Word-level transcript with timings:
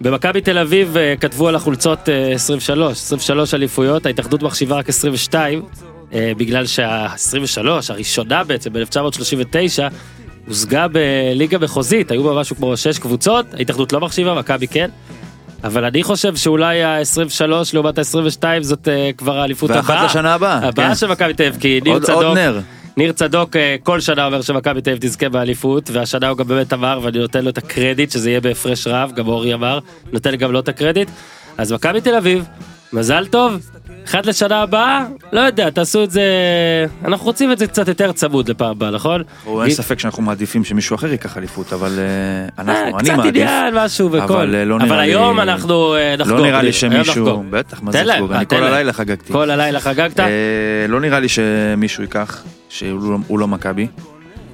במכבי 0.00 0.40
תל 0.40 0.58
אביב 0.58 0.96
אה, 0.96 1.14
כתבו 1.20 1.48
על 1.48 1.54
החולצות 1.54 2.08
אה, 2.08 2.32
23, 2.32 2.92
23 2.92 3.54
אליפויות, 3.54 4.06
ההתאחדות 4.06 4.42
מחשיבה 4.42 4.76
רק 4.76 4.88
22, 4.88 5.62
אה, 6.12 6.32
בגלל 6.36 6.66
שה-23, 6.66 7.66
הראשונה 7.88 8.44
בעצם, 8.44 8.72
ב-1939, 8.72 9.82
הושגה 10.46 10.86
בליגה 10.88 11.58
מחוזית, 11.58 12.10
היו 12.10 12.24
בה 12.24 12.40
משהו 12.40 12.56
כמו 12.56 12.76
6 12.76 12.98
קבוצות, 12.98 13.54
ההתאחדות 13.54 13.92
לא 13.92 14.00
מחשיבה, 14.00 14.34
מכבי 14.34 14.66
כן. 14.68 14.90
אבל 15.64 15.84
אני 15.84 16.02
חושב 16.02 16.36
שאולי 16.36 16.82
ה-23 16.82 17.50
לעומת 17.72 17.98
ה-22 17.98 18.44
זאת 18.60 18.88
כבר 19.16 19.38
האליפות 19.38 19.70
הבאה. 19.70 19.82
ואחת 19.82 20.04
לשנה 20.10 20.34
הבאה. 20.34 20.68
הבאה 20.68 20.88
כן. 20.88 20.94
של 20.94 21.06
מכבי 21.06 21.34
תל 21.34 21.42
אביב, 21.42 21.60
כי 21.60 21.80
ניר 21.84 21.98
צדוק, 21.98 22.22
עוד 22.22 22.38
נר. 22.38 22.60
ניר 22.96 23.12
צדוק 23.12 23.56
אה, 23.56 23.76
כל 23.82 24.00
שנה 24.00 24.26
אומר 24.26 24.42
שמכבי 24.42 24.80
תל 24.80 24.90
אביב 24.90 25.02
תזכה 25.02 25.28
באליפות, 25.28 25.90
והשנה 25.92 26.28
הוא 26.28 26.38
גם 26.38 26.46
באמת 26.48 26.72
אמר, 26.72 27.00
ואני 27.02 27.18
נותן 27.18 27.44
לו 27.44 27.50
את 27.50 27.58
הקרדיט, 27.58 28.10
שזה 28.10 28.30
יהיה 28.30 28.40
בהפרש 28.40 28.86
רב, 28.86 29.12
גם 29.14 29.28
אורי 29.28 29.54
אמר, 29.54 29.78
נותן 30.12 30.36
גם 30.36 30.52
לו 30.52 30.58
את 30.60 30.68
הקרדיט. 30.68 31.08
אז 31.58 31.72
מכבי 31.72 32.00
תל 32.00 32.14
אביב, 32.14 32.44
מזל 32.92 33.26
טוב, 33.26 33.70
אחד 34.04 34.26
לשנה 34.26 34.62
הבאה, 34.62 35.04
לא 35.32 35.40
יודע, 35.40 35.70
תעשו 35.70 36.04
את 36.04 36.10
זה, 36.10 36.22
אנחנו 37.04 37.26
רוצים 37.26 37.52
את 37.52 37.58
זה 37.58 37.66
קצת 37.66 37.88
יותר 37.88 38.12
צמוד 38.12 38.50
לפעם 38.50 38.70
הבאה, 38.70 38.90
נכון? 38.90 39.22
או 39.46 39.62
אין 39.64 39.70
ספק 39.70 39.98
שאנחנו 39.98 40.22
מעדיפים 40.22 40.64
שמישהו 40.64 40.96
אחר 40.96 41.06
ייקח 41.12 41.38
אליפות, 41.38 41.72
אבל 41.72 41.98
אה, 41.98 42.04
אה, 42.04 42.48
אנחנו, 42.58 42.98
אני 42.98 43.08
קצת 43.08 43.16
מעדיף. 43.16 43.42
עניין, 43.42 43.74
משהו 43.74 44.12
וכל. 44.12 44.22
אבל, 44.22 44.54
אה, 44.54 44.64
לא 44.64 44.76
אבל 44.76 44.98
היום 45.00 45.40
אנחנו 45.40 45.94
נחגוג. 46.18 46.36
לא 46.38 46.42
נראה 46.46 46.62
לי 46.62 46.72
שמישהו. 46.72 47.44
בטח, 47.50 47.82
מה 47.82 47.92
זה? 47.92 48.02
אה, 48.02 48.18
אני 48.30 48.46
כל. 48.46 48.56
הלילה 48.62 48.92
חגגתי. 48.92 49.32
כל 49.32 49.50
הלילה 49.50 49.80
חגגת? 49.80 50.20
לא 50.88 51.00
נראה 51.00 51.20
לי 51.20 51.28
שמישהו 51.28 52.02
ייקח, 52.02 52.42
שהוא 52.68 53.12
לא- 53.30 53.38
לא 53.38 53.48
מכבי. 53.48 53.86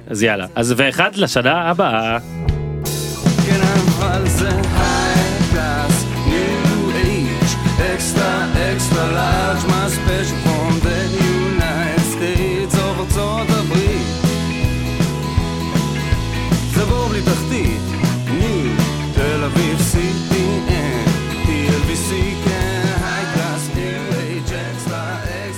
אז 0.09 0.23
יאללה. 0.23 0.45
אז 0.55 0.73
ואחד 0.77 1.15
לשנה 1.15 1.69
הבאה. 1.69 2.17
כן, 3.47 3.59
אבל 3.61 4.27
זה 4.27 4.49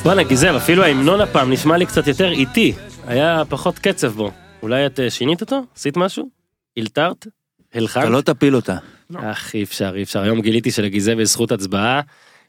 בואנה 0.10 0.24
גיזם, 0.24 0.54
אפילו 0.56 0.84
ההמנון 0.84 1.22
הפעם 1.22 1.52
נשמע 1.52 1.78
לי 1.78 1.86
קצת 1.86 2.08
יותר 2.08 2.32
איטי. 2.32 2.74
היה 3.08 3.44
פחות 3.50 3.80
קצב 3.80 4.08
בו. 4.08 4.32
אולי 4.64 4.86
את 4.86 5.00
אה, 5.00 5.10
שינית 5.10 5.42
אותו? 5.42 5.64
עשית 5.76 5.98
משהו? 5.98 6.30
הלתרת? 6.78 7.28
הלחנת? 7.74 8.04
אתה 8.04 8.10
לא 8.10 8.22
תפיל 8.22 8.56
אותה. 8.56 8.78
אך 9.16 9.56
אי 9.56 9.64
אפשר, 9.64 9.92
אי 9.96 10.04
אפשר. 10.04 10.22
היום 10.22 10.42
גיליתי 10.42 10.72
שלגיזם 10.72 11.20
יש 11.20 11.30
זכות 11.30 11.52
הצבעה. 11.52 12.02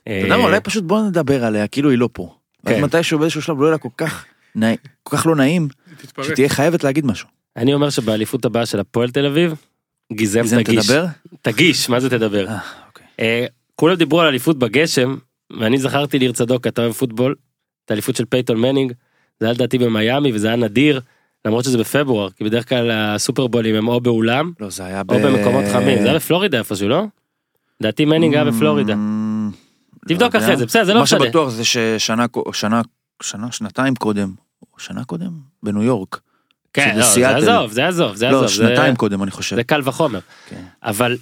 אתה 0.02 0.10
יודע 0.10 0.36
מה, 0.36 0.44
אולי 0.44 0.60
פשוט 0.60 0.84
בוא 0.84 1.02
נדבר 1.02 1.44
עליה, 1.44 1.66
כאילו 1.66 1.90
היא 1.90 1.98
לא 1.98 2.08
פה. 2.12 2.34
אז 2.64 2.72
כן. 2.72 2.84
מתישהו 2.84 3.18
באיזשהו 3.18 3.42
שלב 3.42 3.60
לא 3.60 3.64
יהיה 3.64 3.72
לה 3.72 3.78
כל 3.78 3.88
כך 3.96 4.24
נעים, 4.54 4.76
כל 5.02 5.16
כך 5.16 5.26
לא 5.26 5.36
נעים. 5.36 5.68
שתהיה 6.22 6.48
חייבת 6.48 6.84
להגיד 6.84 7.06
משהו. 7.06 7.28
אני 7.56 7.74
אומר 7.74 7.90
שבאליפות 7.90 8.44
הבאה 8.44 8.66
של 8.66 8.80
הפועל 8.80 9.10
תל 9.10 9.26
אביב, 9.26 9.54
גיזם 10.12 10.42
גיזם 10.42 10.62
תגיש. 10.62 10.86
תדבר? 10.86 11.04
תגיש, 11.42 11.88
מה 11.88 12.00
זה 12.00 12.10
תדבר? 12.10 12.46
אה, 12.48 12.58
אוקיי. 12.86 13.06
אה, 13.20 13.46
כולם 13.74 13.94
דיברו 13.94 14.20
על 14.20 14.26
אליפות 14.26 14.58
בגשם, 14.58 15.16
ואני 15.60 15.78
זכרתי 15.78 16.18
ניר 16.18 16.32
צדוק, 16.32 16.66
אתה 16.66 16.82
אוהב 16.82 16.92
פוטבול, 16.92 17.34
את 17.90 17.92
האליפות 17.92 18.16
של 18.16 18.24
פייטון 18.24 18.56
מנינג, 18.60 18.92
זה 19.40 19.46
היה 19.46 19.52
לדעתי 19.52 19.78
במיאמי 19.78 20.32
וזה 20.32 20.46
היה 20.46 20.56
נדיר, 20.56 21.00
למרות 21.44 21.64
שזה 21.64 21.78
בפברואר, 21.78 22.30
כי 22.30 22.44
בדרך 22.44 22.68
כלל 22.68 22.90
הסופרבולים 22.90 23.74
הם 23.74 23.88
או 23.88 24.00
באולם, 24.00 24.52
לא, 24.60 24.70
זה 24.70 24.84
היה 24.84 25.02
ב... 25.02 25.12
או 25.12 25.18
במקומות 25.18 25.64
חמים, 25.72 25.98
זה 26.02 26.04
היה 26.04 26.14
בפלורידה 26.14 26.58
איפשהו, 26.58 26.88
לא? 26.88 27.04
לדעתי 27.80 28.04
מנינג 28.04 28.34
היה 28.34 28.44
בפלורידה. 28.44 28.92
אמ, 28.92 29.50
תבדוק 30.08 30.34
לא 30.34 30.40
אחרי. 30.40 30.56
זה, 30.56 30.66
בסדר, 30.66 30.84
זה 30.84 30.92
לא 30.92 30.98
מה 30.98 31.02
משנה. 31.04 31.24
שבטוח 31.24 31.48
זה 31.50 31.64
ששנה, 31.64 32.26
שנה, 32.52 32.82
שנה, 33.22 33.52
שנתיים 33.52 33.94
קודם, 33.94 34.32
שנה 34.78 35.04
קודם? 35.04 35.30
בניו 35.62 35.82
יורק. 35.82 36.20
כן, 36.72 36.94
לא, 36.96 37.02
זה 37.02 37.08
סיאטל. 37.08 37.36
עזוב, 37.36 37.72
זה 37.72 37.86
עזוב, 37.88 38.14
זה 38.14 38.28
עזוב. 38.28 38.42
לא, 38.42 38.48
זה- 38.48 38.54
שנתיים 38.54 38.96
קודם 38.96 39.22
אני 39.22 39.30
חושב. 39.30 39.56
זה 39.56 39.64
קל 39.64 39.80
וחומר. 39.84 40.20
כן. 40.48 40.62
אבל 40.82 41.16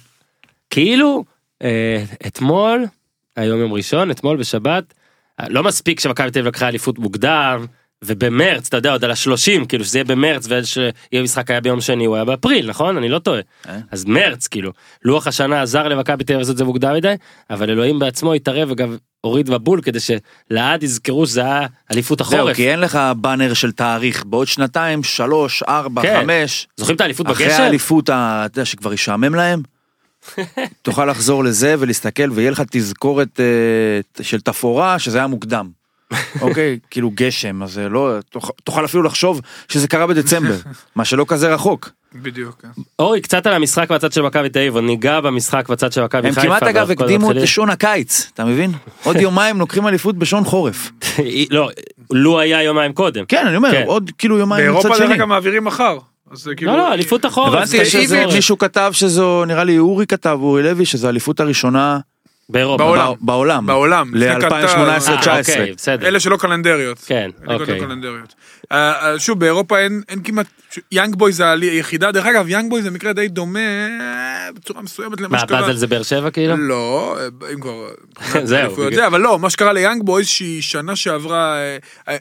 כאילו 0.69 1.23
אה, 1.63 2.03
אתמול, 2.27 2.85
היום 3.35 3.59
יום 3.59 3.73
ראשון, 3.73 4.11
אתמול 4.11 4.37
בשבת, 4.37 4.93
לא 5.47 5.63
מספיק 5.63 5.99
שמכבי 5.99 6.31
תל 6.31 6.39
אביב 6.39 6.47
לקחה 6.47 6.67
אליפות 6.67 6.99
מוקדם, 6.99 7.65
ובמרץ, 8.03 8.67
אתה 8.67 8.77
יודע, 8.77 8.91
עוד 8.91 9.03
על 9.03 9.11
השלושים, 9.11 9.65
כאילו 9.65 9.85
שזה 9.85 9.97
יהיה 9.97 10.03
במרץ, 10.03 10.47
ויהיה 10.47 11.23
משחק 11.23 11.51
היה 11.51 11.61
ביום 11.61 11.81
שני, 11.81 12.05
הוא 12.05 12.15
היה 12.15 12.25
באפריל, 12.25 12.69
נכון? 12.69 12.97
אני 12.97 13.09
לא 13.09 13.19
טועה. 13.19 13.41
אה? 13.69 13.77
אז 13.91 14.05
מרץ, 14.05 14.47
כאילו, 14.47 14.71
לוח 15.03 15.27
השנה 15.27 15.61
עזר 15.61 15.87
למכבי 15.87 16.23
תל 16.23 16.33
אביב 16.33 16.39
לעשות 16.39 16.53
את 16.53 16.57
זה 16.57 16.63
מוקדם 16.63 16.93
מדי, 16.93 17.13
אבל 17.49 17.69
אלוהים 17.69 17.99
בעצמו 17.99 18.33
התערב 18.33 18.71
וגם 18.71 18.97
הוריד 19.21 19.49
מבול 19.49 19.81
כדי 19.81 19.99
שלעד 19.99 20.83
יזכרו 20.83 21.27
שזה 21.27 21.41
היה 21.41 21.67
אליפות 21.91 22.19
זהו, 22.19 22.39
החורף. 22.39 22.55
כי 22.55 22.71
אין 22.71 22.79
לך 22.79 22.99
באנר 23.17 23.53
של 23.53 23.71
תאריך, 23.71 24.25
בעוד 24.25 24.47
שנתיים, 24.47 25.03
שלוש, 25.03 25.63
ארבע, 25.63 26.01
כן. 26.01 26.21
חמש, 26.21 26.67
זוכרים 26.77 26.95
את 26.95 27.01
האליפות 27.01 27.27
אחרי 27.27 27.45
בגשם? 27.45 27.61
האליפות, 27.61 28.03
אתה 28.03 28.45
יודע, 28.53 28.65
שכבר 28.65 28.93
ישעמם 28.93 29.35
להם, 29.35 29.61
תוכל 30.81 31.05
לחזור 31.05 31.43
לזה 31.43 31.75
ולהסתכל 31.79 32.31
ויהיה 32.31 32.51
לך 32.51 32.63
תזכורת 32.71 33.39
אה, 33.39 34.23
של 34.23 34.41
תפאורה 34.41 34.99
שזה 34.99 35.17
היה 35.17 35.27
מוקדם. 35.27 35.67
אוקיי, 36.41 36.79
כאילו 36.91 37.11
גשם, 37.15 37.63
אז 37.63 37.71
זה 37.73 37.89
לא, 37.89 38.15
תוכל- 38.29 38.53
תוכל 38.63 38.85
אפילו 38.85 39.03
לחשוב 39.03 39.41
שזה 39.67 39.87
קרה 39.87 40.07
בדצמבר, 40.07 40.55
מה 40.95 41.05
שלא 41.05 41.25
כזה 41.27 41.53
רחוק. 41.53 41.89
בדיוק. 42.15 42.61
כן. 42.61 42.81
אורי, 42.99 43.21
קצת 43.21 43.47
על 43.47 43.53
המשחק 43.53 43.91
בצד 43.91 44.11
של 44.11 44.21
מכבי 44.21 44.49
תל 44.49 44.59
אביב, 44.59 44.75
או 44.75 44.81
ניגע 44.81 45.19
במשחק 45.19 45.69
בצד 45.69 45.91
של 45.91 46.03
מכבי 46.03 46.27
הם 46.27 46.33
חיפה. 46.33 46.47
כמעט 46.47 46.63
אגב 46.63 46.91
הקדימו 46.91 47.31
את. 47.31 47.47
שעון 47.47 47.69
הקיץ, 47.69 48.29
אתה 48.33 48.45
מבין? 48.45 48.71
עוד 49.03 49.15
יומיים 49.15 49.59
לוקחים 49.59 49.87
אליפות 49.87 50.15
בשעון 50.17 50.43
חורף. 50.43 50.91
לא, 51.49 51.69
לו 52.11 52.39
היה 52.39 52.63
יומיים 52.63 52.93
קודם. 52.93 53.25
כן, 53.25 53.47
אני 53.47 53.55
אומר, 53.55 53.71
כן. 53.71 53.83
עוד 53.87 54.11
כאילו 54.17 54.37
יומיים 54.37 54.71
מצד 54.71 54.83
באירופה. 54.83 55.05
דרך 55.05 55.11
אגב 55.15 55.25
מעבירים 55.25 55.63
מחר. 55.63 55.97
אז 56.31 56.39
זה 56.39 56.55
כאילו... 56.55 56.71
לא, 56.71 56.77
לא, 56.77 56.93
אליפות 56.93 57.25
החורף. 57.25 57.53
הבנתי 57.53 57.67
זה 57.67 57.85
שזה 57.85 58.01
שזה- 58.03 58.25
מישהו 58.35 58.57
כתב 58.57 58.91
שזו, 58.93 59.45
נראה 59.45 59.63
לי 59.63 59.77
אורי 59.77 60.07
כתב, 60.07 60.37
אורי 60.41 60.63
לוי, 60.63 60.85
שזו 60.85 61.07
האליפות 61.07 61.39
הראשונה 61.39 61.99
באירופה. 62.49 62.83
בעולם. 62.83 63.13
בעולם. 63.21 63.65
בעולם, 63.65 64.11
לפני 64.15 64.45
ל-2018-2019. 64.45 65.27
אה, 65.29 65.39
אוקיי. 65.39 66.07
אלה 66.07 66.19
שלא 66.19 66.37
קלנדריות. 66.37 66.99
כן, 66.99 67.29
אוקיי. 67.47 67.79
לא 67.79 67.85
קלנדריות. 67.85 68.33
אה, 68.71 69.11
אה, 69.11 69.19
שוב, 69.19 69.39
באירופה 69.39 69.77
אין 69.77 70.01
כמעט... 70.23 70.45
יאנג 70.91 71.15
בויז 71.15 71.51
היחידה, 71.51 72.11
דרך 72.11 72.25
אגב, 72.25 72.49
יאנג 72.49 72.69
בויז 72.69 72.81
זה 72.81 72.91
מקרה 72.91 73.13
די 73.13 73.27
דומה 73.27 73.59
בצורה 74.55 74.81
מסוימת 74.81 75.21
למה 75.21 75.29
מה, 75.29 75.39
שקרה. 75.39 75.61
באזל 75.61 75.75
זה 75.75 75.87
באר 75.87 76.03
שבע 76.03 76.31
כאילו? 76.31 76.57
לא, 76.57 77.17
אם 77.53 77.59
כבר... 77.61 77.87
זהו, 78.43 78.87
אבל 79.07 79.21
לא, 79.21 79.39
מה 79.39 79.49
שקרה 79.49 79.73
ליאנג 79.73 80.03
בויז 80.03 80.27
שהיא 80.27 80.61
שנה 80.61 80.95
שעברה, 80.95 81.57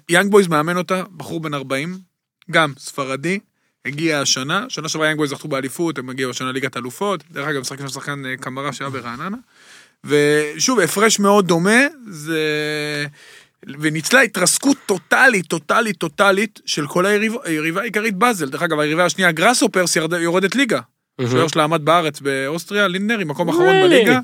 יאנג 0.09 0.31
בויז 0.31 0.47
מאמן 0.49 0.77
אותה, 0.77 1.03
בחור 1.17 1.41
בן 1.41 1.55
40, 1.55 1.99
גם 2.51 2.73
ספרדי, 2.79 3.39
הגיע 3.89 4.21
השנה, 4.21 4.65
שנה 4.69 4.89
שעברה 4.89 5.07
יאנג 5.07 5.17
בויז 5.17 5.31
זכו 5.31 5.49
באליפות, 5.49 5.99
הם 5.99 6.11
הגיעו 6.11 6.31
השנה 6.31 6.53
ליגת 6.53 6.77
אלופות, 6.77 7.25
דרך 7.31 7.47
אגב, 7.49 7.61
משחק 7.61 7.79
שם 7.81 7.89
שחקן 7.89 8.23
אה, 8.27 8.37
קמרה 8.37 8.73
שהיה 8.73 8.91
ברעננה, 8.91 9.37
ושוב, 10.05 10.81
הפרש 10.81 11.19
מאוד 11.19 11.47
דומה, 11.47 11.81
זה... 12.07 12.39
וניצלה 13.81 14.21
התרסקות 14.21 14.77
טוטאלית, 14.87 15.47
טוטאלית, 15.47 15.97
טוטאלית 15.97 16.61
של 16.67 16.87
כל 16.87 17.07
היריב- 17.07 17.37
היריבה 17.45 17.81
העיקרית 17.81 18.15
באזל. 18.15 18.49
דרך 18.49 18.63
אגב, 18.63 18.79
היריבה 18.79 19.05
השנייה, 19.05 19.33
גראסופרס, 19.33 19.97
ירד- 19.97 20.13
יורדת 20.21 20.55
ליגה. 20.55 20.81
השוער 21.19 21.49
שלה 21.49 21.65
עמד 21.65 21.85
בארץ 21.85 22.21
באוסטריה, 22.21 22.89
לינדנר, 22.89 23.25
מקום 23.25 23.49
אחרון? 23.49 23.75
בליגה. 23.85 24.21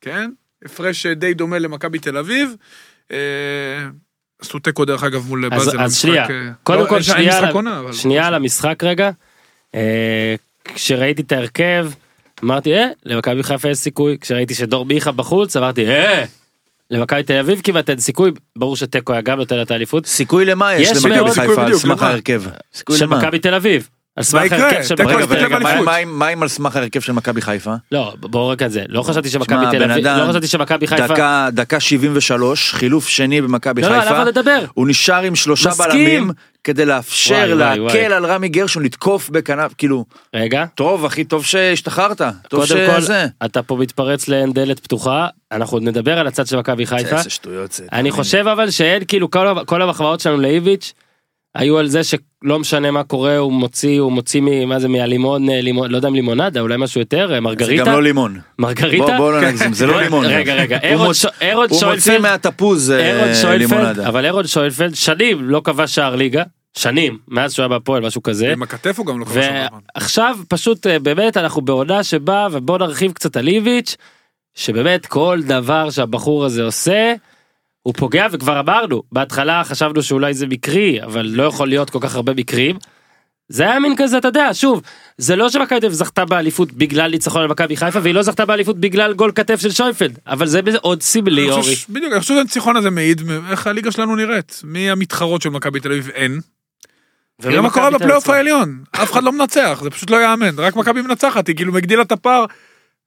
כן, 0.00 0.30
הפרש 0.64 1.06
די 1.06 1.34
דומה 1.34 1.58
למכבי 1.58 1.98
תל 1.98 2.16
אביב. 2.16 2.54
אה, 4.42 4.46
עשו 4.46 4.58
תיקו 4.58 4.84
דרך 4.84 5.02
אגב 5.02 5.26
מול 5.28 5.44
אז 5.44 5.50
באזל. 5.50 5.70
אז 5.70 5.76
במשחק, 5.76 6.00
שנייה, 6.00 6.26
אה, 6.30 6.50
קודם 6.62 6.80
לא, 6.82 6.88
כל 6.88 6.94
אין 6.94 7.02
שנייה 7.02 7.38
על- 7.38 7.50
עונה, 7.52 7.78
אבל- 7.80 7.92
שנייה 7.92 8.26
על 8.26 8.34
המשחק 8.34 8.84
רגע. 8.84 9.10
אה, 9.74 10.34
כשראיתי 10.74 11.22
את 11.22 11.32
ההרכב, 11.32 11.90
אמרתי, 12.44 12.74
אה, 12.74 12.86
למכבי 13.04 13.42
חיפה 13.42 13.68
יש 13.70 13.78
סיכוי. 13.78 14.16
כשראיתי 14.20 14.54
שדור 14.54 14.84
מיכה 14.86 15.12
בחוץ, 15.12 15.56
אמרתי, 15.56 15.86
אה, 15.88 16.24
למכבי 16.90 17.22
תל 17.22 17.38
אביב 17.38 17.60
כמעט 17.64 17.90
אין 17.90 17.98
סיכוי. 18.00 18.30
ברור 18.56 18.76
שתיקו 18.76 19.12
היה 19.12 19.22
גם 19.22 19.38
נותן 19.38 19.62
את 19.62 19.70
האליפות. 19.70 20.06
סיכוי 20.06 20.44
למה 20.44 20.74
יש 20.74 20.90
יש 20.90 21.04
למכבי 21.04 21.30
חיפה 21.30 21.64
על 21.66 21.74
סמך? 21.74 22.02
ההרכב? 22.02 22.42
סיכוי 22.74 22.98
של 22.98 23.04
למה? 23.04 23.18
מכבי 23.18 23.38
תל 23.38 23.54
אביב. 23.54 23.88
על 24.16 24.24
סמך 24.24 24.42
של. 24.82 24.94
רגע, 25.30 25.58
מה- 26.06 26.28
עם 26.28 26.42
על 26.42 26.48
סמך 26.48 26.76
ההרכב 26.76 27.00
של 27.00 27.12
מכבי 27.12 27.40
חיפה? 27.40 27.74
לא, 27.92 28.14
בואו 28.20 28.48
רק 28.48 28.62
על 28.62 28.68
זה. 28.68 28.84
לא 28.88 29.02
חשבתי 29.02 29.28
שמכבי 29.30 29.64
תל 29.70 29.90
אביב, 29.90 30.06
לא 30.06 30.30
חשבתי 30.30 30.46
שמכבי 30.46 30.86
חיפה. 30.86 31.06
דקה, 31.06 31.48
דקה 31.52 31.80
73, 31.80 32.74
חילוף 32.74 33.08
שני 33.08 33.40
במכבי 33.40 33.82
לא, 33.82 33.88
לא, 33.88 34.00
חיפה. 34.00 34.14
למה 34.14 34.24
לדבר? 34.24 34.64
הוא 34.74 34.88
נשאר 34.88 35.22
עם 35.22 35.34
שלושה. 35.34 35.70
בלמים 35.78 36.30
כדי 36.64 36.84
לאפשר, 36.84 37.54
להקל. 37.54 38.12
על 38.12 38.26
רמי 38.26 38.48
גרשון 38.48 38.82
לתקוף 38.82 39.30
בכנף, 39.30 39.74
כאילו, 39.78 40.04
רגע. 40.34 40.64
טוב, 40.74 41.04
הכי 41.04 41.24
טוב 41.24 41.44
שהשתחררת. 41.44 42.22
טוב 42.48 42.66
קודם 42.66 42.86
כל, 42.90 43.00
שזה. 43.00 43.26
אתה 43.44 43.62
פה 43.62 43.76
מתפרץ 43.76 44.28
לעין 44.28 44.52
דלת 44.52 44.80
פתוחה, 44.80 45.26
אנחנו 45.52 45.76
עוד 45.76 45.82
נדבר 45.82 46.18
על 46.18 46.26
הצד 46.26 46.46
של 46.46 46.56
מכבי 46.56 46.86
חיפה. 46.86 47.16
איזה 47.16 47.30
שטויות 47.30 47.72
זה. 47.72 47.84
אני. 47.92 48.10
חושב 48.10 48.44
אבל 48.52 48.70
שאין 48.70 49.02
כאילו 49.08 49.30
כל, 49.30 49.46
כל 49.66 49.82
המחמאות 49.82 50.20
שלנו 50.20 50.36
לאיביץ', 50.40 50.92
היו 51.56 51.78
על 51.78 51.86
זה 51.88 52.00
שלא 52.04 52.58
משנה 52.58 52.90
מה 52.90 53.02
קורה, 53.04 53.36
הוא 53.36 53.52
מוציא, 53.52 54.00
הוא 54.00 54.12
מוציא 54.12 54.40
מ... 54.40 54.68
מה 54.68 54.78
זה, 54.78 54.88
מהלימון, 54.88 55.50
אה, 55.50 55.60
לימון, 55.60 55.90
לא 55.90 55.96
יודע 55.96 56.08
אם 56.08 56.14
לימונדה, 56.14 56.60
אולי 56.60 56.74
משהו 56.78 57.00
יותר, 57.00 57.22
אה, 57.22 57.28
זה 57.28 57.40
מרגריטה. 57.40 57.84
גם 57.84 57.92
לא 57.92 58.02
לימון. 58.02 58.38
מרגריטה. 58.58 59.04
בוא 59.06 59.16
בוא 59.16 59.32
לא 59.32 59.40
נגזים, 59.48 59.72
זה 59.72 59.86
לא 59.86 60.00
לימון. 60.02 60.26
רגע, 60.26 60.54
רגע, 60.54 60.78
הוא 60.82 60.88
אהרון 60.90 61.08
מוצ- 61.10 61.14
ש- 61.14 61.26
אהרון 61.42 61.66
הוא 61.70 61.80
מוציא 61.94 62.18
מהתפוז 62.18 62.90
אה, 62.90 63.56
לימונדה. 63.56 64.08
אבל 64.08 64.24
אהרון 64.26 64.46
שוינפלד 64.46 64.94
שנים 64.94 65.38
לא 65.50 65.60
כבש 65.64 65.94
שער 65.94 66.16
ליגה, 66.16 66.42
שנים, 66.78 67.18
מאז 67.28 67.52
שהוא 67.52 67.62
היה 67.62 67.68
בהפועל, 67.68 68.02
משהו 68.06 68.22
כזה. 68.22 68.52
עם 68.52 68.62
הכתף 68.62 68.98
הוא 68.98 69.06
גם 69.06 69.20
לא 69.20 69.24
כבש 69.24 69.44
זמן. 69.44 69.66
ועכשיו 69.96 70.36
פשוט 70.48 70.86
באמת 70.86 71.36
אנחנו 71.36 71.62
בעונה 71.62 72.02
שבה 72.04 72.46
ובוא 72.52 72.78
נרחיב 72.78 73.12
קצת 73.12 73.36
על 73.36 73.48
איביץ' 73.48 73.96
שבאמת 74.54 75.06
כל 75.06 75.40
דבר 75.46 75.90
שהבחור 75.90 76.44
הזה 76.44 76.62
עושה 76.64 77.14
הוא 77.86 77.94
פוגע 77.96 78.26
וכבר 78.32 78.60
אמרנו 78.60 79.02
בהתחלה 79.12 79.64
חשבנו 79.64 80.02
שאולי 80.02 80.34
זה 80.34 80.46
מקרי 80.46 81.02
אבל 81.02 81.26
לא 81.26 81.42
יכול 81.42 81.68
להיות 81.68 81.90
כל 81.90 81.98
כך 82.02 82.14
הרבה 82.14 82.34
מקרים. 82.34 82.76
זה 83.48 83.62
היה 83.62 83.80
מין 83.80 83.94
כזה 83.96 84.18
אתה 84.18 84.28
יודע 84.28 84.48
שוב 84.52 84.82
זה 85.18 85.36
לא 85.36 85.50
שמכבי 85.50 85.80
תל 85.80 85.86
אביב 85.86 85.92
זכתה 85.98 86.24
באליפות 86.24 86.72
בגלל 86.72 87.10
ניצחון 87.10 87.42
על 87.42 87.48
מכבי 87.48 87.76
חיפה 87.76 87.98
והיא 88.02 88.14
לא 88.14 88.22
זכתה 88.22 88.44
באליפות 88.44 88.80
בגלל 88.80 89.12
גול 89.12 89.32
כתף 89.34 89.60
של 89.60 89.70
שוינפלד 89.70 90.18
אבל 90.26 90.46
זה 90.46 90.60
עוד 90.80 91.02
סמלי 91.02 91.42
אני 91.42 91.50
אורי. 91.50 91.74
בדיוק, 91.88 92.12
אני 92.12 92.20
חושב 92.20 92.34
שהניצחון 92.34 92.76
הזה 92.76 92.90
מעיד 92.90 93.22
איך 93.50 93.66
הליגה 93.66 93.92
שלנו 93.92 94.16
נראית. 94.16 94.60
מי 94.64 94.90
המתחרות 94.90 95.42
של 95.42 95.48
מכבי 95.48 95.80
תל 95.80 95.92
אביב 95.92 96.10
אין. 96.14 96.40
תראה 97.42 97.60
מה 97.60 97.70
קורה 97.70 97.90
בפלייאוף. 97.90 98.28
העליון. 98.28 98.84
אף 98.92 99.12
אחד 99.12 99.22
לא 99.22 99.32
מנצח, 99.32 99.80
זה 99.82 99.90
פשוט 99.90 100.10
לא 100.10 100.16
יאמן. 100.22 100.58
רק 100.58 100.76
מכבי 100.76 101.02
מנצחת, 101.02 101.48
היא 101.48 101.56
כאילו 101.56 101.76
הגדילה 101.76 102.02
את 102.02 102.12
הפער 102.12 102.44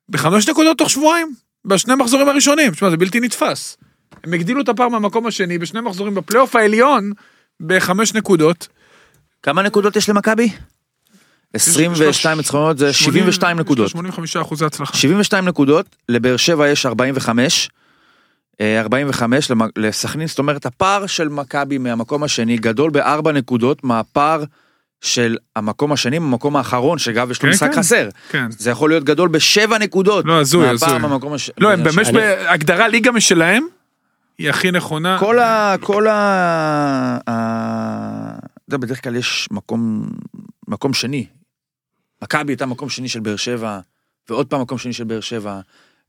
בחמש 0.10 0.50
נקודות 0.50 0.78
תוך 0.78 0.90
שבועיים. 0.90 1.34
בשני 1.66 1.94
המחזורים 1.94 2.30
הראשונים. 2.30 2.72
תשמע, 2.72 2.90
זה 2.90 2.98
בלתי 2.98 3.20
נתפס. 3.20 3.78
הם 4.24 4.34
הגדילו 4.34 4.62
את 4.62 4.70
הפער 4.70 4.90
מהמקום 4.90 5.28
השני 5.28 5.58
בשני 5.58 5.82
מחזורים 5.82 6.16
בפלייאוף 6.16 6.56
העליון 6.56 7.12
בחמש 7.60 8.14
נקודות. 8.14 8.68
כמה 9.44 9.62
נקודות 9.62 9.96
יש 9.96 10.10
למכבי? 10.10 10.50
22 11.54 12.38
ניצחונות 12.38 12.78
זה 12.78 12.94
72 12.94 13.60
נקודות. 13.60 13.90
85 13.90 14.38
אחוזי 14.38 14.66
הצלחה. 14.66 14.98
72 14.98 15.46
נקודות, 15.46 15.96
לבאר 16.10 16.38
שבע 16.38 16.68
יש 16.68 16.86
45. 16.86 17.70
אה, 18.62 18.80
45 18.82 19.52
למ- 19.52 19.70
לסכנין, 19.78 20.28
זאת 20.28 20.40
אומרת 20.40 20.66
הפער 20.66 21.06
של 21.08 21.28
מכבי 21.30 21.78
מהמקום 21.78 22.24
השני 22.24 22.58
גדול 22.58 22.90
בארבע 22.92 23.32
נקודות 23.32 23.84
מהפער 23.84 24.44
של 25.02 25.38
המקום 25.56 25.92
השני 25.92 26.20
מהמקום 26.20 26.56
האחרון 26.56 26.98
שאגב 26.98 27.32
יש 27.32 27.38
לו 27.44 27.50
כן, 27.50 27.54
משחק 27.54 27.72
כן. 27.72 27.78
חסר. 27.80 28.10
כן. 28.30 28.46
זה 28.50 28.70
יכול 28.72 28.90
להיות 28.90 29.04
גדול 29.04 29.30
בשבע 29.30 29.78
נקודות. 29.78 30.26
לא, 30.26 30.40
הזוי, 30.40 30.72
מהפער 30.72 30.90
הזוי. 30.90 31.00
מהמקום 31.02 31.34
השני. 31.34 31.54
לא, 31.58 31.72
הם 31.72 31.84
באמת 31.84 32.08
בהגדרה 32.14 32.88
ליגה 32.88 33.12
משלהם, 33.12 33.64
היא 34.40 34.50
הכי 34.50 34.72
נכונה. 34.72 35.20
כל 35.20 35.40
ה... 35.40 35.76
כל 35.82 36.08
ה... 36.08 37.18
אתה 37.24 38.40
יודע, 38.68 38.78
בדרך 38.78 39.04
כלל 39.04 39.16
יש 39.16 39.48
מקום, 39.52 40.10
מקום 40.68 40.94
שני. 40.94 41.26
מכבי 42.24 42.52
הייתה 42.52 42.66
מקום 42.66 42.90
שני 42.90 43.10
של 43.10 43.20
באר 43.20 43.36
שבע, 43.36 43.80
ועוד 44.30 44.48
פעם 44.48 44.62
מקום 44.62 44.78
שני 44.78 44.94
של 44.94 45.04
באר 45.04 45.20
שבע. 45.20 45.60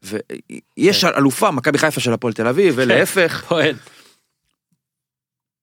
ויש 0.03 1.05
אלופה, 1.05 1.51
מכבי 1.51 1.79
חיפה 1.79 2.01
של 2.01 2.13
הפועל 2.13 2.33
תל 2.33 2.47
אביב, 2.47 2.75
ולהפך. 2.77 3.45
פועל. 3.49 3.75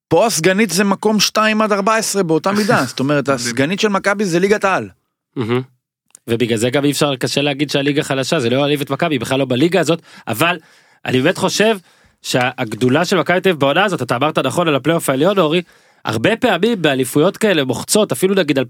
פה 0.08 0.26
הסגנית 0.26 0.70
זה 0.70 0.84
מקום 0.84 1.20
2 1.20 1.62
עד 1.62 1.72
14 1.72 2.22
באותה 2.22 2.52
מידה. 2.52 2.84
זאת 2.88 3.00
אומרת, 3.00 3.28
הסגנית 3.28 3.80
של 3.80 3.88
מכבי 3.88 4.24
זה 4.24 4.38
ליגת 4.38 4.64
העל. 4.64 4.88
ובגלל 6.28 6.58
זה 6.58 6.70
גם 6.70 6.84
אי 6.84 6.90
אפשר 6.90 7.16
קשה 7.16 7.40
להגיד 7.40 7.70
שהליגה 7.70 8.02
חלשה 8.02 8.40
זה 8.40 8.50
לא 8.50 8.56
יעליב 8.56 8.80
את 8.80 8.90
מכבי 8.90 9.18
בכלל 9.18 9.38
לא 9.38 9.44
בליגה 9.44 9.80
הזאת 9.80 10.02
אבל 10.28 10.58
אני 11.04 11.20
באמת 11.20 11.38
חושב 11.38 11.78
שהגדולה 12.22 13.04
של 13.04 13.18
מכבי 13.18 13.40
תל 13.40 13.48
אביב 13.48 13.60
בעונה 13.60 13.84
הזאת 13.84 14.02
אתה 14.02 14.16
אמרת 14.16 14.38
נכון 14.38 14.68
על 14.68 14.74
הפלייאוף 14.74 15.10
העליון 15.10 15.38
אורי. 15.38 15.62
הרבה 16.04 16.36
פעמים 16.36 16.82
באליפויות 16.82 17.36
כאלה 17.36 17.64
מוחצות 17.64 18.12
אפילו 18.12 18.34
נגיד 18.34 18.58
2012-2013 18.58 18.62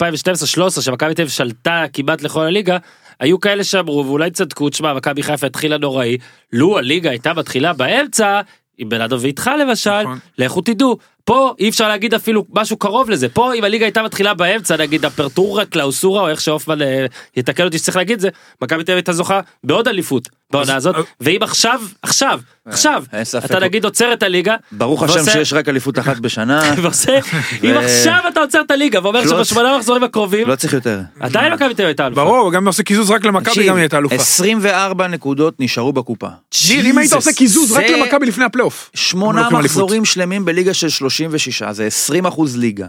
שמכבי 0.80 1.14
תל 1.14 1.22
אביב 1.22 1.28
שלטה 1.28 1.84
כמעט 1.92 2.22
לכל 2.22 2.42
הליגה 2.42 2.78
היו 3.20 3.40
כאלה 3.40 3.64
שאמרו 3.64 4.06
ואולי 4.06 4.30
צדקו 4.30 4.70
תשמע 4.70 4.94
מכבי 4.94 5.22
חיפה 5.22 5.46
התחילה 5.46 5.78
נוראי 5.78 6.16
לו 6.52 6.78
הליגה 6.78 7.10
הייתה 7.10 7.34
מתחילה 7.34 7.72
באמצע 7.72 8.40
עם 8.78 8.88
בלאדו 8.88 9.20
ואיתך 9.20 9.50
למשל 9.60 10.02
נכון. 10.02 10.18
לכו 10.38 10.60
תדעו 10.60 10.98
פה 11.28 11.54
אי 11.58 11.68
אפשר 11.68 11.88
להגיד 11.88 12.14
אפילו 12.14 12.44
משהו 12.54 12.76
קרוב 12.76 13.10
לזה 13.10 13.28
פה 13.28 13.54
אם 13.54 13.64
הליגה 13.64 13.84
הייתה 13.84 14.02
מתחילה 14.02 14.34
באמצע 14.34 14.76
נגיד 14.76 15.04
אפרטורה 15.04 15.64
קלאוסורה 15.64 16.22
או 16.22 16.28
איך 16.28 16.40
שהופמן 16.40 16.82
אה, 16.82 17.06
יתקן 17.36 17.64
אותי 17.64 17.78
שצריך 17.78 17.96
להגיד 17.96 18.20
זה 18.20 18.28
מכבי 18.62 18.84
תל 18.84 18.92
אביב 18.92 18.96
הייתה 18.96 19.12
זוכה 19.12 19.40
בעוד 19.64 19.88
אליפות 19.88 20.28
בעונה 20.50 20.76
הזאת 20.76 20.94
אה, 20.94 21.00
ואם 21.20 21.38
עכשיו 21.42 21.80
עכשיו 22.02 22.40
עכשיו 22.64 23.04
אין 23.12 23.24
ספק. 23.24 23.44
אתה 23.44 23.58
נגיד 23.60 23.84
עוצר 23.84 24.12
את 24.12 24.22
הליגה 24.22 24.56
ברוך 24.72 25.02
השם 25.02 25.24
שיש 25.32 25.52
רק 25.52 25.68
אליפות 25.68 25.98
אחת 25.98 26.18
בשנה, 26.18 26.74
אם 27.64 27.74
עכשיו 27.76 28.18
אתה 28.28 28.40
עוצר 28.40 28.60
את 28.60 28.70
הליגה 28.70 29.00
ואומר 29.02 29.20
לא- 29.20 29.44
שבשמונה 29.44 29.78
מחזורים 29.78 30.04
הקרובים 30.04 30.48
לא 30.48 30.56
צריך 30.56 30.72
יותר. 30.72 31.00
עדיין 31.20 31.52
מכבי 31.52 31.74
תל 31.74 31.82
אביב 31.82 31.86
הייתה 31.86 32.06
אלופה. 32.06 32.24
ברור, 32.24 32.52
גם 32.52 32.62
אם 32.62 32.66
עושה 32.66 32.82
קיזוז 32.82 33.10
רק 33.10 33.24
למכבי 33.24 33.66
גם 33.66 33.76
הייתה 33.76 33.98
אלופה. 33.98 34.14
24 34.14 35.06
נקודות 35.06 35.54
נשארו 35.58 35.92
בקופה. 35.92 36.28
אם 36.70 36.98
היית 36.98 37.12
עושה 37.12 37.32
קיזוז 37.32 37.72
רק 37.72 37.84
למכבי 37.84 38.26
לפני 38.26 38.44
הפלייאוף. 38.44 38.90
שמונה. 38.94 39.50
מחזורים 39.50 40.04
שלמים 40.04 40.44
בליגה 40.44 40.74
של 40.74 40.88
36, 41.18 41.62
זה 41.62 41.86
20 41.86 42.26
אחוז 42.26 42.56
ליגה. 42.56 42.86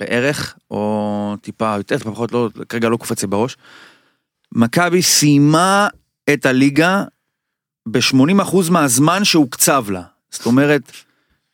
בערך, 0.00 0.54
או 0.70 1.36
טיפה 1.40 1.74
יותר, 1.76 1.98
טיפה 1.98 2.10
פחות, 2.10 2.32
לא, 2.32 2.48
כרגע 2.68 2.88
לא 2.88 2.96
קופץ 2.96 3.22
לי 3.22 3.28
בראש. 3.28 3.56
מכבי 4.52 5.02
סיימה 5.02 5.88
את 6.32 6.46
הליגה 6.46 7.04
ב-80 7.88 8.42
אחוז 8.42 8.68
מהזמן 8.68 9.24
שהוקצב 9.24 9.90
לה. 9.90 10.02
זאת 10.30 10.46
אומרת, 10.46 10.92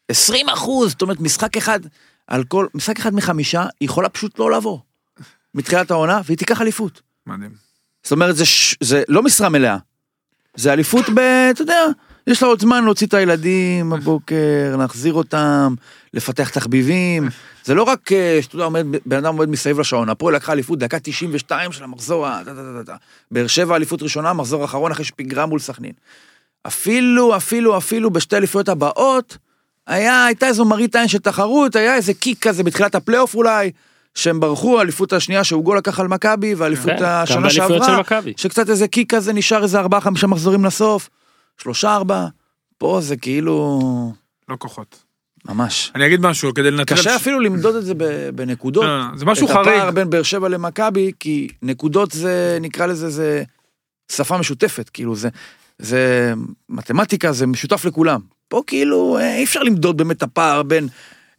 20 0.08 0.48
אחוז, 0.48 0.90
זאת 0.90 1.02
אומרת, 1.02 1.20
משחק 1.20 1.56
אחד, 1.56 1.81
על 2.26 2.44
כל, 2.44 2.66
משחק 2.75 2.98
אחד 2.98 3.14
מחמישה, 3.14 3.62
היא 3.81 3.86
יכולה 3.86 4.08
פשוט 4.08 4.38
לא 4.38 4.50
לבוא. 4.50 4.78
מתחילת 5.54 5.90
העונה, 5.90 6.20
והיא 6.25 6.38
תיקח 6.38 6.60
אליפות. 6.60 7.00
מדהים. 7.26 7.50
זאת 8.02 8.12
אומרת, 8.12 8.36
זה, 8.36 8.44
ש- 8.46 8.76
זה 8.81 9.02
לא 9.08 9.22
משרה 9.22 9.48
מלאה. 9.48 9.76
זה 10.56 10.72
אליפות 10.72 11.04
ב... 11.14 11.19
אתה 11.50 11.62
יודע, 11.62 11.81
יש 12.31 12.43
לה 12.43 12.49
עוד 12.49 12.61
זמן 12.61 12.85
להוציא 12.85 13.06
את 13.06 13.15
הילדים 13.15 13.91
בבוקר, 13.91 14.77
להחזיר 14.79 15.15
אותם, 15.15 15.75
לפתח 16.15 16.49
תחביבים. 16.49 17.29
זה 17.65 17.75
לא 17.75 17.82
רק, 17.82 18.12
אה, 18.12 18.38
שאתה 18.43 18.55
יודע, 18.55 18.65
עומד, 18.65 18.87
בן 19.06 19.17
אדם 19.17 19.37
עומד 19.37 19.49
מסביב 19.49 19.81
לשעון. 19.81 20.09
הפועל 20.09 20.35
לקחה 20.35 20.53
אליפות 20.53 20.79
דקה 20.79 20.99
92 20.99 21.73
של 21.73 21.85
המחזור 21.85 22.27
ה... 22.27 22.41
באר 23.31 23.47
שבע 23.47 23.77
אליפות 23.77 24.03
ראשונה, 24.03 24.32
מחזור 24.32 24.65
אחרון 24.65 24.93
אחרי 24.93 25.05
שפיגרה 25.05 25.47
מול 25.47 25.59
סכנין. 25.59 25.93
אפילו, 26.67 27.37
אפילו, 27.37 27.77
אפילו 27.77 28.11
בשתי 28.11 28.37
אליפויות 28.37 28.69
הבאות, 28.69 29.37
היה, 29.87 30.25
הייתה 30.25 30.47
איזו 30.47 30.65
מראית 30.65 30.97
עין 30.97 31.09
של 31.09 31.19
תחרות, 31.19 31.77
היה 31.77 31.94
איזה 31.94 32.15
קיק 32.15 32.49
כזה 32.49 32.62
בתחילת 32.62 32.94
הפלייאוף 32.94 33.35
אולי, 33.35 33.71
שהם 34.15 34.41
ברחו, 34.41 34.79
האליפות 34.79 35.12
השנייה 35.12 35.44
שהוגו 35.44 35.75
לקח 35.75 36.00
על 36.00 36.09
מכבי, 36.09 36.55
והאליפות 36.55 36.93
כן, 36.99 37.05
השנה 37.05 37.50
שעברה. 37.50 38.00
שקצת 38.37 38.71
איזה 38.71 38.88
קיק 38.88 39.15
כזה 39.15 39.32
נשאר 39.32 39.62
איזה 39.62 39.79
ארבעה 39.79 40.00
חמישה 40.00 40.27
מחזורים 40.27 40.65
לסוף, 40.65 41.11
שלושה 41.62 41.94
ארבעה, 41.94 42.26
פה 42.79 42.98
זה 43.02 43.17
כאילו, 43.17 43.81
לא 44.48 44.56
כוחות. 44.56 45.02
ממש. 45.44 45.93
אני 45.94 46.06
אגיד 46.06 46.20
משהו 46.20 46.55
כדי 46.55 46.70
לנטרל... 46.70 46.98
קשה 46.98 47.17
אפילו 47.17 47.40
למדוד 47.40 47.74
את 47.74 47.84
זה 47.84 47.94
בנקודות. 48.34 48.84
לא, 48.84 49.17
זה 49.17 49.24
משהו 49.24 49.46
את 49.46 49.50
הפער 49.50 49.81
חריג. 49.81 49.94
בין 49.94 50.10
באר 50.10 50.22
שבע 50.22 50.48
למכבי, 50.48 51.12
כי 51.20 51.48
נקודות 51.62 52.10
זה, 52.10 52.58
נקרא 52.60 52.86
לזה, 52.86 53.10
זה 53.10 53.43
שפה 54.12 54.38
משותפת, 54.38 54.88
כאילו 54.88 55.17
זה, 55.17 55.29
זה 55.79 56.32
מתמטיקה, 56.69 57.32
זה 57.32 57.46
משותף 57.46 57.84
לכולם. 57.84 58.20
פה 58.48 58.62
כאילו 58.67 59.19
אה, 59.19 59.36
אי 59.36 59.44
אפשר 59.44 59.62
למדוד 59.62 59.96
באמת 59.96 60.17
את 60.17 60.22
הפער 60.22 60.62
בין 60.62 60.88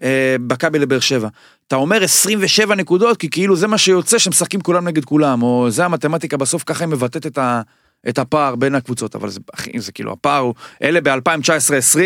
אה, 0.03 0.35
מכבי 0.39 0.79
לבאר 0.79 0.99
שבע. 0.99 1.27
אתה 1.67 1.75
אומר 1.75 2.03
27 2.03 2.75
נקודות, 2.75 3.17
כי 3.17 3.29
כאילו 3.29 3.55
זה 3.55 3.67
מה 3.67 3.77
שיוצא 3.77 4.17
שמשחקים 4.17 4.61
כולם 4.61 4.87
נגד 4.87 5.05
כולם, 5.05 5.43
או 5.43 5.67
זה 5.69 5.85
המתמטיקה 5.85 6.37
בסוף, 6.37 6.63
ככה 6.63 6.83
היא 6.83 6.91
מבטאת 6.91 7.25
את 7.27 7.37
ה... 7.37 7.61
את 8.09 8.19
הפער 8.19 8.55
בין 8.55 8.75
הקבוצות, 8.75 9.15
אבל 9.15 9.29
זה, 9.29 9.39
אחי, 9.53 9.79
זה 9.79 9.91
כאילו 9.91 10.11
הפער 10.11 10.39
הוא, 10.39 10.53
אלה 10.83 11.01
ב-2019-2020 11.01 11.99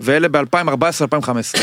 ואלה 0.00 0.28
ב-2014-2015. 0.28 1.58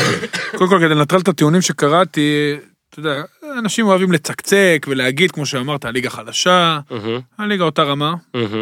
קודם 0.56 0.70
כל, 0.70 0.78
כדי 0.78 0.88
לנטרל 0.88 1.20
את 1.20 1.28
הטיעונים 1.28 1.62
שקראתי, 1.62 2.56
אתה 2.90 2.98
יודע, 2.98 3.22
אנשים 3.58 3.86
אוהבים 3.86 4.12
לצקצק 4.12 4.86
ולהגיד, 4.88 5.30
כמו 5.30 5.46
שאמרת, 5.46 5.84
הליגה 5.84 6.10
חלשה, 6.10 6.78
הליגה 7.38 7.64
אותה 7.64 7.82
רמה. 7.82 8.14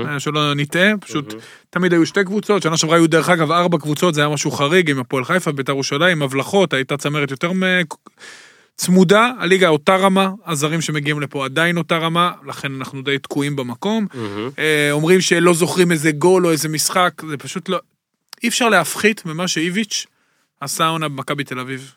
אה, 0.08 0.20
שלא 0.20 0.54
נטעה, 0.54 0.96
פשוט 1.00 1.34
תמיד 1.70 1.92
היו 1.92 2.06
שתי 2.06 2.24
קבוצות, 2.24 2.62
שנה 2.62 2.76
שעברה 2.76 2.96
היו 2.96 3.06
דרך 3.06 3.28
אגב 3.28 3.52
ארבע 3.52 3.78
קבוצות, 3.78 4.14
זה 4.14 4.20
היה 4.20 4.28
משהו 4.30 4.50
חריג 4.50 4.90
עם 4.90 4.98
הפועל 4.98 5.24
חיפה, 5.24 5.52
בית"ר 5.52 5.72
ירושלים, 5.72 6.22
הבלחות, 6.22 6.72
הייתה 6.72 6.96
צמרת 6.96 7.30
יותר 7.30 7.52
מ... 7.52 7.62
צמודה, 8.76 9.30
הליגה 9.38 9.68
אותה 9.68 9.96
רמה, 9.96 10.30
הזרים 10.46 10.80
שמגיעים 10.80 11.20
לפה 11.20 11.44
עדיין 11.44 11.78
אותה 11.78 11.96
רמה, 11.96 12.32
לכן 12.46 12.74
אנחנו 12.74 13.02
די 13.02 13.18
תקועים 13.18 13.56
במקום. 13.56 14.06
אה, 14.58 14.88
אומרים 14.92 15.20
שלא 15.20 15.54
זוכרים 15.54 15.92
איזה 15.92 16.10
גול 16.12 16.46
או 16.46 16.50
איזה 16.50 16.68
משחק, 16.68 17.12
זה 17.28 17.36
פשוט 17.36 17.68
לא... 17.68 17.78
אי 18.42 18.48
אפשר 18.48 18.68
להפחית 18.68 19.26
ממה 19.26 19.48
שאיביץ' 19.48 20.06
עשה 20.60 20.84
העונה 20.84 21.08
במכבי 21.08 21.44
תל 21.44 21.58
אביב. 21.60 21.92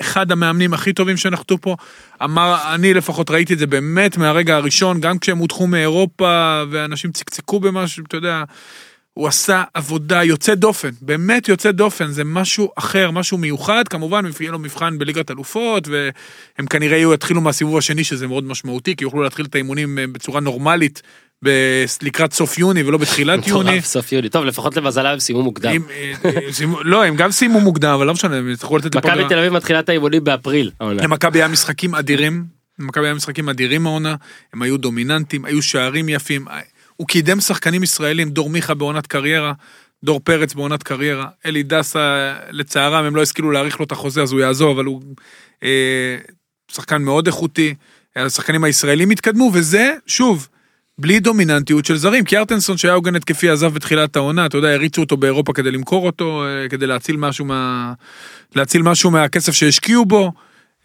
אחד 0.00 0.32
המאמנים 0.32 0.74
הכי 0.74 0.92
טובים 0.92 1.16
שנחתו 1.16 1.58
פה. 1.58 1.76
אמר, 2.24 2.74
אני 2.74 2.94
לפחות 2.94 3.30
ראיתי 3.30 3.54
את 3.54 3.58
זה 3.58 3.66
באמת 3.66 4.16
מהרגע 4.16 4.56
הראשון, 4.56 5.00
גם 5.00 5.18
כשהם 5.18 5.38
הודחו 5.38 5.66
מאירופה 5.66 6.62
ואנשים 6.70 7.12
צקצקו 7.12 7.60
במשהו, 7.60 8.04
אתה 8.08 8.16
יודע, 8.16 8.44
הוא 9.14 9.28
עשה 9.28 9.62
עבודה 9.74 10.24
יוצאת 10.24 10.58
דופן, 10.58 10.88
באמת 11.02 11.48
יוצאת 11.48 11.74
דופן, 11.76 12.06
זה 12.10 12.24
משהו 12.24 12.70
אחר, 12.76 13.10
משהו 13.10 13.38
מיוחד, 13.38 13.88
כמובן 13.88 14.24
יהיה 14.40 14.52
לו 14.52 14.58
מבחן 14.58 14.98
בליגת 14.98 15.30
אלופות, 15.30 15.88
והם 15.88 16.66
כנראה 16.66 17.14
יתחילו 17.14 17.40
מהסיבוב 17.40 17.76
השני, 17.78 18.04
שזה 18.04 18.26
מאוד 18.26 18.44
משמעותי, 18.44 18.96
כי 18.96 19.04
יוכלו 19.04 19.22
להתחיל 19.22 19.44
את 19.46 19.54
האימונים 19.54 19.98
אה, 19.98 20.04
בצורה 20.12 20.40
נורמלית 20.40 21.02
ב- 21.44 21.84
לקראת 22.02 22.32
סוף 22.32 22.58
יוני 22.58 22.82
ולא 22.82 22.98
בתחילת 22.98 23.46
יוני. 23.46 23.80
סוף 23.82 24.12
יוני. 24.12 24.28
טוב, 24.28 24.44
לפחות 24.44 24.76
למזלם 24.76 25.06
הם 25.12 25.20
סיימו 25.20 25.42
מוקדם. 25.42 25.70
אם, 25.72 25.82
אה, 25.90 26.12
אה, 26.24 26.52
סיימו- 26.52 26.82
לא, 26.84 27.04
הם 27.04 27.16
גם 27.16 27.30
סיימו 27.30 27.60
מוקדם, 27.60 27.90
אבל 27.90 28.06
לא 28.06 28.12
משנה, 28.12 28.36
הם 28.36 28.50
יצטרכו 28.50 28.76
לתת 28.78 28.96
מכבי 28.96 29.10
לפגרה. 29.12 29.28
תל 29.28 29.38
אביב 29.38 29.52
מתחילה 29.52 29.80
את 29.80 29.88
האימונים 29.88 30.24
באפריל. 30.24 30.70
למכבי 30.80 31.38
היה 31.38 31.48
משחקים 31.48 31.94
אדירים, 31.94 32.44
למכבי 32.78 33.06
היה 33.06 33.14
משחקים 33.14 33.48
אדירים 33.48 33.86
העונה, 33.86 34.14
הם 34.54 34.62
היו 34.62 34.76
דומיננטים, 34.78 35.44
היו 35.44 35.62
שערים 35.62 36.08
יפים, 36.08 36.44
הוא 37.00 37.06
קידם 37.06 37.40
שחקנים 37.40 37.82
ישראלים, 37.82 38.30
דור 38.30 38.50
מיכה 38.50 38.74
בעונת 38.74 39.06
קריירה, 39.06 39.52
דור 40.04 40.20
פרץ 40.24 40.54
בעונת 40.54 40.82
קריירה, 40.82 41.26
אלי 41.46 41.62
דסה, 41.62 42.34
לצערם 42.50 43.04
הם 43.04 43.16
לא 43.16 43.22
השכילו 43.22 43.50
להאריך 43.50 43.80
לו 43.80 43.86
את 43.86 43.92
החוזה 43.92 44.22
אז 44.22 44.32
הוא 44.32 44.40
יעזוב, 44.40 44.78
אבל 44.78 44.84
הוא 44.84 45.02
אה, 45.62 46.16
שחקן 46.72 47.02
מאוד 47.02 47.26
איכותי, 47.26 47.74
השחקנים 48.16 48.64
הישראלים 48.64 49.10
התקדמו, 49.10 49.50
וזה, 49.54 49.94
שוב, 50.06 50.48
בלי 50.98 51.20
דומיננטיות 51.20 51.84
של 51.84 51.96
זרים, 51.96 52.24
כי 52.24 52.36
ארטנסון 52.36 52.76
שהיה 52.76 52.94
עוגן 52.94 53.16
התקפי 53.16 53.50
עזב 53.50 53.74
בתחילת 53.74 54.16
העונה, 54.16 54.46
אתה 54.46 54.56
יודע, 54.56 54.68
הריצו 54.68 55.00
אותו 55.00 55.16
באירופה 55.16 55.52
כדי 55.52 55.70
למכור 55.70 56.06
אותו, 56.06 56.44
אה, 56.44 56.68
כדי 56.68 56.86
להציל 56.86 57.16
משהו 57.16 57.44
מה... 57.44 57.92
להציל 58.56 58.82
משהו 58.82 59.10
מהכסף 59.10 59.52
שהשקיעו 59.52 60.04
בו. 60.04 60.32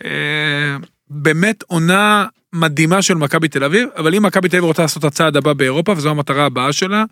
אה, 0.05 0.77
באמת 1.09 1.63
עונה 1.67 2.25
מדהימה 2.55 3.01
של 3.01 3.13
מכבי 3.13 3.47
תל 3.47 3.63
אביב, 3.63 3.89
אבל 3.97 4.15
אם 4.15 4.23
מכבי 4.23 4.49
תל 4.49 4.55
אביב 4.57 4.65
רוצה 4.65 4.81
לעשות 4.81 4.99
את 4.99 5.03
הצעד 5.03 5.37
הבא 5.37 5.53
באירופה, 5.53 5.91
וזו 5.91 6.09
המטרה 6.09 6.45
הבאה 6.45 6.73
שלה, 6.73 7.03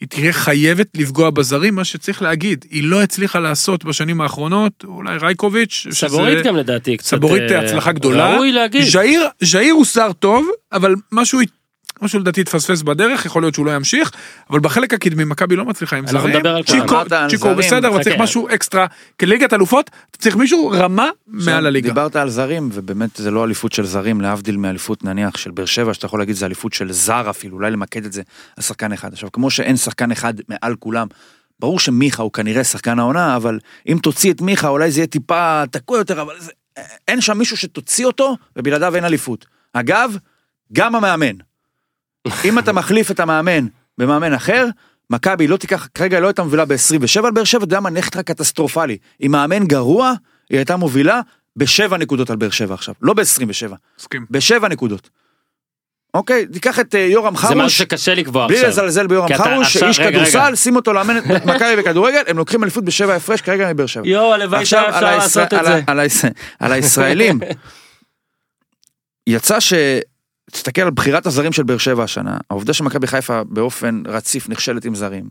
היא 0.00 0.08
תהיה 0.08 0.32
חייבת 0.32 0.86
לפגוע 0.96 1.30
בזרים, 1.30 1.74
מה 1.74 1.84
שצריך 1.84 2.22
להגיד, 2.22 2.64
היא 2.70 2.84
לא 2.84 3.02
הצליחה 3.02 3.40
לעשות 3.40 3.84
בשנים 3.84 4.20
האחרונות, 4.20 4.84
אולי 4.84 5.16
רייקוביץ', 5.16 5.86
סבורית 5.90 6.44
גם 6.44 6.56
לדעתי 6.56 6.96
קצת... 6.96 7.16
סבורית 7.16 7.50
אה, 7.50 7.60
הצלחה 7.60 7.92
גדולה. 7.92 8.34
ראוי 8.34 8.52
להגיד. 8.52 8.82
ז'איר, 8.82 9.28
ז'איר 9.40 9.74
הוא 9.74 9.84
שר 9.84 10.12
טוב, 10.12 10.48
אבל 10.72 10.94
משהו, 11.12 11.40
משהו 12.02 12.20
לדעתי 12.20 12.40
התפספס 12.40 12.82
בדרך, 12.82 13.26
יכול 13.26 13.42
להיות 13.42 13.54
שהוא 13.54 13.66
לא 13.66 13.76
ימשיך, 13.76 14.10
אבל 14.50 14.60
בחלק 14.60 14.94
הקדמי 14.94 15.24
מכבי 15.24 15.56
לא 15.56 15.64
מצליחה 15.64 15.96
עם 15.96 16.06
זרים. 16.06 16.42
צ'יקו, 16.66 16.96
צ'יקו 17.30 17.54
בסדר, 17.54 17.88
אבל. 17.88 18.02
צריך 18.02 18.16
משהו 18.18 18.48
אקסטרה. 18.54 18.86
כליגת 19.20 19.52
אלופות, 19.52 19.90
צריך 20.18 20.36
מישהו 20.36 20.72
רמה 20.74 21.10
מעל 21.26 21.66
הליגה. 21.66 21.88
דיברת 21.88 22.16
על 22.16 22.30
זרים, 22.30 22.70
ובאמת 22.72 23.10
זה 23.16 23.30
לא 23.30 23.44
אליפות 23.44 23.72
של 23.72 23.86
זרים, 23.86 24.20
להבדיל 24.20 24.56
מאליפות 24.56 25.04
נניח 25.04 25.36
של 25.36 25.50
באר 25.50 25.64
שבע, 25.64 25.94
שאתה 25.94 26.06
יכול 26.06 26.18
להגיד 26.18 26.36
זה 26.36 26.46
אליפות 26.46 26.72
של 26.72 26.92
זר 26.92 27.30
אפילו, 27.30 27.56
אולי 27.56 27.70
למקד 27.70 28.04
את 28.04 28.12
זה 28.12 28.22
על 28.56 28.62
שחקן 28.62 28.92
אחד. 28.92 29.12
עכשיו, 29.12 29.32
כמו 29.32 29.50
שאין 29.50 29.76
שחקן 29.76 30.10
אחד 30.10 30.34
מעל 30.48 30.74
כולם, 30.78 31.06
ברור 31.60 31.78
שמיכה 31.78 32.22
הוא 32.22 32.32
כנראה 32.32 32.64
שחקן 32.64 32.98
העונה, 32.98 33.36
אבל 33.36 33.58
אם 33.88 33.98
תוציא 34.02 34.32
את 34.32 34.40
מיכה, 34.40 34.68
אולי 34.68 34.90
זה 34.90 35.00
יהיה 35.00 35.06
טיפה 35.06 35.62
תקוע 35.70 35.98
יותר, 35.98 36.22
אבל 36.22 36.34
זה, 36.38 36.52
אין 37.08 37.20
שם 37.20 37.38
מישהו 37.38 37.56
שתוציא 37.56 38.06
אותו, 38.06 38.36
ובלעדיו 38.56 38.96
אין 38.96 39.04
אליפות. 39.04 39.46
אגב, 39.72 40.16
גם 40.72 40.94
המאמן. 40.94 41.36
אם 42.44 42.58
אתה 42.58 42.72
מחליף 42.72 43.10
את 43.10 43.20
המאמן 43.20 43.66
במאמן 43.98 44.32
אחר, 44.32 44.66
מכבי 45.10 45.46
לא 45.46 45.56
תיקח, 45.56 45.88
כרגע 45.94 46.20
לא 46.20 46.26
הייתה 46.26 46.42
מובילה 46.42 46.64
ב-27 46.64 47.24
על 47.26 47.30
באר 47.30 47.44
שבע, 47.44 47.58
אתה 47.58 47.64
יודע 47.64 47.80
מה, 47.80 47.90
נכטרה 47.90 48.22
קטסטרופלי. 48.22 48.96
עם 49.20 49.32
מאמן 49.32 49.66
גרוע, 49.66 50.12
היא 50.50 50.58
הייתה 50.58 50.76
מובילה 50.76 51.20
בשבע 51.56 51.96
נקודות 51.96 52.30
על 52.30 52.36
באר 52.36 52.50
שבע 52.50 52.74
עכשיו, 52.74 52.94
לא 53.02 53.14
ב-27, 53.14 53.22
מסכים. 53.98 54.26
בשבע 54.30 54.68
נקודות. 54.68 55.10
אוקיי, 56.14 56.46
תיקח 56.46 56.80
את 56.80 56.94
אה, 56.94 57.00
יורם 57.00 57.36
זה 57.36 57.42
משהו 57.42 57.58
חרוש, 57.60 57.78
שקשה 57.78 58.14
לקבוע 58.14 58.46
בלי 58.46 58.56
עכשיו. 58.56 58.68
לזלזל 58.70 59.06
ביורם 59.06 59.28
חרוש, 59.36 59.82
רגע, 59.82 60.10
כדורסל, 60.10 60.38
רגע. 60.38 60.56
שים 60.56 60.76
אותו 60.76 60.92
לאמן 60.92 61.18
את 61.18 61.46
מכבי 61.46 61.76
בכדורגל, 61.78 62.22
הם 62.26 62.38
לוקחים 62.38 62.62
אליפות 62.62 62.84
בשבע 62.84 63.14
הפרש 63.14 63.40
כרגע 63.40 63.72
מבאר 63.72 63.86
שבע. 63.86 64.08
יואו, 64.08 64.34
הלוואי 64.34 64.60
עכשיו, 64.62 64.80
שהיה 64.82 64.98
על 64.98 65.04
אפשר 65.04 65.06
הישראל- 65.06 65.44
לעשות 65.44 65.54
את 65.54 65.92
על 65.92 66.08
זה. 66.08 66.28
על 66.60 66.72
הישראלים, 66.72 67.40
יצא 69.26 69.60
ש... 69.60 69.72
תסתכל 70.52 70.82
על 70.82 70.90
בחירת 70.90 71.26
הזרים 71.26 71.52
של 71.52 71.62
באר 71.62 71.78
שבע 71.78 72.04
השנה, 72.04 72.38
העובדה 72.50 72.72
שמכבי 72.72 73.06
חיפה 73.06 73.44
באופן 73.44 74.02
רציף 74.06 74.48
נכשלת 74.48 74.84
עם 74.84 74.94
זרים, 74.94 75.30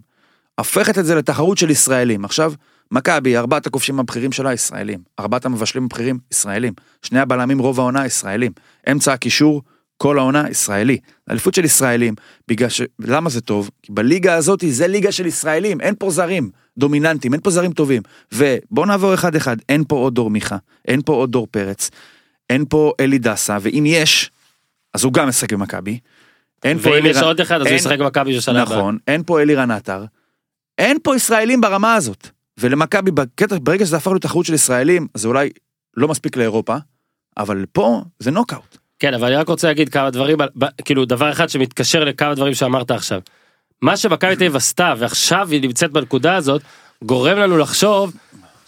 הופכת 0.60 0.98
את 0.98 1.05
זה 1.05 1.15
לתחרות 1.15 1.58
של 1.58 1.70
ישראלים. 1.70 2.25
עכשיו, 2.25 2.53
מכבי, 2.91 3.38
ארבעת 3.38 3.67
הכובשים 3.67 4.00
הבכירים 4.00 4.32
שלה 4.32 4.53
ישראלים, 4.53 5.00
ארבעת 5.20 5.46
המבשלים 5.46 5.86
הבכירים 5.86 6.20
ישראלים, 6.32 6.74
שני 7.01 7.20
הבלמים 7.20 7.60
רוב 7.60 7.79
העונה 7.79 8.05
ישראלים, 8.05 8.51
אמצע 8.91 9.13
הקישור 9.13 9.62
כל 9.98 10.17
העונה 10.17 10.50
ישראלי. 10.50 10.98
אליפות 11.32 11.53
של 11.53 11.65
ישראלים, 11.65 12.13
בגלל 12.48 12.70
ש... 12.70 12.82
למה 13.00 13.29
זה 13.29 13.41
טוב? 13.41 13.70
כי 13.84 13.91
בליגה 13.91 14.36
הזאת 14.36 14.63
זה 14.70 14.88
ליגה 14.88 15.12
של 15.12 15.25
ישראלים, 15.25 15.82
אין 15.82 15.96
פה 16.00 16.10
זרים 16.10 16.50
דומיננטיים, 16.77 17.34
אין 17.34 17.41
פה 17.41 17.50
זרים 17.50 17.72
טובים. 17.72 18.01
ובואו 18.32 18.86
נעבור 18.86 19.13
אחד 19.13 19.36
אחד, 19.36 19.58
אין 19.70 19.84
פה 19.88 19.96
עוד 19.96 20.15
דור 20.15 20.29
מיכה, 20.29 20.58
אין 20.88 21.01
פה 21.05 21.13
עוד 21.13 21.32
דור 21.32 21.48
פרץ, 21.51 21.89
אין 22.50 22.65
פה 22.70 22.93
אלי 23.00 23.17
דסה, 23.17 23.58
ואם 23.62 23.84
יש, 23.88 24.32
אז 24.93 25.03
הוא 25.03 25.13
גם 25.13 25.27
משחק 25.27 25.53
במכבי. 25.53 26.00
אין 26.63 26.79
פה 26.79 26.89
ואם 26.89 26.95
אלירן- 26.97 27.17
יש 27.17 27.23
עוד 27.23 27.39
אחד, 27.41 27.62
אז 27.62 27.67
הוא 27.67 27.75
ישחק 27.75 28.00
במכבי 28.00 28.38
בשנה 28.38 28.62
הבאה. 28.62 28.77
נכון, 28.77 28.97
אין 29.07 29.23
פה 29.25 29.41
אלירן 29.41 29.71
עטר, 29.71 30.05
אין 30.77 30.97
פה 31.03 31.15
ישראלים 31.15 31.62
ברמה 31.62 31.95
הזאת. 31.95 32.27
ולמכבי, 32.57 33.12
ברגע 33.62 33.85
שזה 33.85 33.97
הפך 33.97 34.12
לתחרות 34.12 34.45
של 34.45 34.53
ישראלים, 34.53 35.07
זה 35.13 35.27
אולי 35.27 35.50
לא 35.97 36.07
מספיק 36.07 36.38
לאירופה, 36.38 36.75
אבל 37.38 37.65
פה 37.71 38.01
זה 38.19 38.31
נוקאוט. 38.31 38.77
כן, 39.00 39.13
אבל 39.13 39.27
אני 39.27 39.35
רק 39.35 39.47
רוצה 39.47 39.67
להגיד 39.67 39.89
כמה 39.89 40.09
דברים, 40.09 40.38
כאילו 40.85 41.05
דבר 41.05 41.31
אחד 41.31 41.50
שמתקשר 41.50 42.03
לכמה 42.03 42.35
דברים 42.35 42.53
שאמרת 42.53 42.91
עכשיו. 42.91 43.21
מה 43.81 43.97
שמכבי 43.97 44.35
תל 44.35 44.43
אביב 44.43 44.55
עשתה, 44.55 44.93
ועכשיו 44.97 45.47
היא 45.51 45.62
נמצאת 45.62 45.91
בנקודה 45.91 46.35
הזאת, 46.35 46.62
גורם 47.03 47.38
לנו 47.38 47.57
לחשוב, 47.57 48.13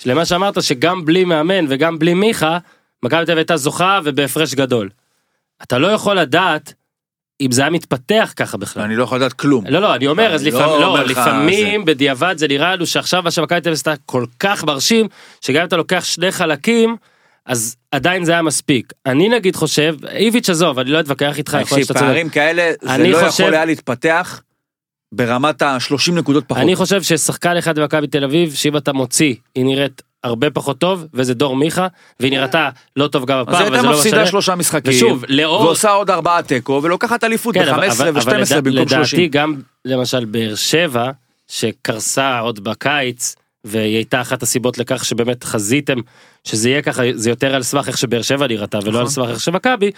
למה 0.05 0.25
שאמרת, 0.25 0.63
שגם 0.63 1.05
בלי 1.05 1.25
מאמן 1.25 1.65
וגם 1.69 1.99
בלי 1.99 2.13
מיכה, 2.13 2.57
מכבי 3.03 3.25
תל 3.25 3.31
אביב 3.31 3.37
הייתה 3.37 3.57
זוכה 3.57 3.99
ובהפרש 4.03 4.53
גדול. 4.53 4.89
אתה 5.63 5.77
לא 5.77 5.87
יכול 5.87 6.19
לדעת 6.19 6.73
אם 7.41 7.51
זה 7.51 7.61
היה 7.61 7.69
מתפתח 7.69 8.33
ככה 8.35 8.57
בכלל. 8.57 8.83
אני 8.83 8.95
לא 8.95 9.03
יכול 9.03 9.17
לדעת 9.17 9.33
כלום. 9.33 9.67
לא 9.67 9.79
לא 9.79 9.95
אני 9.95 10.07
אומר 10.07 10.33
אז 10.35 10.43
לא 10.43 10.49
לפעמים 10.49 10.81
לא 10.81 11.03
לפעמים 11.03 11.85
בדיעבד 11.85 12.35
זה 12.37 12.47
נראה 12.47 12.75
לנו 12.75 12.85
שעכשיו 12.85 13.23
מה 13.23 13.31
שמכבי 13.31 13.61
תל 13.61 13.69
אביב 13.69 13.73
עשתה 13.73 13.93
כל 14.05 14.25
כך 14.39 14.63
מרשים 14.63 15.07
שגם 15.41 15.61
אם 15.61 15.67
אתה 15.67 15.77
לוקח 15.77 16.03
שני 16.03 16.31
חלקים 16.31 16.95
אז 17.45 17.75
עדיין 17.91 18.25
זה 18.25 18.31
היה 18.31 18.41
מספיק 18.41 18.93
אני 19.05 19.29
נגיד 19.29 19.55
חושב 19.55 19.95
איביץ' 20.09 20.49
עזוב 20.49 20.79
אני 20.79 20.89
לא 20.89 20.99
אתווכח 20.99 21.37
איתך 21.37 21.57
יכול 21.61 21.77
להיות 21.77 21.87
שאתה 21.87 21.99
צודק. 21.99 22.09
פערים 22.11 22.29
כאלה, 22.29 22.71
זה 22.81 22.97
לא 23.07 23.29
חושב- 23.29 23.43
יכול 23.43 23.53
היה 23.53 23.65
להתפתח 23.65 24.41
ברמת 25.13 25.61
ה-30 25.61 26.11
נקודות 26.11 26.43
פחות. 26.47 26.63
אני 26.63 26.75
חושב 26.75 27.01
ששחקן 27.03 27.57
אחד 27.57 27.79
במכבי 27.79 28.07
תל 28.07 28.23
אביב 28.23 28.53
שאם 28.53 28.77
אתה 28.77 28.93
מוציא 28.93 29.35
היא 29.55 29.65
נראית 29.65 30.01
הרבה 30.25 30.49
פחות 30.49 30.77
טוב 30.77 31.05
וזה 31.13 31.33
דור 31.33 31.55
מיכה 31.55 31.87
והיא 32.19 32.31
נראתה 32.31 32.69
לא 32.95 33.07
טוב 33.07 33.25
גם 33.25 33.37
אז 33.37 33.43
הפעם 33.47 33.65
אבל 33.65 33.73
הייתה 33.75 33.87
לא 33.89 33.97
מפסידה. 33.97 34.25
שלושה 34.27 34.55
משחקים, 34.55 34.93
ושוב 34.93 35.23
לאור 35.27 35.61
ועושה 35.61 35.89
עוד 35.89 36.09
ארבעה 36.09 36.41
תיקו, 36.43 36.79
ולוקחת 36.83 37.23
אליפות 37.23 37.53
כן, 37.55 37.67
אבל- 37.67 37.87
ב-15 37.89 37.93
אבל- 37.93 38.07
אבל 38.07 38.19
ו-12 38.19 38.41
לדע- 38.41 38.61
במקום 38.61 38.71
לדעתי 38.81 38.89
30. 39.05 39.29
גם 39.31 39.55
למשל 39.85 40.25
באר 40.25 40.55
שבע 40.55 41.11
שקרסה 41.47 42.39
עוד 42.39 42.63
בקיץ 42.63 43.35
והיא 43.63 43.95
הייתה 43.95 44.21
אחת 44.21 44.43
הסיבות 44.43 44.77
לכך 44.77 45.05
שבאמת 45.05 45.43
חזיתם 45.43 45.97
שזה 46.43 46.69
יהיה 46.69 46.81
ככה 46.81 47.01
זה 47.13 47.29
יותר 47.29 47.55
על 47.55 47.63
סמך 47.63 47.87
איך 47.87 47.97
שבאר 47.97 48.21
שבע 48.21 48.47
נראתה 48.47 48.79
ולא 48.83 48.99
על 48.99 49.07
סמך 49.07 49.29
איך 49.29 49.39
שמכבי. 49.39 49.91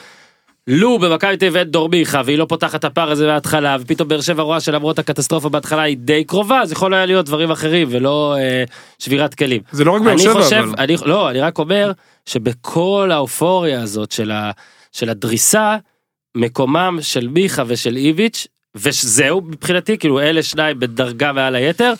לו 0.67 1.00
במכבי 1.00 1.38
תל 1.38 1.45
אביב 1.45 1.57
אין 1.57 1.67
דור 1.67 1.89
מיכה 1.89 2.21
והיא 2.25 2.38
לא 2.38 2.45
פותחת 2.45 2.79
את 2.79 2.86
הפער 2.86 3.12
הזה 3.12 3.27
מההתחלה 3.27 3.77
ופתאום 3.79 4.07
באר 4.07 4.21
שבע 4.21 4.43
רואה 4.43 4.59
שלמרות 4.59 5.00
הקטסטרופה 5.00 5.50
בהתחלה 5.50 5.81
היא 5.81 5.97
די 5.97 6.24
קרובה 6.24 6.62
אז 6.62 6.71
יכול 6.71 6.93
היה 6.93 7.05
להיות 7.05 7.25
דברים 7.25 7.51
אחרים 7.51 7.88
ולא 7.91 8.36
אה, 8.38 8.63
שבירת 9.00 9.33
כלים. 9.33 9.62
זה 9.71 9.83
לא 9.83 9.91
רק 9.91 10.01
באר 10.01 10.17
שבע, 10.17 10.33
חושב, 10.33 10.55
אבל... 10.55 10.74
אני, 10.77 10.95
לא, 11.05 11.29
אני 11.29 11.39
רק 11.39 11.59
אומר 11.59 11.91
שבכל 12.25 13.09
האופוריה 13.13 13.81
הזאת 13.81 14.12
של, 14.12 14.31
ה, 14.31 14.51
של 14.91 15.09
הדריסה, 15.09 15.77
מקומם 16.38 16.97
של 17.01 17.27
מיכה 17.27 17.63
ושל 17.67 17.95
איביץ', 17.95 18.47
וזהו 18.75 19.41
מבחינתי, 19.41 19.97
כאילו 19.97 20.19
אלה 20.19 20.43
שניים 20.43 20.79
בדרגה 20.79 21.31
מעל 21.31 21.55
היתר, 21.55 21.93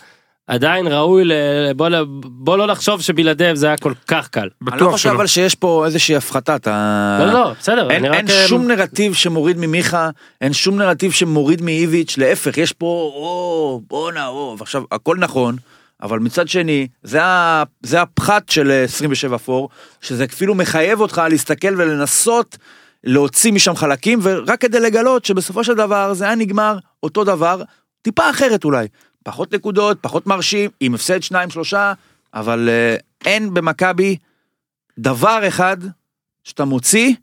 עדיין 0.48 0.86
ראוי, 0.86 1.24
ל, 1.24 1.32
בוא, 1.76 1.88
ל- 1.88 2.04
בוא 2.24 2.58
לא 2.58 2.66
לחשוב 2.66 3.00
שבלעדיהם 3.00 3.56
זה 3.56 3.66
היה 3.66 3.76
כל 3.76 3.92
כך 4.06 4.28
קל. 4.28 4.48
אני 4.72 4.80
לא 4.80 4.90
חושב 4.90 5.08
שלא. 5.08 5.16
אבל 5.16 5.26
שיש 5.26 5.54
פה 5.54 5.86
איזושהי 5.86 6.16
הפחתה. 6.16 6.56
אתה... 6.56 7.16
לא, 7.20 7.26
לא, 7.26 7.32
לא, 7.32 7.52
בסדר, 7.60 7.90
אין, 7.90 8.04
אני 8.04 8.08
רק... 8.08 8.14
אין 8.16 8.26
אה, 8.28 8.48
שום 8.48 8.68
נרטיב 8.68 9.14
שמוריד 9.14 9.56
ממיכה, 9.58 10.10
אין 10.40 10.52
שום 10.52 10.78
נרטיב 10.78 11.12
שמוריד 11.12 11.62
מאיביץ', 11.62 12.18
להפך, 12.18 12.58
יש 12.58 12.72
פה, 12.72 12.86
או, 13.14 13.80
בואנה, 13.88 14.26
או, 14.26 14.56
ועכשיו, 14.58 14.82
הכל 14.92 15.16
נכון, 15.16 15.56
אבל 16.02 16.18
מצד 16.18 16.48
שני, 16.48 16.86
זה, 17.02 17.24
ה, 17.24 17.62
זה 17.82 18.02
הפחת 18.02 18.48
של 18.48 18.70
אה, 18.70 18.82
27 18.82 19.38
פור, 19.38 19.68
שזה 20.00 20.24
אפילו 20.24 20.54
מחייב 20.54 21.00
אותך 21.00 21.22
להסתכל 21.30 21.74
ולנסות 21.76 22.56
להוציא 23.04 23.52
משם 23.52 23.76
חלקים, 23.76 24.18
ורק 24.22 24.60
כדי 24.60 24.80
לגלות 24.80 25.24
שבסופו 25.24 25.64
של 25.64 25.74
דבר 25.74 26.14
זה 26.14 26.24
היה 26.24 26.34
נגמר 26.34 26.78
אותו 27.02 27.24
דבר, 27.24 27.62
טיפה 28.02 28.30
אחרת 28.30 28.64
אולי. 28.64 28.86
פחות 29.28 29.54
נקודות, 29.54 29.98
פחות 30.00 30.26
מרשים, 30.26 30.70
עם 30.80 30.94
הפסד 30.94 31.22
שניים 31.22 31.50
שלושה, 31.50 31.92
אבל 32.34 32.68
אה, 32.68 32.96
אין 33.24 33.54
במכבי 33.54 34.16
דבר 34.98 35.48
אחד 35.48 35.76
שאתה 36.44 36.64
מוציא, 36.64 37.14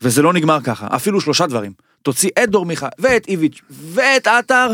וזה 0.00 0.22
לא 0.22 0.32
נגמר 0.32 0.58
ככה, 0.64 0.86
אפילו 0.90 1.20
שלושה 1.20 1.46
דברים. 1.46 1.72
תוציא 2.02 2.30
את 2.42 2.50
דור 2.50 2.66
מיכה, 2.66 2.88
ואת 2.98 3.28
איביץ', 3.28 3.60
ואת 3.70 4.26
עטר, 4.26 4.70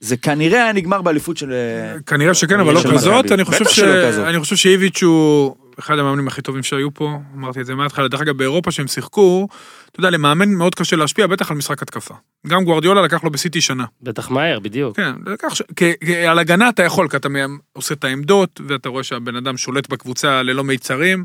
זה 0.00 0.16
כנראה 0.16 0.62
היה 0.62 0.72
נגמר 0.72 1.02
באליפות 1.02 1.36
של... 1.36 1.52
אה, 1.52 2.00
כנראה 2.06 2.34
שכן, 2.34 2.60
אבל 2.60 2.74
לא 2.74 2.80
כזאת. 2.92 3.32
אני 3.32 3.44
חושב 3.44 3.64
ש-. 3.64 3.78
אני 4.18 4.40
חושב 4.40 4.56
שאיביץ' 4.56 5.02
הוא 5.02 5.56
אחד 5.78 5.98
המאמנים 5.98 6.28
הכי 6.28 6.42
טובים 6.42 6.62
שהיו 6.62 6.94
פה, 6.94 7.18
אמרתי 7.36 7.60
את 7.60 7.66
זה 7.66 7.74
מההתחלה. 7.74 8.08
דרך 8.08 8.20
אגב, 8.20 8.36
באירופה 8.36 8.70
שהם 8.70 8.86
שיחקו, 8.86 9.48
אתה 9.90 10.00
יודע, 10.00 10.10
למאמן 10.10 10.48
מאוד 10.48 10.74
קשה 10.74 10.96
להשפיע, 10.96 11.26
בטח 11.26 11.50
על 11.50 11.56
משחק 11.56 11.82
התקפה. 11.82 12.14
גם 12.46 12.64
גוארדיולה 12.64 13.02
לקח 13.02 13.24
לו 13.24 13.30
בסיטי 13.30 13.60
שנה. 13.60 13.84
בטח 14.02 14.30
מהר, 14.30 14.60
בדיוק. 14.60 14.96
כן, 14.96 15.12
לקח 15.26 15.54
ש... 15.54 15.62
כי, 15.76 15.92
כי 16.06 16.16
על 16.16 16.38
הגנה 16.38 16.68
אתה 16.68 16.82
יכול, 16.82 17.08
כי 17.08 17.16
אתה 17.16 17.28
עושה 17.72 17.94
את 17.94 18.04
העמדות, 18.04 18.60
ואתה 18.68 18.88
רואה 18.88 19.02
שהבן 19.02 19.36
אדם 19.36 19.56
שולט 19.56 19.88
בקבוצה 19.88 20.42
ללא 20.42 20.64
מיצרים, 20.64 21.24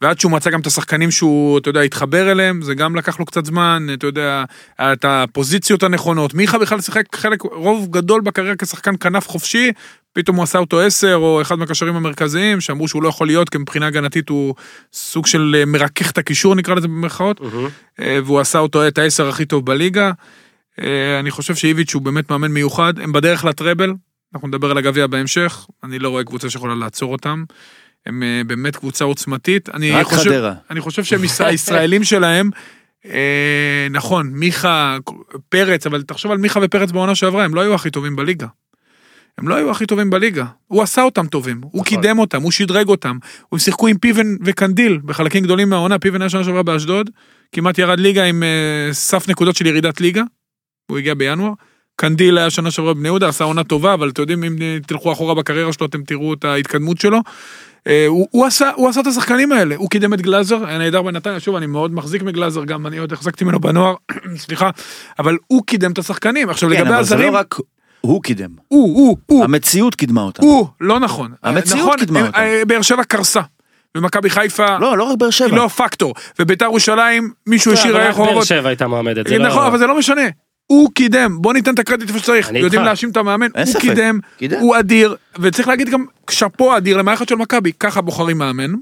ועד 0.00 0.20
שהוא 0.20 0.32
מצא 0.32 0.50
גם 0.50 0.60
את 0.60 0.66
השחקנים 0.66 1.10
שהוא, 1.10 1.58
אתה 1.58 1.68
יודע, 1.68 1.80
התחבר 1.80 2.30
אליהם, 2.32 2.62
זה 2.62 2.74
גם 2.74 2.96
לקח 2.96 3.20
לו 3.20 3.26
קצת 3.26 3.44
זמן, 3.44 3.86
אתה 3.92 4.06
יודע, 4.06 4.44
את 4.80 5.04
הפוזיציות 5.04 5.82
הנכונות. 5.82 6.34
מיכה 6.34 6.58
בכלל 6.58 6.80
שיחק 6.80 7.16
חלק, 7.16 7.42
רוב 7.42 7.88
גדול 7.90 8.20
בקריירה 8.20 8.56
כשחקן 8.56 8.94
כנף 9.00 9.28
חופשי, 9.28 9.72
פתאום 10.12 10.36
הוא 10.36 10.42
עשה 10.42 10.58
אותו 10.58 10.80
עשר, 10.80 11.14
או 11.14 11.42
אחד 11.42 11.58
מהקשרים 11.58 11.96
המרכזיים, 11.96 12.60
שאמרו 12.60 12.88
שהוא 12.88 13.02
לא 13.02 13.08
יכול 13.08 13.26
להיות, 13.26 13.48
כי 13.48 13.58
מבחינה 13.58 13.86
הגנתית 13.86 14.28
הוא 14.28 14.54
סוג 14.92 15.26
של 15.26 15.56
אה, 15.58 15.64
מרכך 15.64 16.10
את 16.10 16.18
הקישור, 16.18 16.54
נקרא 16.54 16.74
לזה 16.74 16.88
במרכאות. 16.88 17.40
אה, 18.00 18.18
והוא 18.24 18.40
עשה 18.40 18.58
אותו 18.58 18.88
את 18.88 18.98
העשר 18.98 19.28
הכי 19.28 19.44
טוב 19.44 19.66
בליגה. 19.66 20.12
אה, 20.80 21.20
אני 21.20 21.30
חושב 21.30 21.54
שאיביץ' 21.54 21.94
הוא 21.94 22.02
באמת 22.02 22.30
מאמן 22.30 22.50
מיוחד, 22.50 22.98
הם 22.98 23.12
בדרך 23.12 23.44
לטראבל, 23.44 23.94
אנחנו 24.34 24.48
נדבר 24.48 24.70
על 24.70 24.78
הגביע 24.78 25.06
בהמשך, 25.06 25.66
אני 25.84 25.98
לא 25.98 26.08
רואה 26.08 26.24
קבוצה 26.24 26.50
שיכולה 26.50 26.74
לעצור 26.74 27.12
אותם. 27.12 27.44
הם 28.06 28.22
אה, 28.22 28.42
באמת 28.46 28.76
קבוצה 28.76 29.04
עוצמתית. 29.04 29.68
אני 29.68 29.90
רק 29.92 30.06
חושב, 30.06 30.30
חדרה. 30.30 30.54
אני 30.70 30.80
חושב 30.80 31.04
שהם 31.04 31.24
יש- 31.24 31.40
הישראלים 31.40 32.04
שלהם, 32.04 32.50
אה, 33.06 33.86
נכון, 33.90 34.30
מיכה, 34.32 34.96
פרץ, 35.48 35.86
אבל 35.86 36.02
תחשוב 36.02 36.32
על 36.32 36.38
מיכה 36.38 36.60
ופרץ 36.62 36.90
בעונה 36.90 37.14
שעברה, 37.14 37.44
הם 37.44 37.54
לא 37.54 37.60
היו 37.60 37.74
הכי 37.74 37.90
טובים 37.90 38.16
בליגה. 38.16 38.46
הם 39.38 39.48
לא 39.48 39.54
היו 39.54 39.70
הכי 39.70 39.86
טובים 39.86 40.10
בליגה. 40.10 40.44
הוא 40.66 40.82
עשה 40.82 41.02
אותם 41.02 41.26
טובים, 41.26 41.60
הוא 41.62 41.84
קידם 41.84 42.18
אותם, 42.18 42.42
הוא 42.42 42.50
שדרג 42.52 42.88
אותם. 42.88 43.18
הם 43.52 43.58
שיחקו 43.58 43.86
עם 43.88 43.98
פיבן 43.98 44.26
וקנדיל 44.44 44.98
בחלקים 45.04 45.44
גדולים 45.44 45.68
מהעונה, 45.70 45.98
פיבן 45.98 46.22
היה 46.22 46.28
שנה 46.28 46.44
שעברה 46.44 46.62
באשדוד, 46.62 47.10
כמעט 47.52 47.78
ירד 47.78 48.00
ליגה 48.00 48.24
עם 48.24 48.42
אה, 48.42 48.92
סף 48.92 49.28
נקודות 49.28 49.56
של 49.56 49.66
ירידת 49.66 50.00
ליגה, 50.00 50.22
הוא 50.90 50.98
הגיע 50.98 51.14
בינואר. 51.14 51.52
קנדיל 51.96 52.38
היה 52.38 52.50
שנה 52.50 52.70
שעברה 52.70 52.94
בבני 52.94 53.08
יהודה, 53.08 53.28
עשה 53.28 53.44
עונה 53.44 53.64
טובה, 53.64 53.94
אבל 53.94 54.08
אתם 54.08 54.22
יודעים, 54.22 54.44
אם 54.44 54.56
תלכו 54.86 55.12
אחורה 55.12 55.34
בקריירה 55.34 55.72
שלו, 55.72 55.86
אתם 55.86 56.02
תראו 56.02 56.34
את 56.34 56.44
ההתקדמות 56.44 57.00
שלו. 57.00 57.18
אה, 57.86 58.04
הוא, 58.08 58.28
הוא, 58.30 58.46
עשה, 58.46 58.70
הוא 58.76 58.88
עשה 58.88 59.00
את 59.00 59.06
השחקנים 59.06 59.52
האלה, 59.52 59.76
הוא 59.76 59.90
קידם 59.90 60.14
את 60.14 60.20
גלאזר, 60.20 60.66
היה 60.66 60.78
נהדר 60.78 61.02
בנתניה, 61.02 61.40
שוב, 61.40 61.56
אני 61.56 61.66
מאוד 61.66 61.94
מחזיק 61.94 62.22
מגלאזר, 62.22 62.64
גם 62.64 62.86
אני 62.86 62.98
עוד 62.98 63.12
החזקתי 63.12 63.44
ממנו 63.44 63.60
בנוער, 63.60 63.94
סליחה, 64.36 64.70
אבל 65.18 65.36
הוא 65.46 65.62
קידם 65.66 65.92
את 65.92 65.98
השחקנים. 65.98 66.50
עכשיו, 66.50 66.68
כן, 66.68 66.74
לגבי 66.76 66.88
אבל 66.88 67.02
זה 67.02 67.14
הזרים, 67.14 67.32
לא 67.32 67.38
רק 67.38 67.54
הוא 68.00 68.22
קידם. 68.22 68.50
הוא, 68.68 68.96
הוא, 68.96 69.16
הוא, 69.26 69.44
המציאות 69.44 69.94
קידמה 69.94 70.22
אותם. 70.22 70.42
הוא, 70.42 70.66
לא 70.80 71.00
נכון. 71.00 71.32
המציאות 71.42 71.80
נכון, 71.80 71.98
קידמה 71.98 72.20
אה, 72.20 72.26
אותם. 72.26 72.38
אה, 72.38 72.62
באר 72.66 72.82
שבע 72.82 73.04
קרסה. 73.04 73.40
ומכבי 73.96 74.30
חיפה 74.30 74.78
לא, 74.78 74.98
לא 74.98 75.04
רק 75.04 75.18
באר 75.18 75.26
היא 75.28 75.32
שבע. 75.32 75.56
לא 75.56 75.68
פקטור. 75.68 76.14
וביתר 76.38 76.64
ירושלים, 76.64 77.32
מישהו 77.46 77.72
השאיר 77.72 77.92
אבל 77.92 78.00
היה 78.00 78.10
רק 78.10 78.16
באר. 78.16 78.44
שבע 78.44 78.68
הייתה 78.68 78.86
מועמדת. 78.86 79.26
נכון, 79.26 79.62
לא- 79.62 79.66
אבל 79.66 79.78
זה 79.78 79.86
לא 79.86 79.98
משנה. 79.98 80.22
הוא 80.70 80.90
קידם, 80.94 81.36
בוא 81.40 81.52
ניתן 81.52 81.74
את 81.74 81.78
הקרדיט 81.78 82.08
איפה 82.08 82.18
שצריך. 82.18 82.50
יודעים. 82.54 82.82
להאשים 82.82 83.10
את 83.10 83.16
המאמן, 83.16 83.46
הוא. 83.54 83.80
קידם. 83.80 84.18
הוא 84.60 84.78
אדיר, 84.78 85.16
וצריך 85.38 85.68
להגיד 85.68 85.88
גם 85.88 86.04
שאפו 86.30 86.76
אדיר 86.76 86.96
למערכת 86.96 87.28
של 87.28 87.34
מכבי, 87.34 87.72
ככה 87.80 88.00
בוחרים 88.00 88.38
מאמן. 88.38 88.72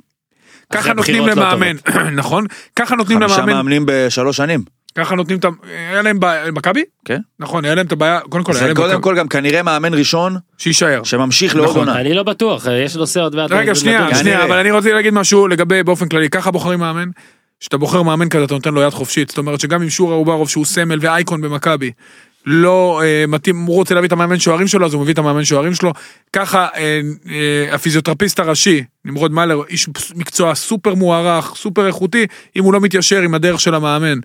ככה 0.73 0.93
נותנים 0.93 1.27
לא 1.27 1.33
למאמן, 1.33 1.77
נכון? 2.21 2.47
ככה 2.77 2.97
נותנים 2.97 3.19
חמישה 3.19 3.37
למאמן, 3.37 3.53
מאמנים 3.53 3.83
בשלוש 3.87 4.37
שנים. 4.37 4.63
ככה 4.95 5.15
נותנים 5.15 5.39
את 5.39 5.45
ה... 5.45 5.49
היה 5.91 6.03
להם 6.03 6.21
בעיה, 6.21 6.51
מכבי? 6.51 6.85
כן. 7.05 7.21
נכון, 7.41 7.65
היה 7.65 7.75
להם 7.75 7.87
את 7.87 7.93
הבעיה, 7.93 8.21
קודם 8.21 8.45
כל, 8.45 8.53
היה 8.53 8.61
זה 8.61 8.67
להם 8.67 8.77
קודם 8.77 9.03
כל 9.03 9.17
גם 9.17 9.29
כנראה 9.29 9.63
מאמן 9.63 9.95
ראשון 9.95 10.37
שיישאר. 10.59 11.05
שממשיך 11.05 11.57
לעוד 11.57 11.69
נכון. 11.69 11.89
עונה. 11.89 12.01
אני 12.01 12.15
לא 12.15 12.23
בטוח, 12.23 12.67
יש 12.85 12.97
נושא 12.97 13.21
עוד 13.21 13.37
מעט. 13.37 13.51
רגע, 13.53 13.75
שנייה. 13.75 14.15
שנייה. 14.15 14.45
אבל 14.45 14.59
אני 14.59 14.71
רוצה 14.71 14.93
להגיד 14.93 15.15
משהו 15.15 15.49
לגבי 15.49 15.83
באופן 15.83 16.09
כללי, 16.09 16.29
ככה 16.31 16.51
בוחרים 16.51 16.79
מאמן. 16.79 17.09
כשאתה 17.61 17.77
בוחר 17.77 18.03
מאמן 18.03 18.29
כזה 18.29 18.45
אתה 18.45 18.55
נותן 18.55 18.75
לו 18.75 18.83
יד 18.83 18.91
חופשית, 18.91 19.29
זאת 19.29 19.39
אומרת 19.39 19.61
שגם 19.61 19.83
אם 19.83 19.91
שורה 19.91 20.15
אוברוב 20.15 20.49
שהוא 20.49 20.65
סמל 20.65 20.99
ואייקון 21.01 21.41
במכבי, 21.41 21.93
לא 22.47 23.01
אה, 23.05 23.25
מתאים, 23.29 23.65
הוא 23.65 23.75
רוצה 23.75 23.95
להביא 23.95 24.07
את 24.07 24.13
המאמן 24.13 24.39
שוערים 24.39 24.67
שלו, 24.67 24.87
אז 24.87 24.95
הוא 24.95 25.03
מביא 25.03 25.13
את 25.13 25.19
המאמן 25.19 25.45
שוערים 25.45 25.75
שלו. 25.75 25.93
ככה 26.33 26.69
אה, 26.77 27.01
אה, 27.31 27.75
הפיזיותרפיסט 27.75 28.41
הראשי, 28.41 28.85
נמרוד 29.05 29.33
מאלר, 29.33 29.63
איש 29.69 29.89
מקצוע 30.15 30.55
סופר 30.55 30.95
מוערך, 30.95 31.53
סופר 31.57 31.87
איכותי, 31.87 32.27
אם 32.57 32.65
הוא 32.65 32.73
לא 32.73 32.81
מתיישר 32.81 33.21
עם 33.21 33.35
הדרך 33.35 33.61
של 33.61 33.75
המאמן. 33.75 34.19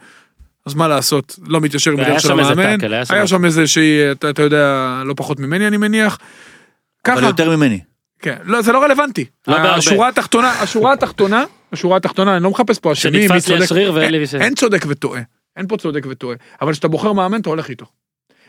אז 0.65 0.74
מה 0.74 0.88
לעשות, 0.88 1.39
לא 1.48 1.62
מתיישר 1.62 1.91
עם 1.91 2.00
הדרך 2.00 2.22
של 2.22 2.28
שם 2.28 2.39
איזה 2.39 2.52
המאמן, 2.52 2.78
טאקל, 2.78 2.93
היה 2.93 3.06
שם 3.06 3.13
היה. 3.13 3.28
שם 3.28 3.46
איזה 3.46 3.67
שהיא, 3.67 4.12
אתה 4.12 4.30
אתה 4.30 4.41
יודע, 4.41 5.02
לא 5.06 5.13
פחות 5.17 5.39
ממני 5.39 5.67
אני 5.67 5.78
מניח. 5.78 6.17
אבל 7.06 7.15
ככה, 7.15 7.28
יותר 7.28 7.56
ממני. 7.56 7.80
כן, 8.23 8.36
לא, 8.43 8.62
זה 8.62 8.71
לא 8.71 8.83
רלוונטי. 8.83 9.25
לא 9.47 9.53
בהרבה. 9.53 9.75
השורה 9.75 10.07
התחתונה, 10.09 10.51
השורה 10.62 10.93
התחתונה, 10.93 11.43
השורה 11.71 11.97
התחתונה, 11.97 12.36
אני 12.36 12.43
לא 12.43 12.49
מחפש 12.49 12.79
פה 12.79 12.91
אשמים, 12.91 13.31
מי 13.31 13.41
צודק. 13.41 13.71
אין- 14.01 14.41
אין 14.41 14.55
צודק 14.55 14.86
וטועה. 14.88 15.21
אין 15.57 15.67
פה 15.67 15.77
צודק 15.77 16.05
וטועה. 16.09 16.36
אבל 16.62 16.71
כשאתה 16.71 16.88
בוחר 16.88 17.13
מאמן, 17.13 17.41
אתה 17.41 17.49
הולך 17.49 17.69
איתו. 17.69 17.86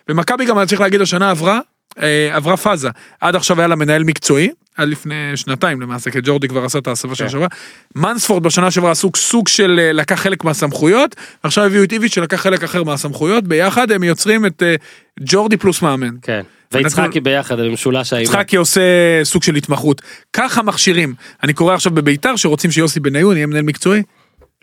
ומכבי 0.08 0.44
גם, 0.44 0.58
אני 0.58 0.66
צריך 0.66 0.80
להגיד, 0.80 1.00
השנה 1.00 1.30
עברה, 1.30 1.60
אה, 2.02 2.30
עברה 2.36 2.56
פאזה. 2.56 2.88
עד 3.20 3.36
עכשיו 3.36 3.58
היה 3.60 3.66
לה 3.68 3.76
מנהל 3.76 4.04
מקצועי, 4.04 4.50
עד 4.76 4.88
לפני 4.88 5.14
שנתיים 5.36 5.80
למעשה, 5.80 6.10
כי 6.10 6.18
ג'ורדי 6.22 6.48
כבר 6.48 6.64
עשה 6.64 6.78
את 6.78 6.86
ההסבה 6.86 7.14
שנה 7.14 7.26
כן. 7.26 7.32
שעברה. 7.32 7.48
מנספורד 7.96 8.42
בשנה 8.42 8.70
שעברה 8.70 8.90
עשו 8.90 9.10
סוג 9.16 9.48
של 9.48 9.80
אה, 9.82 9.92
לקח 9.92 10.20
חלק 10.20 10.44
מהסמכויות, 10.44 11.16
ועכשיו 11.44 11.64
הביאו 11.64 11.84
את 11.84 11.92
איביץ' 11.92 12.14
שלקח 12.14 12.36
חלק 12.40 12.62
אחר 12.62 12.82
מהסמכויות, 12.84 13.44
ביחד 13.44 13.90
הם 13.92 14.02
יוצרים 14.04 14.46
את 14.46 14.62
אה, 14.62 14.74
ג'ורדי 15.20 15.56
פלוס 15.56 15.82
מאמן. 15.82 16.14
כן. 16.22 16.42
ויצחקי 16.72 17.20
ביחד, 17.20 17.60
במשולש 17.60 18.12
האימון. 18.12 18.34
יצחקי 18.34 18.56
עושה 18.56 18.80
סוג 19.24 19.42
של 19.42 19.54
התמחות. 19.54 20.02
ככה 20.32 20.62
מכשירים. 20.62 21.14
אני 21.42 21.52
קורא 21.52 21.74
עכשיו 21.74 21.92
בביתר 21.92 22.36
שרוצים 22.36 22.70
שיוסי 22.70 23.00
בניון 23.00 23.36
יהיה 23.36 23.46
מנהל 23.46 23.62
מקצועי. 23.62 24.02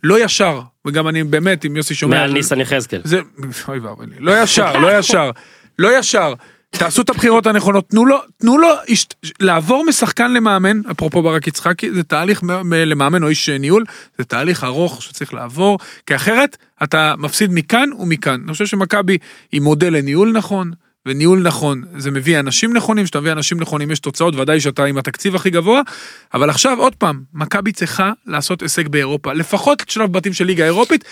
לא 0.03 0.25
ישר, 0.25 0.61
וגם 0.87 1.07
אני 1.07 1.23
באמת, 1.23 1.65
אם 1.65 1.75
יוסי 1.75 1.95
שומע... 1.95 2.17
מעל 2.17 2.31
ניסן 2.31 2.59
יחזקאל. 2.59 3.01
זה, 3.03 3.19
אוי 3.67 3.79
ואבוי 3.79 4.05
לי, 4.05 4.15
לא 4.19 4.43
ישר, 4.43 4.77
לא 4.77 4.97
ישר, 4.97 5.31
לא 5.79 5.99
ישר. 5.99 6.33
תעשו 6.69 7.01
את 7.01 7.09
הבחירות 7.09 7.47
הנכונות, 7.47 7.89
תנו 7.89 8.05
לו, 8.05 8.17
תנו 8.37 8.57
לו, 8.57 8.67
איש- 8.87 9.07
לעבור 9.39 9.85
משחקן 9.87 10.33
למאמן, 10.33 10.81
אפרופו 10.91 11.21
ברק 11.21 11.47
יצחקי, 11.47 11.91
זה 11.91 12.03
תהליך 12.03 12.41
למאמן 12.85 13.23
או 13.23 13.27
איש 13.27 13.49
ניהול, 13.49 13.83
זה 14.17 14.23
תהליך 14.23 14.63
ארוך 14.63 15.01
שצריך 15.01 15.33
לעבור, 15.33 15.79
כי 16.05 16.15
אחרת 16.15 16.57
אתה 16.83 17.13
מפסיד 17.17 17.49
מכאן 17.53 17.89
ומכאן. 17.99 18.41
אני 18.45 18.51
חושב 18.53 18.65
שמכבי 18.65 19.17
היא 19.51 19.61
מודל 19.61 19.93
לניהול 19.93 20.31
נכון, 20.31 20.71
וניהול 21.05 21.41
נכון. 21.41 21.83
זה 21.97 22.11
מביא 22.11 22.39
אנשים 22.39 22.73
נכונים, 22.73 23.03
כשאתה 23.03 23.19
מביא 23.19 23.31
אנשים 23.31 23.59
נכונים 23.59 23.91
יש 23.91 23.99
תוצאות, 23.99 24.35
ודאי 24.35 24.59
שאתה 24.59 24.85
עם 24.85 24.97
התקציב 24.97 25.35
הכי 25.35 25.49
גבוה, 25.49 25.81
אבל 26.33 26.49
עכשיו 26.49 26.79
עוד 26.79 26.95
פעם, 26.95 27.21
מכבי 27.33 27.71
צריכה 27.71 28.11
לעשות 28.27 28.61
הישג 28.61 28.87
באירופה, 28.87 29.33
לפחות 29.33 29.83
שלב 29.87 30.13
בתים 30.13 30.33
של 30.33 30.45
ליגה 30.45 30.65
אירופית, 30.65 31.03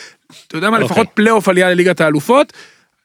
אתה 0.48 0.58
יודע 0.58 0.70
מה, 0.70 0.78
אוקיי. 0.78 0.86
לפחות 0.86 1.08
פלייאוף 1.14 1.50
עלייה 1.50 1.70
לליגת 1.70 2.02
האלופות, 2.02 2.54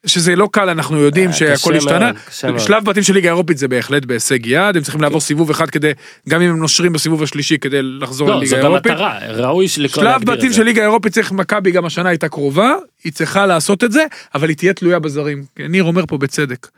שזה 0.07 0.37
לא 0.37 0.49
קל, 0.53 0.69
אנחנו 0.69 0.99
יודעים 0.99 1.31
אה, 1.31 1.35
שהכל 1.35 1.77
השתנה. 1.77 2.11
שלב 2.59 2.85
בתים 2.85 3.03
של 3.03 3.15
ליגה 3.15 3.29
אירופית 3.29 3.59
זה 3.59 3.69
בהחלט 3.69 4.05
בהישג 4.05 4.47
יד, 4.47 4.77
הם 4.77 4.83
צריכים 4.83 5.01
לעבור 5.01 5.21
סיבוב 5.21 5.51
אחד 5.51 5.71
כדי, 5.71 5.93
גם 6.29 6.41
אם 6.41 6.51
הם 6.51 6.59
נושרים 6.59 6.93
בסיבוב 6.93 7.23
השלישי 7.23 7.59
כדי 7.59 7.83
לחזור 7.83 8.29
לא, 8.29 8.35
זו 8.35 8.41
לליגה 8.41 8.59
גם 8.59 8.65
אירופית. 8.73 8.93
מטרה, 8.93 9.19
ראוי 9.29 9.69
שלכל 9.69 10.01
שלב 10.01 10.25
בתים 10.25 10.53
של. 10.53 10.63
ליגה 10.63 10.83
אירופית 10.83 11.13
צריך 11.13 11.33
מכבי 11.33 11.71
גם 11.71 11.85
השנה 11.85 12.09
הייתה 12.09 12.29
קרובה, 12.29 12.75
היא 13.05 13.13
צריכה 13.13 13.47
לעשות 13.47 13.85
את 13.85 13.93
זה, 13.93 14.05
אבל 14.35 14.49
היא 14.49 14.57
תהיה 14.57 14.73
תלויה 14.73 14.99
בזרים. 14.99 15.45
ניר 15.69 15.85
אומר 15.85 16.07
פה 16.07 16.19
בצדק. 16.19 16.69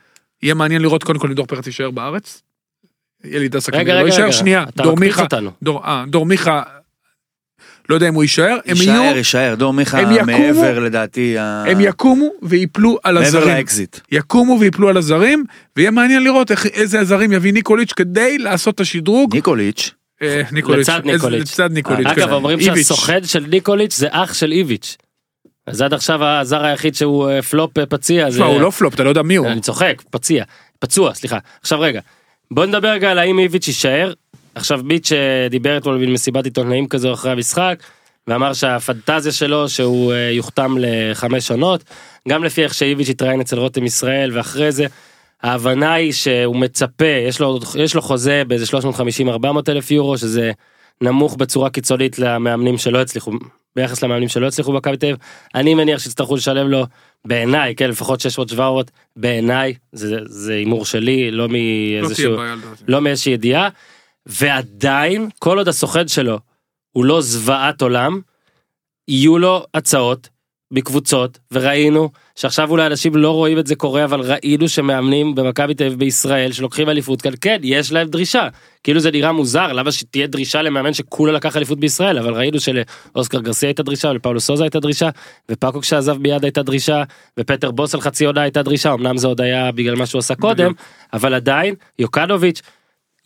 יהיה 0.42 0.54
מעניין 0.54 0.82
לראות 0.82 1.04
קודם 1.04 1.18
כל 1.18 1.28
אם 1.28 1.34
דור 1.34 1.46
פרץ 1.46 1.66
יישאר 1.66 1.90
בארץ. 1.90 2.42
רגע, 3.24 3.48
כנראה 3.70 4.02
לא 4.02 4.06
יישאר, 4.06 4.30
שנייה, 4.30 4.62
אתה 4.62 4.82
דור 4.82 4.96
מיכה, 4.96 5.26
אה, 5.84 6.04
דור 6.08 6.26
מיכה, 6.26 6.62
לא 7.88 7.94
יודע 7.94 8.08
אם 8.08 8.14
הוא 8.14 8.22
יישאר, 8.22 8.58
הם 8.66 8.76
יהיו, 8.76 9.02
יישאר, 9.02 9.16
יישאר. 9.16 9.54
דור 9.58 9.72
מיכה 9.72 10.22
מעבר 10.26 10.78
לדעתי. 10.78 11.38
ה- 11.38 11.64
הם 11.66 11.80
יקומו 11.80 12.28
ויפלו 12.42 12.98
על 13.02 13.14
מעבר 13.14 13.26
הזרים. 13.26 13.48
לאקזיט. 13.56 13.96
יקומו 14.12 14.56
ויפלו 14.60 14.88
על 14.88 14.96
הזרים, 14.96 15.44
ויהיה 15.76 15.90
מעניין 15.90 16.24
לראות 16.24 16.50
איך, 16.50 16.66
איזה 16.66 17.00
הזרים 17.00 17.32
יביא 17.32 17.52
ניקוליץ' 17.52 17.92
כדי 17.92 18.38
לעשות 18.38 18.74
את 18.74 18.80
השדרוג. 18.80 19.34
ניקוליץ'. 19.34 19.90
אה, 20.22 20.42
ניקוליץ', 20.52 20.88
לצד 20.88 21.00
ניקוליץ'. 21.04 21.40
לצד 21.52 21.72
ניקוליץ'. 21.72 22.06
אגב, 22.06 22.26
כן. 22.26 22.32
אומרים. 22.32 22.60
שהסוכן 22.60 23.24
של 23.24 23.44
ניקוליץ' 23.48 23.96
זה 23.96 24.06
אח 24.10 24.34
של 24.34 24.52
איביץ'. 24.52 24.96
אז 25.66 25.82
עד 25.82 25.94
עכשיו 25.94 26.24
הזר 26.24 26.64
היחיד 26.64 26.94
שהוא 26.94 27.30
אה, 27.30 27.42
פלופ 27.42 27.78
אה, 27.78 27.86
פציע. 27.86 28.30
זה- 28.30 28.36
תשמע, 28.36 28.46
הוא 28.46 28.60
לא 28.60 28.70
פלופ, 28.70 28.94
אתה 28.94 29.02
לא 29.04 29.08
יודע 29.08 29.22
מי 29.22 29.36
הוא. 29.36 29.46
אני 29.46 29.60
צוחק, 29.60 30.02
פציע, 30.10 30.44
פצוע, 30.78 31.14
סליחה. 31.14 31.38
עכשיו 31.60 31.80
רגע, 31.80 32.00
בוא 32.50 32.66
נדבר 32.66 32.88
רגע 32.88 33.10
על 33.10 33.18
האם 33.18 33.38
איביץ' 33.38 33.68
יישאר. 33.68 34.12
עכשיו 34.56 34.80
ביץ' 34.84 35.12
אה, 35.12 35.48
דיבר 35.50 35.76
אתמול 35.76 36.06
במסיבת 36.06 36.44
עיתונאים 36.44 36.88
כזו 36.88 37.12
אחרי 37.12 37.32
המשחק, 37.32 37.78
ואמר 38.26 38.52
שהפנטזיה 38.52 39.32
שלו 39.32 39.68
שהוא 39.68 40.12
אה, 40.12 40.30
יוחתם 40.32 40.74
לחמש 40.78 41.50
עונות, 41.50 41.84
גם 42.28 42.44
לפי 42.44 42.62
איך 42.62 42.74
שאיביץ' 42.74 43.08
התראיין 43.08 43.40
אצל 43.40 43.58
רותם 43.58 43.84
ישראל, 43.84 44.36
ואחרי 44.36 44.72
זה, 44.72 44.86
ההבנה 45.42 45.94
היא 45.94 46.12
שהוא 46.12 46.56
מצפה, 46.56 47.06
יש 47.28 47.40
לו, 47.40 47.58
יש 47.78 47.94
לו 47.94 48.02
חוזה 48.02 48.42
באיזה 48.46 48.64
350-400 48.78 49.46
אלף 49.68 49.90
יורו, 49.90 50.18
שזה 50.18 50.52
נמוך 51.00 51.36
בצורה 51.36 51.70
קיצונית 51.70 52.18
למאמנים 52.18 52.78
שלא 52.78 53.00
הצליחו 53.00 53.32
ביחס 53.76 54.04
למאמנים 54.04 54.28
שלא 54.28 54.46
הצליחו 54.46 54.72
במכבי 54.72 54.96
תל 54.96 55.06
אביב. 55.06 55.16
אני 55.54 55.74
מניח 55.74 55.98
שיצטרכו 55.98 56.36
לשלם 56.36 56.68
לו, 56.68 56.86
בעיניי, 57.24 57.74
כן, 57.74 57.90
לפחות 57.90 58.26
600-700, 58.56 58.60
בעיניי, 59.16 59.74
זה 59.92 60.52
הימור 60.52 60.84
שלי, 60.84 61.30
לא 61.30 61.38
לא 61.38 61.48
מאיזשהו, 61.48 62.32
לדעתי. 62.32 62.84
לא 62.88 63.00
מאיזושהי 63.00 63.32
ידיעה, 63.32 63.68
ועדיין, 64.26 65.28
כל 65.38 65.58
עוד 65.58 65.68
הסוכן 65.68 66.08
שלו 66.08 66.38
הוא 66.92 67.04
לא 67.04 67.20
זוועת 67.20 67.82
עולם, 67.82 68.20
יהיו 69.08 69.38
לו 69.38 69.64
הצעות 69.74 70.28
בקבוצות, 70.72 71.38
וראינו 71.52 72.10
שעכשיו 72.36 72.70
אולי 72.70 72.86
אנשים 72.86 73.16
לא 73.16 73.30
רואים 73.30 73.58
את 73.58 73.66
זה 73.66 73.74
קורה, 73.74 74.04
אבל 74.04 74.20
ראינו 74.20 74.68
שמאמנים 74.68 75.34
במכבי 75.34 75.74
תל 75.74 75.84
אביב 75.84 75.98
בישראל 75.98 76.52
שלוקחים 76.52 76.88
אליפות 76.88 77.22
כאן, 77.22 77.32
כן, 77.40 77.60
יש 77.62 77.92
להם 77.92 78.08
דרישה. 78.08 78.48
כאילו 78.84 79.00
זה 79.00 79.10
נראה 79.10 79.32
מוזר, 79.32 79.72
למה 79.72 79.92
שתהיה 79.92 80.26
דרישה 80.26 80.62
למאמן 80.62 80.94
שכולה 80.94 81.32
לקח 81.32 81.56
אליפות 81.56 81.80
בישראל, 81.80 82.18
אבל 82.18 82.34
ראינו 82.34 82.58
שלאוסקר 82.60 83.40
גרסיה 83.40 83.68
הייתה 83.68 83.82
דרישה, 83.82 84.10
ולפאולו 84.10 84.40
סוזה 84.40 84.64
הייתה 84.64 84.80
דרישה, 84.80 85.08
ופאקוק 85.50 85.84
שעזב 85.84 86.18
מיד 86.18 86.44
הייתה 86.44 86.62
דרישה, 86.62 87.02
ופטר 87.38 87.70
בוס 87.70 87.94
על 87.94 88.00
חצי 88.00 88.24
עונה 88.24 88.42
הייתה 88.42 88.62
דרישה, 88.62 88.92
אמנם 88.92 89.16
זה 89.16 89.26
עוד 89.26 89.40
היה 89.40 89.72
בגלל 89.72 89.96
מה 89.96 90.06
שהוא 90.06 90.18
עשה 90.18 90.34
קודם, 90.34 90.72
אבל 91.12 91.34
עדיין, 91.34 91.74
יוקנוביץ', 91.98 92.62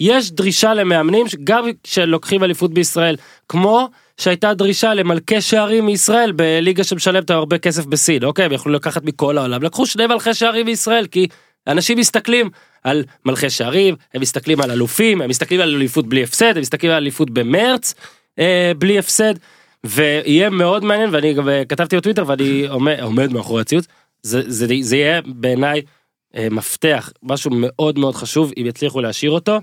יש 0.00 0.30
דרישה 0.30 0.74
למאמנים 0.74 1.26
גם 1.44 1.64
שלוקחים 1.84 2.44
אליפות 2.44 2.74
בישראל, 2.74 3.16
כמו 3.48 3.88
שהייתה 4.20 4.54
דרישה 4.54 4.94
למלכי 4.94 5.40
שערים 5.40 5.86
מישראל 5.86 6.32
בליגה 6.32 6.84
שמשלמת 6.84 7.30
הרבה 7.30 7.58
כסף 7.58 7.86
בסין, 7.86 8.24
אוקיי, 8.24 8.44
הם 8.44 8.52
יכלו 8.52 8.72
לקחת 8.72 9.04
מכל 9.04 9.38
העולם, 9.38 9.62
לקחו 9.62 9.86
שני 9.86 10.06
מלכי 10.06 10.34
שערים 10.34 10.66
מישראל, 10.66 11.06
כי 11.06 11.26
אנשים 11.66 11.98
מסתכלים 11.98 12.50
על 12.84 13.04
מלכי 13.24 13.50
שערים, 13.50 13.94
הם 14.14 14.20
מסתכלים 14.20 14.60
על 14.60 14.70
אלופים, 14.70 15.22
הם 15.22 15.30
מסתכלים 15.30 15.60
על 15.60 15.74
אליפות 15.74 16.06
בלי 16.06 16.22
הפסד, 16.22 16.56
הם 16.56 16.60
מסתכלים 16.60 16.92
על 16.92 16.98
אליפות 16.98 17.30
במרץ 17.30 17.94
אה, 18.38 18.72
בלי 18.78 18.98
הפסד, 18.98 19.34
ויהיה 19.84 20.50
מאוד 20.50 20.84
מעניין, 20.84 21.08
ואני 21.12 21.34
גם 21.34 21.48
אה, 21.48 21.64
כתבתי 21.64 21.96
בטוויטר 21.96 22.24
ואני 22.26 22.66
עומד, 22.68 23.00
עומד 23.00 23.32
מאחורי 23.32 23.60
הציוץ, 23.60 23.86
זה, 24.22 24.42
זה, 24.46 24.66
זה 24.80 24.96
יהיה 24.96 25.20
בעיניי 25.26 25.82
אה, 26.36 26.48
מפתח, 26.50 27.12
משהו 27.22 27.50
מאוד 27.54 27.98
מאוד 27.98 28.14
חשוב, 28.14 28.52
אם 28.56 28.66
יצליחו 28.66 29.00
להשאיר 29.00 29.30
אותו. 29.30 29.58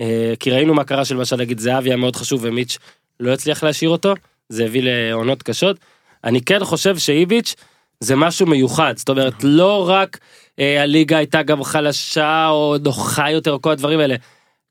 אה, 0.00 0.32
כי 0.40 0.50
ראינו 0.50 0.74
מה 0.74 0.84
קרה 0.84 1.04
שלמשל 1.04 1.36
נגיד 1.36 1.58
זהבי 1.58 1.88
היה 1.90 1.96
מאוד 1.96 2.16
חשוב 2.16 2.40
ומיץ' 2.42 2.78
לא 3.20 3.32
הצליח 3.32 3.64
להשאיר 3.64 3.90
אותו, 3.90 4.14
זה 4.48 4.64
הביא 4.64 4.82
לעונות 4.84 5.42
קשות. 5.42 5.76
אני 6.24 6.40
כן 6.40 6.64
חושב 6.64 6.98
שאיביץ' 6.98 7.54
זה 8.00 8.16
משהו 8.16 8.46
מיוחד, 8.46 8.96
זאת 8.96 9.08
אומרת 9.08 9.34
לא 9.42 9.88
רק 9.88 10.18
אה, 10.58 10.82
הליגה 10.82 11.16
הייתה 11.16 11.42
גם 11.42 11.64
חלשה 11.64 12.48
או 12.48 12.76
נוחה 12.84 13.30
יותר 13.30 13.52
או 13.52 13.62
כל 13.62 13.70
הדברים 13.70 14.00
האלה. 14.00 14.16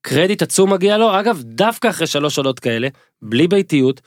קרדיט 0.02 0.42
עצום 0.42 0.74
מגיע 0.74 0.98
לו, 0.98 1.20
אגב 1.20 1.42
דווקא 1.44 1.90
אחרי 1.90 2.08
שלוש 2.08 2.38
עונות 2.38 2.60
כאלה, 2.60 2.88
בלי 3.22 3.48
ביתיות, 3.48 4.02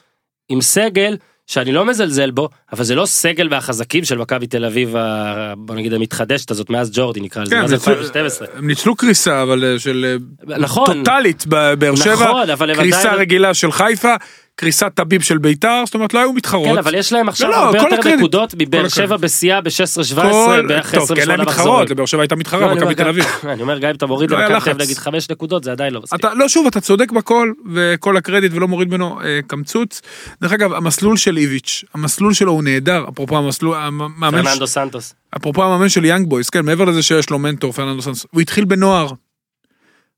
עם 0.48 0.61
סגל 0.61 1.16
שאני 1.50 1.72
לא 1.72 1.84
מזלזל 1.84 2.30
בו, 2.30 2.48
אבל 2.72 2.84
זה 2.84 2.94
לא 2.94 3.06
סגל 3.06 3.48
מהחזקים 3.48 4.04
של 4.04 4.18
מכבי 4.18 4.46
תל 4.46 4.64
אביב, 4.64 4.96
ה- 4.96 5.54
בוא 5.58 5.74
נגיד 5.74 5.92
המתחדשת 5.94 6.50
הזאת 6.50 6.70
מאז 6.70 6.90
ג'ורדי 6.94 7.20
נקרא 7.20 7.42
לזה, 7.42 7.50
כן, 7.54 7.60
מאז 7.60 7.72
הם 7.72 7.76
ניצלו- 7.78 7.92
2012. 7.92 8.48
הם 8.54 8.66
ניצלו 8.66 8.96
קריסה, 8.96 9.42
אבל 9.42 9.64
אה, 9.64 9.78
של 9.78 10.16
אה, 10.48 10.58
נכון, 10.58 10.86
טוטאלית 10.86 11.44
בבאר 11.48 11.96
שבע, 11.96 12.12
נכון, 12.14 12.50
אבל 12.50 12.70
הם 12.70 12.76
קריסה 12.76 13.14
רגילה 13.14 13.54
של 13.54 13.72
חיפה, 13.72 14.14
קריסת 14.61 14.92
טביב 14.94 15.23
של 15.23 15.38
ביתר, 15.38 15.83
זאת 15.87 15.94
אומרת 15.94 16.14
לא 16.14 16.18
היו 16.18 16.33
מתחרות. 16.33 16.68
כן, 16.68 16.79
אבל 16.79 16.94
יש 16.94 17.12
להם 17.12 17.29
עכשיו 17.29 17.51
לא, 17.51 17.57
הרבה 17.57 17.79
כל 17.79 17.85
יותר 17.85 17.94
הקרדיט. 18.01 18.18
נקודות 18.18 18.55
מבאר 18.59 18.88
שבע. 18.88 19.16
בשיאה 19.16 19.61
ב-16-17 19.61 20.14
כל- 20.23 20.64
בערך 20.68 20.94
טוב, 20.94 21.14
כי 21.14 21.20
אין 21.20 21.31
28 21.31 21.37
להם 21.37 21.46
מחזורים. 21.49 21.73
מתחרות, 21.73 21.90
לבאר 21.90 22.07
שבע 22.07 22.23
הייתה 22.23 22.37
מתחרה, 22.37 22.61
לא, 22.61 22.66
אני 22.66 22.75
מכבי 22.75 22.85
אומר, 22.85 22.94
תל 22.94 23.09
אביב. 23.09 23.25
אני 23.53 23.62
אומר 23.62 23.79
גם 23.79 23.88
אם 23.88 23.94
אתה 23.94 24.07
מוריד 24.07 24.31
לא 24.31 24.38
למכבי 24.38 24.61
תל 24.64 24.70
אביב. 24.70 24.83
נגיד 24.83 24.99
5 24.99 25.31
נקודות 25.31 25.64
זה 25.64 25.73
עדיין 25.73 25.92
לא 25.94 26.01
מספיק. 26.03 26.20
אתה, 26.20 26.35
לא 26.35 26.49
שוב 26.49 26.66
אתה 26.66 26.81
צודק 26.81 27.12
בכל 27.12 27.53
וכל 27.75 28.16
הקרדיט 28.16 28.53
ולא 28.55 28.68
מוריד 28.68 28.88
ממנו 28.88 29.20
אה, 29.25 29.40
קמצוץ. 29.46 30.03
דרך 30.42 30.53
אגב 30.53 30.73
המסלול 30.73 31.16
של 31.16 31.37
איביץ' 31.37 31.85
המסלול 31.94 32.35
שלו 32.35 32.53
הוא 32.53 32.62
נהדר 32.62 33.05
אפרופו 33.09 33.38
המסלול 33.38 33.77
המאמן 33.77 34.42
פרננדו 34.42 34.66
סנטוס. 34.66 35.14
אפרופו 35.37 35.64
המאמן 35.64 35.88
של 35.88 36.05
יאנג 36.05 36.29
בויס 36.29 36.51
כן 36.51 36.64
מעבר 36.64 36.85
לזה 36.85 37.03
שיש 37.03 37.31
לו 37.31 37.38
מנטור 37.38 37.73
פרננדו 37.73 38.03
סנס 38.03 38.27
הוא 38.31 38.40
התחיל 38.40 38.64
בנוער. 38.64 39.09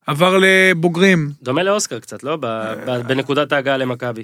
עבר 0.06 0.38
לבוגרים 0.40 1.30
דומה 1.42 1.62
לאוסקר 1.62 1.98
קצת 1.98 2.22
לא? 2.22 2.36
בנקודת 3.06 3.52
ההגעה 3.52 3.76
למכבי. 3.76 4.22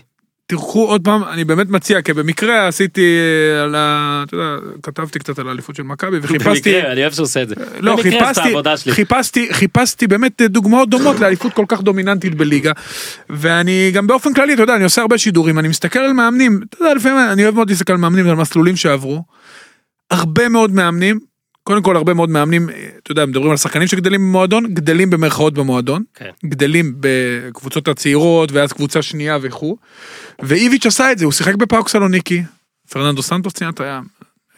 תלכו 0.51 0.85
עוד 0.87 1.05
פעם 1.05 1.25
אני 1.25 1.45
באמת 1.45 1.69
מציע 1.69 2.03
כי 2.03 2.13
במקרה 2.13 2.69
עשיתי 2.69 3.01
אה, 3.01 3.63
על 3.63 3.75
ה... 3.75 4.25
אתה 4.27 4.35
יודע, 4.35 4.57
כתבתי 4.83 5.19
קצת 5.19 5.39
על 5.39 5.49
האליפות 5.49 5.77
של 5.77 5.83
מכבי 5.83 6.19
וחיפשתי 6.23 6.75
במקרה, 6.75 6.93
אני 6.93 7.01
אוהב 7.01 7.13
שהוא 7.13 7.25
עושה 7.25 7.43
את 7.43 7.49
זה. 7.49 7.55
לא, 7.81 7.97
במקרה 7.97 8.33
זה 8.33 8.43
חיפשתי. 8.43 8.93
חיפשתי, 8.93 9.49
חיפשתי 9.53 10.07
באמת 10.07 10.43
דוגמאות 10.43 10.91
דומות 10.91 11.21
לאליפות 11.21 11.53
כל 11.53 11.65
כך 11.69 11.83
דומיננטית 11.83 12.35
בליגה. 12.35 12.73
ואני 13.31 13.91
גם 13.95 14.07
באופן 14.07 14.35
כללי, 14.35 14.55
אתה 14.55 14.63
יודע, 14.63 14.77
אני 14.77 14.85
עושה 14.85 15.01
הרבה 15.01 15.19
שידורים, 15.19 15.59
אני 15.59 15.69
מסתכל 15.69 15.99
על 15.99 16.13
מאמנים, 16.13 16.61
אתה 16.69 16.83
יודע, 16.83 16.95
לפעמים 16.95 17.19
אני 17.33 17.43
אוהב 17.45 17.55
מאוד 17.55 17.71
להסתכל 17.71 17.93
על 17.93 17.99
מאמנים 17.99 18.27
ועל 18.27 18.37
מסלולים 18.37 18.77
שעברו. 18.77 19.25
הרבה 20.11 20.49
מאוד 20.49 20.71
מאמנים, 20.71 21.21
קודם 21.69 21.83
כל 21.83 21.97
הרבה 21.97 22.15
מאוד 22.15 22.31
מאמנים, 22.31 22.71
אה, 22.71 22.89
אתה 23.03 23.13
יודע, 23.13 23.27
מדברים 23.27 23.51
על 23.51 23.57
שחקנים 23.57 23.89
שגדלים 23.89 24.21
במועדון, 24.21 24.75
גדלים 24.75 25.11
במרכאות 25.11 25.55
במועדון, 25.55 26.03
כן. 26.15 26.31
גדלים 26.45 26.95
בקבוצות 27.01 27.89
הצעירות 27.89 28.53
ואז 28.53 28.73
קבוצה 28.73 29.03
שנייה 29.03 29.39
וכו'. 29.43 29.77
ואיביץ' 30.43 30.87
עשה 30.87 31.13
את 31.13 31.19
זה, 31.19 31.25
הוא 31.25 31.33
שיחק 31.33 31.55
בפאוק 31.55 31.89
סלוניקי, 31.89 32.43
פרננדו 32.91 33.23
סנטוס 33.23 33.53
ציינת, 33.53 33.81
היה 33.81 34.01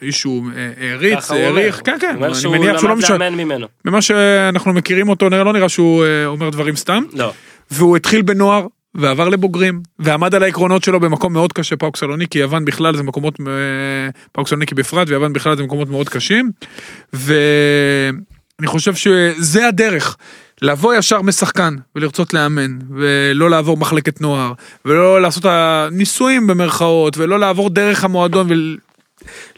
איש 0.01 0.19
שהוא 0.19 0.49
אה, 0.55 0.71
העריץ. 0.77 1.31
העריך, 1.31 1.81
כן 1.83 1.97
כן, 1.99 2.15
אני 2.23 2.59
מניח 2.59 2.77
שהוא 2.79 2.89
לא 2.89 2.95
משנה. 2.95 3.29
ממה 3.85 4.01
שאנחנו 4.01 4.73
מכירים 4.73 5.09
אותו 5.09 5.29
נראה 5.29 5.43
לא 5.43 5.53
נראה 5.53 5.69
שהוא 5.69 6.03
אה, 6.03 6.25
אומר 6.25 6.49
דברים 6.49 6.75
סתם 6.75 7.03
לא. 7.13 7.33
והוא 7.71 7.97
התחיל 7.97 8.21
בנוער 8.21 8.67
ועבר 8.95 9.29
לבוגרים 9.29 9.81
ועמד 9.99 10.35
על 10.35 10.43
העקרונות 10.43 10.83
שלו 10.83 10.99
במקום 10.99 11.33
מאוד 11.33 11.53
קשה 11.53 11.75
פאוק 11.75 11.97
סלוניקי 11.97 12.39
יוון 12.39 12.65
בכלל 12.65 12.97
זה 12.97 13.03
מקומות 13.03 13.39
אה, 13.39 14.09
פאוק 14.31 14.47
סלוניקי 14.47 14.75
בפרט 14.75 15.09
ויוון 15.09 15.33
בכלל 15.33 15.57
זה 15.57 15.63
מקומות 15.63 15.89
מאוד 15.89 16.09
קשים 16.09 16.51
ואני 17.13 18.67
חושב 18.67 18.95
שזה 18.95 19.67
הדרך 19.67 20.17
לבוא 20.61 20.93
ישר 20.93 21.21
משחקן 21.21 21.75
ולרצות 21.95 22.33
לאמן 22.33 22.79
ולא 22.97 23.49
לעבור 23.49 23.77
מחלקת 23.77 24.21
נוער 24.21 24.53
ולא 24.85 25.21
לעשות 25.21 25.45
הניסויים 25.45 26.47
במרכאות 26.47 27.17
ולא 27.17 27.39
לעבור 27.39 27.69
דרך 27.69 28.03
המועדון 28.03 28.47
ול... 28.49 28.77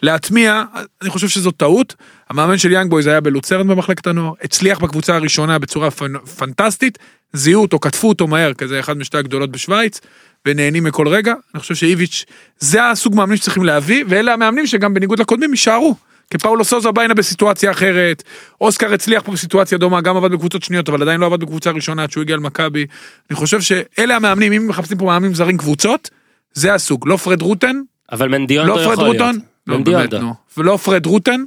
להטמיע, 0.01 0.63
אני 1.01 1.09
חושב 1.09 1.27
שזו 1.27 1.51
טעות. 1.51 1.95
המאמן 2.33 2.57
של 2.57 2.71
יאנג 2.71 2.89
בויז 2.89 3.07
היה 3.07 3.21
בלוצרן 3.21 3.67
במחלקת 3.67 4.07
הנוער, 4.07 4.33
הצליח 4.41 4.79
בקבוצה 4.79 5.15
הראשונה 5.15 5.59
בצורה 5.59 5.91
פנ- 5.91 6.25
פנטסטית, 6.37 6.97
זיהו 7.33 7.61
אותו, 7.61 7.79
קטפו 7.79 8.09
אותו 8.09 8.27
מהר, 8.27 8.53
כזה 8.53 8.79
אחד 8.79 8.97
משתי 8.97 9.17
הגדולות 9.17 9.51
בשוויץ, 9.51 10.01
ונהנים 10.45 10.83
מכל 10.83 11.07
רגע. 11.07 11.33
אני 11.53 11.61
חושב 11.61 11.75
שאיביץ', 11.75 12.25
זה 12.59 12.89
הסוג 12.89 13.15
מאמנים 13.15 13.37
שצריכים 13.37 13.63
להביא, 13.63 14.03
ואלה 14.07 14.33
המאמנים 14.33 14.67
שגם 14.67 14.93
בניגוד 14.93 15.19
לקודמים 15.19 15.51
יישארו. 15.51 15.95
כי 16.29 16.37
פאולו 16.37 16.63
סוזה 16.63 16.91
בא 16.91 17.01
הנה 17.01 17.13
בסיטואציה 17.13 17.71
אחרת, 17.71 18.23
אוסקר 18.61 18.93
הצליח 18.93 19.23
פה 19.25 19.31
בסיטואציה 19.31 19.77
דומה, 19.77 20.01
גם 20.01 20.17
עבד 20.17 20.31
בקבוצות 20.31 20.63
שניות, 20.63 20.89
אבל 20.89 21.01
עדיין 21.01 21.19
לא 21.19 21.25
עבד 21.25 21.39
בקבוצה 21.39 21.71
ראשונה 21.71 22.03
עד 22.03 22.11
שהוא 22.11 22.21
הגיע 22.21 22.35
למכבי. 22.35 22.85
אני 23.29 23.35
חושב 23.35 23.61
שאלה 23.61 24.15
המאמנים, 24.15 24.53
אם 24.53 24.67
מחפשים 24.67 24.97
פה 24.97 25.05
מאמנים 25.05 25.33
זרים 25.33 25.57
קבוצות, 25.57 26.09
זה 26.53 26.73
הסוג, 26.73 27.07
לא 27.07 27.17
פרד 27.17 27.41
רוטן, 27.41 27.81
אבל 28.11 28.27
מנדיונדו 28.29 28.71
לא 28.71 28.83
פרד 28.83 28.93
יכול 28.93 29.03
להיות. 29.03 29.21
רוטון, 29.21 29.39
לא 29.67 29.77
באמת. 29.77 30.13
נו, 30.13 30.33
ולא 30.57 30.77
פרד 30.77 31.05
רוטן, 31.05 31.43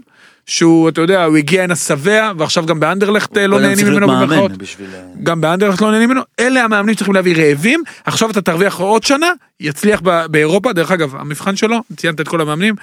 שהוא 0.47 0.89
אתה 0.89 1.01
יודע 1.01 1.25
הוא 1.25 1.37
הגיע 1.37 1.63
הנה 1.63 1.77
שבע 1.77 2.33
ועכשיו 2.39 2.67
גם 2.67 2.81
באנדרלכט 2.81 3.37
אה, 3.37 3.47
לא 3.47 3.61
נהנים 3.61 3.87
ממנו 3.87 4.07
מאמן 4.07 4.27
במרכאות, 4.27 4.53
בשביל... 4.53 4.89
אה, 4.95 5.03
גם 5.23 5.41
באנדרלכט 5.41 5.81
לא 5.81 5.91
נהנים 5.91 6.11
ממנו, 6.11 6.23
אלה 6.41 6.65
המאמנים 6.65 6.95
שצריכים 6.95 7.15
להביא 7.15 7.37
רעבים, 7.37 7.83
עכשיו 8.05 8.31
אתה 8.31 8.43
תרוויח 8.43 8.77
עוד 8.81 9.03
שנה, 9.03 9.33
יצליח 9.61 10.01
ב- 10.05 10.27
באירופה, 10.27 10.73
דרך 10.73 10.91
אגב 10.91 11.17
המבחן 11.17 11.57
שלו, 11.57 11.81
ציינת 11.97 12.21
את 12.21 12.29
כל 12.29 12.41
המאמנים, 12.41 12.75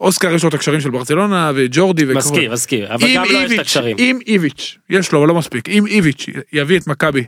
אוסקר 0.00 0.34
יש 0.34 0.42
לו 0.42 0.48
את 0.48 0.54
הקשרים 0.54 0.80
של 0.80 0.90
ברצלונה 0.90 1.52
וג'ורדי 1.54 2.04
וכל- 2.04 2.14
מסכים, 2.14 2.52
מסכים, 2.52 2.84
אבל 2.84 3.14
גם 3.14 3.24
לו 3.24 3.40
יש 3.40 3.52
את 3.52 3.58
הקשרים. 3.58 3.96
אם 3.98 4.18
איביץ', 4.26 4.78
יש 4.90 5.12
לו 5.12 5.18
אבל 5.18 5.28
לא 5.28 5.34
מספיק, 5.34 5.68
אם 5.68 5.86
איביץ' 5.86 6.26
יביא 6.52 6.78
את 6.78 6.86
מכבי 6.86 7.24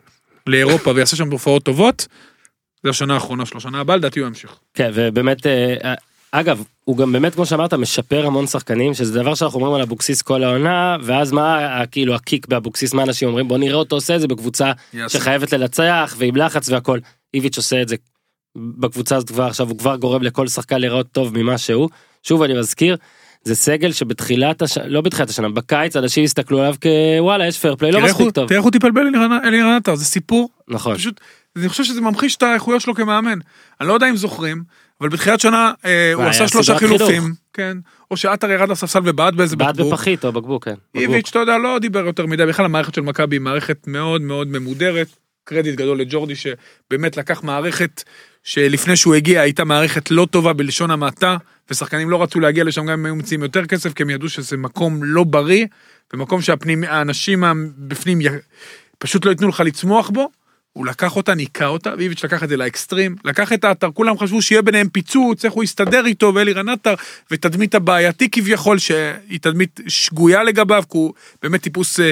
לאירופה 0.47 0.93
ויעשה 0.95 1.17
שם 1.17 1.31
תופעות 1.31 1.63
טובות, 1.63 2.07
זה 2.83 2.91
השנה 2.91 3.15
האחרונה 3.15 3.47
שלו, 3.47 3.61
שנה 3.61 3.81
הבאה 3.81 3.97
לדעתי 3.97 4.21
הוא 4.21 4.27
ימשיך. 4.29 4.51
כן, 4.75 4.91
ובאמת, 4.95 5.47
אה, 5.47 5.95
אגב, 6.37 6.65
הוא 6.85 6.97
גם 6.97 7.13
באמת, 7.13 7.35
כמו 7.35 7.47
שאמרת, 7.47 7.75
משפר 7.75 8.27
המון 8.27 8.47
שחקנים, 8.47 8.95
שזה 8.95 9.15
דבר 9.23 9.35
שאנחנו 9.35 9.59
אומרים 9.61 9.75
על 9.75 9.83
אבוקסיס 9.83 10.23
כל 10.23 10.45
העונה, 10.45 10.97
ואז 11.03 11.33
מה, 11.33 11.59
כאילו, 11.91 12.15
הקיק 12.15 12.47
באבוקסיס, 12.47 12.95
מה 12.95 13.03
אנשים 13.03 13.29
אומרים, 13.29 13.49
בוא 13.49 13.59
נראה 13.59 13.77
אותו 13.77 13.97
עושה 13.97 14.17
את 14.17 14.21
זה 14.21 14.29
בקבוצה 14.29 14.73
יעשה. 14.95 15.19
שחייבת 15.19 15.53
לנצח, 15.53 16.15
ועם 16.19 16.37
לחץ 16.37 16.69
והכל. 16.69 16.99
איביץ' 17.35 17.57
עושה 17.57 17.83
את 17.83 17.89
זה 17.89 17.97
בקבוצה 18.57 19.17
הזאת 19.17 19.29
כבר 19.29 19.45
עכשיו, 19.45 19.69
הוא 19.69 19.79
כבר 19.79 19.97
גורם 19.97 20.23
לכל 20.23 20.49
שחקן 20.49 20.81
להיראות 20.81 21.07
טוב 21.13 21.39
ממה 21.39 21.59
שהוא. 21.59 21.89
שוב, 22.23 22.43
אני 22.43 22.55
מזכיר, 22.59 22.97
זה 23.45 23.55
סגל 23.55 23.93
שבתחילת 23.93 24.63
השנה, 24.63 24.87
לא 24.87 25.01
בתחילת 25.01 25.31
השנה, 25.31 25.49
בקיץ 25.49 25.97
אנשים 25.97 26.25
הסתכלו 26.25 26.61
עליו 26.61 26.75
כוואלה, 26.83 27.47
יש 27.47 27.59
פייר 27.59 27.77
פליי, 27.77 27.93
לא 27.93 28.01
מספיק 28.01 28.21
הוא- 28.21 28.31
טוב. 28.31 28.49
תראה 28.49 28.57
איך 28.59 28.65
הוא 28.65 28.73
טיפל 28.73 28.91
באלירן 28.91 29.77
עטר, 29.77 29.95
זה 29.95 30.05
סיפור 30.05 30.49
נכון. 30.69 30.97
פשוט, 30.97 31.21
אני 31.57 31.69
חושב 31.69 31.85
שזה 31.85 32.01
ממחיש 32.01 32.37
את 32.37 32.43
האיכויות 32.43 32.81
שלו 32.81 32.95
כמאמן. 32.95 33.39
אני 33.81 33.89
לא 33.89 33.93
יודע 33.93 34.11
אם 34.11 34.17
זוכרים, 34.17 34.63
אבל 35.01 35.09
בתחילת 35.09 35.41
שנה 35.41 35.73
אה, 35.85 36.13
הוא 36.13 36.23
היה 36.23 36.31
עשה 36.31 36.49
שלושה 36.49 36.79
חילופים. 36.79 37.23
כן, 37.53 37.79
או 38.11 38.17
שעטר 38.17 38.51
ירד 38.51 38.69
לספסל 38.69 39.01
ובעט 39.05 39.35
באיזה 39.35 39.57
בעט 39.57 39.75
בקבוק. 39.75 39.93
בפחית 39.93 40.25
או 40.25 40.33
בקבוק, 40.33 40.65
כן. 40.65 40.75
איביץ', 40.95 41.29
אתה 41.31 41.39
יודע, 41.39 41.59
לא 41.59 41.79
דיבר 41.79 42.07
יותר 42.07 42.27
מדי, 42.27 42.47
בכלל 42.47 42.65
המערכת 42.65 42.95
של 42.95 43.01
מכבי 43.01 43.37
היא 43.37 43.41
מערכת 43.41 43.87
מאוד 43.87 44.23
מאוד 44.23 44.49
ממודרת. 44.49 45.09
קרדיט 45.45 45.75
גדול 45.75 46.01
לג'ורדי 46.01 46.35
שבאמת 46.37 47.17
לקח 47.17 47.43
מערכת 47.43 48.03
שלפני 48.43 48.97
שהוא 48.97 49.15
הגיע 49.15 49.41
הייתה 49.41 49.65
מערכת 49.65 50.11
לא 50.11 50.27
טובה 50.31 50.53
בלשון 50.53 50.91
המעטה, 50.91 51.37
ושחקנים 51.71 52.11
לא 52.11 52.23
רצו 52.23 52.41
להגיע 52.41 52.65
לשם 52.65 52.87
גם 52.87 52.93
אם 52.93 53.07
היו 53.07 53.17
מציעים 53.17 53.43
יותר 53.43 53.67
כסף, 53.67 53.93
כי 53.93 54.03
הם 54.03 54.11
ידעו 54.11 54.29
שזה 54.29 54.57
מקום 54.57 55.01
לא 55.03 55.25
בריא, 55.25 55.67
ומקום 56.13 56.41
שהאנשים 56.43 57.45
בפנים 57.79 58.19
פשוט 58.99 59.25
לא 59.25 59.31
ייתנו 59.31 59.49
לך 59.49 59.61
לצמוח 59.61 60.11
בו. 60.11 60.31
הוא 60.75 60.87
לקח 60.87 61.17
אותה, 61.17 61.35
ניקה 61.35 61.67
אותה, 61.67 61.91
ואיביץ' 61.99 62.25
לקח 62.25 62.43
את 62.45 62.49
זה 62.49 62.57
לאקסטרים, 62.57 63.17
לקח 63.25 63.53
את 63.53 63.65
האתר, 63.65 63.89
כולם 63.95 64.19
חשבו 64.19 64.43
שיהיה 64.43 64.63
ביניהם 64.63 64.89
פיצוץ, 64.89 65.45
איך 65.45 65.53
הוא 65.53 65.65
יסתדר 65.65 66.07
איתו, 66.07 66.33
ואלירן 66.35 66.69
עטר, 66.69 66.95
ותדמית 67.31 67.75
הבעייתי 67.75 68.31
כביכול, 68.31 68.79
שהיא 68.79 69.39
תדמית 69.41 69.81
שגויה 69.89 70.43
לגביו, 70.43 70.83
כי 70.91 70.99
הוא 70.99 71.13
באמת 71.43 71.63
טיפוס 71.63 72.01
אה, 72.01 72.11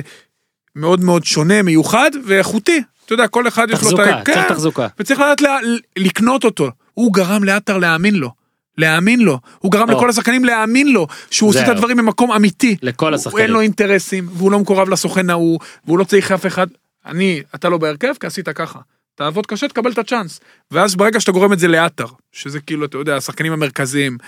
מאוד 0.76 1.00
מאוד 1.04 1.24
שונה, 1.24 1.62
מיוחד 1.62 2.10
ואיכותי. 2.26 2.82
אתה 3.06 3.14
יודע, 3.14 3.28
כל 3.28 3.48
אחד 3.48 3.66
יש 3.70 3.82
לו 3.82 3.88
את 3.90 3.98
ה... 3.98 4.04
תחזוקה, 4.04 4.22
צריך 4.24 4.38
כן. 4.48 4.54
תחזוקה. 4.54 4.86
וצריך 4.98 5.20
לדעת 5.20 5.40
לה, 5.40 5.58
לקנות 5.96 6.44
אותו. 6.44 6.70
הוא 6.94 7.12
גרם 7.14 7.44
לעטר 7.44 7.78
להאמין 7.78 8.14
לו. 8.14 8.30
להאמין 8.78 9.20
לו. 9.20 9.38
הוא 9.58 9.72
גרם 9.72 9.90
או. 9.90 9.96
לכל 9.96 10.10
השחקנים 10.10 10.44
להאמין 10.44 10.92
לו, 10.92 11.06
שהוא 11.30 11.50
עושה 11.50 11.62
את. 11.64 11.68
הדברים 11.68 11.96
במקום 11.96 12.32
אמיתי. 12.32 12.76
לכל 12.82 13.06
הוא- 13.08 13.14
השחקנים. 13.14 13.42
אין 13.42 13.50
לו 13.50 13.60
אינטרסים, 13.60 14.28
והוא 14.32 14.52
לא 14.52 14.58
מקורב 14.58 14.88
לסוכן 14.88 15.30
ההוא, 15.30 15.58
והוא 15.86 15.98
לא 15.98 16.04
צריך 16.04 16.32
אף 16.32 16.46
אחד. 16.46 16.66
אני, 17.06 17.42
אתה 17.54 17.68
לא 17.68 17.78
בהרכב, 17.78 18.14
כי 18.20 18.26
עשית 18.26 18.48
ככה. 18.48 18.78
תעבוד 19.14 19.46
קשה, 19.46 19.68
תקבל 19.68 19.92
את 19.92 19.98
הצ'אנס. 19.98 20.40
ואז 20.70 20.96
ברגע 20.96 21.20
שאתה 21.20 21.32
גורם 21.32 21.52
את 21.52 21.58
זה 21.58 21.68
לעטר, 21.68 22.06
שזה 22.32 22.60
כאילו, 22.60 22.84
אתה 22.84 22.98
יודע, 22.98 23.16
השחקנים 23.16 23.52
המרכזיים, 23.52 24.18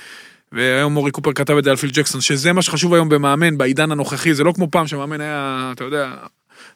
והיום 0.52 0.92
מורי 0.94 1.10
קופר 1.10 1.32
כתב 1.32 1.56
את 1.56 1.64
זה 1.64 1.70
על 1.70 1.76
פיל 1.76 1.90
ג'קסון, 1.90 2.20
שזה 2.20 2.52
מה 2.52 2.62
שחשוב 2.62 2.94
היום 2.94 3.08
במאמן, 3.08 3.58
בעידן 3.58 3.92
הנוכחי, 3.92 4.34
זה 4.34 4.44
לא 4.44 4.52
כמו 4.52 4.70
פעם 4.70 4.86
שמאמן 4.86 5.20
היה, 5.20 5.70
אתה 5.72 5.84
יודע, 5.84 6.14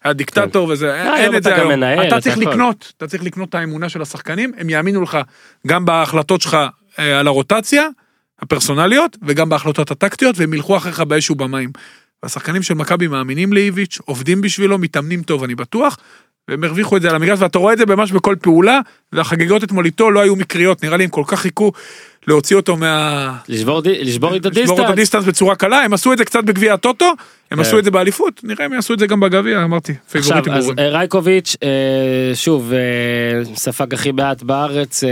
היה 0.05 0.13
דיקטטור 0.13 0.69
וזה, 0.69 0.95
אין 0.95 1.15
היום 1.15 1.37
את 1.37 1.43
זה 1.43 1.55
היום. 1.55 1.73
מנהל, 1.73 1.99
אתה 1.99 2.09
אתה 2.09 2.21
צריך 2.21 2.39
הכל. 2.39 2.51
לקנות, 2.51 2.93
אתה 2.97 3.07
צריך 3.07 3.23
לקנות 3.23 3.49
את 3.49 3.55
האמונה 3.55 3.89
של 3.89 4.03
השחקנים, 4.03 4.53
הם 4.59 4.71
יאמינו 4.71 5.03
לך 5.03 5.19
גם 5.67 5.85
בהחלטות 5.85 6.41
שלך 6.41 6.57
אה, 6.99 7.21
על 7.21 7.27
הרוטציה, 7.27 7.89
הפרסונליות, 8.43 9.17
וגם 9.23 9.49
בהחלטות 9.49 9.91
הטקטיות, 9.91 10.39
והם 10.39 10.55
ילכו 10.55 10.77
אחריך 10.77 11.01
באש 11.01 11.31
ובמים. 11.31 11.71
והשחקנים 12.23 12.63
של 12.63 12.75
מכבי 12.75 13.07
מאמינים 13.07 13.53
לאיביץ', 13.53 13.99
עובדים 14.05 14.41
בשבילו, 14.41 14.79
מתאמנים 14.79 15.23
טוב, 15.23 15.45
אני 15.45 15.55
בטוח, 15.55 15.97
והם 16.49 16.65
הרוויחו 16.65 16.97
את 16.97 17.03
זה 17.03 17.11
על 17.11 17.17
המגרש, 17.17 17.39
ואתה 17.41 17.59
רואה 17.59 17.73
את 17.73 17.79
זה 17.79 17.87
ממש 17.87 18.13
בכל 18.13 18.37
פעולה, 18.43 18.81
והחגיגות 19.13 19.65
אתמול 19.65 19.85
איתו 19.85 20.11
לא 20.11 20.21
היו 20.21 20.37
מקריות, 20.37 20.85
נראה 20.85 20.97
לי 20.97 21.05
הם 21.05 21.11
כל 21.11 21.23
כך 21.27 21.41
חיכו 21.41 21.73
להוציא 22.27 22.57
אותו 22.57 22.77
מה... 22.77 23.37
לשבור 23.49 23.83
לשבור 23.85 24.37
את 24.37 24.47
לשבור 24.47 24.47
את 24.47 24.47
הדיסטנס. 24.47 24.89
הדיסטנס 24.89 25.25
בצורה 25.25 25.55
קלה, 25.55 25.83
הם 25.83 25.93
עשו 25.93 26.13
את 26.13 26.19
זה 26.19 26.25
קצת 26.25 26.45
בגביע 26.45 26.75
הטוטו, 26.75 27.07
הם 27.51 27.59
כן. 27.59 27.61
עשו 27.61 27.79
את 27.79 27.85
זה 27.85 27.91
באליפות, 27.91 28.41
נראה 28.45 28.67
אם 28.67 28.73
יעשו 28.73 28.95
את 28.95 28.99
זה 28.99 29.07
גם 29.07 29.21
בגביע, 29.21 29.65
אמרתי, 29.65 29.95
עכשיו, 30.15 30.43
אז. 30.51 30.73
אה, 30.79 30.89
רייקוביץ', 30.89 31.57
אה, 31.63 32.35
שוב, 32.35 32.73
אה, 32.73 33.55
ספג 33.55 33.95
הכי 33.95 34.13
מעט 34.13 34.43
בארץ, 34.43 35.05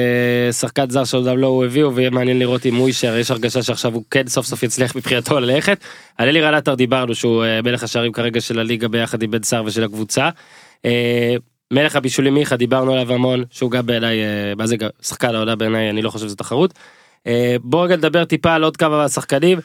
שחקן 0.60 0.90
זר 0.90 1.04
שעוד 1.04 1.26
לא 1.38 1.46
הוא 1.46 1.64
הביאו, 1.64 1.94
ויהיה 1.94 2.10
מעניין 2.10 2.38
לראות 2.38 2.66
אם 2.66 2.74
הוא 2.74 2.88
יישאר, 2.88 3.16
יש 3.16 3.30
הרגשה 3.30 3.62
שעכשיו 3.62 3.94
הוא 3.94 4.02
כן 4.10 4.26
סוף 4.28 4.46
סוף 4.46 4.62
יצליח 4.62 4.96
מבחינתו 4.96 5.40
ללכת. 5.40 5.78
על 6.18 6.28
אלירן 6.28 6.54
עטר 6.54 6.74
דיברנו 6.74 7.14
שהוא 7.14 7.44
מלך 7.64 7.82
השערים 7.82 8.12
כרגע 8.12 8.40
של 8.40 8.58
הליגה 8.58 8.88
ביחד 8.88 9.22
עם 9.22 9.30
בן 9.30 9.42
סער 9.42 9.64
ושל 9.64 9.84
הקבוצה. 9.84 10.28
מלך 11.70 11.96
הבישולים 11.96 12.34
מיכה 12.34 12.56
דיברנו 12.56 12.92
עליו 12.92 13.12
המון, 13.12 13.44
שהוא 13.50 13.70
גם 13.70 13.86
בעיניי, 13.86 14.20
אה, 14.20 14.52
מה 14.56 14.66
זה 14.66 14.76
גם, 14.76 14.88
שחקן 15.02 15.34
העונה 15.34 15.56
בעיניי, 15.56 15.90
אני 15.90 16.02
לא 16.02 16.10
חושב 16.10 16.26
שזו 16.26 16.36
תחרות. 16.36 16.74
אה, 17.26 17.56
בוא 17.60 17.84
רגע 17.84 17.96
נדבר 17.96 18.24
טיפה 18.24 18.54
על 18.54 18.64
עוד 18.64 18.76
כמה 18.76 18.96
מהשחקנים. 18.96 19.58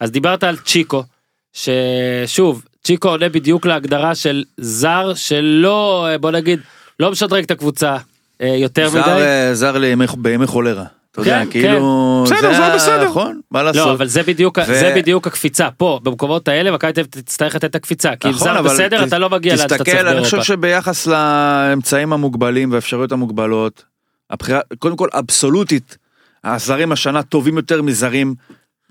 אז 0.00 0.10
דיברת 0.10 0.44
על 0.44 0.56
צ'יקו, 0.56 1.04
ששוב, 1.52 2.64
צ'יקו 2.84 3.08
עונה 3.08 3.28
בדיוק 3.28 3.66
להגדרה 3.66 4.14
של 4.14 4.44
זר 4.56 5.14
שלא, 5.14 6.06
אה, 6.08 6.18
בוא 6.18 6.30
נגיד, 6.30 6.60
לא 7.00 7.10
משדרג 7.10 7.44
את 7.44 7.50
הקבוצה 7.50 7.96
יותר 8.40 8.88
זר, 8.88 9.00
מדי. 9.00 9.54
זר 9.54 9.76
בימי 10.18 10.46
חולרה. 10.46 10.84
אתה 11.12 11.20
יודע, 11.20 11.44
כן, 11.44 11.50
כאילו... 11.50 12.24
כן. 12.28 12.34
בסדר, 12.34 12.50
זה 12.52 12.56
זר 12.58 12.62
ה- 12.62 12.74
בסדר. 12.74 13.04
נכון, 13.08 13.40
מה 13.50 13.62
לא, 13.62 13.66
לעשות. 13.70 13.88
אבל 13.96 14.06
זה 14.06 14.22
בדיוק, 14.22 14.58
ו- 14.58 14.64
זה 14.64 14.92
בדיוק 14.96 15.26
הקפיצה, 15.26 15.68
פה, 15.76 16.00
במקומות 16.02 16.48
האלה, 16.48 16.70
מכבי 16.70 16.92
תל 16.92 17.00
אביב 17.00 17.10
תצטרך 17.10 17.54
לתת 17.54 17.64
את 17.64 17.74
הקפיצה, 17.74 18.16
כי 18.16 18.28
אם 18.28 18.32
נכון, 18.34 18.44
זר 18.48 18.62
בסדר, 18.62 19.04
אתה 19.04 19.18
לא 19.18 19.30
מגיע 19.30 19.52
לאן 19.54 19.62
שאתה 19.62 19.68
צריך 19.78 19.88
תסתכל, 19.96 20.08
אני 20.08 20.20
חושב 20.24 20.36
באירופה. 20.36 20.44
שביחס 20.44 21.06
לאמצעים 21.06 22.12
המוגבלים 22.12 22.72
והאפשרויות 22.72 23.12
המוגבלות, 23.12 23.84
הבחירה, 24.30 24.60
קודם 24.78 24.96
כל 24.96 25.08
אבסולוטית, 25.12 25.98
הזרים 26.44 26.92
השנה 26.92 27.22
טובים 27.22 27.56
יותר 27.56 27.82
מזרים 27.82 28.34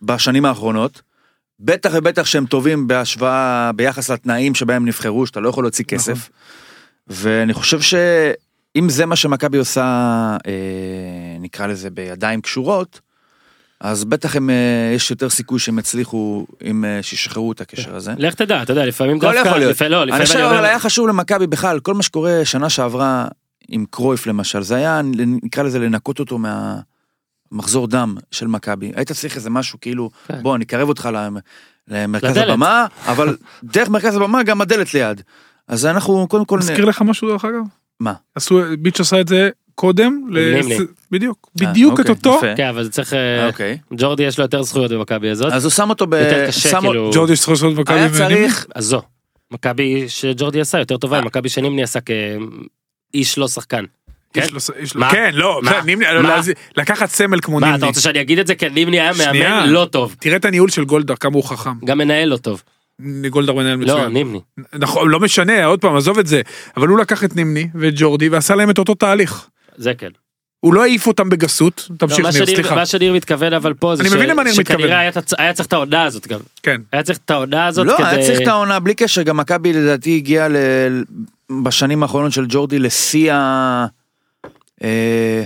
בשנים 0.01 0.45
האחרונות. 0.45 1.01
בטח 1.59 1.91
ובטח 1.93 2.25
שהם 2.25 2.45
טובים 2.45 2.87
בהשוואה, 2.87 3.71
ביחס 3.75 4.09
לתנאים 4.11 4.55
שבהם 4.55 4.85
נבחרו, 4.85 5.25
שאתה 5.27 5.39
לא 5.39 5.49
יכול 5.49 5.63
להוציא 5.63 5.85
נכון. 5.87 5.97
כסף. 5.97 6.29
ואני 7.07 7.53
חושב 7.53 7.81
שאם 8.77 8.89
זה 8.89 9.05
מה 9.05 9.15
שמכבי 9.15 9.57
עושה, 9.57 9.83
אה, 10.47 10.51
נקרא 11.39 11.67
לזה 11.67 11.89
בידיים 11.89 12.41
קשורות, 12.41 13.01
אז 13.79 14.03
בטח 14.05 14.35
הם, 14.35 14.49
אה, 14.49 14.55
יש 14.95 15.11
יותר 15.11 15.29
סיכוי 15.29 15.59
שהם 15.59 15.79
יצליחו 15.79 16.45
אם 16.65 16.85
אה, 16.85 16.99
שישחררו 17.03 17.51
את 17.51 17.61
הקשר 17.61 17.95
הזה. 17.95 18.13
לך 18.17 18.33
תדע, 18.33 18.61
אתה 18.63 18.71
יודע, 18.71 18.85
לפעמים 18.85 19.19
דווקא, 19.19 19.37
יכול 19.47 19.59
להיות. 19.59 19.71
לפעמים- 19.71 19.91
לא, 19.91 19.97
אני 20.03 20.07
לפעמים 20.07 20.25
חושב 20.25 20.37
אני 20.37 20.45
אבל 20.47 20.55
אומר, 20.55 20.65
היה 20.67 20.79
חשוב 20.79 21.07
למכבי 21.07 21.47
בכלל, 21.47 21.79
כל 21.79 21.93
מה 21.93 22.03
שקורה 22.03 22.41
שנה 22.43 22.69
שעברה 22.69 23.27
עם 23.67 23.85
קרויף 23.89 24.27
למשל, 24.27 24.61
זה 24.61 24.75
היה, 24.75 25.01
נקרא 25.43 25.63
לזה 25.63 25.79
לנקות 25.79 26.19
אותו 26.19 26.37
מהמחזור 27.51 27.87
דם 27.87 28.15
של 28.31 28.47
מכבי. 28.47 28.91
היית 28.95 29.11
צריך 29.11 29.35
איזה 29.35 29.49
משהו 29.49 29.79
כאילו, 29.81 30.09
כן. 30.27 30.41
בוא 30.43 30.57
נקרב 30.57 30.89
אותך 30.89 31.09
למ- 31.13 31.37
למרכז 31.87 32.29
לדלת. 32.31 32.49
הבמה, 32.49 32.85
אבל 33.05 33.37
דרך 33.63 33.89
מרכז 33.89 34.15
הבמה 34.15 34.43
גם 34.43 34.61
הדלת 34.61 34.93
ליד. 34.93 35.21
אז 35.67 35.85
אנחנו 35.85 36.27
קודם 36.29 36.45
כל... 36.45 36.59
מזכיר 36.59 36.85
לך 36.85 37.01
משהו 37.01 37.29
דרך 37.29 37.45
אגב? 37.45 37.61
מה? 37.99 38.13
עשו, 38.35 38.61
ביץ' 38.79 38.99
עשה 38.99 39.21
את 39.21 39.27
זה 39.27 39.49
קודם, 39.75 40.27
נימני. 40.29 40.77
בדיוק, 41.11 41.49
אה, 41.61 41.67
בדיוק 41.71 41.99
את 41.99 42.09
אוקיי, 42.09 42.15
אותו. 42.15 42.39
כן, 42.57 42.67
אבל 42.67 42.83
זה 42.83 42.89
צריך, 42.91 43.13
אה, 43.13 43.47
אוקיי. 43.47 43.77
ג'ורדי 43.97 44.23
יש 44.23 44.37
לו 44.37 44.43
יותר 44.43 44.63
זכויות 44.63 44.91
במכבי 44.91 45.29
הזאת, 45.29 45.53
אז 45.53 45.63
הוא 45.65 45.71
שם 45.71 45.89
אותו 45.89 46.07
ב... 46.07 46.13
יותר 46.13 46.47
קשה, 46.47 46.79
כאילו, 46.81 47.11
ג'ורדי 47.13 47.35
שצריך 47.35 47.49
לעשות 47.49 47.77
מכבי 47.77 47.99
היה. 47.99 48.09
צריך, 48.09 48.65
אז 48.75 48.85
זו, 48.85 49.01
מכבי 49.51 50.05
שג'ורדי 50.07 50.61
עשה 50.61 50.79
יותר 50.79 50.97
טובה, 50.97 51.17
אה. 51.17 51.21
מכבי 51.25 51.49
שנימני 51.49 51.83
עשה 51.83 51.99
כאיש 53.13 53.37
לא 53.37 53.47
שחקן. 53.47 53.83
כן? 54.33 54.41
יש 54.41 54.51
לו- 54.51 54.75
יש 54.79 54.95
לו- 54.95 55.01
מה? 55.01 55.11
כן, 55.11 55.31
לא? 55.33 55.61
בסדר, 55.63 55.81
נימני? 55.81 56.05
לא, 56.23 56.35
לקחת 56.77 57.09
סמל 57.09 57.39
כמו 57.41 57.59
מה, 57.59 57.67
אתה 57.67 57.75
נימני. 57.75 57.87
רוצה 57.87 58.01
שאני 58.01 58.21
אגיד 58.21 58.39
את 58.39 58.47
זה? 58.47 58.55
כן, 58.55 58.73
נימני 58.73 58.99
היה. 58.99 59.11
מאמן 59.33 59.69
לא 59.69 59.87
טוב, 59.91 60.15
תראה 60.19 60.35
את 60.35 60.45
הניהול 60.45 60.69
של 60.69 60.85
גולדהר, 60.85 61.15
כמה 61.15 61.35
הוא 61.35 61.43
חכם. 61.43 61.85
גם 61.85 61.97
מנהל 61.97 62.29
לא 62.29 62.37
טוב. 62.37 62.63
גולדהר 63.29 63.55
מנהל 63.55 63.79
לא, 63.79 63.85
מצוין. 63.85 64.11
נימני. 64.13 64.39
נכון, 64.73 65.09
לא 65.09 65.19
משנה, 65.19 65.65
עוד 65.65 65.81
פעם, 65.81 65.95
עזוב 65.95 66.19
את 66.19 66.27
זה. 66.27 66.41
אבל 66.77 66.87
הוא 66.87 66.99
לקח 66.99 67.23
את 67.23 67.35
נימני 67.35 67.67
ואת 67.75 67.93
ג'ורדי 67.97 68.29
ועשה 68.29 68.55
להם 68.55 68.69
את 68.69 68.77
אותו 68.77 68.95
תהליך. 68.95 69.47
זה 69.75 69.93
כן. 69.93 70.09
הוא 70.59 70.73
לא 70.73 70.83
העיף 70.83 71.07
אותם 71.07 71.29
בגסות, 71.29 71.87
לא, 71.89 71.95
תמשיך 71.97 72.19
מה 72.19 72.29
ניר, 72.31 72.45
סליחה. 72.45 72.75
מה 72.75 72.85
שניר 72.85 73.13
מתכוון 73.13 73.53
אבל 73.53 73.73
פה 73.73 73.95
זה 73.95 74.03
ש-. 74.03 74.55
שכנראה 74.55 74.99
היה 75.37 75.53
צריך 75.53 75.67
את 75.67 75.73
העונה 75.73 76.03
הזאת 76.03 76.27
גם. 76.27 76.39
כן. 76.63 76.81
היה 76.91 77.03
צריך 77.03 77.19
את 77.25 77.31
העונה 77.31 77.67
הזאת 77.67 77.87
לא, 77.87 77.97
כדי... 77.97 78.07
היה 78.07 78.25
צריך 78.25 78.41
את 78.41 78.47
העונה 78.47 78.79
בלי 78.79 78.95
קשר, 78.95 79.21
גם 79.21 79.37
מכבי 79.37 79.73
לדעתי 79.73 80.15
הגיעה 80.15 80.47
ל... 80.47 80.55
בשנים 81.63 82.03
האחרונות 82.03 82.31
של 82.31 82.45
ג'ורדי 82.49 82.79
לשיא 82.79 83.33
ה... 83.33 83.85
אה, 84.83 85.43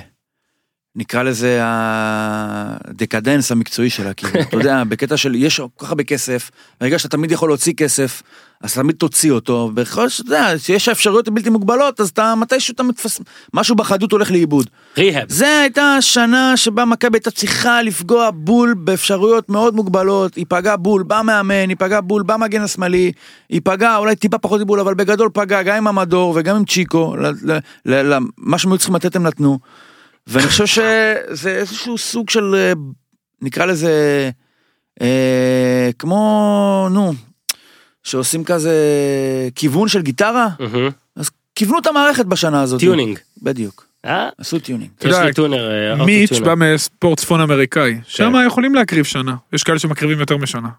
נקרא 0.95 1.23
לזה 1.23 1.59
הדקדנס 1.61 3.51
המקצועי 3.51 3.89
שלה, 3.89 4.13
כאילו, 4.13 4.41
אתה 4.41 4.57
יודע, 4.57 4.83
בקטע 4.83 5.17
של 5.17 5.35
יש 5.35 5.59
כל 5.59 5.85
כך 5.85 5.89
הרבה 5.89 6.03
כסף, 6.03 6.51
ברגע 6.81 6.99
שאתה 6.99 7.17
תמיד 7.17 7.31
יכול 7.31 7.49
להוציא 7.49 7.73
כסף, 7.73 8.23
אז 8.61 8.73
תמיד 8.73 8.95
תוציא 8.95 9.31
אותו, 9.31 9.71
בכל 9.73 10.09
שאתה 10.09 10.27
יודע, 10.27 10.53
שיש 10.57 10.89
אפשרויות 10.89 11.29
בלתי 11.29 11.49
מוגבלות, 11.49 12.01
אז 12.01 12.09
אתה 12.09 12.35
מתישהו 12.35 12.73
אתה 12.73 12.83
מתפס, 12.83 13.21
משהו 13.53 13.75
בחדות 13.75 14.11
הולך 14.11 14.31
לאיבוד. 14.31 14.69
ריהאב. 14.97 15.29
זה 15.29 15.59
הייתה 15.59 15.95
השנה 15.97 16.57
שבה 16.57 16.85
מכבי 16.85 17.17
הייתה 17.17 17.31
צריכה 17.31 17.81
לפגוע 17.81 18.29
בול 18.33 18.73
באפשרויות 18.73 19.49
מאוד 19.49 19.75
מוגבלות, 19.75 20.35
היא 20.35 20.45
פגעה 20.49 20.77
בול 20.77 21.03
במאמן, 21.07 21.69
היא 21.69 21.77
פגעה 21.79 22.01
בול 22.01 22.23
במגן 22.23 22.61
השמאלי, 22.61 23.11
היא 23.49 23.61
פגעה 23.63 23.97
אולי 23.97 24.15
טיפה 24.15 24.37
פחות 24.37 24.63
בול, 24.67 24.79
אבל 24.79 24.93
בגדול 24.93 25.29
פגעה 25.33 25.63
גם 25.63 25.75
עם 25.75 25.87
המדור 25.87 26.33
וגם 26.35 26.55
עם 26.55 26.65
צ'יקו, 26.65 27.15
ל- 27.15 27.51
ל- 27.51 27.59
ל- 27.85 28.13
ל- 28.13 28.19
מה 28.37 28.57
שהם 28.57 28.71
היו 28.71 28.77
צריכים 28.77 28.95
לתת 28.95 29.15
הם 29.15 29.23
נתנו. 29.23 29.59
ואני 30.27 30.47
חושב 30.47 30.65
שזה 30.65 31.49
איזשהו 31.49 31.97
סוג 31.97 32.29
של, 32.29 32.55
אה, 32.55 32.73
נקרא 33.41 33.65
לזה, 33.65 34.29
אה, 35.01 35.89
כמו, 35.99 36.87
נו, 36.91 37.13
שעושים 38.03 38.43
כזה 38.43 38.75
כיוון 39.55 39.87
של 39.87 40.01
גיטרה. 40.01 40.47
אז 41.15 41.29
כיוונו 41.55 41.79
את 41.79 41.87
המערכת 41.87 42.25
בשנה 42.25 42.61
הזאת. 42.61 42.79
tuning. 42.79 43.19
בדיוק, 43.41 43.85
אה? 44.05 44.29
עשו 44.37 44.59
tuning. 44.59 44.91
יש 45.03 45.15
לי 45.15 45.33
טונר. 45.33 45.71
אה, 45.71 46.05
מיץ'. 46.05 46.39
בא 46.39 46.55
מספורט 46.55 47.19
צפון 47.19 47.41
אמריקאי, 47.41 47.95
כן. 47.95 48.01
שם 48.07 48.33
יכולים 48.47 48.75
להקריב 48.75 49.05
שנה, 49.05 49.35
יש 49.53 49.63
כאלה 49.63 49.79
שמקריבים 49.79 50.19
יותר 50.19 50.37
משנה. 50.37 50.69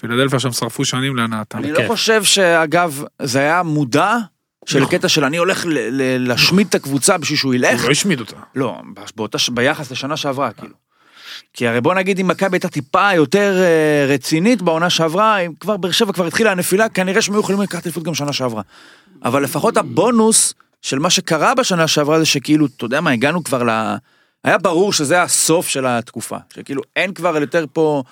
פילדלפיה 0.00 0.38
שם 0.38 0.52
שרפו 0.52 0.84
שנים 0.84 1.16
להנאתם. 1.16 1.58
אני 1.58 1.74
כן. 1.74 1.82
לא 1.82 1.88
חושב 1.88 2.24
שאגב 2.24 3.02
זה 3.22 3.38
היה 3.38 3.62
מודע 3.62 4.16
של 4.66 4.80
נכון. 4.80 4.98
קטע 4.98 5.08
של 5.08 5.24
אני 5.24 5.36
הולך 5.36 5.66
ל- 5.66 5.70
ל- 5.72 6.28
להשמיד 6.28 6.66
את 6.66 6.74
הקבוצה 6.74 7.18
בשביל 7.18 7.38
שהוא 7.38 7.54
ילך. 7.54 7.80
הוא 7.80 7.86
לא 7.86 7.90
השמיד 7.90 8.20
אותה. 8.20 8.36
לא, 8.54 8.80
באותה, 9.16 9.38
ביחס 9.52 9.90
לשנה 9.90 10.16
שעברה 10.16 10.52
כאילו. 10.52 10.74
כי 11.52 11.68
הרי 11.68 11.80
בוא 11.80 11.94
נגיד 11.94 12.18
אם 12.18 12.28
מכבי 12.28 12.56
הייתה 12.56 12.68
טיפה 12.68 13.14
יותר 13.14 13.56
אה, 13.62 14.06
רצינית 14.08 14.62
בעונה 14.62 14.90
שעברה, 14.90 15.38
אם 15.38 15.52
כבר 15.60 15.76
באר 15.76 15.90
שבע 15.90 16.12
כבר 16.12 16.26
התחילה 16.26 16.52
הנפילה, 16.52 16.88
כנראה 16.88 17.22
שהם 17.22 17.34
היו 17.34 17.40
יכולים 17.40 17.60
לקחת 17.60 17.86
אליפות 17.86 18.02
גם 18.02 18.14
שנה 18.14 18.32
שעברה. 18.32 18.62
אבל 19.24 19.42
לפחות 19.42 19.76
הבונוס 19.76 20.54
של 20.82 20.98
מה 20.98 21.10
שקרה 21.10 21.54
בשנה 21.54 21.88
שעברה 21.88 22.18
זה 22.18 22.26
שכאילו, 22.26 22.66
אתה 22.66 22.84
יודע 22.84 23.00
מה, 23.00 23.10
הגענו 23.10 23.44
כבר 23.44 23.62
ל... 23.62 23.70
היה 24.44 24.58
ברור 24.58 24.92
שזה 24.92 25.22
הסוף 25.22 25.68
של 25.68 25.86
התקופה, 25.86 26.36
שכאילו 26.54 26.82
אין 26.96 27.14
כבר 27.14 27.36
יותר 27.36 27.64
פה, 27.72 28.02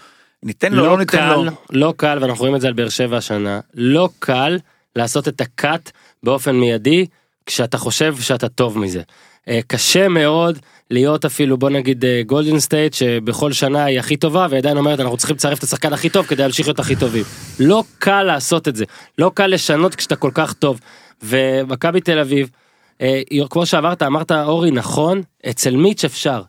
ניתן 0.42 0.72
לו, 0.72 0.82
לא 0.82 0.90
לא 0.90 0.98
ניתן 0.98 1.18
קל, 1.18 1.34
לו. 1.34 1.50
לא 1.70 1.94
קל, 1.96 2.18
ואנחנו 2.20 2.40
רואים 2.40 2.56
את 2.56 2.60
זה 2.60 2.66
על 2.66 2.72
באר 2.72 2.88
שבע 2.88 3.16
השנה, 3.16 3.60
לא 3.74 4.08
קל 4.18 4.58
לעשות 4.96 5.28
את 5.28 5.40
ה 5.40 5.53
cut 5.53 5.90
באופן 6.22 6.56
מיידי, 6.56 7.06
כשאתה 7.46 7.78
חושב 7.78 8.16
שאתה 8.20 8.48
טוב 8.48 8.78
מזה. 8.78 9.02
אה, 9.48 9.60
קשה 9.66 10.08
מאוד 10.08 10.58
להיות 10.90 11.24
אפילו 11.24 11.56
בוא 11.56 11.70
נגיד 11.70 12.04
גולדן 12.26 12.58
סטייט 12.58 12.94
שבכל 12.94 13.52
שנה 13.52 13.84
היא 13.84 13.98
הכי 13.98 14.16
טובה 14.16 14.46
ועדיין 14.50 14.76
אומרת 14.76 15.00
אנחנו 15.00 15.16
צריכים 15.16 15.36
לצרף 15.36 15.58
את 15.58 15.62
השחקן 15.62 15.92
הכי 15.92 16.08
טוב 16.08 16.26
כדי 16.26 16.42
להמשיך 16.42 16.66
להיות 16.66 16.78
הכי 16.78 16.96
טובים. 16.96 17.24
לא 17.60 17.84
קל 17.98 18.22
לעשות 18.22 18.68
את 18.68 18.76
זה, 18.76 18.84
לא 19.18 19.30
קל 19.34 19.46
לשנות 19.46 19.94
כשאתה 19.94 20.16
כל 20.16 20.30
כך 20.34 20.52
טוב. 20.52 20.80
ומכבי 21.22 22.00
תל 22.00 22.18
אביב, 22.18 22.50
אה, 23.00 23.22
כמו 23.50 23.66
שאמרת, 23.66 24.02
אמרת 24.02 24.32
אורי 24.32 24.70
נכון, 24.70 25.22
אצל 25.50 25.76
מיץ' 25.76 26.04
אפשר. 26.04 26.42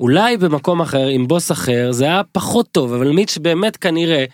אולי 0.00 0.36
במקום 0.36 0.80
אחר 0.80 1.06
עם 1.06 1.28
בוס 1.28 1.52
אחר 1.52 1.92
זה 1.92 2.04
היה 2.04 2.22
פחות 2.32 2.68
טוב 2.72 2.92
אבל 2.92 3.10
מיץ' 3.10 3.38
באמת 3.38 3.76
כנראה 3.76 4.24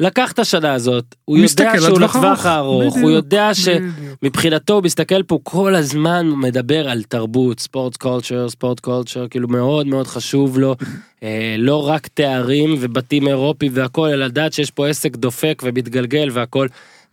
לקח 0.00 0.32
את 0.32 0.38
השנה 0.38 0.72
הזאת 0.72 1.14
הוא 1.24 1.38
יודע 1.38 1.72
שהוא 1.80 1.98
טווח 1.98 2.16
לטווח 2.16 2.46
ארוך. 2.46 2.46
הארוך 2.46 2.96
הוא 2.96 3.10
יודע. 3.10 3.50
שמבחינתו 3.54 4.74
הוא 4.74 4.82
מסתכל 4.82 5.22
פה 5.22 5.38
כל 5.42 5.74
הזמן 5.74 6.26
הוא 6.30 6.38
מדבר 6.38 6.88
על 6.88 7.02
תרבות 7.02 7.60
ספורט 7.60 7.96
קולצ'ר 7.96 8.48
ספורט 8.48 8.80
קולצ'ר 8.80 9.28
כאילו 9.28 9.48
מאוד 9.48 9.86
מאוד 9.86 10.06
חשוב 10.06 10.58
לו 10.58 10.76
אה, 11.22 11.56
לא 11.58 11.88
רק 11.88 12.06
תארים 12.06 12.74
ובתים 12.80 13.28
אירופי 13.28 13.68
והכל 13.72 14.08
אלא 14.08 14.26
לדעת 14.26 14.52
שיש 14.52 14.70
פה 14.70 14.88
עסק 14.88 15.16
דופק 15.16 15.62
ומתגלגל 15.64 16.28
והכל 16.32 16.66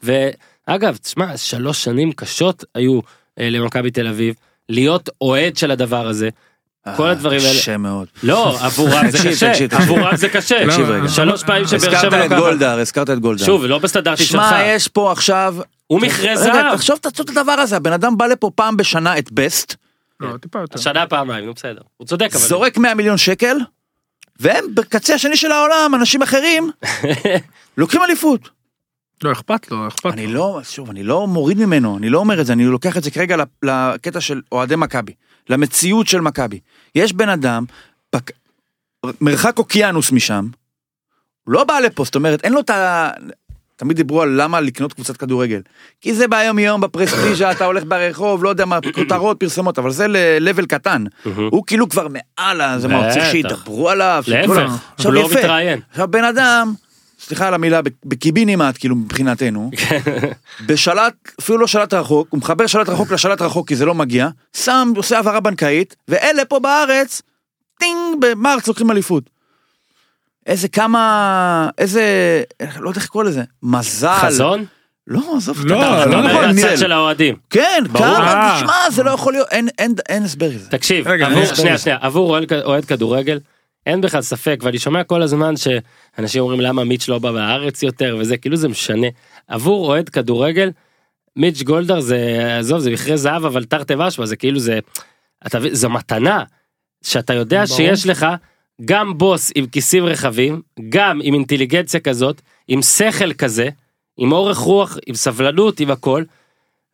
ואגב 0.04 0.98
תשמע 0.98 1.38
שלוש 1.38 1.84
שנים 1.84 2.12
קשות 2.12 2.64
היו 2.76 3.00
אה, 3.40 3.50
למכבי 3.50 3.92
תל 3.92 4.08
אביב 4.08 4.36
להיות 4.70 5.10
אוהד 5.22 5.58
של 5.58 5.72
הדבר 5.72 6.08
הזה. 6.08 6.30
כל 6.96 7.08
הדברים 7.08 7.40
האלה. 7.40 7.60
קשה 7.60 7.78
מאוד. 7.78 8.08
לא, 8.24 8.58
עבורם 8.62 9.12
זה 9.12 9.18
קשה. 9.30 9.52
עבורם 9.72 10.16
זה 10.16 10.30
קשה. 10.30 10.66
תקשיב? 10.68 10.90
רגע. 10.90 11.08
שלוש 11.10 11.44
פעמים 11.44 11.68
שבאר 11.68 11.78
הזכרת 11.78 12.02
שבע 12.02 12.26
את 12.26 12.32
לוקחת. 12.32 12.40
גולדהר, 12.40 12.80
הזכרת 12.80 13.10
את 13.10 13.20
גולדהר. 13.20 13.46
שוב, 13.46 13.66
לא 13.66 13.80
בסטנדרטים 13.80 14.26
שלך. 14.26 14.32
שמע, 14.32 14.64
יש 14.66 14.88
פה 14.88 15.12
עכשיו... 15.12 15.56
הוא 15.88 16.02
מכרה 16.02 16.32
רגע, 16.32 16.36
זהב. 16.36 16.76
תחשוב, 16.76 16.98
תעשו 16.98 17.24
את 17.24 17.30
הדבר 17.30 17.52
הזה, 17.52 17.78
הבן 17.78 17.94
אדם 17.94 18.18
בא 18.18 18.26
לפה 18.26 18.52
פעם 18.56 18.78
בשנה 18.78 19.18
את 19.18 19.32
בסט, 19.32 19.76
לא, 20.20 20.38
טיפה 20.38 20.60
יותר. 20.60 20.80
השנה 20.80 21.08
פעמיים, 21.08 21.46
נו 21.46 21.54
בסדר. 21.54 21.82
הוא 21.98 22.08
צודק 22.08 22.30
אבל. 22.32 22.40
זורק 22.40 22.78
100 22.78 22.94
מיליון 22.94 23.18
שקל, 23.18 23.58
והם 24.40 24.66
בקצה 24.76 25.14
השני 25.14 25.38
של 25.38 25.52
העולם, 25.52 25.92
אנשים 25.96 26.22
אחרים, 26.22 26.72
לוקחים 27.78 28.04
אליפות. 28.04 28.50
לא, 29.24 29.32
אכפת 29.32 29.72
לו, 29.72 29.88
אכפת 29.88 30.14
אני 30.14 30.28
לו. 30.28 30.34
לא, 30.34 30.60
שוב, 30.64 30.90
אני 30.90 31.04
לא 31.04 31.28
מוריד 31.28 31.58
ממנו, 31.58 31.98
אני 31.98 32.10
לא 32.10 32.20
אומר 32.20 32.42
את 32.42 32.46
זה, 32.46 32.54
אני 32.54 32.66
לוקח 32.66 32.98
את 32.98 33.04
זה 33.04 33.12
כרגע 33.12 33.36
לקטע 33.64 34.22
של 34.22 34.42
אוהדי 34.52 34.76
מכבי, 34.76 35.14
למציאות 35.50 36.08
של 36.08 36.22
מכבי. 36.22 36.60
יש 36.96 37.14
בן 37.14 37.30
אדם, 37.30 37.66
פק... 38.10 38.32
מרחק 39.22 39.58
אוקיינוס 39.58 40.12
משם, 40.12 40.48
לא 41.48 41.64
בא 41.64 41.80
לפה, 41.80 42.04
זאת 42.04 42.16
אומרת, 42.16 42.44
אין 42.44 42.54
לו 42.54 42.60
את 42.60 42.70
ה... 42.70 43.10
תמיד 43.76 43.98
דיברו 43.98 44.22
על 44.22 44.42
למה 44.42 44.62
לקנות 44.62 44.94
קבוצת 44.94 45.18
כדורגל. 45.18 45.62
כי 46.02 46.14
זה 46.14 46.28
ביום 46.28 46.60
יום 46.60 46.82
בפרסטיז'ה, 46.82 47.52
אתה 47.52 47.66
הולך 47.66 47.84
ברחוב, 47.88 48.44
לא 48.44 48.50
יודע 48.50 48.66
מה, 48.66 48.80
כותרות, 48.94 49.40
פרסומות, 49.40 49.80
אבל 49.80 49.92
זה 49.92 50.08
ל-level 50.08 50.66
קטן. 50.66 51.04
הוא 51.52 51.64
כאילו 51.68 51.90
כבר 51.90 52.08
מעל, 52.08 52.80
זה 52.80 52.88
מה, 52.88 53.10
צריך. 53.14 53.26
שידברו 53.32 53.90
עליו. 53.90 54.24
להפך, 54.28 54.72
הוא 55.04 55.14
לא. 55.14 55.30
מתראיין. 55.30 55.80
עכשיו 55.92 56.08
בן 56.08 56.24
אדם, 56.24 56.74
סליחה 57.28 57.48
על 57.48 57.54
המילה, 57.54 57.80
בקיבינימט 58.06 58.78
כאילו 58.80 58.96
מבחינתנו, 58.96 59.72
בשלט, 60.68 61.14
אפילו 61.40 61.58
לא 61.58 61.68
שלט 61.68 61.94
רחוק, 61.94 62.28
הוא 62.30 62.38
מחבר 62.38 62.68
שלט 62.68 62.90
רחוק 62.90 63.12
לשלט 63.12 63.42
רחוק 63.42 63.68
כי 63.68 63.76
זה 63.76 63.86
לא 63.86 63.96
מגיע, 63.96 64.28
שם, 64.58 64.94
עושה 64.96 65.16
העברה 65.16 65.40
בנקאית, 65.40 65.96
ואלה 66.08 66.46
פה 66.46 66.60
בארץ, 66.60 67.22
טינג, 67.80 67.98
במרץ 68.22 68.68
לוקחים 68.68 68.92
אליפות. 68.92 69.24
איזה 70.46 70.68
כמה, 70.68 71.70
איזה, 71.78 72.04
לא 72.80 72.90
יודע 72.90 73.00
איך 73.00 73.06
לקרוא 73.08 73.24
לזה, 73.24 73.44
מזל. 73.64 74.14
חזון? 74.22 74.66
לא, 75.08 75.34
עזוב, 75.38 75.66
לא, 75.66 75.76
אתה- 76.02 76.06
לא 76.06 76.22
נכון. 76.22 76.46
מהצד 76.56 76.78
של 76.78 76.92
האוהדים. 76.92 77.36
כן, 77.50 77.84
ברור. 77.92 78.06
כמה, 78.06 78.34
אה. 78.34 78.56
תשמע, 78.58 78.90
זה 78.92 79.04
לא 79.04 79.12
יכול 79.12 79.34
להיות, 79.34 79.48
אין- 79.52 79.70
אין- 79.78 79.96
אין 80.10 80.24
הסבר 80.24 80.48
לזה. 80.48 80.70
תקשיב, 80.70 81.08
רגע, 81.08 81.28
עבור- 81.28 81.46
שנייה 81.46 81.78
שנייה, 81.78 81.98
עבור 82.02 82.38
אוהד 82.66 82.86
כדורגל, 82.86 83.40
אין 83.88 84.02
בכלל 84.02 84.22
ספק, 84.22 84.60
ואני 84.64 84.80
שומע 84.80 85.04
כל 85.04 85.22
הזמן 85.22 85.54
שאנשים 85.58 86.42
אומרים 86.42 86.62
למה 86.62 86.84
מיץ' 86.84 87.08
לא 87.08 87.20
בא 87.20 87.32
מהארץ 87.32 87.84
יותר 87.84 88.18
וזה, 88.20 88.38
כאילו 88.38 88.56
זה 88.56 88.68
משנה. 88.68 89.08
עבור 89.48 89.88
אוהד 89.88 90.10
כדורגל, 90.10 90.72
מיץ' 91.36 91.62
גולדהר 91.62 92.00
זה, 92.00 92.48
עזוב, 92.60 92.80
זה 92.80 92.92
מכרה 92.92 93.18
זהב, 93.18 93.46
אבל 93.46 93.66
תרתי 93.66 93.94
משמע, 93.98 94.26
זה 94.26 94.36
כאילו 94.36 94.60
זה, 94.60 94.80
אתה 95.48 95.60
זו 95.72 95.90
מתנה, 95.90 96.44
שאתה 97.04 97.34
יודע 97.34 97.66
ברור. 97.66 97.78
שיש 97.78 98.08
לך 98.08 98.26
גם 98.86 99.18
בוס 99.18 99.52
עם 99.56 99.68
כיסים 99.68 100.06
רחבים, 100.06 100.62
גם 100.90 101.20
עם 101.24 101.34
אינטליגנציה 101.34 102.00
כזאת, 102.00 102.42
עם 102.68 102.82
שכל 102.82 103.34
כזה, 103.34 103.70
עם 104.18 104.32
אורך 104.32 104.58
רוח, 104.58 104.98
עם 105.06 105.16
סבלנות, 105.16 105.80
עם 105.80 105.92
הכל, 105.92 106.24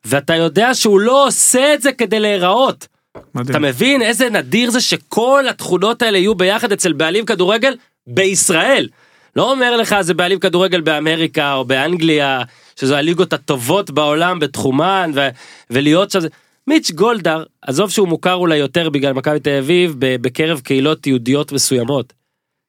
ואתה 0.04 0.34
יודע 0.34 0.74
שהוא 0.74 1.00
לא 1.00 1.26
עושה 1.26 1.74
את 1.74 1.82
זה 1.82 1.92
כדי 1.92 2.20
להיראות. 2.20 2.88
מדהים. 3.34 3.50
אתה 3.50 3.58
מבין 3.58 4.02
איזה 4.02 4.30
נדיר 4.30 4.70
זה 4.70 4.80
שכל 4.80 5.44
התכונות 5.50 6.02
האלה 6.02 6.18
יהיו 6.18 6.34
ביחד 6.34 6.72
אצל 6.72 6.92
בעלים 6.92 7.26
כדורגל 7.26 7.76
בישראל. 8.06 8.88
לא 9.36 9.50
אומר 9.50 9.76
לך 9.76 9.96
זה 10.00 10.14
בעלים 10.14 10.38
כדורגל 10.38 10.80
באמריקה 10.80 11.54
או 11.54 11.64
באנגליה, 11.64 12.42
שזו 12.76 12.94
הליגות 12.94 13.32
הטובות 13.32 13.90
בעולם 13.90 14.38
בתחומן 14.38 15.10
ו- 15.14 15.28
ולהיות 15.70 16.10
שם. 16.10 16.18
מיץ' 16.66 16.90
גולדהר, 16.90 17.44
עזוב 17.62 17.90
שהוא 17.90 18.08
מוכר 18.08 18.34
אולי 18.34 18.56
יותר 18.56 18.90
בגלל 18.90 19.12
מכבי 19.12 19.40
תל 19.40 19.58
אביב 19.58 19.94
בקרב 19.98 20.60
קהילות 20.60 21.06
יהודיות 21.06 21.52
מסוימות. 21.52 22.12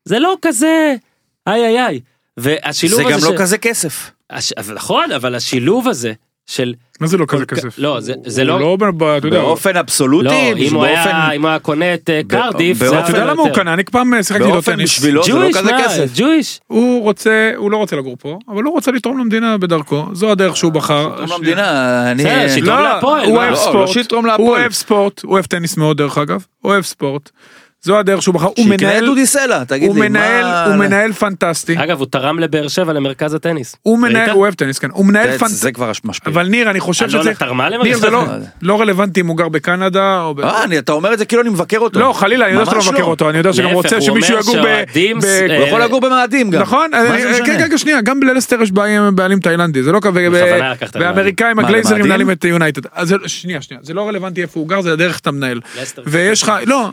זה 0.05 0.19
לא 0.19 0.35
כזה, 0.41 0.95
איי 1.47 1.65
איי 1.65 1.85
איי. 1.85 1.99
והשילוב 2.37 2.95
זה 3.01 3.05
הזה 3.07 3.13
גם 3.13 3.19
של- 3.19 3.33
לא 3.33 3.37
כזה 3.39 3.57
כסף. 3.57 4.11
הש... 4.29 4.53
נכון, 4.75 5.11
אבל 5.11 5.35
השילוב 5.35 5.87
הזה 5.87 6.13
של... 6.45 6.73
מה 7.01 7.07
זה 7.07 7.17
לא 7.17 7.25
כזה 7.27 7.45
כסף? 7.45 7.75
לא, 7.77 7.99
זה- 7.99 8.13
זה 8.25 8.41
הוא 8.41 8.47
לא- 8.47 8.77
לא, 8.99 9.17
אתה 9.17 9.27
יודע, 9.27 9.41
באופן 9.41 9.77
אבסולוטי, 9.77 10.27
לא, 10.27 10.57
אם 10.57 10.73
הוא 10.75 10.83
היה, 10.85 11.31
אם 11.31 11.41
הוא 11.41 11.49
היה 11.49 11.59
קונה 11.59 11.93
את 11.93 12.09
אה, 12.09 12.21
קרדיף, 12.27 12.77
זה 12.77 12.99
אתה 12.99 13.09
יודע 13.11 13.25
למה 13.25 13.41
הוא. 13.41 13.49
קנה? 13.49 13.73
אני 13.73 13.83
פעם 13.83 14.13
אה, 14.13 14.23
שיחקתי 14.23 14.47
באופן 14.51 14.71
טניס. 14.75 14.89
בשבילו 14.91 15.23
זה 15.23 15.33
לא 15.33 15.39
ג'ויש, 15.39 15.57
כזה 15.57 15.71
כסף. 15.85 16.11
ג'ויש. 16.15 16.59
הוא 16.67 17.01
רוצה, 17.03 17.51
הוא 17.55 17.71
לא 17.71 17.77
רוצה 17.77 17.95
לגור 17.95 18.15
פה, 18.19 18.39
אבל 18.49 18.63
הוא 18.63 18.73
רוצה 18.73 18.91
לתרום 18.91 19.19
למדינה 19.19 19.57
בדרכו, 19.57 20.05
זו 20.13 20.31
הדרך 20.31 20.57
שהוא 20.57 20.71
בחר. 20.71 21.09
תרום 21.17 21.29
למדינה, 21.31 22.11
אני... 22.11 22.23
שיתרום 22.49 22.77
לא, 22.77 22.83
להפועל, 22.83 23.25
הוא? 23.25 23.37
אוהב 23.37 23.51
לא, 23.51 23.55
ספורט, 23.55 24.11
לא 24.11 24.35
הוא. 24.37 24.49
אוהב 24.49 24.71
ספורט, 24.71 25.21
הוא 25.23 25.31
אוהב 25.33 25.45
טניס 25.45 25.77
מאוד 25.77 25.97
דרך 25.97 26.17
אגב, 26.17 26.45
הוא 26.61 26.71
אוהב 26.71 26.83
ספורט. 26.83 27.29
זו 27.85 27.99
הדרך 27.99 28.21
שהוא 28.21 28.35
בחר, 28.35 28.47
הוא 28.57 28.65
מנהל, 28.67 29.05
דודי 29.05 29.25
סלע, 29.25 29.63
תגיד 29.63 29.87
הוא 29.89 29.95
לי, 29.95 30.09
מנהל, 30.09 30.43
מה... 30.43 30.65
הוא 30.65 30.75
מנהל 30.75 31.13
פנטסטי, 31.13 31.75
אגב, 31.83 31.99
הוא 31.99 32.07
תרם 32.11 32.39
לבאר 32.39 32.67
שבע 32.67 32.93
למרכז 32.93 33.33
הטניס. 33.33 33.75
הוא 33.81 33.99
מנהל? 33.99 34.29
הוא 34.29 34.41
אוהב 34.41 34.53
טניס, 34.53 34.79
כן, 34.79 34.87
הוא 34.91 35.05
מנהל 35.05 35.37
פנטסטי, 35.37 35.55
זה 35.57 35.71
כבר 35.71 35.91
משפיע. 36.05 36.33
אבל 36.33 36.47
ניר 36.47 36.69
אני 36.69 36.79
חושב 36.79 37.05
אלונה 37.05 37.23
שזה, 37.23 37.33
תרמה 37.33 37.69
ניר 37.69 37.79
למרכז 37.79 37.99
זה 37.99 38.09
לא. 38.09 38.25
לא 38.61 38.81
רלוונטי 38.81 39.21
אם 39.21 39.27
הוא 39.27 39.37
גר 39.37 39.49
בקנדה 39.49 40.21
או 40.21 40.35
ב... 40.35 40.39
אה, 40.41 40.63
אני- 40.63 40.77
אתה 40.79 40.91
אומר 40.91 41.13
את 41.13 41.19
זה 41.19 41.25
כאילו 41.25 41.41
אני 41.41 41.49
מבקר 41.49 41.77
אותו. 41.79 41.99
לא 41.99 42.13
חלילה 42.13 42.45
אני 42.45 42.53
יודע 42.53 42.65
שאתה 42.65 42.75
לא 42.75 42.81
ממש 42.81 42.87
מבקר 42.89 43.01
לא. 43.03 43.07
אותו 43.07 43.29
אני 43.29 43.37
יודע 43.37 43.53
שגם 43.53 43.65
להפך, 43.65 43.75
רוצה 43.75 43.95
הוא 43.95 44.05
שמישהו 44.05 44.33
אומר 44.37 44.41
יגור 44.41 44.55
ב... 44.55 44.63
שהאוהדים, 44.63 45.19
ב- 45.19 45.25
אה, 45.25 45.57
הוא 45.57 45.67
יכול 45.67 45.81
לגור 45.81 46.01
במאדים 46.01 46.49
גם. 46.51 46.61
נכון, 46.61 46.89
זה 46.91 46.97
אה, 46.97 47.31
משנה? 47.31 47.45
כן, 47.45 47.67
כן, 47.69 47.77
שנייה, 47.77 48.01
גם 48.01 48.19
בלסטר 48.19 48.61
יש 48.61 48.71
בעלים 48.71 49.15
בעלים 49.15 49.39
תאילנדי, 49.39 49.83
זה 49.83 49.91
לא 49.91 49.99
כזה, 50.01 50.29
בכוונה 50.29 50.71
לקחת 50.71 50.95
והאמריקאים 50.95 51.55
מה, 51.57 51.63
הגלייזרים 51.63 51.93
למאדים? 51.95 52.07
מנהלים 52.09 52.31
את 52.31 52.45
יונייטד, 52.45 52.81
אז 52.93 53.07
זה- 53.07 53.15
שנייה, 53.27 53.61
שנייה, 53.61 53.81
זה 53.83 53.93
לא 53.93 54.07
רלוונטי 54.07 54.41
איפה 54.41 54.59
הוא 54.59 54.67
גר, 54.69 54.81
זה 54.81 54.93
הדרך 54.93 55.17
שאתה 55.17 55.31
מנהל, 55.31 55.59
לסטר. 55.81 56.01
ויש 56.07 56.43
לך, 56.43 56.51
לא, 56.65 56.89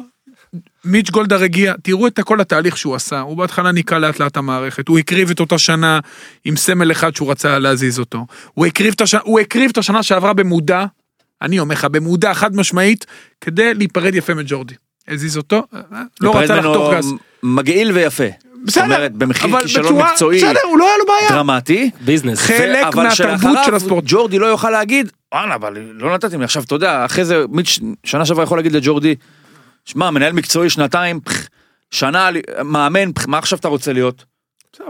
מיץ' 0.85 1.11
גולדהר 1.11 1.43
הגיע, 1.43 1.75
תראו 1.83 2.07
את 2.07 2.21
כל 2.21 2.41
התהליך 2.41 2.77
שהוא 2.77 2.95
עשה, 2.95 3.21
הוא 3.21 3.37
בהתחלה 3.37 3.73
ניקה 3.73 3.99
לאט 3.99 4.21
לאט 4.21 4.37
המערכת, 4.37 4.89
הוא 4.89 4.99
הקריב 4.99 5.31
את 5.31 5.41
אותה 5.41 5.59
שנה 5.59 6.01
עם 6.45 6.57
סמל 6.57 6.93
אחד 6.93 7.17
שהוא 7.17 7.31
רצה 7.31 7.59
להזיז 7.59 7.99
אותו, 7.99 8.27
הוא 8.55 8.67
הקריב 8.67 8.93
את 8.97 9.01
השנה, 9.01 9.21
הוא 9.25 9.41
הקריב 9.41 9.71
את 9.73 9.79
השנה 9.79 10.03
שעברה 10.03 10.33
במודע, 10.33 10.85
אני 11.43 11.59
אומר 11.59 11.75
לך, 11.75 11.85
במודע 11.85 12.35
חד 12.35 12.57
משמעית, 12.57 13.07
כדי 13.41 13.75
להיפרד 13.75 14.15
יפה 14.15 14.35
מג'ורדי. 14.35 14.75
הזיז 15.09 15.37
אותו, 15.37 15.63
לא 16.21 16.37
רצה 16.39 16.57
לחתוך 16.57 16.95
גז. 16.95 17.13
מגעיל 17.43 17.93
ויפה. 17.93 18.25
בסדר, 18.65 18.85
זאת 18.85 18.97
אומרת, 18.97 19.13
במחיר 19.13 19.51
אבל 19.51 19.63
כישלון 19.63 19.87
בצורה- 19.87 20.11
מקצועי 20.13 20.39
בסדר, 20.39 20.61
הוא 20.65 20.79
לא 20.79 20.85
היה 20.89 20.95
לו 20.99 21.05
בעיה. 21.07 21.29
דרמטי. 21.31 21.91
ביזנס. 22.01 22.39
חלק 22.39 22.85
אבל 22.85 23.03
מהתרבות 23.03 23.59
של 23.67 23.75
הספורט. 23.75 24.05
ג'ורדי 24.07 24.39
לא 24.39 24.47
יוכל 24.47 24.71
להגיד, 24.71 25.11
וואלה, 25.35 25.55
אבל 25.55 25.77
לא 25.95 26.15
נתתם 26.15 26.39
לי. 26.39 26.45
עכשיו, 26.45 26.63
אתה 26.63 26.75
יודע, 26.75 27.05
אחרי 27.05 27.25
זה, 27.25 27.45
מיץ' 27.51 27.79
שנה 28.05 28.25
שעברה 28.25 28.45
יכול 28.45 28.59
להגיד 28.59 28.73
לג'ורדי, 28.73 29.15
שמע, 29.85 30.11
מנהל 30.11 30.33
מקצועי 30.33 30.71
שנתיים, 30.71 31.21
פח, 31.21 31.49
שנה, 31.91 32.29
מאמן, 32.65 33.13
פח, 33.13 33.27
מה 33.27 33.39
עכשיו 33.39 33.59
אתה 33.59 33.69
רוצה 33.69 33.93
להיות? 33.93 34.25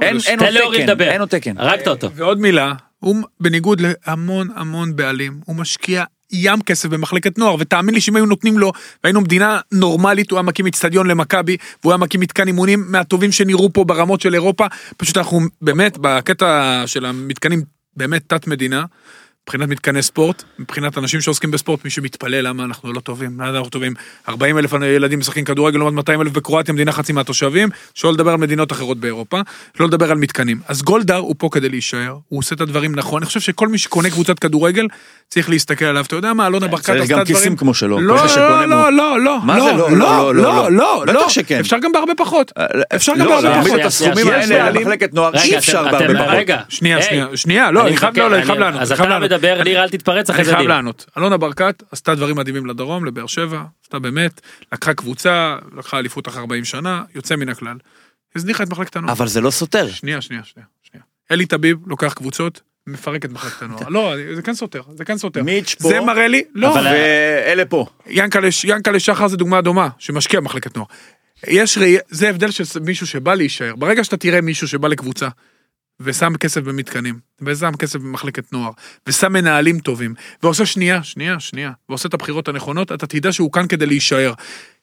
אין 0.02 0.18
אין 0.26 0.40
עוד 0.40 0.74
תקן. 0.74 1.00
אין 1.00 1.20
עוד 1.20 1.28
תקן. 1.28 1.58
הרגת 1.58 1.88
אותו. 1.88 2.10
ועוד 2.12 2.40
מילה, 2.40 2.72
הוא 2.98 3.16
בניגוד 3.40 3.80
להמון 3.80 4.48
המון 4.54 4.96
בעלים, 4.96 5.40
הוא 5.44 5.56
משקיע 5.56 6.04
ים 6.32 6.62
כסף 6.62 6.88
במחלקת 6.88 7.38
נוער, 7.38 7.56
ותאמין 7.58 7.94
לי 7.94 8.00
שאם 8.00 8.16
היו 8.16 8.26
נותנים 8.26 8.58
לו, 8.58 8.72
והיינו 9.04 9.20
מדינה 9.20 9.60
נורמלית, 9.72 10.30
הוא 10.30 10.36
היה 10.38 10.42
מקים 10.42 10.66
אצטדיון 10.66 11.06
למכבי, 11.06 11.56
והוא 11.82 11.92
היה 11.92 11.96
מקים 11.96 12.20
מתקן 12.20 12.46
אימונים 12.46 12.84
מהטובים 12.88 13.32
שנראו 13.32 13.72
פה 13.72 13.84
ברמות 13.84 14.20
של 14.20 14.34
אירופה, 14.34 14.66
פשוט 14.96 15.16
אנחנו 15.16 15.40
באמת 15.62 15.98
בקטע 16.00 16.82
של 16.86 17.04
המתקנים 17.06 17.62
באמת 17.96 18.22
תת 18.26 18.46
מדינה, 18.46 18.84
מבחינת 19.46 19.68
מתקני 19.68 20.02
ספורט, 20.02 20.42
מבחינת 20.58 20.98
אנשים 20.98 21.20
שעוסקים 21.20 21.50
בספורט, 21.50 21.84
מי 21.84 21.90
שמתפלא 21.90 22.40
למה 22.40 22.64
אנחנו 22.64 22.92
לא 22.92 23.00
טובים, 23.00 23.40
למה 23.40 23.48
אנחנו 23.48 23.70
טובים, 23.70 23.94
40 24.28 24.58
אלף 24.58 24.72
ילדים 24.72 25.18
משחקים 25.18 25.44
כדורגל 25.44 25.78
לעומת 25.78 25.94
200 25.94 26.20
אלף 26.20 26.32
בקרואטיה, 26.32 26.74
מדינה 26.74 26.92
חצי 26.92 27.12
מהתושבים, 27.12 27.68
שלא 27.94 28.12
לדבר 28.12 28.30
על 28.30 28.36
מדינות 28.36 28.72
אחרות 28.72 28.98
באירופה, 28.98 29.40
לא 29.80 29.86
לדבר 29.86 30.10
על 30.10 30.18
מתקנים. 30.18 30.60
אז 30.68 30.82
גולדהר 30.82 31.18
הוא 31.18 31.34
פה 31.38 31.48
כדי 31.52 31.68
להישאר, 31.68 32.16
הוא 32.28 32.38
עושה 32.38 32.54
את 32.54 32.60
הדברים 32.60 32.94
נכון, 32.94 33.22
אני 33.22 33.26
חושב 33.26 33.40
שכל 33.40 33.68
מי 33.68 33.78
שקונה 33.78 34.10
קבוצת 34.10 34.38
כדורגל, 34.38 34.86
צריך 35.28 35.50
להסתכל 35.50 35.84
עליו, 35.84 36.04
אתה 36.04 36.16
יודע 36.16 36.32
מה, 36.32 36.46
אלונה 36.46 36.66
ברקת 36.68 36.84
צריך 36.84 37.02
עשתה 37.02 37.14
גם 37.14 37.22
דברים... 37.22 37.36
כיסים 37.36 37.56
כמו 37.56 37.74
שלו. 37.74 38.00
לא, 38.00 38.16
לא, 38.36 38.66
לא, 38.66 38.92
לא, 38.92 39.20
לא, 39.20 39.38
זה 39.46 39.72
לא, 39.72 39.90
לא, 39.90 40.34
לא, 40.34 40.34
לא, 40.34 40.70
לא, 40.70 40.70
לא, 40.72 41.02
בטח 41.06 41.14
לא, 41.14 41.28
שכן. 41.28 41.60
אפשר 41.60 41.78
גם 41.78 41.92
בהרבה 41.92 42.12
פחות. 42.16 42.52
אפשר 42.94 43.12
גם 43.12 43.26
לא, 43.26 43.40
בהרבה 43.40 43.64
פחות. 43.64 43.80
את 43.80 43.84
הסכומים 43.84 44.28
האלה 44.28 44.70
למחלקת 44.70 45.14
נוער, 45.14 45.34
אי 45.34 45.58
אפשר 45.58 45.82
בהרבה 45.82 46.14
פחות. 46.14 46.28
רגע, 46.28 46.60
שנייה, 46.68 47.02
שנייה, 47.02 47.26
שנייה, 47.34 47.70
לא, 47.70 47.86
אני 47.86 47.96
חייב, 47.96 48.18
לא, 48.18 48.24
לא, 48.24 48.30
לענות. 48.30 48.80
אני 48.80 48.96
חייב 48.96 49.08
לענות. 49.08 49.31
מדבר, 49.32 49.62
ניר, 49.62 49.82
אל 49.82 49.88
תתפרץ 49.88 50.30
אחרי 50.30 50.40
אני 50.40 50.44
זה 50.44 50.50
חייב 50.50 50.60
דין. 50.62 50.70
לענות. 50.70 51.06
אלונה 51.18 51.36
ברקת 51.36 51.82
עשתה 51.92 52.14
דברים 52.14 52.36
מדהימים 52.36 52.66
לדרום, 52.66 53.04
לבאר 53.04 53.26
שבע, 53.26 53.62
עשתה 53.82 53.98
באמת, 53.98 54.40
לקחה 54.72 54.94
קבוצה, 54.94 55.56
לקחה 55.76 55.98
אליפות 55.98 56.28
אחרי 56.28 56.40
40 56.40 56.64
שנה, 56.64 57.02
יוצא 57.14 57.36
מן 57.36 57.48
הכלל. 57.48 57.76
הזניחה 58.36 58.64
את 58.64 58.70
מחלקת 58.70 58.96
הנוער. 58.96 59.12
אבל 59.12 59.28
זה 59.28 59.40
לא 59.40 59.50
סותר. 59.50 59.88
שנייה, 59.90 60.20
שנייה, 60.20 60.42
שנייה. 60.44 60.66
אלי 61.30 61.46
טביב 61.46 61.78
לוקח 61.86 62.12
קבוצות, 62.12 62.60
מפרק 62.86 63.24
את 63.24 63.30
מחלקת 63.32 63.62
הנוער. 63.62 63.88
לא, 63.88 64.14
זה 64.34 64.42
כן 64.42 64.54
סותר, 64.54 64.82
זה 64.96 65.04
כן 65.04 65.18
סותר. 65.18 65.42
מיץ' 65.42 65.74
פה, 65.82 65.88
זה 65.88 66.00
מראה 66.00 66.28
לי, 66.28 66.42
לא, 66.54 66.72
אבל- 66.74 66.86
ואלה 66.86 67.64
פה. 67.64 67.86
ינקלה 68.06 68.48
ינקלה 68.64 69.00
שחר 69.00 69.28
זה 69.28 69.36
דוגמה 69.36 69.60
דומה, 69.60 69.88
שמשקיע 69.98 70.40
במחלקת 70.40 70.76
נוער. 70.76 70.88
יש 71.46 71.78
ראייה, 71.78 72.00
זה 72.08 72.28
הבדל 72.28 72.50
של 72.50 72.64
מישהו 72.80 73.06
שבא 73.06 73.34
להישאר. 73.34 73.76
ברגע 73.76 74.04
שאתה 74.04 74.16
תראה 74.16 74.40
מישהו 74.40 74.68
שבא 74.68 74.88
לקבוצה, 74.88 75.28
ושם 76.04 76.36
כסף 76.36 76.60
במתקנים, 76.60 77.18
ושם 77.42 77.72
כסף 77.78 78.00
במחלקת 78.00 78.52
נוער, 78.52 78.70
ושם 79.06 79.32
מנהלים 79.32 79.78
טובים, 79.80 80.14
ועושה 80.42 80.66
שנייה, 80.66 81.02
שנייה, 81.02 81.40
שנייה, 81.40 81.72
ועושה 81.88 82.08
את 82.08 82.14
הבחירות 82.14 82.48
הנכונות, 82.48 82.92
אתה 82.92 83.06
תדע 83.06 83.32
שהוא 83.32 83.52
כאן 83.52 83.66
כדי 83.66 83.86
להישאר. 83.86 84.32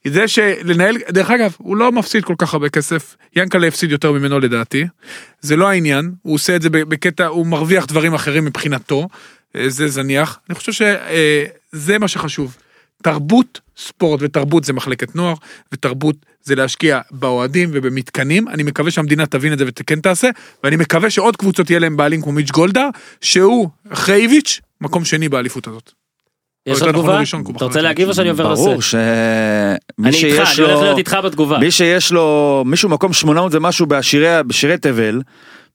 זה 0.08 0.28
שלנהל, 0.28 0.98
דרך 1.10 1.32
אגב, 1.32 1.56
הוא 1.58 1.78
לא 1.78 1.92
מפסיד 1.92 2.24
כל 2.24 2.36
כך 2.38 2.54
הרבה 2.54 2.70
כסף, 2.70 3.16
ינקלה 3.36 3.68
הפסיד 3.68 3.92
יותר 3.92 4.12
ממנו 4.12 4.40
לדעתי, 4.40 4.86
זה 5.42 5.56
לא 5.56 5.70
העניין, 5.70 6.12
הוא 6.22 6.36
עושה 6.36 6.56
את 6.56 6.62
זה 6.62 6.70
בקטע, 6.70 7.26
הוא 7.26 7.48
מרוויח 7.48 7.86
דברים 7.86 8.14
אחרים 8.14 8.46
מבחינתו, 8.46 9.08
אה, 9.56 9.70
זה 9.70 9.88
זניח, 9.88 10.40
אני 10.50 10.56
חושב 10.56 10.72
שזה 10.72 11.98
מה 11.98 12.08
שחשוב. 12.08 12.58
תרבות 13.04 13.62
ספורט 13.78 14.20
ותרבות 14.24 14.64
זה 14.64 14.74
מחלקת 14.74 15.16
נוער, 15.16 15.34
ותרבות 15.72 16.16
זה 16.44 16.56
להשקיע 16.56 17.00
באוהדים 17.12 17.70
ובמתקנים. 17.74 18.48
אני 18.48 18.64
מקווה 18.64 18.92
שהמדינה 18.92 19.26
תבין 19.26 19.54
את 19.54 19.58
זה 19.58 19.66
וכן 19.68 20.00
תעשה, 20.00 20.30
ואני 20.64 20.76
מקווה 20.76 21.10
שעוד 21.10 21.36
קבוצות 21.36 21.70
יהיה 21.70 21.80
להם 21.80 21.98
בעלים 21.98 22.22
כמו 22.22 22.32
מיץ' 22.32 22.52
גולדהר, 22.52 22.90
שהוא, 23.22 23.70
אחרי 23.90 24.16
איביץ', 24.16 24.62
מקום 24.82 25.06
שני 25.06 25.30
באליפות 25.30 25.68
הזאת. 25.68 25.92
יש 26.66 26.82
לך 26.82 26.88
נכון, 26.88 26.92
תגובה? 26.94 27.22
אתה 27.58 27.66
רוצה 27.66 27.82
להגיב 27.82 28.08
או 28.08 28.14
שאני 28.14 28.30
עובר 28.30 28.54
ברור 28.54 28.74
נושא? 28.74 28.90
שמי 28.90 30.10
אני 30.10 30.18
איתך, 30.18 30.48
שיש 30.48 30.60
אני 30.60 30.66
הולך 30.68 30.78
לו, 30.78 30.84
להיות 30.84 30.98
איתך 30.98 31.18
בתגובה. 31.24 31.58
מי 31.58 31.72
שיש 31.72 32.12
לו, 32.12 32.64
מישהו 32.66 32.90
מקום 32.90 33.14
800 33.14 33.52
זה 33.52 33.60
משהו 33.60 33.86
בשירי, 33.86 34.78
תבל, 34.82 35.22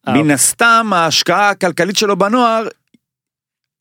אה. 0.08 0.12
מן 0.12 0.30
הסתם 0.30 0.90
ההשקעה 0.92 1.50
הכלכלית 1.50 1.96
שלו 1.96 2.16
בנוער, 2.16 2.68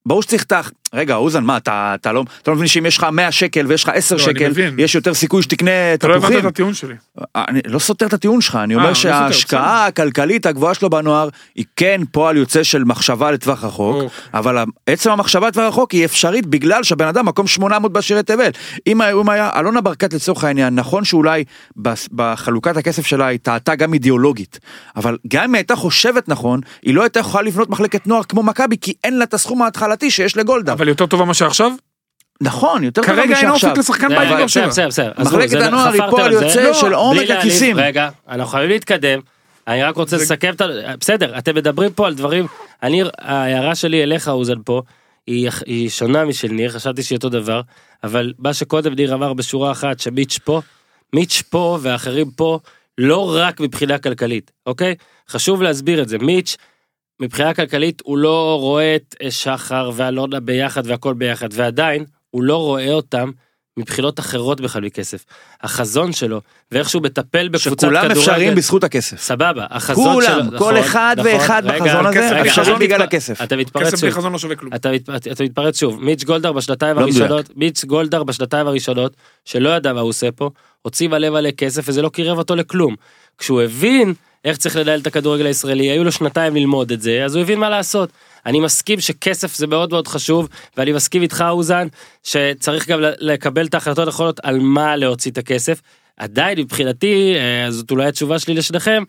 ברור 0.06 0.22
שצריך 0.22 0.44
את. 0.44 0.83
רגע, 0.94 1.16
אוזן, 1.16 1.44
מה, 1.44 1.58
אתה, 1.58 1.96
אתה, 1.96 2.12
לא, 2.12 2.24
אתה 2.42 2.52
לא 2.52 2.58
מבין 2.58 2.68
שאם 2.68 2.86
יש 2.86 2.98
לך 2.98 3.04
100 3.04 3.32
שקל 3.32 3.66
ויש 3.68 3.84
לך 3.84 3.90
10 3.90 4.16
לא, 4.16 4.24
אני 4.26 4.34
שקל. 4.34 4.52
יש 4.78 4.96
יותר 4.96 5.14
סיכוי 5.14 5.42
שתקנה 5.44 5.94
אתה 5.94 6.08
לא 6.08 6.14
הבנת 6.14 6.26
תפוחים? 6.26 6.48
את 6.48 6.52
הטיעון 6.52 6.74
שלי. 6.74 6.94
אני 7.36 7.60
לא 7.66 7.80
סותר 7.80 8.06
את 8.06 8.14
הטיעון 8.14 8.42
שלך, 8.42 8.56
אני 8.56 8.74
אה, 8.74 8.80
אומר 8.80 8.90
לא 8.90 8.96
סותר, 8.96 9.10
בסדר. 9.10 9.32
שההשקעה 9.32 9.86
הכלכלית 9.86 10.46
הגבוהה 10.46 10.74
שלו 10.74 10.90
בנוער 10.90 11.30
היא 11.56 11.66
כן 11.76 12.02
פועל 12.12 12.38
יוצא 12.38 12.64
של 12.64 12.84
מחשבה 12.84 13.32
לטווח 13.32 13.64
רחוק, 13.64 13.96
אוקיי. 13.96 14.10
אבל 14.34 14.64
עצם 14.86 15.12
המחשבה 15.12 15.48
לטווח 15.48 15.66
רחוק 15.66 15.92
היא 15.92 16.06
אפשרית 16.06 16.46
בגלל 16.46 16.84
שהבן 16.84 17.08
אדם 17.08 17.26
מקום 17.26 17.48
800 17.48 17.94
בשירי 17.94 18.24
תבל. 18.24 18.50
אם 18.88 19.02
אם 19.02 19.30
היה 19.30 19.50
אלונה 19.60 19.82
ברקת 19.82 20.14
לצורך 20.14 20.44
העניין, 20.44 20.76
נכון 20.76 21.06
שאולי 21.06 21.44
בחלוקת 22.12 22.78
הכסף 22.78 23.06
שלה 23.06 23.26
היא 23.26 23.40
טעתה 23.40 23.76
גם 23.76 23.94
אידיאולוגית, 23.94 24.60
אבל 24.96 25.18
גם 25.28 25.44
אם 25.44 25.54
היא 25.54 25.60
הייתה 25.60 25.76
חושבת 25.76 26.30
נכון, 26.30 26.60
היא 26.82 26.94
לא 26.94 27.02
הייתה 27.02 27.20
יכולה 27.20 27.44
לבנות 27.44 27.70
מחלקת 27.70 28.08
נוער 28.08 28.24
כמו 28.24 28.44
מכבי, 28.44 28.76
כי 28.82 28.94
אין 29.04 29.18
לה 29.18 29.24
את 29.24 29.34
הסכום 29.34 29.62
ההתחלתי 29.62 30.12
שיש 30.12 30.38
לגולדה. 30.38 30.76
אבל 30.84 30.90
יותר 30.90 31.06
טובה 31.06 31.26
מאשר 31.26 31.48
עכשיו? 31.48 31.72
נכון, 32.42 32.84
יותר 32.84 33.02
טובה 33.02 33.16
כרגע 33.16 33.38
אין 33.38 33.50
משעכשיו. 33.50 33.70
אופק 33.70 33.80
לשחקן 33.80 34.10
בית 34.10 34.28
בבאר 34.28 34.46
בסדר, 34.46 34.48
שבע. 34.48 34.68
בסדר, 34.68 34.88
בסדר. 34.90 35.12
מחלקת 35.24 35.62
הנוער 35.62 35.92
היא 35.92 36.02
פועל. 36.10 36.32
יוצא 36.32 36.64
לא, 36.64 36.74
של 36.74 36.94
עומק. 36.94 37.30
הכיסים. 37.30 37.78
רגע, 37.78 38.10
אנחנו 38.30 38.52
חייבים 38.52 38.70
להתקדם. 38.70 39.20
אני 39.68 39.84
רק 39.84 39.96
רוצה 39.96 40.18
לסכם 40.18 40.54
את 40.54 40.62
ה... 40.62 40.66
בסדר, 41.00 41.38
אתם 41.38 41.56
מדברים 41.56 41.94
פה 41.94 42.08
על 42.08 42.14
דברים... 42.14 42.48
אני, 42.84 43.04
ההערה 43.20 43.76
שלי 43.76 44.04
אליך, 44.04 44.28
אוזן 44.28 44.62
פה, 44.66 44.82
היא, 45.28 45.50
היא 45.66 45.90
שונה 45.90 46.26
משל 46.26 46.48
ניר, 46.48 46.72
חשבתי 46.72 47.04
שהיא 47.04 47.16
אותו 47.18 47.30
דבר, 47.30 47.62
אבל 48.04 48.34
מה 48.40 48.54
שקודם 48.54 48.94
ניר 48.94 49.14
אמר 49.14 49.34
בשורה 49.34 49.72
אחת, 49.72 50.00
שמיץ' 50.00 50.40
פה, 50.44 50.62
מיץ' 51.14 51.44
פה 51.50 51.78
ואחרים 51.82 52.32
פה, 52.32 52.60
לא 52.98 53.36
רק 53.36 53.60
מבחינה 53.60 53.98
כלכלית, 53.98 54.52
אוקיי? 54.66 54.96
חשוב 55.30 55.62
להסביר 55.62 56.02
את 56.02 56.10
זה. 56.10 56.18
מיץ', 56.18 56.58
מבחינה 57.24 57.54
כלכלית, 57.54 58.02
הוא 58.06 58.18
לא 58.18 58.58
רואה 58.60 58.96
את 58.96 59.16
אה, 59.24 59.32
שחר 59.32 59.92
ואלונה 59.96 60.40
ביחד 60.40 60.82
והכל 60.86 61.14
ביחד, 61.14 61.50
ועדיין, 61.52 62.06
הוא 62.30 62.44
לא 62.44 62.58
רואה 62.58 62.92
אותם 62.94 63.32
מבחינות 63.78 64.20
אחרות 64.20 64.62
בכלל 64.62 64.82
מכסף. 64.82 65.26
החזון 65.62 66.14
שלו, 66.14 66.42
ואיך 66.72 66.90
שהוא 66.90 67.04
מטפל 67.04 67.48
בקבוצת 67.48 67.80
שכולם 67.80 68.02
כדורגל, 68.02 68.20
אפשריים 68.20 68.56
בזכות 68.56 68.84
הכסף. 68.84 69.20
סבבה, 69.20 69.66
החזון 69.70 70.22
שלו, 70.24 70.34
כולם, 70.34 70.48
נכון, 70.48 70.58
כל 70.60 70.80
אחד 70.80 71.16
נכון, 71.20 71.32
ואחד 71.32 71.62
רגע, 71.66 71.86
בחזון 71.86 72.14
כסף 72.14 72.24
הזה 72.26 72.40
בלי 72.40 72.50
אפשרי 72.50 72.76
בגלל 72.80 73.00
מתפ- 73.02 73.04
הכסף. 73.04 73.42
אתה 73.42 73.56
מתפרץ 73.56 73.88
כסף 73.88 74.02
בלי 74.02 74.12
שוב, 74.12 74.20
חזון 74.20 74.32
לא 74.32 74.38
שווה 74.40 74.56
כלום. 74.56 74.74
אתה, 74.74 74.92
מת, 74.92 75.10
אתה 75.28 75.44
מתפרץ 75.44 75.80
שוב, 75.80 76.04
מיץ' 76.04 76.24
גולדהר 76.24 76.52
בשנתיים 76.52 76.96
לא. 76.96 77.02
הראשונות, 77.02 77.50
מיץ' 77.56 77.86
גולדהר 77.86 78.24
בשנתיים 78.24 78.68
הראשונות, 78.68 79.14
שלא 79.46 79.70
ידע 79.70 79.94
מה 79.94 80.00
הוא 80.00 80.10
עושה 80.10 80.32
פה, 80.32 80.50
הוציא 80.82 81.08
מלא 81.08 81.30
מלא 81.30 81.52
כסף 81.52 81.84
וזה 81.88 82.02
לא 82.02 82.10
קירב 82.10 82.38
אותו 82.38 82.56
לכלום. 82.56 82.96
כשהוא 83.38 83.62
הבין 83.62 84.14
איך 84.46 84.58
צריך 84.58 84.76
לנהל 84.76 85.00
את 85.00 85.08
הכדורגל 85.08 85.46
הישראלי, 85.46 85.90
היו 85.90 86.04
לו 86.04 86.12
שנתיים 86.12 86.56
ללמוד 86.56 86.92
את 86.92 87.02
זה, 87.02 87.26
אז 87.26 87.36
הוא 87.36 87.42
הבין 87.42 87.60
מה 87.60 87.70
לעשות. 87.70 88.10
אני 88.46 88.60
מסכים 88.60 89.00
שכסף 89.00 89.56
זה 89.56 89.68
מאוד 89.68 89.92
מאוד 89.92 90.08
חשוב, 90.08 90.50
ואני 90.78 90.92
מסכים 90.92 91.22
איתך 91.22 91.44
אוזן, 91.50 91.88
שצריך 92.24 92.88
גם 92.88 93.00
לקבל 93.02 93.66
את 93.66 93.74
ההחלטות 93.74 94.08
הנכונות 94.08 94.40
על 94.44 94.60
מה 94.60 94.96
להוציא 94.96 95.32
את 95.32 95.38
הכסף. 95.38 95.82
עדיין 96.18 96.60
מבחינתי, 96.60 97.36
אה, 97.36 97.72
זאת 97.72 97.92
אולי 97.92 98.06
התשובה 98.06 98.40
שלי 98.40 98.54
לשניכם, 98.54 99.04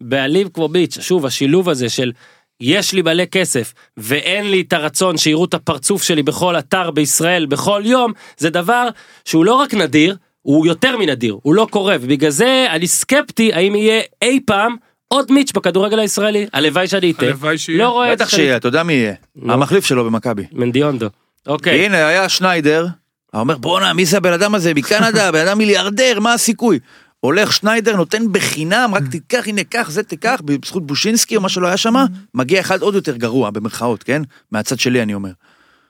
בעלים 0.00 0.48
כמו 0.48 0.68
ביץ', 0.68 1.00
שוב 1.00 1.26
השילוב 1.26 1.68
הזה 1.68 1.88
של 1.88 2.12
יש 2.60 2.92
לי 2.92 3.02
מלא 3.02 3.24
כסף 3.24 3.74
ואין 3.96 4.50
לי 4.50 4.60
את 4.60 4.72
הרצון 4.72 5.16
שיראו 5.16 5.44
את 5.44 5.54
הפרצוף 5.54 6.02
שלי 6.02 6.22
בכל 6.22 6.58
אתר 6.58 6.90
בישראל 6.90 7.46
בכל 7.46 7.82
יום, 7.84 8.12
זה 8.36 8.50
דבר 8.50 8.88
שהוא 9.24 9.44
לא 9.44 9.54
רק 9.54 9.74
נדיר, 9.74 10.16
הוא 10.42 10.66
יותר 10.66 10.96
מנדיר, 10.96 11.38
הוא 11.42 11.54
לא 11.54 11.66
קורה, 11.70 11.96
ובגלל 12.00 12.30
זה 12.30 12.66
אני 12.70 12.86
סקפטי 12.86 13.52
האם 13.52 13.74
יהיה 13.74 14.02
אי 14.22 14.40
פעם 14.46 14.76
עוד 15.08 15.32
מיץ' 15.32 15.52
בכדורגל 15.52 15.98
הישראלי, 15.98 16.46
הלוואי 16.52 16.88
שאני 16.88 17.10
אטעה, 17.10 17.28
הלוואי 17.28 17.58
שיהיה. 17.58 17.78
לא 17.78 17.88
רואה 17.88 18.12
את 18.12 18.18
בטח 18.18 18.30
זה 18.30 18.36
שיהיה, 18.36 18.56
אתה 18.56 18.68
יודע 18.68 18.82
מי 18.82 18.92
יהיה? 18.92 19.14
נו. 19.36 19.52
המחליף 19.52 19.84
שלו 19.84 20.04
במכבי. 20.04 20.44
מנדיונדו, 20.52 21.06
אוקיי, 21.46 21.86
הנה 21.86 22.06
היה 22.06 22.28
שניידר, 22.28 22.86
הוא 23.32 23.40
אומר 23.40 23.58
בואנה 23.58 23.92
מי 23.92 24.06
זה 24.06 24.16
הבן 24.16 24.32
אדם 24.32 24.54
הזה 24.54 24.74
מקנדה, 24.74 25.32
בן 25.32 25.46
אדם 25.46 25.58
מיליארדר, 25.58 26.20
מה 26.20 26.32
הסיכוי? 26.32 26.78
הולך 27.20 27.52
שניידר 27.52 27.96
נותן 27.96 28.32
בחינם 28.32 28.90
רק 28.94 29.02
תיקח 29.10 29.48
הנה 29.48 29.64
קח 29.64 29.90
זה 29.90 30.02
תיקח 30.02 30.40
בזכות 30.44 30.86
בושינסקי 30.86 31.36
או 31.36 31.40
מה 31.40 31.48
שלא 31.48 31.66
היה 31.66 31.76
שם 31.76 31.94
מגיע 32.34 32.60
אחד 32.60 32.82
עוד 32.82 32.94
יותר 32.94 33.16
גרוע 33.16 33.50
במרכאות 33.50 34.02
כן 34.02 34.22
מהצד 34.52 34.78
שלי 34.78 35.02
אני 35.02 35.14
אומר. 35.14 35.30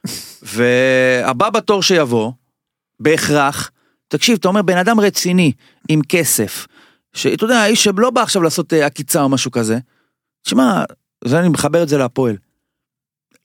והבא 0.52 1.50
בתור 1.50 1.82
שיבוא 1.82 2.32
בהכרח 3.00 3.70
תקשיב 4.10 4.36
אתה 4.40 4.48
אומר 4.48 4.62
בן 4.62 4.76
אדם 4.76 5.00
רציני 5.00 5.52
עם 5.88 6.00
כסף 6.08 6.66
שאתה 7.12 7.44
יודע 7.44 7.58
האיש 7.58 7.84
שלא 7.84 8.10
בא 8.10 8.22
עכשיו 8.22 8.42
לעשות 8.42 8.72
אה, 8.72 8.86
עקיצה 8.86 9.22
או 9.22 9.28
משהו 9.28 9.50
כזה. 9.50 9.78
תשמע 10.42 10.84
זה 11.24 11.40
אני 11.40 11.48
מחבר 11.48 11.82
את 11.82 11.88
זה 11.88 11.98
להפועל. 11.98 12.36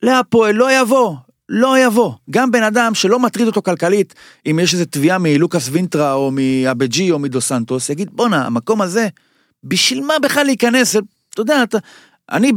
להפועל 0.04 0.56
לא 0.56 0.82
יבוא 0.82 1.16
לא 1.50 1.80
יבוא. 1.80 2.14
גם 2.30 2.52
בן 2.52 2.64
אדם 2.64 2.96
שלא 2.96 3.20
מטריד 3.20 3.48
אותו 3.48 3.62
כלכלית, 3.62 4.14
אם 4.46 4.60
יש 4.62 4.74
איזה 4.74 4.86
תביעה 4.86 5.18
מלוקאס 5.18 5.70
וינטרה 5.72 6.14
או 6.14 6.32
מאבג'י 6.32 7.12
או 7.12 7.20
מדו 7.20 7.42
סנטוס, 7.42 7.90
יגיד 7.90 8.10
בואנה, 8.12 8.46
המקום 8.46 8.82
הזה, 8.82 9.08
בשביל 9.64 10.02
מה 10.02 10.14
בכלל 10.22 10.44
להיכנס? 10.46 10.96
אתה 10.96 11.42
יודע, 11.42 11.64
אתה, 11.64 11.78
אני 12.32 12.52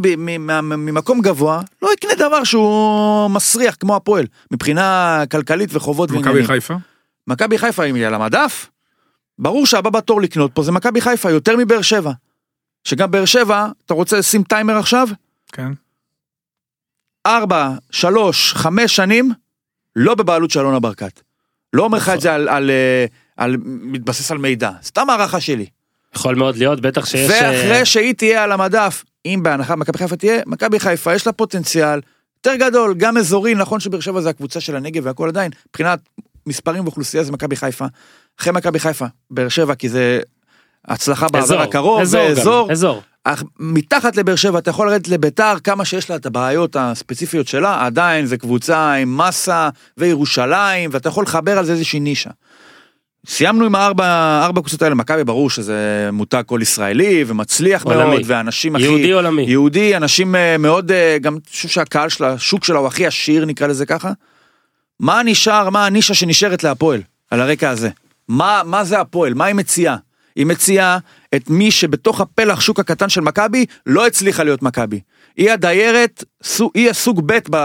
ממקום 0.60 1.20
גבוה, 1.20 1.60
לא 1.82 1.88
אקנה 1.92 2.14
דבר 2.14 2.44
שהוא 2.44 3.30
מסריח 3.30 3.76
כמו 3.80 3.96
הפועל, 3.96 4.26
מבחינה 4.50 5.22
כלכלית 5.30 5.70
וחובות 5.72 6.10
מכבי. 6.10 6.46
חיפה? 6.46 6.74
מכבי 7.28 7.58
חיפה 7.58 7.84
אם 7.84 7.94
היא 7.94 8.06
על 8.06 8.14
המדף, 8.14 8.70
ברור 9.38 9.66
שהבא 9.66 9.90
בתור 9.90 10.20
לקנות 10.20 10.50
פה 10.54 10.62
זה 10.62 10.72
מכבי 10.72 11.00
חיפה 11.00 11.30
יותר 11.30 11.56
מבאר 11.56 11.82
שבע. 11.82 12.12
שגם 12.84 13.10
באר 13.10 13.24
שבע, 13.24 13.66
אתה 13.86 13.94
רוצה 13.94 14.18
לשים 14.18 14.42
טיימר 14.42 14.76
עכשיו? 14.76 15.08
כן. 15.52 15.72
ארבע, 17.26 17.70
שלוש, 17.90 18.54
חמש 18.54 18.96
שנים, 18.96 19.32
לא 19.96 20.14
בבעלות 20.14 20.50
של 20.50 20.60
אלונה 20.60 20.80
ברקת. 20.80 21.20
לא 21.72 21.84
אומר 21.84 21.98
לך 21.98 22.08
את 22.08 22.20
זה 22.20 22.34
על, 22.34 22.48
על, 22.48 22.70
אה, 22.70 23.06
על, 23.36 23.56
מתבסס 23.64 24.30
על 24.30 24.38
מידע, 24.38 24.70
סתם 24.82 25.10
הערכה 25.10 25.40
שלי. 25.40 25.66
יכול 26.14 26.34
מאוד 26.34 26.56
להיות, 26.56 26.80
בטח 26.80 27.06
שיש... 27.06 27.30
אה, 27.30 27.50
ואחרי 27.50 27.86
שהיא 27.86 28.14
תהיה 28.14 28.44
על 28.44 28.52
המדף, 28.52 29.04
אם 29.26 29.40
בהנחה 29.42 29.76
מכבי 29.76 29.98
חיפה 29.98 30.16
תהיה, 30.16 30.42
מכבי 30.46 30.80
חיפה 30.80 31.14
יש 31.14 31.26
לה 31.26 31.32
פוטנציאל 31.32 32.00
יותר 32.36 32.54
גדול, 32.54 32.94
גם 32.94 33.16
אזורי, 33.16 33.54
נכון 33.54 33.80
שבאר 33.80 34.00
שבע 34.00 34.20
זה 34.20 34.30
הקבוצה 34.30 34.60
של 34.60 34.76
הנגב 34.76 35.06
והכל 35.06 35.28
עדיין, 35.28 35.50
מבחינת 35.68 36.00
מספרים 36.48 36.84
ואוכלוסייה 36.84 37.22
זה 37.22 37.32
מכבי 37.32 37.56
חיפה. 37.56 37.84
אחרי 38.40 38.52
מכבי 38.52 38.78
חיפה, 38.78 39.06
באר 39.30 39.48
שבע, 39.48 39.74
כי 39.74 39.88
זה 39.88 40.20
הצלחה 40.88 41.26
בעבר 41.28 41.44
אזור, 41.44 41.60
הקרוב, 41.60 42.00
אזור 42.00 42.20
גם, 42.20 42.28
ואזור, 42.36 42.72
אזור. 42.72 43.02
אך 43.24 43.42
מתחת 43.58 44.16
לבאר 44.16 44.36
שבע 44.36 44.58
אתה 44.58 44.70
יכול 44.70 44.90
לרדת 44.90 45.08
לביתר, 45.08 45.54
כמה 45.64 45.84
שיש 45.84 46.10
לה 46.10 46.16
את 46.16 46.26
הבעיות 46.26 46.76
הספציפיות 46.78 47.48
שלה, 47.48 47.86
עדיין 47.86 48.26
זה 48.26 48.36
קבוצה 48.36 48.92
עם 48.92 49.18
מסה 49.18 49.68
וירושלים, 49.98 50.90
ואתה 50.92 51.08
יכול 51.08 51.24
לחבר 51.24 51.58
על 51.58 51.64
זה 51.64 51.72
איזושהי 51.72 52.00
נישה. 52.00 52.30
סיימנו 53.26 53.64
עם 53.64 53.74
הארבע 53.74 54.40
ארבע 54.44 54.60
קבוצות 54.60 54.82
האלה, 54.82 54.94
מכבי 54.94 55.24
ברור 55.24 55.50
שזה 55.50 56.08
מותג 56.12 56.42
כל 56.46 56.58
ישראלי 56.62 57.24
ומצליח 57.26 57.84
עולמי. 57.84 58.10
מאוד, 58.10 58.22
ואנשים 58.24 58.76
הכי... 58.76 58.84
יהודי 58.84 59.12
עולמי. 59.12 59.42
יהודי, 59.42 59.96
אנשים 59.96 60.34
אה, 60.34 60.58
מאוד, 60.58 60.92
אה, 60.92 61.16
גם 61.20 61.34
אני 61.34 61.40
חושב 61.50 61.68
שהקהל 61.68 62.08
שלה, 62.08 62.32
השוק 62.32 62.64
שלה 62.64 62.78
הוא 62.78 62.86
הכי 62.86 63.06
עשיר 63.06 63.44
נקרא 63.44 63.66
לזה 63.66 63.86
ככה. 63.86 64.12
מה 65.00 65.22
נשאר, 65.24 65.70
מה 65.70 65.86
הנישה 65.86 66.14
שנשארת 66.14 66.64
להפועל 66.64 67.02
על 67.30 67.40
הרקע 67.40 67.70
הזה? 67.70 67.90
מה, 68.28 68.62
מה 68.64 68.84
זה 68.84 69.00
הפועל? 69.00 69.34
מה 69.34 69.44
היא 69.44 69.54
מציעה? 69.54 69.96
היא 70.36 70.46
מציעה 70.46 70.98
את 71.34 71.50
מי 71.50 71.70
שבתוך 71.70 72.20
הפלח 72.20 72.60
שוק 72.60 72.80
הקטן 72.80 73.08
של 73.08 73.20
מכבי 73.20 73.66
לא 73.86 74.06
הצליחה 74.06 74.44
להיות 74.44 74.62
מכבי. 74.62 75.00
היא 75.36 75.50
הדיירת, 75.50 76.24
היא 76.74 76.90
הסוג 76.90 77.22
ב' 77.26 77.38
ב, 77.50 77.56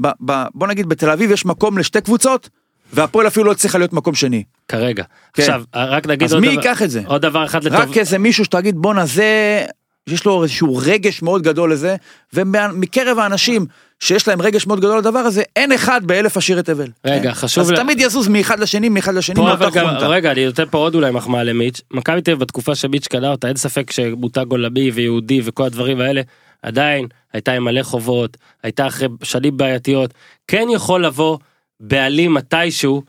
ב, 0.00 0.08
ב... 0.24 0.44
בוא 0.54 0.66
נגיד 0.66 0.88
בתל 0.88 1.10
אביב 1.10 1.30
יש 1.30 1.46
מקום 1.46 1.78
לשתי 1.78 2.00
קבוצות, 2.00 2.48
והפועל 2.92 3.26
אפילו 3.26 3.46
לא 3.46 3.52
הצליחה 3.52 3.78
להיות 3.78 3.92
מקום 3.92 4.14
שני. 4.14 4.42
כרגע. 4.68 5.04
כן. 5.34 5.42
עכשיו, 5.42 5.62
רק 5.74 6.06
נגיד 6.06 6.22
אז 6.24 6.32
עוד 6.32 6.40
מי 6.40 6.46
דבר- 6.48 6.56
ייקח 6.56 6.82
את 6.82 6.90
זה? 6.90 7.02
עוד 7.06 7.22
דבר 7.22 7.44
אחד 7.44 7.64
לטוב. 7.64 7.80
רק 7.80 7.96
איזה 7.96 8.18
מישהו 8.18 8.44
שתגיד 8.44 8.76
בואנה 8.76 9.06
זה, 9.06 9.64
יש 10.06 10.24
לו 10.24 10.42
איזשהו 10.42 10.76
רגש 10.76 11.22
מאוד 11.22 11.42
גדול 11.42 11.72
לזה, 11.72 11.96
ומקרב 12.32 13.18
האנשים 13.18 13.66
שיש 14.00 14.28
להם 14.28 14.42
רגש 14.42 14.66
מאוד 14.66 14.78
גדול 14.80 14.98
לדבר 14.98 15.18
הזה, 15.18 15.42
אין 15.56 15.72
אחד 15.72 16.00
באלף 16.04 16.36
עשיר 16.36 16.58
את 16.58 16.64
תבל. 16.64 16.88
רגע, 17.04 17.22
כן? 17.22 17.34
חשוב 17.34 17.64
אז 17.64 17.70
ל- 17.70 17.76
תמיד 17.76 18.00
יזוז 18.00 18.28
מאחד 18.28 18.60
לשני, 18.60 18.88
מאחד 18.88 19.14
לשני, 19.14 19.40
מאותה 19.40 19.70
חונטה. 19.70 20.06
רגע, 20.08 20.32
אני 20.32 20.46
נותן 20.46 20.64
פה 20.70 20.78
עוד 20.78 20.94
אולי 20.94 21.10
מחמאה 21.10 21.44
למיץ'. 21.44 21.80
מכבי 21.90 22.22
תל 22.22 22.30
אביב 22.30 22.40
בתקופה 22.44 22.74
שמיץ' 22.74 23.06
קנה 23.06 23.30
אותה, 23.30 23.48
אין 23.48 23.56
ספק 23.56 23.90
שמותג 23.92 24.44
עולמי 24.50 24.90
ויהודי 24.90 25.40
וכל 25.44 25.64
הדברים 25.64 26.00
האלה, 26.00 26.22
עדיין 26.62 27.06
הייתה 27.32 27.52
עם 27.52 27.64
מלא 27.64 27.82
חובות, 27.82 28.36
הייתה 28.62 28.86
אחרי 28.86 29.08
שנים 29.22 29.56
בעייתיות. 29.56 30.14
כן 30.48 30.66
יכול 30.74 31.04
לבוא 31.06 31.38
בעלים 31.80 32.34
מתישהו, 32.34 33.02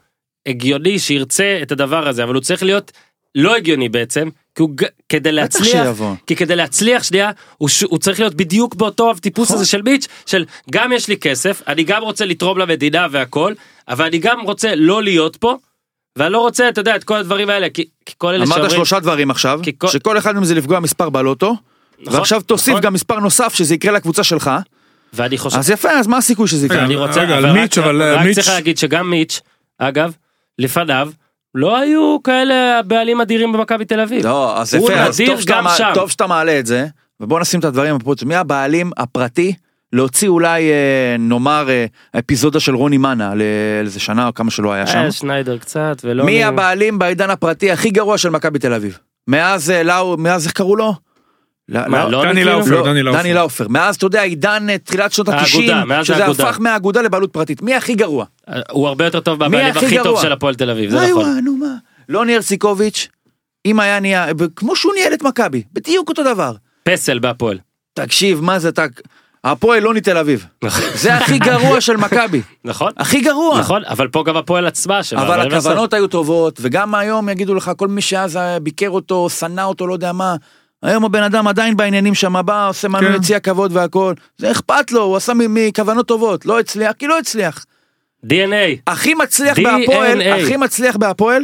הגיוני 0.46 1.00
שירצה 1.00 1.60
את 1.62 1.72
הדבר 1.72 2.08
הזה, 2.08 2.24
אבל 2.24 2.34
הוא 2.34 2.42
צריך 2.42 2.64
להיות 2.64 2.92
לא 3.36 3.56
הגיוני 3.56 3.90
בעצם, 3.90 4.30
כי 4.58 4.62
הוא 4.62 4.70
כדי 5.10 5.32
להצליח. 5.32 5.88
כי 6.28 6.36
כדי 6.36 6.56
להצליח 6.56 7.04
שנייה, 7.04 7.32
הוא, 7.58 7.70
ש... 7.70 7.84
הוא 7.84 8.00
צריך 8.00 8.20
להיות 8.20 8.34
בדיוק 8.36 8.76
באותו 8.76 9.12
הטיפוס 9.12 9.52
הזה 9.52 9.66
של 9.66 9.82
מיץ', 9.82 10.08
של 10.26 10.46
גם 10.72 10.92
יש 10.92 11.08
לי 11.08 11.18
כסף, 11.18 11.62
אני 11.68 11.84
גם 11.84 12.02
רוצה 12.04 12.26
לתרום 12.26 12.58
למדינה 12.58 13.08
והכל, 13.12 13.54
אבל 13.88 14.06
אני 14.06 14.18
גם 14.18 14.42
רוצה 14.42 14.76
לא 14.76 15.04
להיות 15.04 15.36
פה, 15.36 15.56
ואני 16.16 16.34
לא 16.34 16.40
רוצה, 16.40 16.70
אתה 16.70 16.82
יודע, 16.82 16.96
את 16.96 17.04
כל 17.04 17.16
הדברים 17.18 17.50
האלה, 17.50 17.70
כי, 17.70 17.86
כי 18.06 18.14
כל 18.18 18.28
אלה 18.28 18.38
אמרת 18.38 18.50
שאומרים, 18.56 18.70
שלושה 18.76 19.00
דברים 19.00 19.32
עכשיו, 19.32 19.60
כל- 19.78 19.88
שכל 19.88 20.18
אחד 20.18 20.36
מהם 20.36 20.44
זה 20.46 20.56
לפגוע 20.56 20.80
מספר 20.80 21.10
בלוטו, 21.10 21.56
נכון, 22.00 22.16
ועכשיו 22.20 22.42
תוסיף 22.42 22.70
נכון. 22.70 22.82
גם 22.82 22.94
מספר 22.94 23.20
נוסף 23.20 23.54
שזה 23.54 23.76
יקרה 23.76 23.92
לקבוצה 23.92 24.24
שלך, 24.24 24.52
ואני 25.14 25.38
חושב, 25.38 25.58
אז 25.58 25.70
יפה, 25.70 25.90
אז 25.92 26.08
מה 26.08 26.18
הסיכוי 26.18 26.48
שזה 26.48 26.66
יקרה? 26.66 26.84
אני 26.86 26.96
רוצה, 26.96 27.22
רגע, 27.22 27.38
אבל 27.38 27.46
על 27.46 27.52
רק, 27.52 27.58
מיץ', 27.62 27.78
אבל, 27.78 28.14
רק 28.16 28.26
מיץ'- 28.26 28.36
צריך 28.36 28.48
להגיד 28.50 28.78
שגם 28.78 29.10
מיץ', 29.10 29.42
אגב, 29.78 30.12
לפניו, 30.60 31.10
לא 31.58 31.78
היו 31.78 32.18
כאלה 32.24 32.82
בעלים 32.88 33.22
אדירים 33.22 33.52
במכבי 33.52 33.86
תל 33.86 34.00
אביב. 34.00 34.26
לא, 34.26 34.58
אז 34.58 34.74
יפה, 34.74 34.94
אז 34.94 35.22
טוב 35.26 35.42
שאתה 35.42 35.62
שם. 35.78 35.92
טוב 35.94 36.12
שאתה 36.12 36.28
מעלה 36.28 36.60
את 36.60 36.66
זה, 36.66 36.88
ובוא 37.20 37.40
נשים 37.40 37.60
את 37.60 37.66
הדברים 37.66 37.98
בפרוצות. 37.98 38.28
מי 38.28 38.36
הבעלים 38.36 38.92
הפרטי 38.98 39.54
להוציא 39.94 40.28
אולי, 40.28 40.72
אה, 40.72 41.16
נאמר, 41.20 41.70
אה, 41.70 41.86
האפיזודה 42.14 42.60
של 42.60 42.76
רוני 42.76 42.98
מנה 42.98 43.34
לאיזה 43.36 44.00
שנה 44.00 44.28
או 44.28 44.34
כמה 44.34 44.52
שלא 44.52 44.74
היה 44.74 44.88
שם? 44.88 44.98
היה 44.98 45.12
שניידר 45.12 45.58
קצת, 45.58 46.02
ולא... 46.04 46.26
מי 46.26 46.44
הבעלים 46.44 47.00
בעידן 47.00 47.30
הפרטי 47.30 47.72
הכי 47.72 47.90
גרוע 47.90 48.18
של 48.18 48.30
מכבי 48.30 48.60
תל 48.60 48.74
אביב? 48.74 49.00
מאז 49.28 49.72
אה, 49.72 49.84
לאו, 49.84 50.18
מאז 50.18 50.46
איך 50.46 50.54
קראו 50.54 50.76
לו? 50.76 50.94
לא- 51.70 51.82
לא- 51.88 52.12
לא 52.12 52.26
דני? 52.26 52.44
לאופר, 52.44 52.82
לא, 52.82 53.14
דני 53.22 53.34
לאופר. 53.34 53.68
מאז, 53.68 53.96
אתה 53.96 54.06
יודע, 54.06 54.22
עידן 54.22 54.70
אה, 54.70 54.78
תחילת 54.78 55.12
שנות 55.12 55.30
האגודה, 55.30 55.76
ה-90, 55.78 55.86
מאז 55.86 56.06
שזה. 56.06 56.26
הפך 56.26 56.58
מהאגודה 56.60 57.02
לבעלות 57.02 57.34
פרטית. 57.34 57.62
מי 57.62 57.76
הכי 57.76 57.96
גרוע? 57.96 58.26
הוא 58.72 58.88
הרבה 58.88 59.06
יותר 59.06 59.20
טוב 59.20 59.40
מהבעלים 59.40 59.78
הכי 59.78 59.98
טוב? 60.04 60.22
של 60.22 60.32
הפועל 60.32 60.56
תל 60.56 60.70
אביב, 60.70 60.90
זה 60.92 61.10
נכון. 61.12 61.40
נו 61.44 61.56
מה. 61.56 61.76
לא 62.10 62.26
נרסיקוביץ', 62.26 63.08
אם 63.66 63.80
היה 63.80 64.00
נהיה, 64.00 64.28
כמו 64.56 64.76
שהוא 64.76 64.94
ניהל 64.94 65.14
את 65.14 65.24
מכבי, 65.24 65.64
בדיוק 65.74 66.10
אותו 66.10 66.24
דבר. 66.24 66.54
פסל 66.84 67.20
בהפועל. 67.20 67.58
תקשיב, 67.94 68.42
מה 68.42 68.60
זה, 68.60 68.70
אתה... 68.70 68.86
הפועל 69.44 69.84
לא 69.84 69.94
מתל 69.94 70.18
אביב. 70.18 70.46
זה 70.94 71.16
הכי 71.16 71.40
גרוע 71.50 71.82
של 71.82 71.98
מכבי. 71.98 72.42
נכון? 72.66 72.92
הכי 72.98 73.22
גרוע. 73.22 73.60
נכון, 73.60 73.82
אבל 73.86 74.08
פה 74.08 74.24
גם 74.24 74.38
הפועל 74.38 74.68
עצמה. 74.68 75.00
אבל. 75.16 75.42
הכוונות 75.42 75.94
היו 75.94 76.08
טובות, 76.08 76.60
וגם 76.62 76.96
היום 76.96 77.30
יגידו 77.30 77.56
לך, 77.56 77.72
כל 77.78 77.88
מי 77.88 78.02
שאז 78.02 78.36
היה 78.36 78.60
ביקר 78.60 78.90
אותו, 78.90 79.30
שנא 79.30 79.62
אותו, 79.62 79.88
לא 79.88 79.94
יודע 79.94 80.12
מה, 80.12 80.36
היום 80.84 81.06
הבן 81.06 81.24
אדם 81.24 81.48
עדיין 81.48 81.78
בעניינים 81.78 82.16
שם, 82.16 82.36
בא, 82.46 82.70
עושה 82.70 82.88
מנוי 82.88 83.10
כן. 83.10 83.16
יציע 83.16 83.40
כבוד 83.40 83.72
והכל, 83.76 84.14
זה 84.38 84.52
אכפת 84.52 84.92
לו, 84.92 85.02
הוא 85.02 85.16
עשה 85.18 85.34
מכוונות 85.36 86.08
טובות, 86.08 86.46
לא 86.46 86.60
הצליח, 86.60 86.92
כי 86.92 87.08
לא 87.08 87.20
הצליח. 87.20 87.66
DNA. 88.26 88.82
הכי 88.88 89.14
מצליח 89.14 89.58
DNA. 89.58 89.62
בהפועל, 89.64 90.22
הכי 90.22 90.58
מצליח 90.58 90.98
בהפועל, 90.98 91.44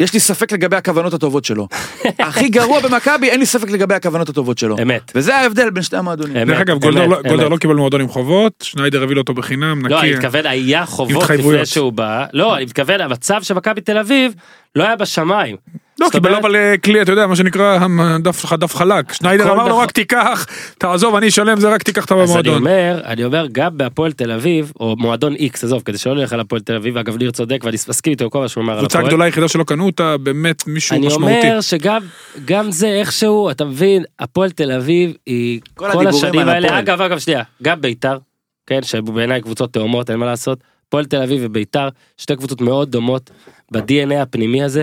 יש 0.00 0.14
לי 0.14 0.20
ספק 0.20 0.52
לגבי 0.52 0.76
הכוונות 0.76 1.14
הטובות 1.14 1.44
שלו. 1.44 1.68
הכי 2.18 2.48
גרוע 2.48 2.80
במכבי, 2.80 3.30
אין 3.30 3.40
לי 3.40 3.46
ספק 3.46 3.70
לגבי 3.70 3.94
הכוונות 3.94 4.28
הטובות 4.28 4.58
שלו. 4.58 4.76
אמת. 4.82 5.12
וזה 5.14 5.36
ההבדל 5.36 5.70
בין 5.70 5.82
שתי 5.82 5.96
המועדונים. 5.96 6.36
אמת, 6.36 6.46
דרך 6.46 6.60
אגב, 6.60 6.74
אמת, 6.74 6.82
גולדהר 6.82 7.06
לא- 7.36 7.50
לא 7.50 7.56
קיבל 7.56 7.74
מועדון 7.74 8.00
עם 8.00 8.08
חובות, 8.08 8.52
שניידר 8.62 9.02
הביא 9.02 9.14
לו 9.14 9.20
אותו 9.20 9.34
בחינם, 9.34 9.86
לא, 9.86 10.00
אני 10.00 10.08
נקי. 10.08 10.18
מתכוון, 10.18 10.46
היה 10.46 10.86
חובות. 10.86 11.30
לפני 11.30 11.66
שהוא 11.66 11.92
בא. 11.92 12.24
לא, 12.32 12.56
אני 12.56 12.64
מתכוון, 12.64 13.00
המצב 13.00 13.42
של 13.42 13.54
מכבי 13.54 13.80
תל 13.80 13.98
אביב 13.98 14.34
לא 14.74 14.84
היה 14.84 14.96
בשמיים. 14.96 15.56
לא, 16.00 16.08
קיבל 16.12 16.34
אבל 16.34 16.56
אה, 16.56 16.74
כלי, 16.84 17.02
אתה 17.02 17.12
יודע, 17.12 17.26
מה 17.26 17.36
שנקרא, 17.36 17.78
הדף 17.98 18.40
שלך 18.40 18.52
דף 18.52 18.74
חלק. 18.74 19.12
שניידר 19.12 19.52
אמר 19.52 19.68
לו. 19.68 19.78
רק 19.78 19.90
תיקח, 19.90 20.46
תעזוב, 20.78 21.14
אני 21.14 21.28
אשלם 21.28 21.60
זה, 21.60 21.68
רק 21.68 21.82
תיקח 21.82 22.04
את 22.04 22.12
אז 22.12 22.18
אני 22.18 22.30
המועדון. 22.30 22.54
אומר, 22.54 23.00
אני 23.04 23.24
אומר, 23.24 23.46
גם 23.52 23.78
בהפועל 23.78 24.12
תל 24.12 24.30
אביב, 24.30 24.72
או 24.80 24.96
מועדון 24.98 25.34
איקס, 25.34 25.64
עזוב, 25.64 25.82
כדי 25.84 25.98
שלא 25.98 26.14
נלך 26.14 26.32
על 26.32 26.40
הפועל 26.40 26.60
תל 26.62 26.76
אביב, 26.76 26.96
אגב, 26.96 27.16
ניר 27.16 27.30
צודק, 27.30 27.60
ואני 27.64 27.76
מסכים 27.88 28.10
איתו 28.10 28.30
כל 28.30 28.40
מה 28.40 28.48
שהוא 28.48 28.64
אמר 28.64 28.78
על 28.78 28.84
הפועל. 28.84 29.04
הגדולה 29.04 29.24
היחידה 29.24 29.48
שלא 29.48 29.64
קנו 29.64 29.86
אותה, 29.86 30.16
באמת 30.16 30.66
מישהו 30.66 30.96
אני 30.96 31.06
משמעותי. 31.06 31.34
אומר 31.34 31.60
שגם 31.60 32.02
גם 32.44 32.70
זה 32.70 32.88
איכשהו, 32.88 33.50
אתה 33.50 33.64
מבין, 33.64 34.04
הפועל 34.18 34.50
תל 34.50 34.72
אביב 34.72 35.12
היא 35.26 35.60
כל 35.74 35.88
כל 35.92 36.06
השנים 36.06 36.48
האלה, 36.48 36.66
הפועל. 36.66 36.80
אגב, 36.80 37.00
אגב, 37.00 37.18
שנייה, 37.18 37.42
גם 37.62 37.80
ביתר, 37.80 38.18
כן, 38.66 38.82
שבעיניי 38.82 39.40
קבוצות 39.40 39.72
תאומות, 39.72 40.10
אין 40.10 40.18
מה 40.18 40.26
לעשות, 40.26 40.58
הפועל 40.88 41.04
תל 41.04 41.22
אביב 41.22 41.40
וביתר, 41.44 41.88
שתי 42.16 42.36
קבוצות 42.36 42.60
מאוד 42.60 42.90
דומות 42.90 43.30
ב-DNA 43.72 44.14
הפנימי 44.22 44.62
הזה, 44.62 44.82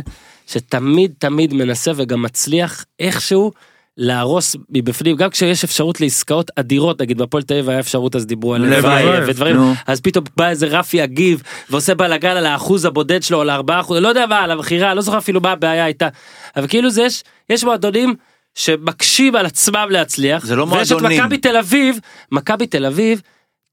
שתמיד 0.51 1.11
תמיד 1.17 1.53
מנסה 1.53 1.91
וגם 1.95 2.21
מצליח 2.21 2.85
איכשהו 2.99 3.51
להרוס 3.97 4.55
מבפנים, 4.69 5.15
גם 5.15 5.29
כשיש 5.29 5.63
אפשרות 5.63 6.01
לעסקאות 6.01 6.51
אדירות, 6.55 7.01
נגיד 7.01 7.17
בהפועל 7.17 7.43
תל 7.43 7.53
אביב 7.53 7.69
היה 7.69 7.79
אפשרות 7.79 8.15
אז 8.15 8.25
דיברו 8.25 8.53
על 8.53 8.61
לבייב 8.61 9.23
ודברים, 9.27 9.55
נו. 9.55 9.73
אז 9.87 10.01
פתאום 10.01 10.25
בא 10.37 10.49
איזה 10.49 10.67
רפי 10.67 10.97
יגיב 10.97 11.43
ועושה 11.69 11.95
בלאגן 11.95 12.37
על 12.37 12.45
האחוז 12.45 12.85
הבודד 12.85 13.23
שלו, 13.23 13.41
על 13.41 13.49
הארבעה 13.49 13.79
אחוז, 13.79 13.97
לא 13.97 14.07
יודע 14.07 14.25
מה, 14.25 14.39
על 14.39 14.51
המכירה, 14.51 14.93
לא 14.93 15.01
זוכר 15.01 15.17
אפילו 15.17 15.41
מה 15.41 15.51
הבעיה 15.51 15.85
הייתה. 15.85 16.07
אבל 16.55 16.67
כאילו 16.67 16.89
זה 16.89 17.01
יש, 17.01 17.23
יש 17.49 17.63
מועדונים 17.63 18.15
שמקשים 18.55 19.35
על 19.35 19.45
עצמם 19.45 19.87
להצליח. 19.89 20.45
זה 20.45 20.55
לא 20.55 20.63
ויש 20.63 20.91
את 20.91 20.91
מועדונים. 20.91 21.23
מכבי 21.23 21.37
תל 21.37 21.57
אביב, 21.57 21.99
מכבי 22.31 22.67
תל 22.67 22.85
אביב. 22.85 23.21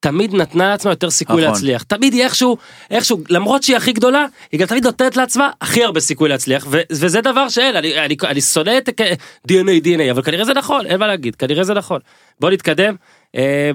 תמיד 0.01 0.35
נתנה 0.35 0.69
לעצמה 0.69 0.93
יותר 0.93 1.11
סיכוי 1.11 1.43
נכון. 1.43 1.53
להצליח 1.55 1.83
תמיד 1.83 2.13
היא 2.13 2.25
איכשהו 2.25 2.57
איכשהו 2.91 3.21
למרות 3.31 3.63
שהיא 3.63 3.77
הכי 3.77 3.93
גדולה 3.93 4.27
היא 4.53 4.61
גם 4.61 4.67
תמיד 4.67 4.85
נותנת 4.85 5.17
לעצמה 5.17 5.51
הכי 5.61 5.85
הרבה 5.85 6.01
סיכוי 6.01 6.29
להצליח 6.29 6.67
ו- 6.71 6.81
וזה 6.93 7.21
דבר 7.21 7.49
שאין 7.49 7.77
אני, 7.77 7.99
אני, 8.05 8.17
אני 8.25 8.41
שונא 8.41 8.79
את 8.79 8.89
הכ- 8.89 9.15
DNA 9.53 9.85
DNA 9.85 10.11
אבל 10.11 10.23
כנראה 10.23 10.45
זה 10.45 10.55
נכון 10.55 10.87
אין 10.87 11.01
מה 11.01 11.07
להגיד 11.07 11.37
כנראה 11.37 11.65
זה 11.65 11.75
נכון 11.75 12.01
בוא 12.41 12.51
נתקדם. 12.51 12.95
אה, 13.37 13.71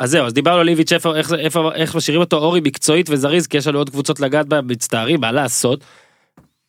אז 0.00 0.10
זהו 0.10 0.26
אז 0.26 0.32
דיברנו 0.32 0.60
על 0.60 0.66
ליביץ' 0.66 0.92
איפה 0.92 1.16
איך, 1.16 1.32
איפה 1.32 1.72
איך 1.74 1.94
משאירים 1.96 2.20
אותו 2.20 2.36
אורי 2.36 2.60
מקצועית 2.64 3.10
וזריז 3.10 3.46
כי 3.46 3.56
יש 3.56 3.66
לנו 3.66 3.78
עוד 3.78 3.90
קבוצות 3.90 4.20
לגעת 4.20 4.46
בה 4.46 4.60
מצטערים 4.60 5.20
מה 5.20 5.32
לעשות. 5.32 5.80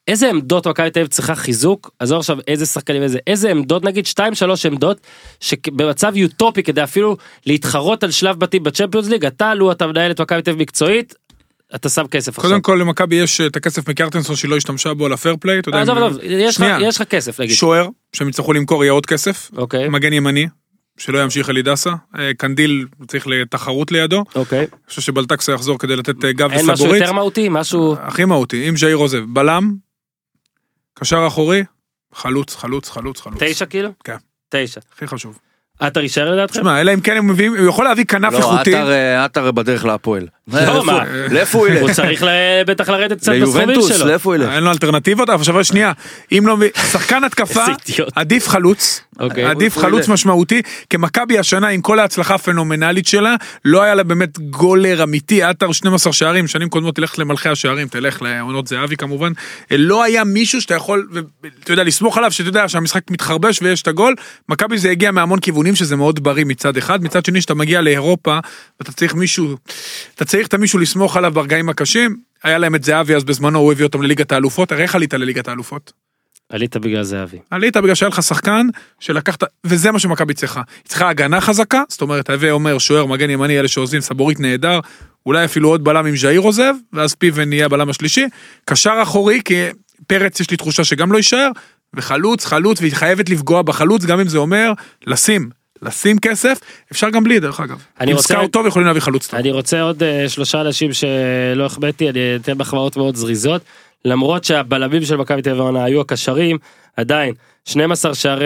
איזה 0.07 0.29
עמדות 0.29 0.67
מכבי 0.67 0.89
תל 0.89 0.99
אביב 0.99 1.11
צריכה 1.11 1.35
חיזוק? 1.35 1.91
עזוב 1.99 2.19
עכשיו 2.19 2.37
איזה 2.47 2.65
שחקנים 2.65 3.03
איזה 3.03 3.19
איזה 3.27 3.51
עמדות 3.51 3.85
נגיד 3.85 4.05
2 4.05 4.35
3 4.35 4.65
עמדות 4.65 5.01
שבמצב 5.39 6.15
יוטופי 6.15 6.63
כדי 6.63 6.83
אפילו 6.83 7.17
להתחרות 7.45 8.03
על 8.03 8.11
שלב 8.11 8.39
בתים 8.39 8.63
בצ'מפיונס 8.63 9.07
ליג 9.07 9.25
אתה 9.25 9.53
לו 9.53 9.71
אתה 9.71 9.87
מנהל 9.87 10.11
את 10.11 10.21
מכבי 10.21 10.41
תל 10.41 10.51
אביב 10.51 10.61
מקצועית 10.61 11.15
אתה 11.75 11.89
שם 11.89 12.07
כסף 12.07 12.37
עכשיו. 12.37 12.49
קודם 12.49 12.61
כל 12.61 12.77
למכבי 12.81 13.15
יש 13.15 13.41
אה, 13.41 13.45
את 13.45 13.55
הכסף 13.55 13.89
מקרטנסון 13.89 14.35
שהיא 14.35 14.51
לא 14.51 14.57
השתמשה 14.57 14.93
בו 14.93 15.05
על 15.05 15.13
הפייר 15.13 15.35
פליי, 15.39 15.59
עזוב 15.73 15.97
עזוב 15.97 16.17
יש 16.23 17.01
לך 17.01 17.03
כסף 17.03 17.39
נגיד. 17.39 17.55
שוער, 17.55 17.87
שהם 18.13 18.29
יצטרכו 18.29 18.53
למכור 18.53 18.83
יהיה 18.83 18.91
עוד 18.91 19.05
כסף, 19.05 19.51
אוקיי. 19.57 19.89
מגן 19.89 20.13
ימני, 20.13 20.47
שלא 20.97 21.23
ימשיך 21.23 21.49
אלי 21.49 21.61
דסה, 21.61 21.89
אה, 22.19 22.31
קנדיל 22.37 22.85
צריך 23.07 23.27
לתחרות 23.27 23.91
לידו, 23.91 24.23
אוקיי. 24.35 24.59
אני 24.59 24.67
חושב 24.89 25.01
שבלטקסה 25.01 25.51
יחזור 25.51 25.79
כדי 25.79 25.95
לתת 25.95 26.25
אה, 26.25 26.31
גב 26.31 26.51
אין 26.51 26.61
משהו 26.61 26.73
וסבורית, 26.73 27.01
יותר 27.01 27.13
מהותי? 27.13 27.47
משהו 27.51 27.95
הכי 27.99 28.25
מהותי, 28.25 28.69
אם 28.69 28.77
ז'איר 28.77 28.97
עוזב, 28.97 29.23
בלם, 29.27 29.75
קשר 30.99 31.27
אחורי, 31.27 31.63
חלוץ, 32.13 32.55
חלוץ, 32.55 32.89
חלוץ, 32.89 33.21
חלוץ, 33.21 33.39
תשע 33.43 33.65
כאילו? 33.65 33.89
כן. 34.03 34.17
תשע. 34.49 34.81
הכי 34.93 35.07
חשוב. 35.07 35.39
עטר 35.79 35.99
יישאר 35.99 36.31
לדעתכם? 36.31 36.59
תשמע, 36.59 36.81
אלא 36.81 36.93
אם 36.93 37.01
כן 37.01 37.17
הם 37.17 37.27
מביאים, 37.27 37.55
הוא 37.57 37.67
יכול 37.67 37.85
להביא 37.85 38.05
כנף 38.05 38.33
לא, 38.33 38.37
איכותי. 38.37 38.75
עטר, 38.75 38.91
אה, 38.91 39.25
עטר 39.25 39.51
בדרך 39.51 39.85
להפועל. 39.85 40.27
לא, 40.53 40.59
לאיפה- 40.61 40.83
מה? 40.83 41.03
לאיפה 41.31 41.57
הוא 41.57 41.67
ילך? 41.67 41.81
הוא 41.81 41.91
צריך 41.93 42.23
בטח 42.67 42.89
לרדת 42.89 43.17
קצת 43.17 43.31
בסכומים 43.31 43.69
ליובנטוס? 43.69 43.97
שלו. 43.97 44.07
לאיפה 44.07 44.29
הוא 44.29 44.35
ילך? 44.35 44.49
אין 44.53 44.63
לו 44.63 44.71
אלטרנטיבות, 44.71 45.29
אבל 45.29 45.39
עכשיו 45.39 45.63
שנייה, 45.63 45.91
אם 46.31 46.43
לא, 46.47 46.57
מביא- 46.57 46.69
שחקן 46.91 47.23
התקפה. 47.23 47.65
עדיף 48.15 48.47
חלוץ, 48.47 49.01
אוקיי. 49.19 49.45
עדיף 49.45 49.77
חלוץ? 49.77 50.07
משמעותי, 50.07 50.61
כי 50.89 50.97
מכבי 50.97 51.39
השנה 51.39 51.67
עם 51.67 51.81
כל 51.81 51.99
ההצלחה 51.99 52.35
הפנומנלית 52.35 53.07
שלה, 53.07 53.35
לא 53.65 53.81
היה 53.81 53.95
לה 53.95 54.03
באמת 54.03 54.39
גולר 54.39 55.03
אמיתי, 55.03 55.43
עטר 55.43 55.71
12 55.71 56.13
שערים, 56.13 56.47
שנים 56.47 56.69
קודמות 56.69 56.95
תלך 56.95 57.19
למלכי 57.19 57.49
השערים, 57.49 57.87
תלך 57.87 58.21
לעונות 58.21 58.67
זהבי 58.67 58.95
כמובן, 58.97 59.31
לא 59.71 60.03
היה 60.03 60.23
מישהו 60.23 60.61
שאתה 60.61 60.75
יכול, 60.75 61.07
אתה 61.63 61.73
יודע, 61.73 61.83
לסמוך 61.83 62.17
עליו, 62.17 62.31
שאתה 62.31 62.49
יודע 62.49 62.67
שהמשחק 62.69 63.01
מתחרבש 63.11 63.59
ויש 63.61 63.81
את 63.81 63.87
הגול, 63.87 64.15
מכבי 64.49 64.77
זה 64.77 64.89
הגיע 64.91 65.11
מהמון 65.11 65.39
כיוונים 65.39 65.75
שזה 65.75 65.95
מאוד 65.95 66.23
בריא 66.23 66.45
מצד 66.45 66.77
אחד, 66.77 67.03
מצד 67.03 67.25
שני 67.25 67.41
שאתה 67.41 67.53
מגיע 67.53 67.81
לאירופה, 67.81 68.39
ואתה 68.79 68.91
צריך 68.91 69.13
מישהו, 69.13 69.55
אתה 70.15 70.25
צריך 70.25 70.38
את 70.45 70.53
המישהו 70.53 70.79
לסמוך 70.79 71.17
עליו 71.17 71.31
ברגעים 71.31 71.69
הקשים, 71.69 72.17
היה 72.43 72.57
להם 72.57 72.75
את 72.75 72.83
זהבי 72.83 73.15
אז 73.15 73.23
בזמנו, 73.23 73.59
הוא 73.59 73.71
הביא 73.71 73.85
אותם 73.85 74.01
לליגת 74.01 74.31
האלופות, 74.31 74.71
הרי 74.71 74.83
איך 74.83 74.95
עלית 74.95 75.13
לליגת 75.13 75.47
האלופות? 75.47 75.93
עלית 76.49 76.77
בגלל 76.77 77.03
זהבי. 77.03 77.37
עלית 77.51 77.77
בגלל 77.77 77.95
שהיה 77.95 78.09
לך 78.09 78.23
שחקן 78.23 78.67
שלקחת, 78.99 79.43
וזה 79.63 79.91
מה 79.91 79.99
שמכבי 79.99 80.33
צריכה. 80.33 80.61
היא 80.83 80.89
צריכה 80.89 81.09
הגנה 81.09 81.41
חזקה, 81.41 81.83
זאת 81.89 82.01
אומרת, 82.01 82.29
הווה 82.29 82.51
אומר 82.51 82.77
שוער, 82.77 83.05
מגן 83.05 83.29
ימני, 83.29 83.59
אלה 83.59 83.67
שעוזבים, 83.67 84.01
סבורית 84.01 84.39
נהדר, 84.39 84.79
אולי 85.25 85.45
אפילו 85.45 85.69
עוד 85.69 85.83
בלם 85.83 86.05
עם 86.05 86.17
ז'איר 86.17 86.39
עוזב, 86.39 86.73
ואז 86.93 87.15
פיבן 87.15 87.53
יהיה 87.53 87.65
הבלם 87.65 87.89
השלישי. 87.89 88.25
קשר 88.65 88.99
אחורי, 89.03 89.41
כי 89.45 89.65
פרץ 90.07 90.39
יש 90.39 90.51
לי 90.51 90.57
תחושה 90.57 90.83
שגם 90.83 91.11
לא 91.11 91.17
יישאר, 91.17 91.49
וחלוץ, 91.93 92.45
חלוץ, 92.45 92.81
והיא 92.81 92.93
חייבת 92.93 93.29
לפגוע 93.29 93.61
בחלוץ, 93.61 94.05
גם 94.05 94.19
אם 94.19 94.27
זה 94.27 94.37
אומר 94.37 94.73
לשים, 95.07 95.49
לשים 95.81 96.19
כסף, 96.19 96.59
אפשר 96.91 97.09
גם 97.09 97.23
בלי 97.23 97.39
דרך 97.39 97.59
אגב. 97.59 97.83
אני 97.99 98.13
רוצה- 98.13 98.27
סקאוט 98.33 98.51
טוב 98.53 98.65
יכולים 98.67 98.87
להביא 98.87 99.01
חלוץ 99.01 99.27
טוב. 99.27 99.39
אני 99.39 99.51
רוצה 99.51 99.81
עוד 99.81 100.03
אה, 100.03 100.29
שלושה 100.29 100.61
אנשים 100.61 100.93
שלא 100.93 101.65
החבאתי, 101.65 102.09
אני 102.09 102.19
אתן 102.35 102.57
מחמאות 102.57 102.97
מאוד 102.97 103.15
זריזות. 103.15 103.61
למרות 104.05 104.43
שהבלמים 104.43 105.01
של 105.05 105.15
מכבי 105.15 105.41
תל 105.41 105.49
אביב 105.49 105.61
העונה 105.61 105.83
היו 105.83 106.01
הקשרים, 106.01 106.57
עדיין 106.97 107.33
12 107.65 108.15
שערי 108.15 108.45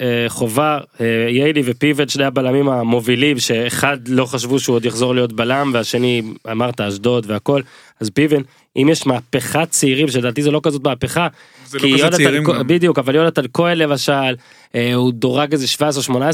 אה, 0.00 0.24
חובה, 0.28 0.78
אה, 1.00 1.06
יילי 1.28 1.62
ופיבן, 1.64 2.08
שני 2.08 2.24
הבלמים 2.24 2.68
המובילים, 2.68 3.38
שאחד 3.38 3.96
לא 4.08 4.24
חשבו 4.26 4.58
שהוא 4.58 4.76
עוד 4.76 4.84
יחזור 4.84 5.14
להיות 5.14 5.32
בלם, 5.32 5.70
והשני 5.74 6.22
אמרת 6.50 6.80
אשדוד 6.80 7.24
והכל, 7.30 7.60
אז 8.00 8.10
פיבן, 8.10 8.40
אם 8.76 8.88
יש 8.88 9.06
מהפכת 9.06 9.70
צעירים, 9.70 10.08
שלדעתי 10.08 10.42
זה 10.42 10.50
לא 10.50 10.60
כזאת 10.62 10.84
מהפכה, 10.84 11.28
זה 11.66 11.78
לא 11.78 11.98
כזה 11.98 12.16
צעירים 12.16 12.44
גם. 12.44 12.66
בדיוק, 12.66 12.98
אבל 12.98 13.14
יונתן 13.14 13.42
כהן 13.52 13.78
למשל, 13.78 14.34
אה, 14.74 14.94
הוא 14.94 15.12
דורג 15.12 15.52
איזה 15.52 15.66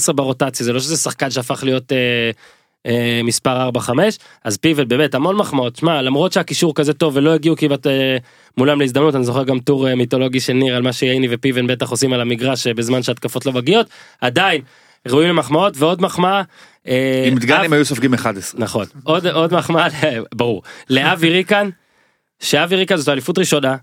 17-18 0.09 0.13
ברוטציה, 0.13 0.67
זה 0.67 0.73
לא 0.73 0.81
שזה 0.81 0.97
שחקן 0.97 1.31
שהפך 1.31 1.65
להיות... 1.65 1.93
אה, 1.93 2.31
אה, 2.87 3.21
מספר 3.25 3.71
4-5 3.77 3.91
אז 4.45 4.57
פיבל 4.57 4.85
באמת 4.85 5.15
המון 5.15 5.37
מחמאות 5.37 5.77
שמע 5.77 6.03
למרות 6.03 6.33
שהקישור 6.33 6.75
כזה 6.75 6.93
טוב 6.93 7.17
ולא 7.17 7.35
הגיעו 7.35 7.57
כמעט 7.57 7.87
אה, 7.87 8.17
מולם 8.57 8.81
להזדמנות 8.81 9.15
אני 9.15 9.25
זוכר 9.25 9.45
גם 9.45 9.59
טור 9.59 9.89
אה, 9.89 9.95
מיתולוגי 9.95 10.41
של 10.41 10.53
ניר 10.53 10.77
על 10.77 10.83
מה 10.83 10.93
שייני 10.93 11.27
ופיבן 11.31 11.67
בטח 11.67 11.91
עושים 11.91 12.13
על 12.13 12.21
המגרש 12.21 12.67
אה, 12.67 12.75
בזמן 12.75 13.03
שהתקפות 13.03 13.47
לא 13.47 13.53
מגיעות 13.53 13.87
עדיין 14.21 14.63
ראויים 15.09 15.29
למחמאות 15.29 15.75
ועוד 15.77 16.03
מחמאה. 16.03 16.43
אה, 16.89 17.25
עם 17.27 17.37
אב- 17.37 17.65
הם 17.65 17.73
היו 17.73 17.85
סופגים 17.85 18.15
11. 18.15 18.61
נכון 18.61 18.85
עוד 19.05 19.27
עוד 19.27 19.55
מחמאה 19.55 19.89
ברור 20.35 20.63
לאבי 20.91 21.31
ריקן 21.31 21.69
שאבי 22.41 22.77
ריקן 22.77 22.97
זאת 22.97 23.09
אליפות 23.09 23.39
ראשונה. 23.39 23.77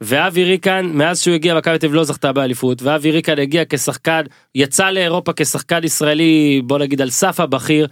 ואבי 0.00 0.44
ריקן 0.44 0.90
מאז 0.94 1.20
שהוא 1.20 1.34
הגיע 1.34 1.54
מכבי 1.54 1.78
תל 1.78 1.86
אביב 1.86 1.96
לא 1.96 2.04
זכתה 2.04 2.32
באליפות 2.32 2.82
ואבי 2.82 3.10
ריקן 3.10 3.38
הגיע 3.38 3.62
כשחקן 3.68 4.22
יצא 4.54 4.90
לאירופה 4.90 5.32
כשחקן 5.36 5.84
ישראלי 5.84 6.62
בוא 6.64 6.78
נגיד 6.78 7.00
על 7.00 7.10
סף 7.10 7.40
הבכיר 7.40 7.86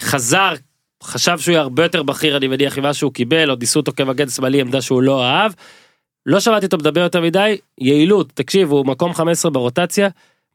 חזר 0.00 0.54
חשב 1.02 1.38
שהוא 1.38 1.52
יהיה 1.52 1.62
הרבה 1.62 1.82
יותר 1.82 2.02
בכיר 2.02 2.36
אני 2.36 2.48
מניח 2.48 2.78
ממה 2.78 2.94
שהוא 2.94 3.12
קיבל 3.12 3.50
עוד 3.50 3.60
ניסו 3.60 3.80
אותו 3.80 3.92
כמגן 3.96 4.28
שמאלי 4.28 4.60
עמדה 4.60 4.80
שהוא 4.82 5.02
לא 5.02 5.24
אהב. 5.24 5.52
לא 6.26 6.40
שמעתי 6.40 6.66
אותו 6.66 6.76
מדבר 6.76 7.00
יותר 7.00 7.20
מדי 7.20 7.58
יעילות 7.78 8.32
תקשיב 8.34 8.70
הוא 8.70 8.86
מקום 8.86 9.14
15 9.14 9.50
ברוטציה 9.50 10.08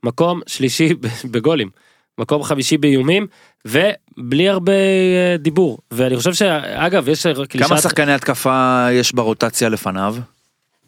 מקום 0.04 0.42
שלישי 0.48 0.90
בגולים 1.32 1.70
מקום 2.18 2.44
חמישי 2.44 2.78
באיומים 2.78 3.28
ובלי 3.66 4.50
הרבה 4.50 4.72
אה, 4.74 5.36
דיבור 5.40 5.78
ואני 5.92 6.18
חושב 6.18 6.34
שאגב 6.34 7.10
יש 7.10 7.28
כמה 7.28 7.46
קלישאת- 7.46 7.78
שחקני 7.82 8.14
התקפה 8.14 8.88
יש 8.92 9.14
ברוטציה 9.16 9.70
לפניו? 9.70 10.16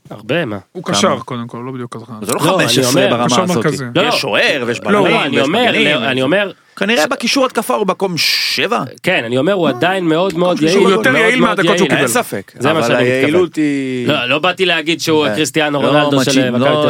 הרבה 0.10 0.46
מה. 0.46 0.58
הוא 0.72 0.84
כמה? 0.84 0.96
קשר 0.96 1.20
קודם 1.20 1.48
כל, 1.48 1.58
לא 1.66 1.72
בדיוק 1.72 1.96
כזה. 1.96 2.06
זה 2.22 2.34
לא 2.34 2.40
לא, 2.46 2.60
אני 2.60 2.68
15 2.68 2.92
אומר, 2.92 3.10
ברמה 3.18 3.44
הזאת. 3.44 3.66
לא, 3.96 4.04
לא. 4.04 4.08
יש 4.10 4.16
שוער 4.16 4.64
ויש 4.68 4.80
לא, 4.80 4.86
בלמים 4.86 5.12
לא, 5.14 5.24
אני 5.24 5.38
ויש 5.40 5.48
מגנים. 5.50 5.98
אני 5.98 6.22
אומר, 6.22 6.52
כנראה 6.76 7.08
בקישור 7.08 7.46
התקפה 7.46 7.76
הוא 7.76 7.88
מקום 7.88 8.18
7. 8.18 8.84
כן, 9.04 9.24
אני 9.26 9.38
אומר, 9.38 9.54
הוא 9.54 9.70
עדיין 9.70 10.06
מאוד 10.06 10.38
מאוד 10.38 10.62
יעיל. 10.62 10.78
יותר 10.82 11.12
מאוד 11.12 11.16
יעיל 11.22 11.40
מהדקות 11.42 11.66
שהוא 11.66 11.88
יעיל. 11.88 11.92
אין 11.92 11.98
קיבל. 11.98 12.08
ספק. 12.08 12.52
זה 12.60 12.74
מה 12.74 12.80
אבל 12.80 12.88
שאני 12.88 12.94
מתכוון. 12.94 13.12
היעילות 13.14 13.56
היא... 13.56 14.08
לא, 14.08 14.26
לא 14.26 14.40
באתי 14.40 14.66
להגיד 14.66 15.02
שהוא 15.02 15.26
אה, 15.28 15.36
קריסטיאנו 15.36 15.82
לא 15.82 15.88
רונלדו 15.88 16.24
של 16.24 16.32
מצ'י- 16.32 16.50
מכבי 16.50 16.60
לא, 16.60 16.66
תל 16.66 16.88
אביב. 16.88 16.90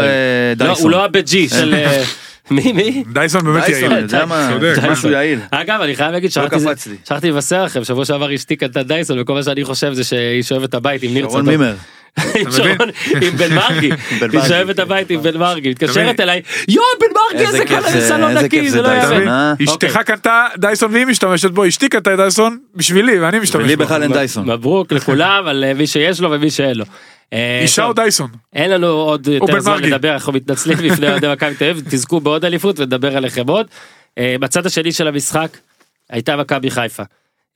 אה, 0.62 0.68
לא. 0.68 0.74
הוא 0.80 0.90
לא 0.92 1.04
ה-BG 1.04 1.32
של... 1.50 1.76
מי 2.52 2.72
מי? 2.72 3.04
דייסון 3.14 3.44
באמת 3.44 3.66
דייסון, 3.66 3.92
יעיל. 3.92 4.06
משהו 4.28 4.60
דייסון. 4.60 5.12
יעיל. 5.12 5.40
אגב, 5.52 5.82
אני 5.82 5.96
חייב 5.96 6.12
להגיד, 6.12 6.32
לא 6.38 6.48
שכחתי 6.48 7.26
לי. 7.26 7.32
לבשר 7.32 7.64
לכם, 7.64 7.84
שבוע 7.84 8.06
שעבר 8.06 8.36
אשתי 8.36 8.56
קנתה 8.56 8.84
דייסון, 8.84 9.20
וכל 9.20 9.34
מה 9.34 9.44
שאני 9.44 9.64
חושב 9.64 9.94
זה 9.94 10.04
שהיא 10.04 10.44
שואבת 10.44 10.74
הבית 10.74 11.04
עם 11.04 11.14
ניר 11.14 11.28
צדוק. 11.28 11.42
מימר. 11.42 11.76
עם 12.36 12.52
שרון, 12.52 12.90
עם 13.22 13.38
בן 13.38 13.54
מרגי, 13.56 13.90
היא. 14.32 14.42
שואבת 14.48 14.80
הבית 14.80 15.10
עם 15.10 15.22
בן 15.22 15.38
מרגי? 15.38 15.70
מתקשרת 15.70 16.20
אליי, 16.20 16.42
יואו 16.68 16.86
בן 17.00 17.08
מרגי 17.16 17.46
איזה 17.46 17.58
איזה 17.58 17.68
כיף 17.68 17.90
זה, 17.90 18.08
סלון 18.08 18.30
איזה 18.30 18.46
נקי, 18.46 18.62
כיף 18.62 18.70
זה 18.70 18.82
לא 18.82 18.90
דייסון, 18.90 19.14
יאמן. 19.14 19.28
אה? 19.28 19.54
אשתך 19.64 19.90
אוקיי. 19.90 20.04
קנתה 20.04 20.48
דייסון 20.58 20.94
והיא 20.94 21.06
משתמשת 21.06 21.52
בו, 21.52 21.68
אשתי 21.68 21.90
קנתה 21.90 22.14
את 22.14 22.18
דייסון 22.20 22.58
בשבילי 22.76 23.20
ואני 23.20 23.40
משתמש 23.40 23.72
בו. 23.72 23.84
בכלל 23.84 24.04
אין 24.04 24.14
דייסון. 24.14 24.50
מברוק 24.50 24.92
לכולם 24.92 25.44
על 25.48 25.64
אה, 25.64 25.74
מי 25.74 25.88
שיש 25.88 26.22
לו 26.22 26.32
ומי 26.32 26.52
שאין 26.52 26.78
לו. 26.78 26.86
אה, 27.34 27.60
אישה 27.62 27.86
או 27.86 27.94
דייסון? 27.94 28.30
אין 28.54 28.72
לנו 28.72 28.88
עוד 28.88 29.28
יותר 29.28 29.60
זמן 29.60 29.74
מרגי. 29.74 29.90
לדבר, 29.90 30.14
אנחנו 30.14 30.34
מתנצלים 30.34 30.78
בפני 30.78 31.10
אוהדי 31.12 31.28
מכבי 31.34 31.56
תל 31.56 31.70
אביב, 31.70 31.84
תזכו 31.90 32.20
בעוד 32.20 32.46
אליפות 32.46 32.80
ונדבר 32.80 33.18
עליכם 33.18 33.48
עוד. 33.48 33.68
אה, 34.18 34.36
בצד 34.40 34.66
השני 34.66 34.92
של 34.92 35.08
המשחק 35.08 35.58
הייתה 36.10 36.36
מכבי 36.36 36.72
חיפה. 36.72 37.04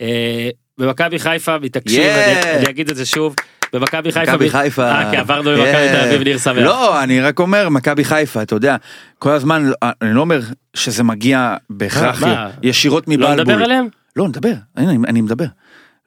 אה, 0.02 0.50
במכבי 0.78 1.20
חיפה 1.20 1.58
מתעקשים, 1.60 2.02
Yeah. 2.04 2.46
אני- 2.46 2.58
אני 2.58 2.70
אגיד 2.70 2.90
את 2.90 2.96
זה 2.96 3.06
שוב, 3.06 3.36
במכבי 3.74 4.12
חיפה, 4.12 4.32
מכבי 4.34 4.50
חיפה. 4.50 4.92
אה, 4.92 5.12
כי 5.12 5.18
עברנו 5.18 5.52
למכבי. 5.52 5.66
תל 5.92 6.08
אביב, 6.08 6.22
ניר 6.22 6.38
שמח. 6.38 6.58
לא, 6.58 7.04
אני 7.04 7.22
רק 7.22 7.40
אומר, 7.40 7.70
מכבי 7.70 8.04
חיפה, 8.04 8.42
אתה 8.42 8.56
יודע, 8.56 8.76
כל 9.20 9.32
הזמן, 9.32 9.72
אני 10.02 10.14
לא 10.16 10.22
אומר 10.22 10.40
שזה 10.74 11.04
מגיע 11.04 11.56
בהכרח? 11.70 12.24
ישירות 12.64 13.08
לא 13.08 13.14
מבלבול. 13.14 13.34
נדבר 13.40 13.64
עליהם? 13.64 13.88
לא, 14.16 14.28
נדבר, 14.28 14.54
אני 14.78 15.22
מדבר. 15.22 15.46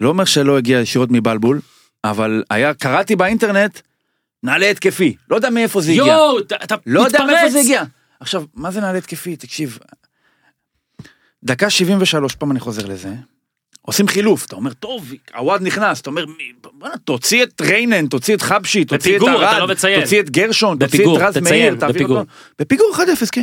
לא 0.01 0.09
אומר 0.09 0.25
שלא 0.25 0.59
הגיע 0.59 0.81
ישירות 0.81 1.09
מבלבול, 1.13 1.61
אבל 2.05 2.43
היה, 2.51 2.75
קראתי 2.75 3.17
באינטרנט, 3.17 3.81
נעלה 4.43 4.71
התקפי. 4.71 5.17
לא 5.31 5.37
יודע 5.37 5.51
מאיפה 5.51 5.81
זה 5.81 5.91
הגיע. 5.91 6.05
יואו, 6.05 6.39
אתה 6.39 6.57
אתה 6.65 6.75
לא 6.87 7.01
יודע 7.01 7.19
מאיפה 7.19 7.33
מתפרץ. 7.35 7.53
זה 7.53 7.59
הגיע. 7.61 7.83
עכשיו, 8.21 8.45
מה 8.55 8.71
זה 8.71 8.81
נעלה 8.81 8.99
התקפי? 8.99 9.37
תקשיב. 9.37 9.79
דקה 11.45 11.71
73, 11.71 12.35
פעם 12.35 12.51
אני 12.51 12.61
חוזר 12.61 12.87
לזה. 12.87 13.15
עושים 13.83 14.09
חילוף, 14.09 14.47
אתה 14.47 14.57
אומר, 14.57 14.73
טוב, 14.73 15.13
עווד 15.35 15.63
נכנס, 15.63 16.01
אתה 16.01 16.11
אומר, 16.11 16.25
בוא'נה, 16.73 16.95
תוציא 17.05 17.43
את 17.43 17.61
ריינן, 17.61 18.07
תוציא 18.07 18.35
את 18.35 18.43
חבשי, 18.43 18.85
תוציא 18.85 19.17
את 19.17 19.23
ארד, 19.23 19.69
לא. 19.69 19.75
תוציא 20.01 20.21
את 20.21 20.31
גרשון, 20.31 20.79
תוציא 20.79 21.05
את 21.05 21.21
רז 21.21 21.39
מאיר, 21.39 21.75
תעביר. 21.75 22.09
אותו. 22.09 22.25
בפיגור 22.59 22.97
1-0, 22.97 23.01
כן. 23.33 23.43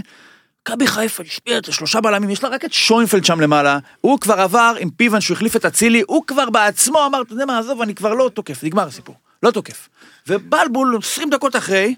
מכבי 0.62 0.88
חיפה 0.88 1.24
השפיעה 1.24 1.58
את 1.58 1.74
שלושה 1.74 2.02
בלמים, 2.02 2.30
יש 2.30 2.44
לה 2.44 2.50
רק 2.50 2.66
את 2.66 2.74
שוינפלד 2.74 3.26
שם 3.26 3.42
למעלה, 3.42 3.80
הוא 4.02 4.20
כבר 4.20 4.42
עבר 4.42 4.76
עם 4.80 4.90
פיוון 4.90 5.22
שהוא 5.22 5.36
החליף 5.36 5.56
את 5.56 5.66
אצילי, 5.66 6.04
הוא 6.08 6.24
כבר 6.28 6.50
בעצמו 6.50 7.06
אמר, 7.06 7.22
אתה 7.22 7.34
יודע 7.34 7.46
מה, 7.46 7.60
עזוב, 7.60 7.82
אני 7.82 7.96
כבר 7.96 8.14
לא 8.14 8.30
תוקף, 8.34 8.64
נגמר 8.64 8.88
הסיפור, 8.88 9.16
לא 9.44 9.52
תוקף. 9.52 9.90
ובלבול 10.28 10.98
20 11.04 11.30
דקות 11.30 11.56
אחרי, 11.56 11.96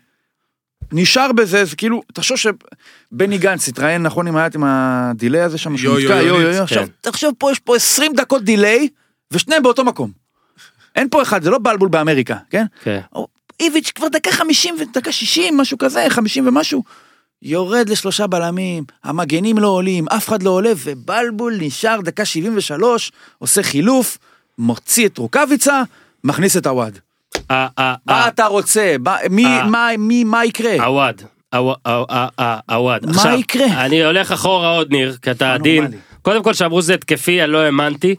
נשאר 0.92 1.32
בזה, 1.32 1.66
זה 1.66 1.76
כאילו, 1.76 2.02
תחשוב 2.14 2.38
שבני 2.38 3.38
גנץ 3.38 3.68
התראיין 3.68 4.04
נכון 4.04 4.28
עם 4.28 4.36
היד 4.36 4.56
עם 4.56 4.64
ה 4.64 4.77
delay 4.77 5.42
הזה 5.42 5.58
שם, 5.58 5.78
שהוא 5.78 6.00
יו, 6.00 6.10
נתקע, 6.10 6.22
יו, 6.22 6.36
יו, 6.36 6.42
יו, 6.42 6.52
יו, 6.52 6.64
עכשיו, 6.64 6.84
כן. 6.84 6.92
תחשוב 7.02 7.34
פה, 7.38 7.52
יש 7.52 7.60
פה 7.60 7.76
20 7.76 8.14
דקות 8.14 8.44
delay, 8.44 8.88
ושניהם 9.32 9.64
באותו 9.64 9.84
מקום. 9.84 10.12
אין 10.96 11.10
פה 11.10 11.22
אחד, 11.22 11.44
זה 11.44 11.50
לא 11.50 11.60
בלבול 11.64 11.90
באמריקה, 11.90 12.38
כן? 12.50 12.66
כן. 12.84 13.00
או, 13.16 13.28
איביץ' 13.60 13.92
כבר 13.96 14.08
דקה 14.08 14.32
50 14.32 14.76
ודקה 14.80 15.12
60, 15.12 15.58
משהו 15.58 15.78
כזה, 15.78 16.06
50 16.10 16.48
ומשהו. 16.48 16.84
יורד 17.44 17.90
לשלושה 17.90 18.28
בלמים, 18.28 18.84
המגנים 19.04 19.58
לא 19.58 19.68
עולים, 19.68 20.06
אף 20.08 20.28
אחד 20.28 20.44
לא 20.44 20.50
עולה, 20.50 20.72
ובלבול 20.86 21.54
נשאר 21.60 22.02
דקה 22.02 22.26
73, 22.26 23.12
עושה 23.40 23.64
חילוף, 23.64 24.18
מוציא 24.58 25.08
את 25.08 25.18
רוקאביצה, 25.18 25.84
מכניס 26.24 26.58
את 26.58 26.68
עווד. 26.68 26.98
אה, 27.52 27.68
מה 28.06 28.28
אתה 28.28 28.46
רוצה? 28.46 28.96
מה- 29.00 29.18
יקרה? 30.46 30.86
עווד, 30.86 31.22
עווד, 31.54 31.76
עווד, 31.86 32.10
עווד. 32.70 33.06
מה 33.06 33.36
יקרה? 33.36 33.86
אני 33.86 34.04
הולך 34.06 34.32
אחורה 34.32 34.70
עוד 34.76 34.92
ניר, 34.92 35.18
כי 35.22 35.32
אתה 35.32 35.54
עדין. 35.54 35.88
קודם 36.22 36.44
כל 36.44 36.54
שאמרו 36.54 36.82
שזה 36.82 36.94
התקפי, 36.94 37.44
אני 37.44 37.52
לא 37.52 37.58
האמנתי. 37.58 38.16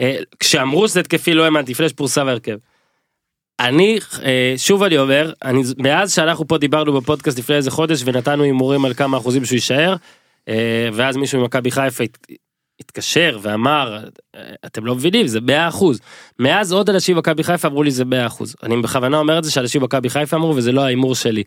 אה, 0.00 0.16
כשאמרו 0.40 0.88
שזה 0.88 1.00
התקפי 1.00 1.34
לא 1.34 1.44
האמנתי, 1.44 1.72
לפני 1.72 1.88
שפורסם 1.88 2.28
ההרכב. 2.28 2.56
אני, 3.60 3.98
אה, 4.24 4.54
שוב 4.56 4.82
אני 4.82 4.98
אומר, 4.98 5.32
אני, 5.44 5.62
מאז 5.78 6.12
שאנחנו 6.14 6.48
פה 6.48 6.58
דיברנו 6.58 6.92
בפודקאסט 7.00 7.38
לפני 7.38 7.56
איזה 7.56 7.70
חודש 7.70 8.02
ונתנו 8.04 8.42
הימורים 8.42 8.84
על 8.84 8.94
כמה 8.94 9.16
אחוזים 9.16 9.44
שהוא 9.44 9.56
יישאר, 9.56 9.94
אה, 10.48 10.88
ואז 10.92 11.16
מישהו 11.16 11.40
ממכבי 11.40 11.70
חיפה 11.70 12.04
הת- 12.04 12.26
התקשר 12.80 13.38
ואמר, 13.42 13.98
"אה, 14.36 14.40
אתם 14.66 14.86
לא 14.86 14.94
מבינים, 14.94 15.26
זה 15.26 15.40
100 15.40 15.68
אחוז. 15.68 16.00
מאז 16.38 16.72
עוד 16.72 16.90
אנשים 16.90 17.16
במכבי 17.16 17.42
חיפה 17.44 17.68
אמרו 17.68 17.82
לי 17.82 17.90
זה 17.90 18.04
100 18.04 18.26
אחוז. 18.26 18.56
אני 18.62 18.76
בכוונה 18.82 19.18
אומר 19.18 19.38
את 19.38 19.44
זה 19.44 19.50
שאנשים 19.50 19.80
במכבי 19.80 20.10
חיפה 20.10 20.36
אמרו 20.36 20.56
וזה 20.56 20.72
לא 20.72 20.80
ההימור 20.80 21.14
שלי. 21.14 21.42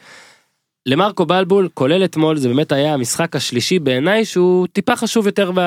למרקו 0.86 1.26
בלבול, 1.26 1.70
כולל 1.74 2.03
אתמול, 2.03 2.38
זה 2.38 2.47
באמת 2.47 2.72
היה 2.72 2.93
המשחק 2.93 3.36
השלישי 3.36 3.80
בעיניי 3.80 4.26
שהוא 4.26 4.68
טיפה 4.68 4.95
חשוב 4.95 5.26
יותר 5.26 5.51
ב... 5.55 5.59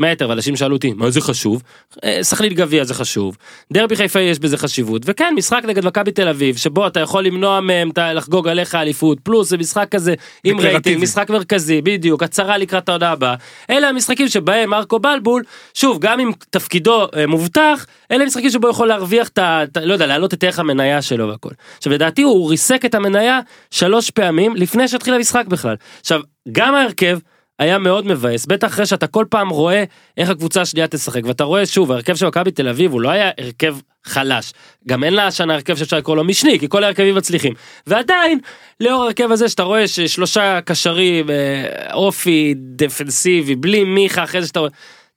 מהיתר, 0.00 0.28
ואנשים 0.28 0.56
שאלו 0.56 0.76
אותי, 0.76 0.92
מה 0.92 1.10
זה 1.10 1.20
חשוב? 1.20 1.62
אה, 2.04 2.18
סכנין 2.22 2.54
גביע 2.54 2.84
זה 2.84 2.94
חשוב, 2.94 3.36
דרבי 3.72 3.96
חיפה 3.96 4.20
יש 4.20 4.38
בזה 4.38 4.58
חשיבות, 4.58 5.02
וכן, 5.04 5.34
משחק 5.36 5.62
נגד 5.64 5.84
מכבי 5.86 6.12
תל 6.12 6.28
אביב, 6.28 6.56
שבו 6.56 6.86
אתה 6.86 7.00
יכול 7.00 7.24
למנוע 7.24 7.60
מהם 7.60 7.90
לחגוג 8.14 8.48
עליך 8.48 8.74
אליפות, 8.74 9.18
פלוס 9.22 9.48
זה 9.48 9.58
משחק 9.58 9.88
כזה 9.90 10.14
עם. 10.44 10.60
רייטינג, 10.60 11.02
משחק 11.02 11.30
מרכזי, 11.30 11.82
בדיוק, 11.82 12.22
הצהרה 12.22 12.58
לקראת 12.58 12.88
העונה 12.88 13.10
הבאה. 13.10 13.34
אלה 13.70 13.88
המשחקים 13.88 14.28
שבהם 14.28 14.70
מרקו 14.70 14.98
בלבול, 14.98 15.42
שוב, 15.74 15.98
גם 16.00 16.20
אם 16.20 16.30
תפקידו 16.50 17.06
אה, 17.16 17.26
מובטח, 17.26 17.86
אלה 18.10 18.24
משחקים 18.26 18.50
שבו 18.50 18.68
יכול 18.68 18.88
להרוויח. 18.88 19.28
את 19.28 19.38
ה- 19.38 19.64
לא 19.82 19.92
יודע, 19.92 20.06
להעלות 20.06 20.34
את 20.34 20.44
ערך 20.44 20.58
המניה 20.58 21.02
שלו 21.02 21.28
והכל. 21.28 21.48
עכשיו, 21.78 21.92
לדעתי 21.92 22.22
הוא 22.22 22.50
ריסק 22.50 22.84
את 22.84 22.94
המניה 22.94 23.40
שלוש 23.70 24.10
פעמים 24.10 24.56
לפני 24.56 24.88
שהתחיל 24.88 25.14
המשחק 25.14 25.46
בכלל. 25.46 25.74
עכשיו, 26.00 26.20
גם 26.52 26.74
ההרכב 26.74 27.18
היה 27.60 27.78
מאוד 27.78 28.06
מבאס, 28.06 28.46
בטח 28.46 28.68
אחרי 28.68 28.86
שאתה 28.86 29.06
כל 29.06 29.24
פעם 29.30 29.48
רואה 29.48 29.84
איך 30.16 30.30
הקבוצה 30.30 30.60
השנייה 30.60 30.88
תשחק, 30.88 31.20
ואתה 31.24 31.44
רואה 31.44 31.66
שוב, 31.66 31.92
ההרכב 31.92 32.16
של 32.16 32.26
מכבי 32.26 32.50
תל 32.50 32.68
אביב 32.68 32.92
הוא 32.92 33.00
לא 33.00 33.10
היה 33.10 33.30
הרכב 33.38 33.76
חלש. 34.04 34.52
גם 34.88 35.04
אין 35.04 35.14
לה 35.14 35.26
השנה 35.26 35.54
הרכב 35.54 35.76
שאפשר 35.76 35.98
לקרוא 35.98 36.16
לו 36.16 36.24
משני, 36.24 36.58
כי 36.58 36.68
כל 36.68 36.84
ההרכבים 36.84 37.14
מצליחים. 37.14 37.52
ועדיין, 37.86 38.38
לאור 38.80 39.02
ההרכב 39.02 39.32
הזה 39.32 39.48
שאתה 39.48 39.62
רואה 39.62 39.88
ששלושה 39.88 40.60
קשרים, 40.60 41.30
אה, 41.30 41.92
אופי, 41.92 42.54
דפנסיבי, 42.56 43.56
בלי 43.56 43.84
מיכה, 43.84 44.24
אחרי 44.24 44.40
זה 44.40 44.46
שאתה 44.46 44.60
רואה... 44.60 44.70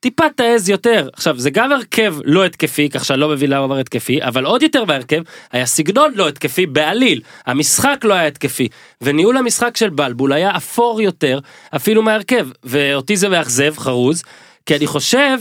טיפה 0.03 0.23
תעז 0.35 0.69
יותר. 0.69 1.09
עכשיו, 1.13 1.39
זה 1.39 1.49
גם 1.49 1.71
הרכב 1.71 2.15
לא 2.25 2.45
התקפי, 2.45 2.89
כך 2.89 3.05
שאני 3.05 3.19
לא 3.19 3.29
מבין 3.29 3.49
למה 3.49 3.59
הוא 3.59 3.65
אמר 3.65 3.79
התקפי, 3.79 4.23
אבל 4.23 4.45
עוד 4.45 4.63
יותר 4.63 4.85
בהרכב, 4.85 5.21
היה 5.51 5.65
סגנון 5.65 6.11
לא 6.15 6.27
התקפי 6.27 6.65
בעליל. 6.65 7.21
המשחק 7.45 7.99
לא 8.03 8.13
היה 8.13 8.27
התקפי. 8.27 8.67
וניהול 9.01 9.37
המשחק 9.37 9.77
של 9.77 9.89
בלבול 9.89 10.33
היה 10.33 10.57
אפור 10.57 11.01
יותר, 11.01 11.39
אפילו 11.75 12.01
מההרכב. 12.01 12.47
ואותי 12.63 13.17
זה 13.17 13.29
מאכזב, 13.29 13.77
חרוז, 13.77 14.23
כי 14.65 14.75
אני 14.75 14.87
חושב 14.87 15.37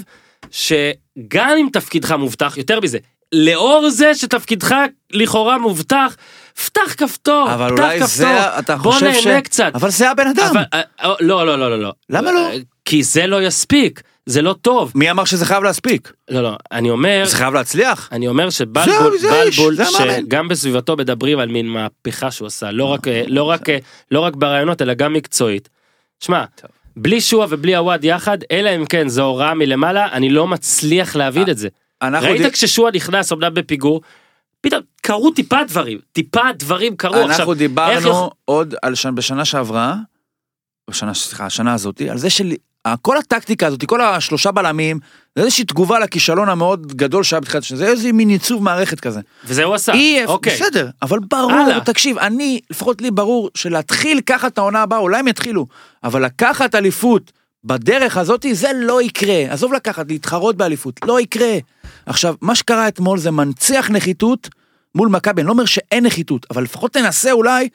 שגם 0.51 1.57
אם 1.61 1.69
תפקידך 1.73 2.13
מובטח, 2.13 2.57
יותר 2.57 2.81
מזה, 2.81 2.99
לאור 3.33 3.91
זה 3.91 4.15
שתפקידך 4.15 4.75
לכאורה 5.13 5.59
מובטח, 5.59 6.17
פתח 6.65 6.95
כפתור, 6.97 7.55
אבל 7.55 7.71
פתח 7.73 7.83
אולי 7.83 8.01
כפתור, 8.01 8.07
זה, 8.09 8.59
אתה 8.59 8.77
בוא 8.77 8.93
חושב 8.93 9.13
ש... 9.13 9.27
נהנה 9.27 9.41
קצת. 9.41 9.73
אבל 9.75 9.91
זה 9.91 10.11
הבן 10.11 10.27
אדם. 10.27 10.47
אבל, 10.51 10.63
אה, 10.75 11.15
לא, 11.21 11.47
לא, 11.47 11.59
לא, 11.59 11.71
לא, 11.71 11.79
לא. 11.79 11.93
למה 12.11 12.33
לא? 12.33 12.51
כי 12.85 13.03
זה 13.03 13.27
לא 13.27 13.43
יספיק, 13.43 14.03
זה 14.27 14.43
לא 14.43 14.53
טוב. 14.53 14.93
מי 14.95 15.11
אמר 15.11 15.25
שזה 15.25 15.47
חייב 15.47 15.63
להספיק? 15.63 16.13
לא, 16.31 16.43
לא, 16.43 16.57
אני 16.73 16.91
אומר, 16.91 17.23
זה 17.27 17.37
חייב 17.37 17.55
להצליח. 17.55 18.09
אני 18.13 18.29
אומר 18.29 18.51
שבלבול, 18.51 19.19
זה 19.19 19.29
בלבול, 19.31 19.75
זה. 19.75 19.85
שגם 19.85 20.49
בסביבתו 20.49 20.97
מדברים 20.97 21.39
על 21.39 21.49
מין 21.49 21.69
מהפכה 21.69 22.31
שהוא 22.31 22.47
עשה, 22.47 22.71
לא 22.71 22.85
רק, 22.85 23.09
אה, 23.09 23.23
לא 23.27 23.43
רק, 23.45 23.69
אה, 23.71 23.79
לא 24.11 24.21
רק 24.21 24.37
ברעיונות, 24.37 24.83
אלא 24.83 24.95
גם 24.95 25.13
מקצועית. 25.13 25.69
שמע, 26.21 26.45
בלי 26.97 27.21
שועה 27.21 27.47
ובלי 27.51 27.75
עווד 27.77 28.05
יחד, 28.05 28.39
אלא 28.51 28.71
אם 28.77 28.87
כן 28.87 29.09
זו 29.09 29.23
הוראה 29.25 29.55
מלמעלה, 29.55 30.13
אני 30.13 30.31
לא 30.31 30.47
מצליח 30.47 31.17
להבין 31.17 31.51
את 31.51 31.59
זה. 31.59 31.69
אנחנו 32.03 32.29
ראית 32.29 32.53
כששועה 32.53 32.93
נכנס, 32.93 33.33
אמנם 33.33 33.55
בפיגור, 33.55 34.01
פתאום 34.61 34.81
קרו 35.03 35.31
טיפה 35.31 35.65
דברים, 35.69 35.99
טיפה 36.13 36.41
דברים 36.59 36.97
קרו. 36.97 37.15
עכשיו, 37.15 37.29
אנחנו 37.31 37.53
איך 37.53 37.59
דיברנו 37.59 38.09
יכול- 38.09 38.29
עוד 38.45 38.75
על 38.83 38.95
שנה, 38.95 39.13
בשנה 39.13 39.45
שעברה, 39.45 39.97
בשנה, 40.91 41.15
סליחה, 41.15 41.47
השנה 41.47 41.75
הזאתי, 41.75 42.11
על 42.11 42.19
זה 42.19 42.31
של 42.31 42.53
כל 43.03 43.17
הטקטיקה 43.17 43.67
הזאת, 43.67 43.85
כל 43.85 44.01
השלושה 44.01 44.51
בלמים, 44.51 44.99
זה 45.37 45.43
איזושהי 45.45 45.65
תגובה 45.65 45.99
לכישלון 45.99 46.49
המאוד 46.49 46.87
גדול 46.97 47.23
שהיה 47.23 47.41
בתחילת 47.41 47.63
השנה, 47.63 47.79
זה 47.79 47.87
איזה 47.87 48.13
מין 48.13 48.31
ייצוב 48.31 48.63
מערכת 48.63 49.01
כזה. 49.01 49.21
וזה 49.45 49.65
הוא 49.65 49.75
עשה. 49.75 49.93
אי, 49.93 50.25
אוקיי. 50.25 50.55
בסדר, 50.55 50.89
אבל 51.03 51.19
ברור, 51.31 51.53
הלאה. 51.53 51.81
תקשיב, 51.81 52.19
אני, 52.19 52.61
לפחות 52.71 53.03
לי 53.03 53.11
ברור 53.11 53.51
שלהתחיל 53.55 54.21
ככה 54.27 54.47
את 54.47 54.59
העונה 54.59 54.83
הבאה, 54.83 54.99
אולי 54.99 55.19
הם 55.19 55.29
יתחילו, 55.29 55.67
אבל 56.05 56.25
לקחת 56.25 56.75
אליפות 56.75 57.33
בדרך 57.65 58.17
הזאתי, 58.17 58.55
זה 58.55 58.71
לא 58.75 59.03
יקרה. 59.03 59.45
עזוב 59.49 59.73
לקחת, 59.73 60.07
להתחרות 60.09 60.57
באליפות, 60.57 61.01
לא 61.05 61.21
יקרה. 61.21 61.59
עכשיו, 62.07 62.35
מה 62.41 62.55
שקרה 62.55 62.89
אתמול 62.89 63.19
זה 63.19 63.31
מנציח 63.31 63.91
נחיתות 63.91 64.49
מול 64.95 65.09
מכבי, 65.09 65.41
אני 65.41 65.47
לא 65.47 65.53
אומר 65.53 65.65
שאין 65.65 66.07
נחיתות, 66.07 66.47
אבל 66.51 66.63
לפחות 66.63 66.93
תנסה 66.93 67.33
אולי 67.33 67.69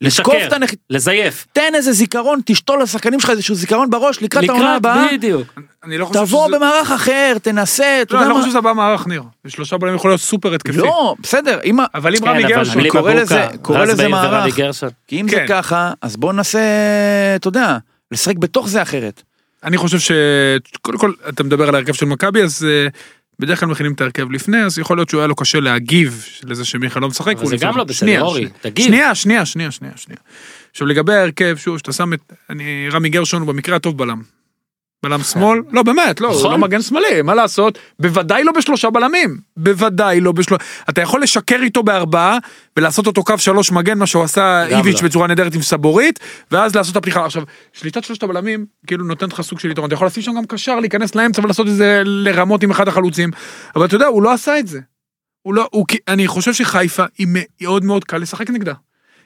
לשקר, 0.00 0.54
הנחיתות. 0.54 0.84
לזייף. 0.90 1.46
תן 1.52 1.72
איזה 1.74 1.92
זיכרון, 1.92 2.40
תשתול 2.44 2.82
לשחקנים 2.82 3.20
שלך 3.20 3.30
איזשהו 3.30 3.54
זיכרון 3.54 3.90
בראש 3.90 4.22
לקראת 4.22 4.48
העונה 4.48 4.64
לקראת, 4.64 4.76
הבאה, 4.76 5.06
בדיוק. 5.12 5.54
אני 5.84 5.98
לא 5.98 6.04
חושב 6.06 6.20
תבוא 6.24 6.48
שזה... 6.48 6.56
במערך 6.56 6.90
אחר, 6.90 7.36
תנסה, 7.42 8.02
אתה 8.02 8.14
לא, 8.14 8.18
יודע 8.18 8.26
אני 8.26 8.30
לא 8.30 8.34
מה? 8.34 8.40
חושב 8.40 8.50
שזה 8.50 8.60
בא 8.60 8.72
מערך 8.72 9.06
ניר. 9.06 9.22
שלושה 9.46 9.78
בלמים 9.78 9.96
יכול 9.96 10.10
להיות 10.10 10.20
סופר 10.20 10.54
התקפי. 10.54 10.76
לא, 10.76 11.14
בסדר, 11.20 11.60
אם 11.64 11.76
אבל 11.94 12.14
אם 12.14 12.20
כן, 12.20 12.28
רמי 12.28 12.42
גרשון... 12.42 12.88
קורא 12.88 13.02
מבוקה, 13.02 13.22
לזה- 13.22 13.46
קורא 13.62 13.84
לזה 13.84 14.08
מערך. 14.08 14.54
כי 15.06 15.20
אם 15.20 15.28
זה 15.28 15.36
כן. 15.36 15.46
ככה, 15.48 15.92
אז 16.02 16.16
בוא 16.16 16.32
ננסה, 16.32 16.60
אתה 17.36 17.48
יודע, 17.48 17.76
לשחק 18.12 18.36
בתוך 18.36 18.68
זה 18.68 18.82
אחרת. 18.82 19.22
אני 19.64 19.76
חושב 19.76 19.98
ש... 19.98 20.12
קודם 20.82 20.98
כל, 20.98 21.12
אתה 21.28 21.44
מדבר 21.44 21.68
על 21.68 21.74
ההרכב 21.74 21.92
של 21.92 22.06
מכבי, 22.06 22.42
אז 22.42 22.66
אה, 22.68 22.86
בדרך 23.38 23.60
כלל 23.60 23.68
מכינים 23.68 23.92
את 23.92 24.00
ההרכב 24.00 24.30
לפני, 24.30 24.62
אז 24.62 24.78
יכול 24.78 24.96
להיות 24.96 25.08
שהוא 25.08 25.20
היה 25.20 25.28
לו 25.28 25.34
קשה 25.34 25.60
להגיב 25.60 26.26
לזה 26.44 26.64
שמיכה 26.64 27.00
לא 27.00 27.08
משחק. 27.08 27.36
אבל 27.36 27.46
זה 27.46 27.56
גם 27.56 27.76
לא 27.76 27.84
בסדר, 27.84 28.22
אורי. 28.22 28.48
תגיב. 28.60 28.86
שנייה, 28.86 29.14
שנייה, 29.14 29.46
שנייה, 29.46 29.70
שנייה, 29.70 29.92
שנייה. 29.96 30.18
עכשיו 30.70 30.86
לגבי 30.86 31.14
ההרכב, 31.14 31.56
שוב, 31.56 31.78
שאתה 31.78 31.92
שם 31.92 32.12
את... 32.12 32.32
אני, 32.50 32.88
רמי 32.92 33.08
גרשון 33.08 33.42
הוא 33.42 33.48
במקרה 33.48 33.76
הטוב 33.76 33.98
בלם. 33.98 34.22
בלם 35.04 35.22
שמאל, 35.22 35.60
לא 35.72 35.82
באמת, 35.82 36.20
לא, 36.20 36.28
הוא 36.28 36.36
נכון. 36.38 36.50
לא 36.50 36.58
מגן 36.58 36.82
שמאלי, 36.82 37.22
מה 37.22 37.34
לעשות? 37.34 37.78
בוודאי 37.98 38.44
לא 38.44 38.52
בשלושה 38.52 38.90
בלמים, 38.90 39.36
בוודאי 39.56 40.20
לא 40.20 40.32
בשלושה, 40.32 40.64
אתה 40.88 41.00
יכול 41.00 41.22
לשקר 41.22 41.58
איתו 41.62 41.82
בארבעה 41.82 42.38
ולעשות 42.76 43.06
אותו 43.06 43.24
קו 43.24 43.38
שלוש 43.38 43.72
מגן, 43.72 43.98
מה 43.98 44.06
שהוא 44.06 44.22
עשה 44.22 44.66
איביץ'. 44.66 45.02
בצורה 45.02 45.26
נהדרת 45.26 45.54
עם 45.54 45.62
סבורית, 45.62 46.20
ואז 46.50 46.74
לעשות 46.74 46.92
את 46.92 46.96
הפתיחה. 46.96 47.24
עכשיו, 47.24 47.42
שליטת 47.72 48.04
שלושת 48.04 48.22
הבלמים, 48.22 48.66
כאילו 48.86 49.04
נותנת 49.04 49.32
לך 49.32 49.40
סוג 49.40 49.58
של 49.58 49.70
יתרון, 49.70 49.86
אתה 49.86 49.94
יכול 49.94 50.06
לשים 50.06 50.22
שם 50.22 50.32
גם 50.36 50.46
קשר, 50.46 50.80
להיכנס 50.80 51.14
לאמצע 51.14 51.42
ולעשות 51.44 51.66
את 51.68 51.74
זה 51.74 52.02
לרמות 52.04 52.62
עם 52.62 52.70
אחד 52.70 52.88
החלוצים, 52.88 53.30
אבל 53.76 53.84
אתה 53.84 53.94
יודע, 53.94 54.06
הוא 54.06 54.22
לא 54.22 54.32
עשה 54.32 54.58
את 54.58 54.66
זה. 54.66 54.80
הוא 55.42 55.54
לא, 55.54 55.68
הוא, 55.72 55.86
אני 56.08 56.28
חושב 56.28 56.52
שחיפה 56.52 57.04
היא 57.18 57.26
מאוד 57.30 57.84
מאוד 57.84 58.04
קל 58.04 58.18
לשחק 58.18 58.50
נגדה. 58.50 58.72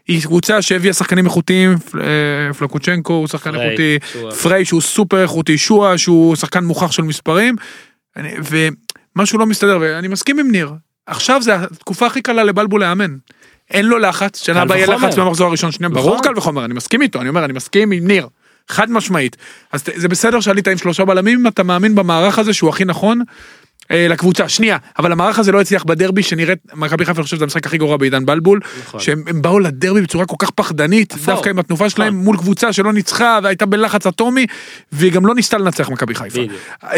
היא 0.08 0.22
קבוצה 0.22 0.62
שהביאה 0.62 0.92
שחקנים 0.92 1.24
איכותיים, 1.24 1.74
אה, 2.00 2.54
פלקוצ'נקו 2.54 3.12
הוא 3.12 3.26
שחקן 3.26 3.50
פריי, 3.52 3.66
איכותי, 3.68 3.98
שועה. 4.12 4.34
פריי 4.34 4.64
שהוא 4.64 4.80
סופר 4.80 5.22
איכותי, 5.22 5.58
שועה 5.58 5.98
שהוא 5.98 6.36
שחקן 6.36 6.64
מוכח 6.64 6.90
של 6.92 7.02
מספרים, 7.02 7.56
אני- 8.16 8.34
ומשהו 9.16 9.38
לא 9.38 9.46
מסתדר, 9.46 9.78
ואני 9.80 10.08
מסכים 10.08 10.38
עם 10.38 10.50
ניר, 10.50 10.72
עכשיו 11.06 11.42
זה 11.42 11.54
התקופה 11.54 12.06
הכי 12.06 12.22
קלה 12.22 12.44
לבלבול 12.44 12.80
לאמן. 12.80 13.16
אין 13.70 13.86
לו 13.86 13.98
לחץ, 13.98 14.42
שנה 14.42 14.62
הבאה 14.62 14.76
יהיה. 14.78 14.86
לחץ 14.94 15.16
מהמחזור 15.18 15.48
הראשון, 15.48 15.72
שנייה. 15.72 15.90
ברור 15.90 16.22
קל 16.22 16.32
וחומר, 16.36 16.64
אני 16.64 16.74
מסכים 16.74 17.02
איתו, 17.02 17.20
אני 17.20 17.28
אומר, 17.28 17.44
אני 17.44 17.52
מסכים 17.52 17.90
עם 17.92 18.06
ניר, 18.06 18.26
חד 18.68 18.90
משמעית. 18.90 19.36
אז 19.72 19.84
זה 19.94 20.08
בסדר 20.08 20.40
שעלית 20.40 20.68
עם 20.68 20.78
שלושה 20.78 21.04
בלמים, 21.04 21.38
אם 21.40 21.46
אתה 21.46 21.62
מאמין 21.62 21.94
במערך 21.94 22.38
הזה 22.38 22.52
שהוא 22.52 22.70
הכי 22.70 22.84
נכון. 22.84 23.22
אה, 23.90 24.08
לקבוצה, 24.08 24.48
שנייה, 24.48 24.76
אבל 24.98 25.12
המערך 25.12 25.38
הזה 25.38 25.52
לא 25.52 25.60
הצליח 25.60 25.84
בדרבי 25.84 26.22
שנראית, 26.22 26.58
מכבי 26.74 27.04
חיפה 27.04 27.18
אני 27.18 27.24
חושב 27.24 27.36
שזה 27.36 27.44
המשחק 27.44 27.66
הכי 27.66 27.78
גרוע 27.78 27.96
בעידן 27.96 28.26
בלבול, 28.26 28.60
נכון. 28.80 29.00
שהם 29.00 29.22
הם 29.26 29.42
באו 29.42 29.58
לדרבי 29.58 30.00
בצורה 30.00 30.26
כל 30.26 30.36
כך 30.38 30.50
פחדנית, 30.50 31.14
אפור. 31.14 31.34
דווקא 31.34 31.48
עם 31.48 31.58
התנופה 31.58 31.90
שלהם 31.90 32.14
נכון. 32.14 32.24
מול 32.24 32.36
קבוצה 32.36 32.72
שלא 32.72 32.92
ניצחה 32.92 33.38
והייתה 33.42 33.66
בלחץ 33.66 34.06
אטומי, 34.06 34.46
והיא 34.92 35.12
גם 35.12 35.26
לא 35.26 35.34
ניסתה 35.34 35.58
לנצח 35.58 35.90
מכבי 35.90 36.14
חיפה. 36.14 36.40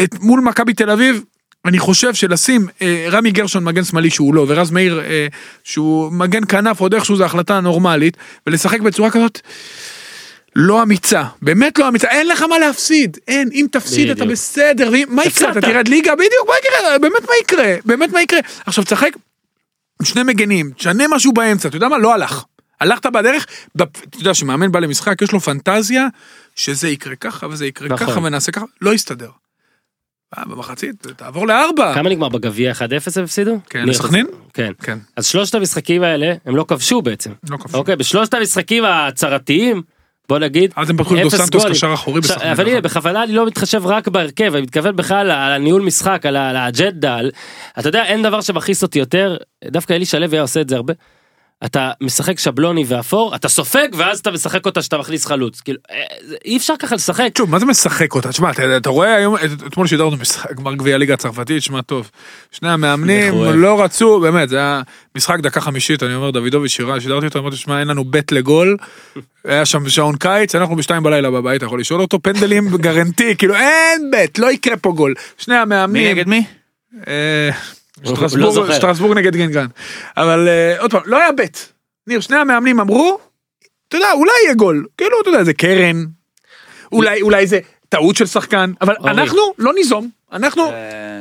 את, 0.03 0.19
מול 0.19 0.39
מכבי 0.41 0.73
תל 0.73 0.89
אביב, 0.89 1.23
אני 1.65 1.79
חושב 1.79 2.13
שלשים 2.13 2.67
אה, 2.81 3.07
רמי 3.11 3.31
גרשון 3.31 3.63
מגן 3.63 3.83
שמאלי 3.83 4.09
שהוא 4.09 4.33
לא, 4.33 4.45
ורז 4.47 4.71
מאיר 4.71 4.99
אה, 4.99 5.27
שהוא 5.63 6.11
מגן 6.11 6.45
כנף, 6.47 6.79
עוד 6.79 6.93
איכשהו 6.93 7.15
זו 7.15 7.25
החלטה 7.25 7.59
נורמלית, 7.59 8.17
ולשחק 8.47 8.79
בצורה 8.79 9.11
כזאת. 9.11 9.41
לא 10.55 10.83
אמיצה, 10.83 11.23
באמת 11.41 11.79
לא 11.79 11.87
אמיצה, 11.87 12.07
אין 12.07 12.27
לך 12.27 12.41
מה 12.41 12.59
להפסיד, 12.59 13.17
אין, 13.27 13.49
אם 13.53 13.65
תפסיד 13.71 14.09
אתה 14.09 14.15
בדיוק. 14.15 14.31
בסדר, 14.31 14.89
ואם- 14.91 15.07
מה 15.09 15.25
יקרה, 15.25 15.51
אתה. 15.51 15.61
תרד 15.61 15.87
ליגה, 15.87 16.15
בדיוק, 16.15 16.47
מה 16.47 16.53
יקרה, 16.59 16.99
באמת 16.99 17.21
מה 17.29 17.33
יקרה, 17.41 17.75
באמת 17.85 18.09
מה 18.13 18.21
יקרה. 18.21 18.39
עכשיו 18.65 18.83
תשחק 18.83 19.09
עם 20.01 20.05
שני 20.05 20.23
מגנים, 20.23 20.71
תשנה 20.71 21.03
משהו 21.11 21.31
באמצע, 21.33 21.69
אתה 21.69 21.77
יודע 21.77 21.87
מה, 21.87 21.97
לא 21.97 22.13
הלך. 22.13 22.43
הלכת 22.81 23.05
בדרך, 23.05 23.45
אתה 23.75 23.83
יודע 24.19 24.33
שמאמן 24.33 24.71
בא 24.71 24.79
למשחק, 24.79 25.21
יש 25.21 25.31
לו 25.31 25.39
פנטזיה, 25.39 26.07
שזה 26.55 26.87
יקרה 26.89 27.15
ככה 27.15 27.47
וזה 27.47 27.65
יקרה 27.65 27.87
נכון. 27.89 28.07
ככה 28.07 28.19
ונעשה 28.19 28.51
ככה, 28.51 28.65
לא 28.81 28.93
יסתדר. 28.93 29.29
אה, 30.37 30.45
במחצית, 30.45 30.95
תעבור 31.17 31.47
לארבע. 31.47 31.93
כמה 31.95 32.09
נגמר 32.09 32.29
בגביע 32.29 32.71
1-0 32.71 32.81
הם 33.17 33.23
הפסידו? 33.23 33.59
כן, 33.69 33.85
לסכנין? 33.85 34.25
כן. 34.53 34.71
כן, 34.83 34.97
אז 35.15 35.25
שלושת 35.25 35.55
המשחקים 35.55 36.03
האלה 36.03 36.33
הם 36.45 36.55
לא 36.55 36.65
כבשו 36.67 37.01
בעצם. 37.01 37.31
לא 37.49 37.57
כבשו. 37.57 37.77
אוקיי, 37.77 37.95
בשלושת 37.95 38.33
המשחקים 38.33 38.83
ההצהרתיים, 38.83 39.81
בוא 40.31 40.39
נגיד, 40.39 40.73
אז 40.75 40.89
הם 40.89 40.97
פתחו 40.97 41.15
את 41.15 41.21
דו 41.21 41.29
סנטוס. 41.29 41.65
קשר 41.65 41.93
אחורי 41.93 42.21
בסכנין. 42.21 42.51
אבל 42.51 42.67
הנה. 42.67 42.81
בכוונה 42.81 43.23
אני 43.23 43.33
לא 43.33 43.45
מתחשב 43.45 43.85
רק 43.85 44.07
בהרכב, 44.07 44.53
אני 44.53 44.61
מתכוון 44.61 44.95
בכלל 44.95 45.31
על 45.31 45.51
הניהול 45.51 45.81
משחק, 45.81 46.25
על 46.25 46.35
האג'נדה. 46.35 47.19
אתה 47.79 47.89
יודע, 47.89 48.03
אין 48.05 48.23
דבר 48.23 48.41
שמכעיס 48.41 48.83
אותי 48.83 48.99
יותר, 48.99 49.37
דווקא 49.65 49.93
אלי 49.93 50.05
שלו 50.05 50.27
היה 50.31 50.41
עושה 50.41 50.61
את 50.61 50.69
זה 50.69 50.75
הרבה. 50.75 50.93
אתה 51.65 51.91
משחק 52.01 52.39
שבלוני 52.39 52.83
ואפור, 52.87 53.35
אתה 53.35 53.49
סופג 53.49 53.87
ואז 53.97 54.19
אתה 54.19 54.31
משחק 54.31 54.65
אותה 54.65 54.81
שאתה 54.81 54.97
מכניס 54.97 55.25
חלוץ. 55.25 55.61
כאילו, 55.61 55.79
אה, 55.91 55.95
אי 56.45 56.57
אפשר 56.57 56.73
ככה 56.79 56.95
לשחק. 56.95 57.29
שוב, 57.37 57.49
מה 57.49 57.59
זה 57.59 57.65
משחק 57.65 58.15
אותה? 58.15 58.29
תשמע, 58.29 58.51
אתה, 58.51 58.77
אתה 58.77 58.89
רואה 58.89 59.15
היום, 59.15 59.35
את- 59.35 59.41
אתמול 59.67 59.87
שידרנו 59.87 60.17
משחק 60.17 60.55
גמר 60.55 60.75
גביע 60.75 60.95
הליגה 60.95 61.13
הצרפתית, 61.13 61.63
שמע 61.63 61.81
טוב. 61.81 62.11
שני 62.51 62.69
המאמנים. 62.69 63.33
לא 63.53 63.83
רצו, 63.83 64.19
באמת, 64.19 64.49
זה 64.49 64.57
היה 64.57 64.81
משחק 65.17 65.39
דקה 65.39 65.61
חמישית, 65.61 66.03
אני 66.03 66.15
אומר, 66.15 66.31
דוידוביץ' 66.31 66.71
שירה, 66.71 67.01
שידרתי 67.01 67.25
אותו, 67.25 67.39
אמרתי, 67.39 67.55
שמע, 67.55 67.79
אין 67.79 67.87
לנו 67.87 68.03
בית 68.03 68.31
לגול. 68.31 68.77
היה 69.45 69.65
שם 69.65 69.89
שעון 69.89 70.15
קיץ, 70.15 70.55
אנחנו 70.55 70.75
בשתיים 70.75 71.03
בלילה 71.03 71.31
בבית, 71.31 71.57
אתה 71.57 71.65
יכול 71.65 71.79
לשאול 71.79 72.01
אותו, 72.01 72.19
פנדלים 72.21 72.69
גרנטי, 72.77 73.35
כאילו 73.37 73.55
אין 73.55 74.11
בית, 74.11 74.39
לא 74.39 74.51
יקרה 74.51 74.77
פה 74.77 74.91
גול. 74.91 75.13
שני 75.37 75.55
מי 75.55 75.59
המאמנים. 75.61 76.11
נגד 76.17 76.27
מי? 76.27 76.43
הוא 78.05 78.17
לא 78.37 78.73
שטרסבורג- 78.73 79.17
נגד 79.17 79.35
גנגן. 79.35 79.65
אבל 80.17 80.47
אה, 80.47 80.79
עוד 80.79 80.91
פעם, 80.91 81.01
לא 81.05 81.17
היה 81.17 81.31
בית. 81.31 81.73
ניר, 82.07 82.19
שני 82.19 82.37
המאמנים 82.37 82.79
אמרו, 82.79 83.19
אתה 83.87 83.97
יודע, 83.97 84.11
אולי 84.13 84.31
יהיה 84.45 84.53
גול. 84.55 84.85
כאילו, 84.97 85.21
אתה 85.21 85.29
יודע, 85.29 85.43
זה 85.43 85.53
קרן. 85.53 86.05
אולי, 86.91 87.21
אולי 87.21 87.47
זה 87.47 87.59
טעות 87.89 88.15
של 88.15 88.25
שחקן, 88.25 88.71
אבל. 88.81 88.95
אנחנו 89.03 89.37
לא 89.57 89.73
ניזום. 89.73 90.09
אנחנו 90.33 90.63
אה, 90.71 90.73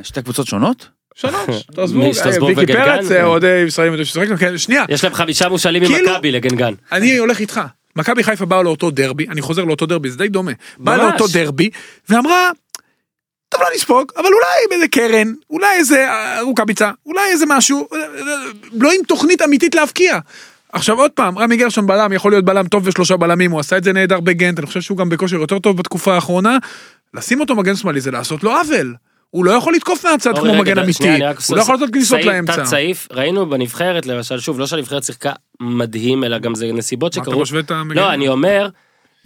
שתי 0.03 0.23
קבוצות 0.23 0.47
שונות? 0.47 0.89
שלוש. 1.15 1.35
שטרסבורג, 1.71 2.55
אה, 2.59 2.59
ויקי? 2.59 2.73
פרץ, 2.73 3.13
אוהדי 3.23 3.65
ישראלים 3.67 3.93
יודעים 3.93 4.05
ששחקנו, 4.07 4.37
כן, 4.37 4.59
שנייה. 4.59 4.85
יש 4.89 5.05
להם 5.05 5.15
חמישה 5.15 5.49
מושאלים 5.49 5.85
כאילו- 5.87 6.11
ממכבי 6.13 6.33
לגנגן. 6.33 6.75
אני 6.93 7.17
הולך 7.17 7.39
איתך. 7.41 7.61
מכבי 7.97 8.23
חיפה 8.23 8.45
באו 8.47 8.63
לאותו 8.63 8.91
דרבי, 8.91 9.27
אני 9.29 9.41
חוזר 9.41 9.65
לאותו 9.65 9.87
דרבי, 9.87 10.11
זה 10.11 10.19
די 10.19 10.29
דומה. 10.29 10.53
באה. 10.79 10.97
לאותו 10.97 11.25
דרבי, 11.33 11.71
ואמרה, 12.09 12.51
טוב 13.51 13.61
לא 13.61 13.67
נספוג, 13.75 14.13
אבל 14.17 14.27
אולי 14.27 14.67
באיזה 14.71 14.89
קרן, 14.89 15.33
אולי 15.51 15.77
איזה 15.77 16.09
אה, 16.09 16.43
רוקאביצה, 16.43 16.91
אולי 17.07 17.31
איזה 17.31 17.45
משהו, 17.49 17.89
אה, 17.93 17.99
אה, 17.99 18.07
לא 18.73 18.91
עם 18.93 19.03
תוכנית 19.07 19.43
אמיתית 19.43 19.75
להבקיע. 19.75 20.19
עכשיו 20.73 20.99
עוד 20.99 21.11
פעם, 21.11 21.39
רמי 21.39 21.57
גרשון 21.57 21.87
בלם, 21.87 22.13
יכול 22.13 22.33
להיות 22.33 22.45
בלם 22.45 22.69
טוב 22.69 22.87
ושלושה 22.87 23.17
בלמים, 23.17 23.51
הוא 23.51 23.61
עשה 23.61 23.77
את 23.77 23.85
זה 23.85 23.93
נהדר 23.93 24.21
בגנט, 24.21 24.59
אני 24.59 24.67
חושב 24.67 24.81
שהוא 24.81 24.99
גם 24.99 25.09
בכושר 25.09 25.37
יותר 25.37 25.59
טוב 25.59 25.77
בתקופה 25.77 26.15
האחרונה. 26.15 26.59
לשים 27.15 27.41
אותו 27.41 27.55
מגן 27.57 27.77
שמאלי 27.77 28.01
זה 28.01 28.11
לעשות 28.11 28.45
לו 28.45 28.51
עוול. 28.51 28.95
הוא 29.31 29.45
לא 29.45 29.51
יכול 29.51 29.75
לתקוף 29.75 30.07
מהצד 30.07 30.39
כמו 30.39 30.55
מגן 30.55 30.79
אמיתי, 30.79 31.09
הוא 31.49 31.57
לא 31.57 31.61
יכול 31.61 31.75
לעשות 31.75 31.91
כניסות 31.93 32.25
לאמצע. 32.25 32.57
תת 32.57 32.65
סעיף, 32.65 33.09
ראינו 33.13 33.51
בנבחרת 33.51 34.07
למשל, 34.07 34.39
שוב, 34.39 34.59
לא 34.59 34.67
שהנבחרת 34.67 35.05
שיחקה 35.05 35.33
מדהים, 35.61 36.25
אלא 36.25 36.39
גם 36.39 36.55
זה 36.55 36.73
נסיבות 36.73 37.17
מה 37.17 37.23
אתה 37.23 37.31
שקרו. 37.31 37.43
משווה 37.43 37.61
את 37.61 37.71
המגן? 37.71 38.01
לא, 38.01 38.13
אני 38.13 38.29
אומר, 38.29 38.69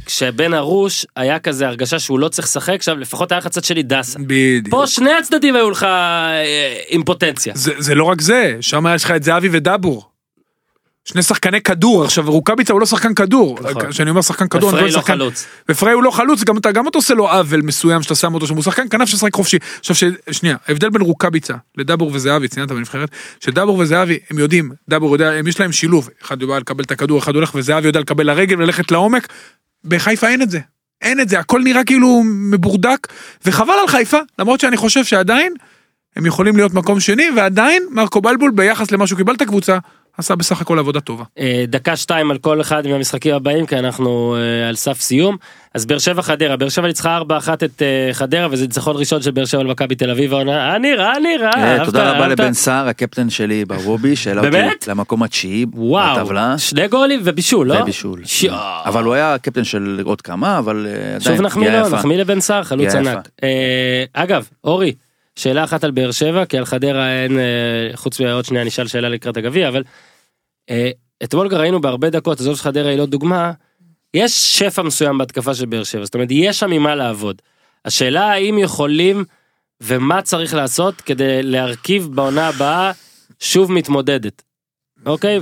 כשבן 0.07 0.55
ארוש 0.55 1.07
היה 1.16 1.38
כזה 1.38 1.66
הרגשה 1.66 1.99
שהוא 1.99 2.18
לא 2.18 2.28
צריך 2.28 2.49
לשחק, 2.49 2.74
עכשיו 2.74 2.97
לפחות 2.97 3.32
היה 3.32 3.38
לך 3.38 3.49
צד 3.49 3.64
שלי 3.64 3.82
דסה. 3.82 4.18
בדיוק. 4.26 4.70
פה 4.70 4.86
שני 4.86 5.12
הצדדים 5.12 5.57
היו 5.57 5.70
לך 5.70 5.82
אה, 5.82 6.74
עם 6.88 7.05
פוטנציה. 7.05 7.53
זה, 7.57 7.72
זה 7.78 7.95
לא 7.95 8.05
רק 8.05 8.20
זה, 8.20 8.57
שם 8.61 8.84
יש 8.95 9.05
לך 9.05 9.11
את 9.11 9.22
זהבי 9.22 9.49
ודבור. 9.53 10.14
שני 11.05 11.22
שחקני 11.22 11.61
כדור, 11.61 12.05
עכשיו 12.05 12.24
רוקאביצה 12.30 12.72
הוא 12.72 12.80
לא 12.80 12.86
שחקן 12.86 13.14
כדור, 13.14 13.59
נכון. 13.62 13.90
כשאני 13.90 14.11
אומר 14.11 14.22
שחקן 14.22 14.48
כדור, 14.48 14.70
אני 14.70 14.80
לא 14.80 14.90
שחקן, 14.90 15.12
חלוץ. 15.12 15.46
ופריי 15.68 15.94
הוא 15.94 16.02
לא 16.02 16.11
חלוץ, 16.11 16.44
גם 16.44 16.59
אתה 16.59 16.72
גם 16.72 16.88
אתה 16.88 16.98
עושה 16.98 17.14
לו 17.14 17.28
עוול 17.30 17.62
מסוים 17.62 18.02
שאתה 18.02 18.14
שם 18.14 18.34
אותו 18.34 18.46
שם, 18.46 18.55
הוא 18.55 18.62
שחקן 18.62 18.86
כנף 18.90 19.09
ששחק 19.09 19.34
חופשי. 19.34 19.59
עכשיו. 19.78 20.11
שנייה, 20.30 20.57
ההבדל 20.68 20.90
בין 20.90 21.02
רוקאביצה 21.02 21.55
לדבור 21.76 22.11
וזהבי, 22.14 22.48
ציינת 22.48 22.72
בנבחרת, 22.72 23.09
שדבור 23.40 23.78
וזהבי 23.78 24.18
הם 24.30 24.38
יודעים, 24.38 24.70
דבור 24.88 25.12
יודע, 25.12 25.30
הם 25.30 25.46
יש 25.46 25.61
להם 25.61 25.72
שילוב, 25.72 26.09
אחד 26.22 26.42
יודע 26.42 26.59
לקבל 26.59 26.84
את 26.84 26.90
הכדור, 26.90 27.18
אחד 27.18 27.34
הולך 27.34 27.52
וזהבי 27.55 27.86
יודע 27.86 28.00
לקבל 28.00 28.26
לרגל 28.26 28.57
וללכת 28.57 28.90
לעומק, 28.90 29.28
בחיפה 29.84 30.28
אין 30.28 30.42
את 30.42 30.50
זה. 30.50 30.61
אין 31.02 31.20
את 31.20 31.28
זה, 31.28 31.38
הכל 31.38 31.61
נראה 31.64 31.84
כאילו 31.84 32.22
מבורדק, 32.24 33.09
וחבל 33.46 33.74
על 33.82 33.88
חיפה, 33.88 34.18
למרות 34.38 34.61
שאני 34.61 34.76
חושב 34.76 35.05
שעדיין 35.05 35.55
הם 36.17 36.27
יכולים 36.27 36.57
להיות 36.57 36.75
מקום 36.75 37.01
שני, 37.01 37.25
ועדיין 37.37 37.83
מרקו 37.91 38.21
בלבול 38.21 38.51
ביחס 38.51 38.91
למה 38.91 39.07
שהוא 39.07 39.17
קיבל 39.17 39.35
את 39.35 39.41
הקבוצה, 39.41 39.79
עשה 40.19 40.35
בסך 40.35 40.61
הכל 40.61 40.79
עבודה 40.79 41.01
טובה. 41.01 41.25
אה, 41.39 41.65
דקה 41.69 41.97
שתיים 41.97 42.31
על 42.31 42.39
כל 42.39 42.61
אחד 42.61 42.87
מהמשחקים 42.87 43.35
הבאים 43.35 43.67
כי 43.67 43.79
אנחנו 43.79 44.37
אה, 44.37 44.69
על 44.69 44.75
סף 44.75 45.01
סיום 45.01 45.37
אז 45.75 45.87
באר 45.87 45.99
שבע 45.99 46.23
חדרה 46.23 46.57
באר 46.57 46.69
שבע 46.69 46.87
ניצחה 46.87 47.21
4-1 47.21 47.23
את 47.65 47.83
אה, 47.83 48.09
חדרה 48.12 48.49
וזה 48.51 48.67
ניצחון 48.67 48.97
ראשון 48.97 49.23
של 49.23 49.31
באר 49.31 49.45
שבע 49.45 49.61
על 49.61 49.67
מכבי 49.67 49.95
תל 49.95 50.11
אביב 50.11 50.35
העונה 50.35 50.73
אה 50.73 50.79
נראה 50.79 51.19
נראה 51.19 51.79
אה, 51.79 51.85
תודה 51.85 52.11
רבה? 52.11 52.29
לבן 52.29 52.53
סער, 52.53 52.89
הקפטן 52.89 53.31
שלי 53.31 53.65
בוובי, 53.65 54.17
שהעלה 54.17 54.41
אותי? 54.41 54.91
למקום 54.91 55.23
התשיעי 55.23 55.67
בטבלה. 55.67 56.59
שני 56.59 56.89
גולים 56.89 57.21
ובישול 57.25 57.67
לא 57.67 57.75
ובישול. 57.75 58.21
שיו. 58.25 58.53
אבל 58.85 59.05
הוא 59.05 59.15
היה 59.15 59.39
קפטן 59.39 59.65
של 59.65 60.01
עוד 60.05 60.21
כמה, 60.21 60.59
אבל 60.59 60.87
אה, 60.89 61.21
שוב 61.21 61.29
עדיין, 61.29 61.47
נחמיא 61.47 61.71
לו. 61.71 61.89
נחמיא 61.89 62.17
לבן 62.17 62.41
סער 62.41 62.62
חלוץ 62.62 62.95
ענק 62.95 63.29
אגב 64.12 64.49
אורי 64.65 64.93
שאלה 65.37 65.64
אחת 65.64 65.85
על 65.85 65.91
באר 65.91 66.11
שבע 66.11 66.45
כי 66.47 66.59
על 66.59 66.64
חדרה 66.64 67.22
אין 67.22 67.39
אה, 67.39 67.91
חוץ 67.95 68.20
מעוד 68.20 68.45
שנייה 68.45 68.64
נשאל 68.64 68.87
שאלה 68.87 69.09
לקראת 69.09 69.37
הגביע 69.37 69.68
אבל 69.68 69.82
אה, 70.70 70.91
אתמול 71.24 71.55
ראינו 71.55 71.80
בהרבה 71.80 72.11
דקות 72.11 72.41
עזוב 72.41 72.57
שחדרה 72.57 72.91
היא 72.91 72.99
לא 72.99 73.07
דוגמה 73.07 73.53
יש 74.14 74.59
שפע 74.59 74.82
מסוים 74.82 75.18
בהתקפה 75.18 75.55
של 75.55 75.66
באר 75.66 75.85
שבע 75.85 76.05
זאת 76.05 76.14
אומרת 76.14 76.28
יש 76.30 76.59
שם 76.59 76.70
ממה 76.70 76.95
לעבוד. 76.95 77.43
השאלה 77.85 78.32
האם 78.32 78.59
יכולים 78.59 79.24
ומה 79.82 80.22
צריך 80.22 80.55
לעשות 80.55 81.01
כדי 81.01 81.43
להרכיב 81.43 82.09
בעונה 82.14 82.49
הבאה 82.49 82.93
שוב 83.41 83.72
מתמודדת. 83.72 84.43
אוקיי? 85.07 85.41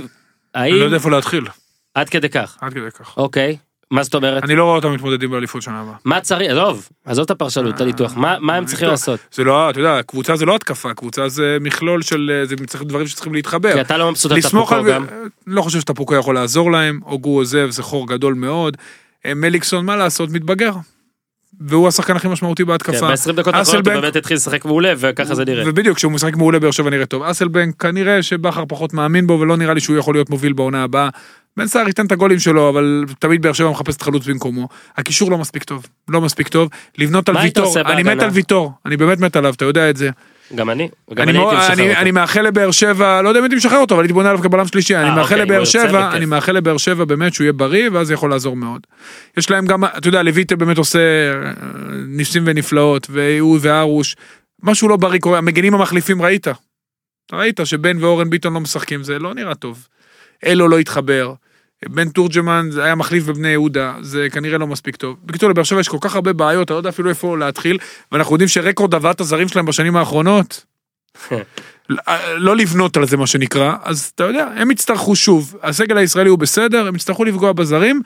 אני 0.55 0.71
לא 0.71 0.75
יודע 0.75 0.85
האם 0.85 0.93
איפה 0.93 1.11
להתחיל, 1.11 1.47
עד 1.93 2.09
כדי 2.09 2.29
כך 2.29 2.57
עד 2.61 2.73
כדי 2.73 2.91
כך. 2.91 3.17
אוקיי 3.17 3.57
מה 3.93 4.03
זאת 4.03 4.15
אומרת 4.15 4.43
אני 4.43 4.55
לא 4.55 4.63
רואה 4.63 4.75
אותם 4.75 4.91
מתמודדים 4.93 5.31
באליפות 5.31 5.61
שנה 5.61 5.81
הבאה. 5.81 5.93
מה 6.05 6.21
צריך 6.21 6.51
עזוב 6.51 6.89
עזוב 7.05 7.23
את 7.23 7.31
הפרשנות 7.31 7.75
את 7.75 7.81
הניתוח 7.81 8.13
מה 8.15 8.35
מה 8.39 8.55
הם 8.55 8.65
צריכים. 8.65 8.87
לעשות. 8.87 9.19
זה 9.31 9.43
לא, 9.43 9.69
אתה 9.69 9.79
יודע, 9.79 10.03
קבוצה 10.03 10.35
זה 10.35 10.45
לא 10.45 10.55
התקפה, 10.55 10.93
קבוצה 10.93 11.29
זה 11.29 11.57
מכלול 11.61 12.01
של, 12.01 12.31
אה, 12.33 12.45
זה 12.45 12.55
צריך 12.67 12.83
דברים 12.83 13.07
שצריכים 13.07 13.33
להתחבר. 13.33 13.73
כי 13.73 13.81
אתה 13.81 13.97
לא 13.97 14.11
מבסוט 14.11 14.31
על 14.31 14.41
טפוקו. 14.41 14.83
גם. 14.83 15.05
לא 15.47 15.61
חושב 15.61 15.79
שטפוקו 15.79 16.15
יכול 16.15 16.35
לעזור 16.35 16.71
להם, 16.71 16.99
אוגו 17.05 17.37
עוזב, 17.37 17.69
זה 17.69 17.83
חור 17.83 18.07
גדול 18.07 18.33
מאוד. 18.33 18.77
אה, 19.25 19.33
מליקסון, 19.33 19.85
מה 19.85 19.95
לעשות, 19.95 20.29
מתבגר. 20.29 20.73
והוא 21.61 21.87
השחקן 21.87 22.15
הכי 22.15 22.27
משמעותי 22.27 22.63
כן, 22.63 22.67
בהתקפה. 22.67 23.07
ב-20 23.07 23.31
דקות 23.31 23.53
האחרונות 23.53 23.87
הוא 23.87 23.93
באמת 23.93 24.15
התחיל 24.15 24.37
לשחק 24.37 24.65
מעולה 24.65 24.93
וככה 24.97 25.35
זה 25.35 25.45
נראה. 25.45 25.63
ובדיוק, 25.67 25.97
כשהוא 25.97 26.11
משחק 26.11 26.35
מעולה 26.35 26.59
באר 26.59 26.71
שבע 26.71 26.89
נראה 26.89 27.05
טוב. 27.05 27.23
אסלבנק, 27.23 27.81
כנראה 27.81 28.23
שבכר 28.23 28.63
פחות 28.67 28.93
מאמין 28.93 29.27
בו, 29.27 29.39
ולא 29.39 29.57
נראה 29.57 29.73
לי 29.73 29.79
שהוא 29.79 29.97
יכול 29.97 30.15
להיות 30.15 30.29
מוביל 30.29 30.53
בעונה 30.53 30.83
הבאה. 30.83 31.09
בן 31.57 31.67
סער 31.67 31.87
ייתן 31.87 32.05
את 32.05 32.11
הגולים 32.11 32.39
שלו, 32.39 32.69
אבל 32.69 33.05
תמיד 33.19 33.41
באר 33.41 33.53
שבע 33.53 33.69
מחפשת 33.69 34.01
חלוץ 34.01 34.27
במקומו. 34.27 34.67
הקישור 34.97 35.31
לא 35.31 35.37
מספיק 35.37 35.63
טוב, 35.63 35.85
לא 36.09 36.21
מספיק 36.21 36.47
טוב. 36.47 36.69
לבנות 36.97 37.29
על 37.29 37.37
ויטור, 37.37 37.79
אני 37.79 38.03
מת? 38.03 38.21
על 38.21 38.29
ויטור, 38.29 38.73
אני 38.85 38.97
באמת 38.97 39.19
מת 39.19 39.35
עליו, 39.35 39.53
אתה 39.53 39.65
יודע 39.65 39.89
את 39.89 39.97
זה. 39.97 40.09
גם 40.55 40.69
אני. 40.69 40.89
גם 41.13 41.23
אני, 41.23 41.31
אני 41.31 41.39
מאוד- 41.39 41.53
הייתי 41.53 41.63
משחרר 41.71 41.83
אני, 41.83 41.89
אותו. 41.89 42.01
אני 42.01 42.11
מאחל 42.11 42.41
לבאר 42.41 42.71
שבע, 42.71 43.21
לא 43.21 43.29
יודע 43.29 43.39
אם 43.39 43.43
הייתי 43.43 43.55
משחרר 43.55 43.77
אותו, 43.77 43.95
אבל 43.95 44.03
הייתי 44.03 44.13
בונה 44.13 44.29
עליו 44.29 44.43
כבלם 44.43 44.67
שלישי, 44.67 44.95
אני 44.95 45.09
אה, 45.09 45.15
מאחל 45.15 45.33
אוקיי, 45.41 45.45
לבאר 45.45 45.65
שבע, 45.65 45.83
בכיף. 46.07 46.15
אני 46.17 46.25
מאחל 46.25 46.51
לבאר 46.51 46.77
שבע 46.77 47.05
באמת 47.05 47.33
שהוא 47.33 47.45
יהיה 47.45 47.53
בריא, 47.53 47.89
ואז 47.93 48.11
יכול 48.11 48.29
לעזור 48.29 48.55
מאוד. 48.55 48.81
יש 49.37 49.49
להם 49.49 49.65
גם, 49.65 49.83
אתה 49.85 50.07
יודע, 50.07 50.23
לויטל 50.23 50.55
באמת 50.55 50.77
עושה 50.77 50.99
אה, 50.99 51.51
ניסים 52.07 52.43
ונפלאות, 52.45 53.07
והוא 53.09 53.59
וארוש, 53.61 54.15
משהו 54.63 54.87
לא 54.87 54.95
בריא 54.97 55.19
קורה, 55.19 55.37
המגנים 55.37 55.73
המחליפים 55.73 56.21
ראית. 56.21 56.47
ראית 57.33 57.59
שבן 57.63 58.03
ואורן 58.03 58.29
ביטון 58.29 58.53
לא 58.53 58.59
משחקים, 58.59 59.03
זה 59.03 59.19
לא 59.19 59.33
נראה 59.33 59.55
טוב. 59.55 59.87
אלו 60.45 60.67
לא 60.67 60.79
התחבר. 60.79 61.33
בן 61.89 62.09
תורג'מן 62.09 62.67
זה 62.71 62.83
היה 62.83 62.95
מחליף 62.95 63.25
בבני 63.25 63.49
יהודה, 63.49 63.93
זה 64.01 64.27
כנראה 64.31 64.57
לא 64.57 64.67
מספיק 64.67 64.95
טוב. 64.95 65.17
בקיצור, 65.25 65.49
לבאר 65.49 65.63
שבע 65.63 65.79
יש 65.79 65.87
כל 65.87 65.97
כך 66.01 66.15
הרבה 66.15 66.33
בעיות, 66.33 66.65
אתה 66.65 66.73
לא 66.73 66.77
יודע 66.77 66.89
אפילו 66.89 67.09
איפה 67.09 67.37
להתחיל, 67.37 67.77
ואנחנו 68.11 68.35
יודעים 68.35 68.47
שרקורד 68.47 68.95
הבאת 68.95 69.21
הזרים 69.21 69.47
שלהם 69.47 69.65
בשנים 69.65 69.95
האחרונות, 69.95 70.65
לא 72.37 72.55
לבנות 72.55 72.97
על 72.97 73.07
זה 73.07 73.17
מה 73.17 73.27
שנקרא, 73.27 73.75
אז 73.83 74.11
אתה 74.15 74.23
יודע, 74.23 74.47
הם 74.55 74.71
יצטרכו 74.71 75.15
שוב, 75.15 75.55
הסגל 75.63 75.97
הישראלי 75.97 76.29
הוא 76.29 76.39
בסדר, 76.39 76.87
הם 76.87 76.95
יצטרכו 76.95 77.23
לפגוע 77.23 77.51
בזרים, 77.51 78.01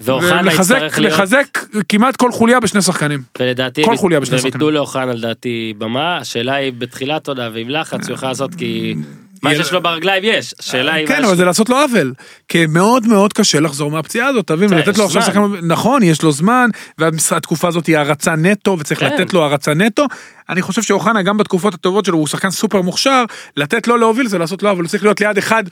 ואוחנה 0.00 0.52
יצטרך 0.52 0.98
להיות, 0.98 1.12
לחזק 1.12 1.58
כמעט 1.88 2.16
כל 2.16 2.32
חוליה 2.32 2.60
בשני 2.60 2.82
שחקנים. 2.82 3.22
ולדעתי, 3.38 3.84
כל 3.84 3.96
חוליה 3.96 4.20
בשני 4.20 4.30
והם 4.30 4.38
שחקנים. 4.38 4.54
ייתנו 4.54 4.70
לאוחנה 4.70 5.06
לדעתי 5.06 5.74
במה, 5.78 6.16
השאלה 6.16 6.54
היא 6.54 6.72
בתחילת 6.78 7.28
עונה 7.28 7.48
ועם 7.52 7.68
לחץ 7.68 8.08
הוא 8.08 8.14
יכול 8.14 8.28
לעשות 8.28 8.54
כי 8.54 8.94
מה 9.42 9.54
שיש 9.54 9.72
לו 9.72 9.82
ברגליים 9.82 10.22
יש, 10.26 10.54
השאלה 10.58 10.94
היא 10.94 11.06
כן, 11.06 11.22
מה 11.22 11.28
אבל 11.28 11.36
זה 11.36 11.44
לעשות 11.44 11.68
לו 11.68 11.76
עוול. 11.76 12.12
כי 12.48 12.66
מאוד 12.66 13.06
מאוד 13.06 13.32
קשה 13.32 13.60
לחזור 13.60 13.90
מהפציעה 13.90 14.28
הזאת, 14.28 14.46
תבין, 14.46 14.68
כן, 14.68 14.74
ולתת 14.74 14.98
לו 14.98 15.04
עכשיו. 15.04 15.22
שחקן, 15.22 15.40
נכון, 15.62 16.02
יש 16.02 16.22
לו 16.22 16.32
זמן, 16.32 16.70
והתקופה 16.98 17.68
הזאת 17.68 17.86
היא 17.86 17.96
הערצה 17.96 18.36
נטו, 18.36 18.76
וצריך 18.78 19.00
כן. 19.00 19.14
לתת 19.14 19.34
לו 19.34 19.42
הערצה 19.42 19.74
נטו. 19.74 20.06
אני 20.48 20.62
חושב 20.62 20.82
שאוחנה, 20.82 21.22
גם 21.22 21.36
בתקופות 21.36 21.74
הטובות 21.74 22.04
שלו, 22.04 22.18
הוא 22.18 22.26
שחקן 22.26 22.50
סופר 22.50 22.82
מוכשר, 22.82 23.24
לתת 23.56 23.88
לו 23.88 23.96
להוביל 23.96 24.28
זה 24.28 24.38
לעשות 24.38 24.62
לו 24.62 24.68
עוול, 24.68 24.84
הוא 24.84 24.90
צריך 24.90 25.02
להיות 25.02 25.20
ליד 25.20 25.38
אחד 25.38 25.64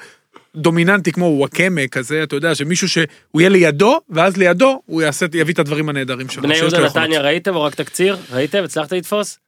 דומיננטי 0.56 1.12
כמו 1.12 1.24
וואקמה 1.24 1.86
כזה, 1.90 2.22
אתה 2.22 2.36
יודע, 2.36 2.54
שמישהו 2.54 2.88
שהוא 2.88 3.06
יהיה 3.40 3.48
לידו, 3.48 4.00
ואז 4.10 4.36
לידו 4.36 4.80
הוא 4.86 5.02
יעשה, 5.02 5.26
יביא 5.34 5.54
את 5.54 5.58
הדברים 5.58 5.88
הנהדרים 5.88 6.28
שלו. 6.28 6.42
בני 6.42 6.56
יהודה. 6.56 6.84
נתניה 6.84 7.20
ראיתם 7.20 7.54
או 7.54 7.62
רק 7.62 7.74
תקציר? 7.74 8.16
ראיתם? 8.32 8.64
הצלחת 8.64 8.92
לתפוס? 8.92 9.38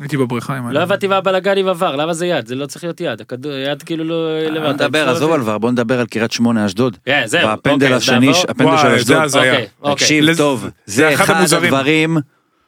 הייתי 0.00 0.16
בבריכה 0.16 0.56
עם 0.56 0.70
לא 0.70 0.80
הבנתי 0.80 1.06
מה 1.06 1.16
הבלאגן 1.16 1.58
עם 1.58 1.68
עבר, 1.68 1.96
למה 1.96 2.12
זה 2.14 2.26
יד? 2.26 2.46
זה 2.46 2.54
לא 2.54 2.66
צריך 2.66 2.84
להיות 2.84 3.00
יד, 3.00 3.20
הכדור, 3.20 3.52
יד 3.52 3.82
כאילו 3.82 4.04
לא 4.04 4.14
בוא 4.50 4.60
למטה. 4.60 4.72
נדבר, 4.84 5.08
עזוב 5.08 5.32
על 5.32 5.40
ור, 5.44 5.58
בוא 5.58 5.70
נדבר 5.70 6.00
על 6.00 6.06
קריית 6.06 6.32
שמונה 6.32 6.66
אשדוד. 6.66 6.96
כן, 7.06 7.22
זהו, 7.26 7.46
והפנדל 7.48 7.86
אוקיי, 7.86 7.96
השני. 7.96 8.30
הפנדל 8.48 8.76
של 8.76 8.86
וואי, 8.86 8.96
אשדוד. 8.96 9.06
זה 9.16 9.22
הזיה. 9.22 9.52
אוקיי, 9.52 9.66
אוקיי. 9.82 9.94
תקשיב 9.94 10.36
טוב, 10.36 10.68
זה 10.86 11.14
אחד. 11.14 11.34
הדברים, 11.54 12.16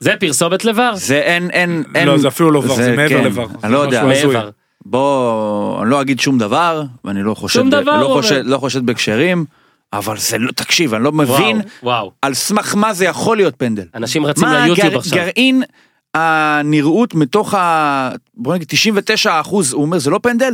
זה 0.00 0.14
פרסומת 0.20 0.64
לבר? 0.64 0.90
זה 0.94 1.18
אין, 1.20 1.50
אין, 1.50 1.82
אין. 1.94 2.08
לא, 2.08 2.18
זה 2.18 2.28
אפילו 2.28 2.50
לא 2.50 2.58
ור, 2.58 2.74
זה 2.74 2.96
מעבר 2.96 3.20
לבר. 3.20 3.46
אני 3.64 3.72
לא 3.72 3.78
יודע. 3.78 4.04
בוא, 4.86 5.82
אני 5.82 5.90
לא 5.90 6.00
אגיד 6.00 6.20
שום 6.20 6.38
דבר, 6.38 6.82
ואני 7.04 7.22
לא 7.22 7.34
חושד, 7.34 7.54
שום 7.60 7.70
ב- 7.70 7.74
דבר, 7.74 8.00
לא 8.00 8.06
חושד. 8.06 8.42
לא 8.44 8.58
חושד 8.58 8.86
בכשרים, 8.86 9.44
אבל 9.92 10.16
זה 10.18 10.38
לא, 10.38 10.52
תקשיב, 10.52 10.94
אני 10.94 11.04
לא 11.04 11.12
מבין 11.12 11.56
וואו, 11.56 11.66
וואו. 11.82 12.12
על 12.22 12.34
סמך 12.34 12.74
מה 12.74 12.92
זה 12.92 13.04
יכול 13.04 13.36
להיות 13.36 13.54
פנדל. 13.58 13.84
אנשים 13.94 14.26
רצים 14.26 14.48
מה 14.48 14.66
ליוטיוב 14.66 14.94
עכשיו. 14.94 15.18
גרעין 15.18 15.62
הנראות 16.14 17.14
מתוך 17.14 17.54
ה... 17.54 18.10
בוא 18.34 18.54
נגיד 18.54 18.68
99 18.68 19.40
אחוז, 19.40 19.72
הוא 19.72 19.82
אומר 19.82 19.98
זה 19.98 20.10
לא 20.10 20.20
פנדל, 20.22 20.52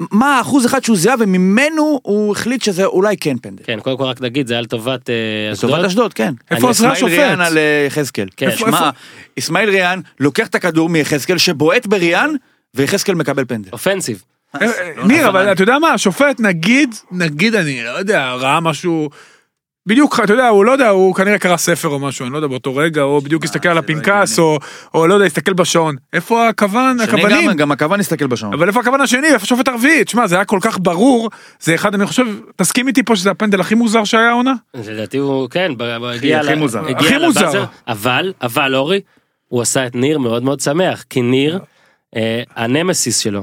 מה 0.00 0.38
האחוז 0.38 0.66
אחד 0.66 0.84
שהוא 0.84 0.96
זיהה 0.96 1.16
וממנו 1.18 2.00
הוא 2.02 2.32
החליט 2.32 2.62
שזה 2.62 2.84
אולי 2.84 3.16
כן 3.16 3.38
פנדל. 3.38 3.64
כן, 3.64 3.80
קודם 3.80 3.98
כל 3.98 4.04
רק 4.04 4.20
נגיד, 4.20 4.46
זה 4.46 4.54
היה 4.54 4.60
לטובת 4.60 5.10
אה, 5.10 5.14
לטובת 5.52 5.72
אשדוד. 5.72 5.84
אשדוד, 5.84 6.14
כן. 6.14 6.34
איפה 6.50 6.70
עזרה 6.70 6.92
אסמאעיל 6.92 7.06
השופט? 7.06 7.12
ריאן 7.12 7.40
על 7.40 7.58
אה, 7.58 7.84
יחזקאל. 7.86 8.28
כן. 8.36 8.50
שמע, 8.56 8.90
אסמאעיל 9.38 9.70
ריאן 9.70 10.00
לוקח 10.20 10.46
את 10.46 10.54
הכדור 10.54 10.88
מיחזקאל 10.88 11.38
שבועט 11.38 11.86
בריאן, 11.86 12.30
ויחזקאל 12.74 13.14
מקבל 13.14 13.44
פנדל. 13.44 13.70
אופנסיב. 13.72 14.22
אה, 14.62 14.68
ניר, 15.06 15.28
אבל 15.28 15.52
אתה 15.52 15.62
יודע 15.62 15.78
מה, 15.78 15.92
השופט, 15.92 16.40
נגיד, 16.40 16.94
נגיד, 17.10 17.54
אני 17.54 17.84
לא 17.84 17.90
יודע, 17.90 18.32
ראה 18.32 18.60
משהו... 18.60 19.10
בדיוק, 19.86 20.20
אתה 20.24 20.32
יודע, 20.32 20.48
הוא 20.48 20.64
לא 20.64 20.72
יודע, 20.72 20.88
הוא 20.88 21.14
כנראה 21.14 21.38
קרא 21.38 21.56
ספר 21.56 21.88
או 21.88 21.98
משהו, 21.98 22.24
אני 22.24 22.32
לא 22.32 22.38
יודע, 22.38 22.48
באותו 22.48 22.76
רגע, 22.76 23.02
או 23.02 23.20
בדיוק 23.20 23.44
הסתכל 23.44 23.68
על 23.68 23.74
זה 23.74 23.80
לא 23.80 23.98
הפנקס, 23.98 24.38
או 24.38 24.58
או 24.94 25.06
לא 25.06 25.14
יודע, 25.14 25.26
הסתכל 25.26 25.52
בשעון. 25.52 25.96
איפה 26.12 26.48
הכוון, 26.48 27.00
הכוונים? 27.00 27.50
גם, 27.50 27.56
גם 27.56 27.72
הכוון 27.72 28.00
הסתכל 28.00 28.26
בשעון. 28.26 28.52
אבל 28.54 28.68
איפה 28.68 28.80
הכוון 28.80 29.00
השני, 29.00 29.26
איפה 29.26 29.42
השופט 29.42 29.68
הרביעי? 29.68 30.04
תשמע, 30.04 30.26
זה 30.26 30.34
היה 30.34 30.44
כל 30.44 30.58
כך 30.62 30.78
ברור, 30.82 31.30
זה 31.60 31.74
אחד, 31.74 31.94
אני 31.94 32.06
חושב, 32.06 32.26
תסכים 32.56 32.88
איתי 32.88 33.02
פה 33.02 33.16
שזה 33.16 33.30
הפנדל 33.30 33.60
הכי 33.60 33.74
מוזר 33.74 34.04
שהיה 34.04 34.28
העונה? 34.28 34.54
לדעתי 34.74 35.18
הוא, 35.18 35.48
כן, 35.50 35.72
הגיע 36.14 36.40
הכי 36.40 36.54
מוזר. 36.54 36.82
הכי 36.96 37.18
מוזר. 37.18 37.40
לבאזר, 37.40 37.64
אבל, 37.88 38.32
אבל 38.42 38.74
אורי, 38.74 39.00
הוא 39.48 39.62
עשה 39.62 39.86
את 39.86 39.94
ניר 39.94 40.18
מאוד 40.18 40.42
מאוד 40.42 40.60
שמח, 40.60 41.04
כי 41.10 41.22
ניר, 41.22 41.58
אה, 42.16 42.42
הנמסיס 42.56 43.18
שלו, 43.18 43.42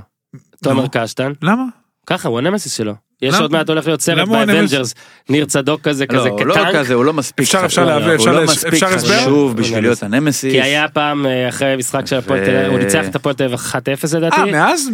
תומר. 0.64 0.86
קשטן, 0.92 1.32
למה? 1.42 1.64
ככה, 2.08 2.30
הוא 2.30 2.38
הנמסיס 2.38 2.74
שלו. 2.78 2.94
יש? 3.28 3.36
עוד 3.36 3.52
מעט 3.52 3.70
הולך 3.70 3.86
להיות 3.88 4.02
סרט 4.02 4.28
הוא? 4.28 4.38
באבנג'רס, 4.38 4.96
ניר 5.30 5.46
צדוק 5.46 5.82
כזה, 5.82 6.06
לא, 6.10 6.18
כזה 6.20 6.30
הוא 6.30 6.46
לא 6.46 6.54
כטנק. 6.54 6.76
כזה, 6.76 6.94
הוא 6.94 7.06
לא 7.06 7.14
מספיק 7.14 7.44
אפשר- 7.46 7.58
חשוב. 7.58 7.66
אפשר 7.66 7.86
להבין, 7.86 8.08
הוא 8.08 8.16
אפשר 8.16 8.32
לא 8.32 8.44
לש- 8.44 8.50
מספיק 8.50 8.74
אפשר 8.74 8.88
הסבר? 8.88 9.18
חשוב 9.20 9.34
הוא 9.34 9.52
בשביל. 9.52 9.80
להיות 9.80 10.04
הנמסיס. 10.04 10.52
כי 10.52 10.62
היה 10.62 10.88
פעם 10.88 11.26
אה, 11.26 11.50
אחרי 11.50 11.76
משחק 11.78 12.08
של 12.08 12.16
הפועל 12.16 12.46
תל 12.46 12.56
אביב, 12.56 12.72
הוא 12.72 12.80
ניצח 12.80 13.06
את 13.10 13.16
הפועל 13.16 13.36
תל 13.36 13.44
אביב 13.44 13.60
1-0 13.60 13.78
לדעתי. 14.18 14.36
אה, 14.42 14.46
מאז? 14.46 14.90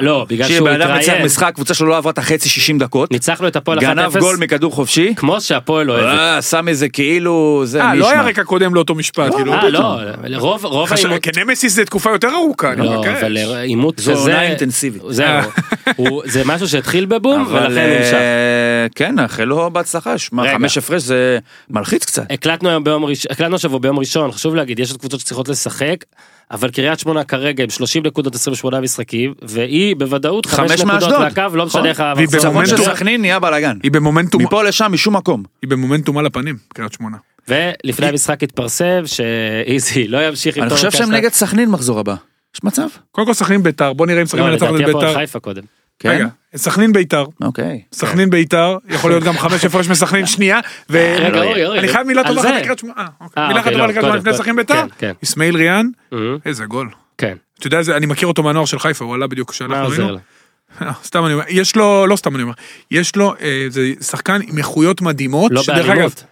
לא, 0.00 0.26
בגלל 0.28 0.48
שהוא 0.48 0.56
כשבן 0.68 0.80
אדם 0.80 0.90
ניצח 0.92 1.02
התראיין. 1.08 1.24
משחק, 1.24 1.46
הקבוצה 1.48 1.74
שלו 1.74 1.88
לא 1.88 1.96
עברה 1.96 2.12
את 2.12 2.18
החצי 2.18 2.48
60 2.48 2.78
דקות, 2.78 3.10
ניצחנו 3.12 3.48
את 3.48 3.56
הפועל 3.56 3.78
1-0, 3.78 3.82
גנב 3.82 4.16
גול 4.18 4.36
מכדור 4.36 4.72
חופשי, 4.72 5.14
כמו 5.16 5.40
שהפועל 5.40 5.90
אוהבת. 5.90 6.18
אה, 6.18 6.42
שם 6.42 6.68
איזה 6.68 6.88
כאילו, 6.88 7.62
זה 7.64 7.82
אה, 7.82 7.94
לא 7.94 8.10
היה. 8.10 8.22
רקע 8.22 8.44
קודם 8.44 8.74
לאותו 8.74 8.94
משפט, 8.94 9.34
כאילו. 9.34 9.52
אה, 9.52 9.68
לא, 9.70 9.96
רוב 10.34 10.66
העימות... 10.92 11.22
כנמסיס 11.22 11.74
זה 11.74 11.84
תקופה 11.84 12.10
יותר 12.10 12.28
ארוכה, 12.34 12.72
אני 12.72 12.86
לא. 12.86 13.04
אבל 13.20 13.36
עימות 13.36 13.98
זו 13.98 14.10
כזה... 14.12 14.20
עונה 14.20 14.42
אינטנסיבית. 14.42 15.02
זהו, 15.08 15.40
הוא- 15.96 16.22
זה 16.26 16.42
משהו 16.44 16.68
שהתחיל 16.68 17.04
בבום, 17.06 17.44
אבל 17.58 17.66
ולכן 17.66 17.98
נמשך. 17.98 18.14
אה, 18.14 18.86
כן, 18.94 19.14
נאחל 19.14 19.44
לו 19.44 19.70
בהצלחה, 19.70 20.18
שמע. 20.18 20.52
חמש 20.52 20.78
הפרש 20.78 21.02
זה 21.02 21.38
מלחיץ 21.70 22.04
קצת. 22.04 22.22
הקלטנו 22.30 22.68
היום 22.68 22.84
ביום 22.84 23.04
ראשון, 23.04 23.32
הקלטנו 23.32 23.56
השבוע 23.56 23.78
ביום 23.78 23.98
ראשון, 23.98 24.32
חשוב 24.32 24.54
להגיד, 24.54 24.78
יש 24.78 24.90
עוד 24.90 25.00
קבוצות 25.00 25.20
שצריכות 25.20 25.48
לשחק, 25.48 26.04
אבל 26.50 26.70
קריית 26.70 26.98
שמונה 26.98 27.24
כרגע 27.24 27.64
עם 27.64 27.70
30 27.70 28.06
נקודות 28.06 28.34
28 28.34 28.80
משחקים, 28.80 29.34
והיא 29.42 29.96
בוודאות 29.96 30.46
חמש 30.46 30.70
5 30.70 30.80
נקודות. 30.80 31.18
מהקו, 31.18 31.42
לא 31.56 31.66
משנה 31.66 31.80
נכון. 31.80 31.86
איך 31.86 32.02
והיא. 32.16 32.28
במומנטום. 32.42 32.78
שסכנין 32.78 33.20
נהיה 33.20 33.38
בלאגן. 33.40 33.76
היא 33.82 33.90
במומנטום, 33.90 34.42
מפה 34.42 34.62
לשם, 34.62 34.92
משום 34.92 35.16
מקום. 35.16 35.42
היא 35.62 35.70
במומנטום 35.70 36.18
על 36.18 36.26
הפנים, 36.26 36.56
קריית 36.74 36.92
שמונה. 36.92 37.16
ולפני 37.48 38.06
המשחק 38.06 38.42
התפרסם 38.42 39.02
שאיזי 39.06 40.08
לא 40.08 40.28
ימשיך 40.28 40.56
עם 40.56 40.62
אני 40.62 40.70
חושב 40.70 40.90
שהם. 40.90 41.12
נגד 41.12 41.32
סכנין 41.32 41.70
מחזור 41.70 41.98
הבא. 42.00 42.14
יש 42.54 42.64
מצב? 42.64 42.86
קודם 43.10 43.26
כל 43.26 43.34
סכנין 43.34 43.62
ביתר, 43.62 43.92
בוא 43.92 44.06
נראה 44.06 44.20
אם 44.20 44.26
סכנין 44.26 44.44
לא, 44.44 44.50
מנצחת 44.50 44.68
את 44.68 44.74
לדעתי 44.74 44.90
הפועל 44.90 45.06
ביתר. 45.06 45.18
חיפה 45.18 45.40
קודם. 45.40 45.62
כן? 46.02 46.08
רגע, 46.08 46.26
סכנין 46.56 46.92
ביתר, 46.92 47.24
אוקיי. 47.40 47.82
סכנין 47.92 48.30
ביתר, 48.30 48.76
יכול 48.88 49.10
להיות 49.10 49.22
גם 49.24 49.38
חמש 49.38 49.64
הפרש 49.64 49.88
מסכנין 49.88 50.26
שנייה, 50.34 50.60
ואני 50.88 51.88
חייב 51.88 52.06
מילה 52.06 52.22
טובה. 52.28 52.40
אחת 52.40 52.50
לקריית 52.60 52.78
שמונה. 52.78 52.94
אה, 52.98 53.06
אוקיי. 53.20 53.42
אה, 53.42 53.48
מילה 53.48 53.60
אחת 53.60 53.66
אוקיי, 53.66 53.72
טובה 53.72 53.86
לא, 53.86 53.88
לקריית 53.88 54.04
שמונה 54.04 54.18
לפני 54.18 54.34
סכנין 54.34 54.56
ביתר, 54.56 54.74
כן, 54.74 54.86
כן. 54.98 55.12
אסמאעיל 55.24 55.56
ריאן, 55.56 55.86
איזה 56.46 56.64
גול. 56.64 56.90
כן, 57.18 57.36
אתה 57.58 57.66
יודע, 57.66 57.80
אני 57.96 58.06
מכיר 58.06 58.28
אותו 58.28 58.42
מהנוער 58.42 58.64
של 58.64 58.78
חיפה, 58.78 59.04
הוא 59.04 59.14
עלה 59.14 59.26
בדיוק 59.26 59.50
כשאנחנו. 59.50 60.08
לו? 60.08 60.18
אה, 60.82 60.92
סתם 61.04 61.24
אני 61.24 61.34
אומר, 61.34 61.44
יש 61.48 61.76
לו, 61.76 62.06
לא 62.06 62.16
סתם 62.16 62.34
אני 62.34 62.42
אומר, 62.42 62.54
יש 62.90 63.16
לו, 63.16 63.34
זה 63.68 63.92
שחקן 64.00 64.40
עם 64.48 64.58
איכויות 64.58 65.00
מדהימות, 65.00 65.52
לא 65.52 65.62
באלימות. 65.66 66.24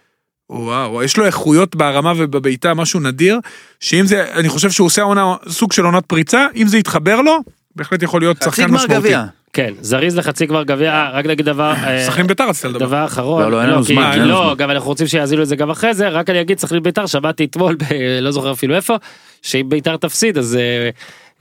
וואו, 0.51 1.03
יש 1.03 1.17
לו 1.17 1.25
איכויות 1.25 1.75
בהרמה 1.75 2.13
ובבעיטה, 2.17 2.73
משהו 2.73 2.99
נדיר, 2.99 3.39
שאם 3.79 4.05
זה, 4.05 4.31
אני 4.33 4.49
חושב 4.49 4.71
שהוא 4.71 4.85
עושה 4.85 5.01
עונה, 5.01 5.35
סוג 5.49 5.73
של 5.73 5.85
עונת 5.85 6.05
פריצה, 6.05 6.47
אם 6.55 6.67
זה 6.67 6.77
יתחבר 6.77 7.21
לו, 7.21 7.39
בהחלט 7.75 8.03
יכול 8.03 8.21
להיות 8.21 8.37
חצי 8.37 8.45
שחקן 8.45 8.67
גמר 8.67 8.75
משמעותי. 8.75 8.99
גביע. 8.99 9.25
כן, 9.53 9.73
זריז 9.81 10.17
לחצי 10.17 10.45
גמר 10.45 10.63
גביע, 10.63 10.91
אה, 10.91 11.09
רק 11.11 11.25
נגיד 11.25 11.45
דבר, 11.45 11.73
אה, 11.83 12.05
סכנין 12.05 12.27
ביתר 12.27 12.49
רצית 12.49 12.65
לדבר. 12.65 12.85
דבר 12.85 13.05
אחרון, 13.05 13.41
לא, 13.43 13.51
לא, 13.51 13.61
אין 13.61 13.69
לנו 13.69 13.83
כי- 13.83 13.93
זמן, 13.93 14.19
לנו 14.19 14.29
לא. 14.29 14.55
גם 14.57 14.71
אנחנו 14.71 14.89
רוצים 14.89 15.07
שיאזינו 15.07 15.41
את 15.41 15.47
זה 15.47 15.55
גם 15.55 15.69
אחרי 15.69 15.93
זה, 15.93 16.09
רק 16.09 16.29
אני 16.29 16.41
אגיד, 16.41 16.59
סכנין 16.59 16.83
ביתר, 16.83 17.05
שמעתי 17.05 17.45
אתמול, 17.45 17.77
לא 18.21 18.31
זוכר 18.31 18.51
אפילו 18.51 18.75
איפה, 18.75 18.95
שאם 19.41 19.69
ביתר 19.69 19.97
תפסיד, 19.97 20.37
אז 20.37 20.55
אה, 20.55 20.89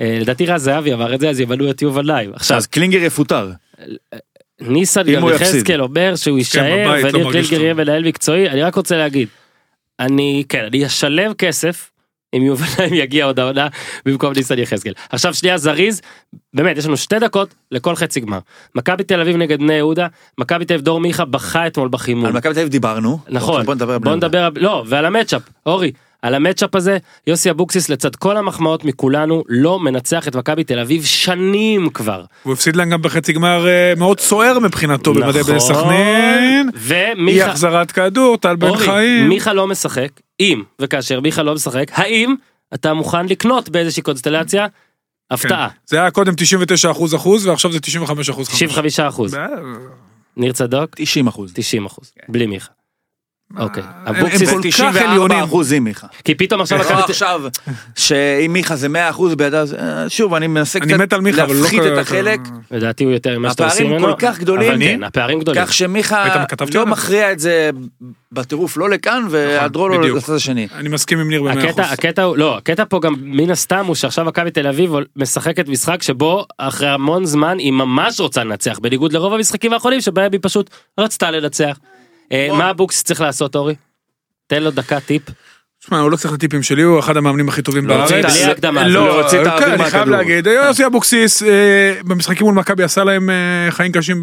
אה, 0.00 0.18
לדעתי 0.20 0.46
רז 0.46 0.62
זהבי 0.62 0.92
אמר 0.94 1.14
את 1.14 1.20
זה, 1.20 1.30
אז 1.30 1.40
ימנו 1.40 1.70
את 1.70 1.82
יובל 1.82 2.06
לייב. 2.06 2.30
עכשיו, 2.34 2.56
אז 2.56 2.66
קלינגר 2.66 2.98
יפוטר. 3.02 3.50
ניסן 4.61 5.02
גם. 5.14 5.28
יחזקאל 5.28 5.80
אומר 5.82 6.16
שהוא 6.16 6.38
יישאר, 6.38 6.62
בבית, 6.88 7.04
לא 7.04 7.08
וניר 7.11 7.26
מרגיש 7.26 7.46
קלינגר. 7.48 7.64
יהיה 7.64 7.74
מנהל 7.74 8.04
מקצועי, 8.04 8.48
אני 8.50 8.62
רק 8.62 8.74
רוצה 8.74 8.96
להגיד, 8.96 9.28
אני, 10.00 10.44
כן, 10.48 10.64
אני 10.64 10.86
אשלם 10.86 11.34
כסף. 11.34 11.89
אם 12.37 12.43
יובל 12.43 12.66
לייב 12.78 12.93
יגיע 12.93 13.24
עוד 13.24 13.41
העונה 13.41 13.68
במקום 14.07 14.33
ניסן 14.37 14.59
יחזקאל. 14.59 14.93
עכשיו 15.11 15.35
שנייה 15.35 15.59
זריז, 15.59 16.01
באמת 16.55 16.76
יש 16.76 16.87
לנו 16.87 16.97
שתי 16.97 17.18
דקות 17.18 17.55
לכל 17.70 17.97
חצי 17.97 18.20
גמר. 18.20 18.39
מכבי 18.74 19.05
תל 19.05 19.20
אביב 19.20 19.37
נגד 19.37 19.59
בני 19.59 19.74
יהודה, 19.74 20.07
מכבי 20.39 20.64
תל 20.64 20.74
אביב 20.74 20.85
דור 20.85 21.01
מיכה 21.01 21.24
בכה 21.24 21.66
אתמול 21.66 21.89
בחימום. 21.89 22.26
על 22.26 22.33
מכבי 22.33 22.55
תל 22.55 22.61
אביב 22.61 22.70
דיברנו. 22.72 23.18
נכון, 23.28 23.66
בוא 23.66 23.74
נדבר 23.74 23.93
על 23.93 23.99
בני 23.99 24.11
יהודה. 24.11 24.49
לא, 24.57 24.85
ועל 24.87 25.05
ה 25.05 25.09
matchup, 25.09 25.42
אורי, 25.66 25.93
על 26.22 26.34
המצ'אפ 26.34 26.74
הזה, 26.74 26.98
יוסי 27.26 27.50
אבוקסיס 27.50 27.88
לצד 27.88 28.16
כל 28.16 28.36
המחמאות 28.36 28.84
מכולנו, 28.84 29.44
לא 29.48 29.80
מנצח 29.80 30.28
את 30.28 30.36
מכבי 30.36 30.64
תל 30.64 30.78
אביב 30.78 31.04
שנים 31.04 31.90
כבר. 31.90 32.24
הוא 32.42 32.52
הפסיד 32.52 32.76
להם 32.76 32.90
גם 32.90 33.02
בחצי 33.02 33.32
גמר 33.32 33.68
אה, 33.68 33.92
מאוד 33.96 34.20
סוער 34.20 34.58
מבחינתו 34.58 35.14
במדי 35.14 35.42
בני 35.42 35.60
סכנין. 35.60 36.70
אי 36.74 37.12
ומיכה, 37.14 37.46
החזרת 37.46 37.90
כדור, 37.90 38.36
טל 38.36 38.56
בן 38.56 38.76
חיים. 38.76 39.28
מיכה 39.28 39.52
לא 39.52 39.66
משחק, 39.66 40.08
אם 40.40 40.62
וכאשר 40.80 41.20
מיכה 41.20 41.42
לא 41.42 41.54
משחק, 41.54 41.86
האם 41.92 42.34
אתה 42.74 42.94
מוכן 42.94 43.26
לקנות 43.26 43.68
באיזושהי 43.68 44.02
קונסטלציה? 44.02 44.66
הפתעה, 45.30 45.68
כן. 45.68 45.74
זה 45.86 46.00
היה 46.00 46.10
קודם 46.10 46.32
99 46.36 46.90
אחוז 46.90 47.14
אחוז 47.14 47.46
ועכשיו 47.46 47.72
זה 47.72 47.80
95 47.80 48.30
אחוז. 48.30 48.48
95 48.48 49.00
אחוז, 49.00 49.36
ניר 50.36 50.52
צדוק, 50.52 50.90
90 50.94 51.26
אחוז. 51.26 51.52
90 51.54 51.86
אחוז, 51.86 52.12
בלי 52.28 52.46
מיכה. 52.46 52.80
אוקיי, 53.57 53.82
אבוקסיס, 54.07 54.48
הם 54.48 54.55
כל 54.55 54.62
כך 54.62 54.76
94 54.76 55.11
עליונים. 55.11 55.38
אחוז 55.38 55.72
עם 55.72 55.84
מיכה. 55.84 56.07
כי 56.24 56.34
פתאום 56.34 56.61
עכשיו 56.61 56.78
לא 56.78 56.84
תל- 56.84 56.94
עכשיו 56.94 57.42
שאם 57.96 58.51
מיכה 58.53 58.76
זה 58.76 58.88
100 58.88 59.11
אחוז 59.11 59.34
בידיו, 59.34 59.66
זה- 59.66 59.76
אה, 59.78 60.09
שוב 60.09 60.34
אני 60.34 60.46
מנסה 60.46 60.78
אני 60.78 60.86
קצת 61.07 61.12
לא... 61.12 61.30
להפחית 61.30 61.80
את 61.92 61.98
החלק, 61.98 62.40
לדעתי 62.70 63.05
הוא 63.05 63.12
יותר 63.12 63.38
ממה 63.38 63.51
שאתה 63.51 63.64
עושה 63.64 63.74
הפערים 63.76 63.92
ממנו. 63.92 64.07
כל 64.07 64.14
כך 64.18 64.38
גדולים. 64.38 64.68
אבל 64.72 64.78
כן, 64.80 65.03
הפערים 65.05 65.40
גדולים. 65.40 65.64
כך 65.64 65.72
שמיכה 65.72 66.44
לא? 66.74 66.86
מכריע 66.86 67.32
את 67.32 67.38
זה 67.38 67.70
בטירוף 68.32 68.76
לא 68.76 68.90
לכאן 68.90 69.22
והיעדרו 69.30 69.88
לו 69.88 69.98
בדיוק. 70.01 70.16
לצד 70.16 70.32
השני. 70.34 70.68
אני 70.74 70.88
מסכים 70.88 71.18
עם 71.18 71.28
ניר 71.28 71.42
במאה 71.42 71.53
הקטע, 71.53 71.82
אחוז. 71.82 71.92
הקטע 71.92 72.22
הוא, 72.22 72.36
לא, 72.36 72.57
הקטע 72.57 72.84
פה 72.88 73.01
גם 73.01 73.14
מן 73.20 73.51
הסתם 73.51 73.84
הוא 73.86 73.94
שעכשיו 73.94 74.24
מכבי 74.24 74.51
תל 74.51 74.66
אביב 74.66 74.90
משחקת 75.16 75.68
משחק 75.68 76.03
שבו 76.03 76.44
אחרי 76.59 76.88
המון 76.88 77.24
זמן 77.24 77.59
היא 77.59 77.72
ממש 77.72 78.20
רוצה 78.20 78.44
לנצח, 78.44 78.78
בניגוד 78.78 79.12
לרוב 79.12 79.34
המשחקים 79.34 79.72
האחרונים 79.72 80.01
שבהם 80.01 80.32
היא 80.32 80.40
פשוט 80.42 80.70
רצתה 81.01 81.30
לנצח. 81.30 81.76
אה, 82.33 82.49
מה 82.59 82.70
אבוקסיס 82.70 83.03
צריך 83.03 83.20
לעשות 83.20 83.55
אורי? 83.57 83.74
תן 84.47 84.62
לו 84.62 84.70
דקה 84.70 85.01
טיפ. 85.01 85.22
תשמע, 85.85 85.99
הוא 85.99 86.11
לא 86.11 86.16
צריך 86.16 86.31
את 86.31 86.39
הטיפים 86.39 86.62
שלי, 86.62 86.83
הוא 86.83 86.99
אחד 87.01 87.16
המאמנים 87.16 87.49
הכי 87.49 87.62
טובים 87.62 87.87
לא 87.87 87.97
בארץ. 87.97 88.11
רצית- 88.12 88.24
בלי 88.26 88.45
הקדמה, 88.53 88.89
לא, 88.89 89.07
לא 89.07 89.20
רצית 89.20 89.41
כן, 89.59 89.70
אני 89.70 89.91
חייב. 89.91 90.09
להגיד, 90.09 90.47
יוסי 90.47 90.87
אבוקסיס 90.87 91.43
אה, 91.43 91.49
במשחקים 92.05 92.47
מול 92.47 92.55
מכבי 92.55 92.83
עשה 92.83 93.05
להם 93.05 93.31
אה, 93.31 93.35
חיים 93.70 93.93
קשים, 93.93 94.22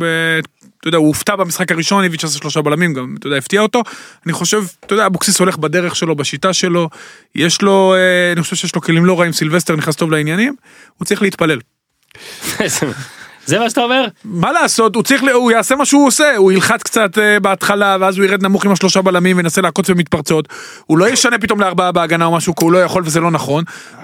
אתה 0.79 0.87
יודע, 0.87 0.97
הוא 0.97 1.07
הופתע 1.07 1.35
במשחק 1.35 1.71
הראשון, 1.71 2.03
איביץ' 2.03 2.23
עשה 2.23 2.37
שלושה 2.39 2.61
בלמים, 2.61 2.93
גם, 2.93 3.15
אתה 3.19 3.27
יודע, 3.27 3.37
הפתיע 3.37 3.61
אותו. 3.61 3.81
אני 4.25 4.33
חושב, 4.33 4.63
אתה 4.85 4.93
יודע, 4.93 5.05
אבוקסיס 5.05 5.39
הולך 5.39 5.57
בדרך 5.57 5.95
שלו, 5.95 6.15
בשיטה 6.15 6.53
שלו, 6.53 6.89
יש 7.35 7.61
לו, 7.61 7.93
אה, 7.95 8.31
אני 8.33 8.41
חושב 8.43 8.55
שיש 8.55 8.75
לו 8.75 8.81
כלים 8.81 9.05
לא 9.05 9.19
רעים, 9.19 9.33
סילבסטר 9.33 9.75
נכנס 9.75 9.95
טוב 9.95 10.11
לעניינים, 10.11 10.55
הוא 10.97 11.05
צריך 11.05 11.21
להתפלל. 11.21 11.59
זה 13.47 13.59
מה 13.59 13.69
שאתה 13.69 13.81
אומר? 13.81 14.07
מה 14.25 14.51
לעשות, 14.51 14.95
הוא 14.95 15.03
צריך, 15.03 15.23
הוא 15.33 15.51
יעשה 15.51 15.75
מה 15.75 15.85
שהוא 15.85 16.07
עושה, 16.07 16.35
הוא 16.35 16.51
ילחץ 16.51 16.83
קצת 16.83 17.17
אה, 17.17 17.39
בהתחלה, 17.39 17.97
ואז 17.99 18.17
הוא 18.17 18.25
ירד 18.25 18.43
נמוך 18.43 18.65
עם 18.65 18.71
השלושה 18.71 19.01
בלמים 19.01 19.37
וינסה 19.37 19.61
לעקוץ 19.61 19.89
במתפרצות. 19.89 20.47
הוא 20.85 20.97
לא 20.97 21.09
ישנה 21.09 21.37
פתאום 21.37 21.59
לארבעה 21.59 21.91
בהגנה 21.91 22.25
או 22.25 22.31
משהו, 22.31 22.55
כי 22.55 22.65
הוא 22.65 22.71
לא 22.71 22.83
יכול 22.83 23.03
וזה 23.05 23.19
לא 23.19 23.31
נכון, 23.31 23.63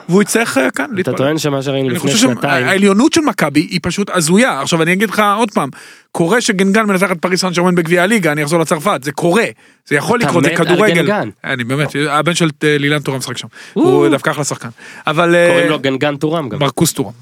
והוא 0.09 0.21
יצטרך 0.21 0.57
אה, 0.57 0.71
כאן 0.71 0.85
אתה 0.85 0.93
להתפלל. 0.95 1.15
טוען 1.17 1.37
שמה 1.37 1.61
שראינו 1.61 1.89
לפני 1.89 2.11
שנתיים, 2.11 2.65
שהעליונות 2.65 3.13
של 3.13 3.21
מכבי 3.21 3.59
היא 3.59 3.79
פשוט 3.83 4.09
הזויה. 4.13 4.61
עכשיו 4.61 4.81
אני 4.81 4.93
אגיד 4.93 5.09
לך 5.09 5.23
עוד 5.37 5.51
פעם, 5.51 5.69
קורה 6.15 6.41
שגנגן 6.41 6.85
מנצח 6.85 7.11
את 7.11 7.19
פריס 7.19 7.41
סן 7.41 7.49
ג'רמן 7.49 7.75
בגביע 7.75 8.03
הליגה, 8.03 8.31
אני 8.31 8.43
אחזור 8.43 8.59
לצרפת, 8.59 9.03
זה 9.03 9.11
קורה, 9.11 9.45
זה 9.85 9.95
יכול 9.95 10.19
לקרות, 10.19 10.43
זה 10.43 10.55
כדורגל. 10.55 10.95
גנגן. 10.95 11.29
אני 11.43 11.63
באמת, 11.63 11.87
הבן 12.09 12.33
של 12.33 12.49
אה, 12.63 12.77
לילן 12.77 12.99
טורם 12.99 13.17
משחק 13.17 13.37
שם. 13.37 13.47
הוא 13.73 14.07
דווקא 14.07 14.29
אחלה 14.29 14.43
שחקן. 14.43 14.69
אבל... 15.07 15.35
אה, 15.35 15.49
קוראים 15.49 15.69
לו 15.69 15.79
גנגן 15.79 16.17
טורם 16.17 16.49
גם. 16.49 16.59
מרקוס 16.59 16.93
טורם. 16.93 17.13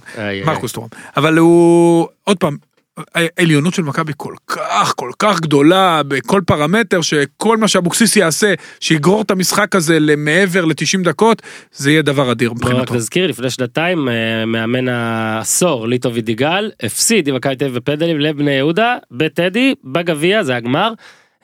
מרקוס 0.45 0.71
טורם. 0.71 0.87
אבל 1.17 1.37
הוא, 1.37 2.07
עוד 2.23 2.37
פעם, 2.37 2.57
העליונות 3.15 3.73
של 3.73 3.83
מכבי 3.83 4.13
כל 4.17 4.33
כך, 4.47 4.93
כל 4.95 5.11
כך 5.19 5.39
גדולה 5.39 6.01
בכל 6.07 6.41
פרמטר, 6.45 7.01
שכל 7.01 7.57
מה 7.57 7.67
שאבוקסיס 7.67 8.15
יעשה, 8.15 8.53
שיגרור 8.79 9.21
את 9.21 9.31
המשחק 9.31 9.75
הזה 9.75 9.99
למעבר 9.99 10.65
ל-90 10.65 11.03
דקות, 11.03 11.41
זה 11.71 11.91
יהיה 11.91 12.01
דבר 12.01 12.31
אדיר 12.31 12.53
בוא 12.53 12.57
רק 12.57 12.71
מבחינתו. 12.71 12.95
נזכיר 12.95 13.27
לפני 13.27 13.49
שנתיים 13.49 14.09
אה, 14.09 14.45
מאמן 14.45 14.87
העשור 14.87 15.87
ליטו 15.87 16.13
וידיגאל 16.13 16.71
הפסיד 16.83 17.27
עם 17.27 17.35
מכבי 17.35 17.55
תל 17.55 17.65
אביב 17.65 17.77
בפנדלים 17.77 18.19
לבני 18.19 18.51
יהודה 18.51 18.97
בטדי 19.11 19.73
בגביע 19.83 20.43
זה 20.43 20.55
הגמר. 20.55 20.93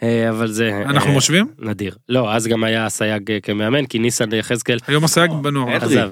אה, 0.03 0.29
אבל 0.29 0.47
זה 0.47 0.81
אנחנו 0.85 1.11
אה, 1.11 1.17
משווים? 1.17 1.47
נדיר 1.59 1.95
לא 2.09 2.33
אז 2.33 2.47
גם 2.47 2.63
היה 2.63 2.89
סייג 2.89 3.31
כמאמן 3.43 3.85
כי 3.85 3.99
ניסן 3.99 4.33
יחזקאל 4.33 4.77
היום 4.87 5.03
הסייג 5.03 5.31
בנוער. 5.31 5.75
עזב. 5.75 6.09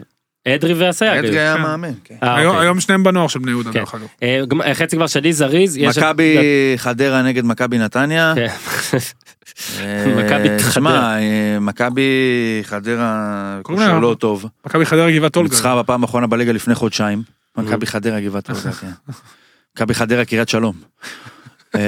אדרי 0.47 0.73
והסייג. 0.73 1.25
אדרי 1.25 1.39
היה 1.39 1.55
כן. 1.55 1.61
מאמן. 1.61 1.91
כן. 2.03 2.15
אה, 2.23 2.35
היום- 2.35 2.51
אוקיי. 2.55 2.65
היום 2.67 2.79
שניהם 2.79 3.03
בנוער 3.03 3.27
של 3.27 3.39
בני 3.39 3.51
יהודה 3.51 3.71
כן. 3.73 3.79
דרך 3.79 3.95
אגב. 3.95 4.07
אה, 4.63 4.73
חצי 4.73 4.95
כבר 4.95 5.07
שני 5.07 5.33
זריז. 5.33 5.77
מכבי 5.77 6.37
חדרה 6.77 7.21
נגד 7.21 7.45
מכבי 7.45 7.77
נתניה. 7.77 8.33
אה, 8.37 10.05
מכבי 10.17 10.49
חדרה. 10.59 10.69
תשמע, 10.69 11.17
אה, 11.19 11.57
מכבי 11.61 12.09
חדרה 12.63 13.59
כושר 13.63 13.99
לא 13.99 14.15
טוב. 14.19 14.45
מכבי 14.65 14.85
חדרה 14.85 15.11
גבעת 15.11 15.35
אולגה. 15.35 15.51
ניצחה 15.53 15.79
בפעם 15.79 16.01
האחרונה 16.03 16.27
בליגה 16.27 16.51
לפני 16.51 16.75
חודשיים. 16.75 17.23
מכבי 17.57 17.85
חדרה 17.85 18.19
גבעת 18.19 18.49
אולגה. 18.49 18.69
מכבי 19.75 19.93
חדרה 19.93 20.25
קריית 20.25 20.49
שלום. 20.49 20.75
אה, 21.75 21.81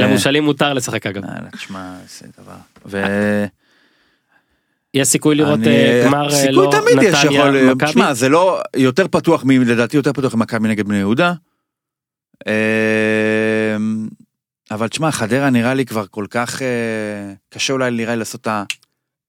למושאלים 0.00 0.44
מותר 0.44 0.72
לשחק 0.72 1.06
אגב. 1.06 1.22
תשמע, 1.52 1.92
זה 2.08 2.26
דבר. 2.42 2.96
יש 4.94 5.08
סיכוי 5.08 5.34
לראות 5.34 5.58
אני- 5.58 5.66
אה, 5.66 6.02
גמר 6.06 6.24
אה, 6.26 6.30
סיכוי 6.30 6.52
לא 6.66 6.70
תמיד 6.72 7.02
יש 7.02 7.14
נתניה 7.24 7.40
יכול, 7.40 7.72
מכבי. 7.72 7.90
תשמע 7.90 8.14
זה 8.14 8.28
לא 8.28 8.60
יותר 8.76 9.08
פתוח 9.08 9.44
מ- 9.44 9.50
לדעתי 9.62 9.96
יותר 9.96 10.12
פתוח 10.12 10.34
ממכבי 10.34 10.68
נגד 10.68 10.88
בני 10.88 10.96
יהודה. 10.98 11.32
אה, 12.46 13.76
אבל 14.70 14.88
תשמע 14.88 15.10
חדרה 15.10 15.50
נראה 15.50 15.74
לי 15.74 15.84
כבר 15.86 16.04
כל 16.10 16.24
כך 16.30 16.62
אה, 16.62 16.68
קשה 17.54 17.72
אולי 17.72 17.90
נראה 17.90 18.12
לי 18.12 18.18
לעשות 18.18 18.40
את 18.40 18.46
ה... 18.46 18.62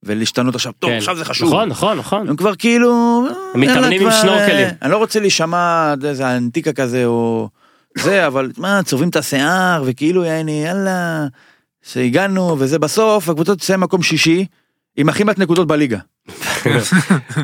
ולהשתנות 0.03 0.55
עכשיו 0.55 0.71
טוב 0.79 0.89
כן. 0.89 0.97
עכשיו 0.97 1.15
זה 1.17 1.25
חשוב. 1.25 1.47
נכון 1.49 1.69
נכון 1.69 1.97
נכון. 1.97 2.29
הם 2.29 2.35
כבר 2.35 2.55
כאילו... 2.55 3.23
הם 3.53 3.61
מתאמנים 3.61 4.01
עם 4.01 4.11
שנורקלים. 4.11 4.65
אה, 4.67 4.71
אני 4.81 4.91
לא 4.91 4.97
רוצה 4.97 5.19
להישמע 5.19 5.93
איזה 6.07 6.37
אנטיקה 6.37 6.73
כזה 6.73 7.05
או 7.05 7.49
זה 7.97 8.27
אבל 8.27 8.51
מה 8.57 8.79
צובעים 8.85 9.09
את 9.09 9.15
השיער 9.15 9.83
וכאילו 9.85 10.23
יעני 10.25 10.63
יאללה 10.65 11.25
שהגענו 11.81 12.55
וזה 12.59 12.79
בסוף 12.79 13.29
הקבוצות 13.29 13.59
תסיים 13.59 13.79
מקום 13.79 14.03
שישי 14.03 14.45
עם 14.97 15.09
הכי 15.09 15.23
מעט 15.23 15.39
נקודות 15.39 15.67
בליגה. 15.67 15.99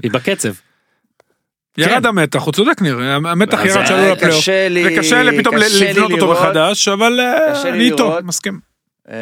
היא 0.03 0.11
בקצב. 0.15 0.53
ירד 1.77 2.05
המתח, 2.05 2.43
הוא 2.43 2.53
צודק 2.53 2.81
ניר, 2.81 2.99
המתח 3.01 3.59
ירד 3.65 3.85
שעלו 3.85 4.13
לפלייאוף. 4.13 4.39
קשה 4.39 4.69
לי 4.69 4.97
וקשה 4.97 5.23
לי 5.23 5.39
פתאום 5.39 5.55
לבנות 5.55 6.11
אותו. 6.11 6.31
מחדש, 6.31 6.87
אבל 6.87 7.19
אה, 7.19 7.69
אני 7.69 7.85
איתו. 7.91 8.17
מסכים. 8.23 8.59
אה, 9.09 9.15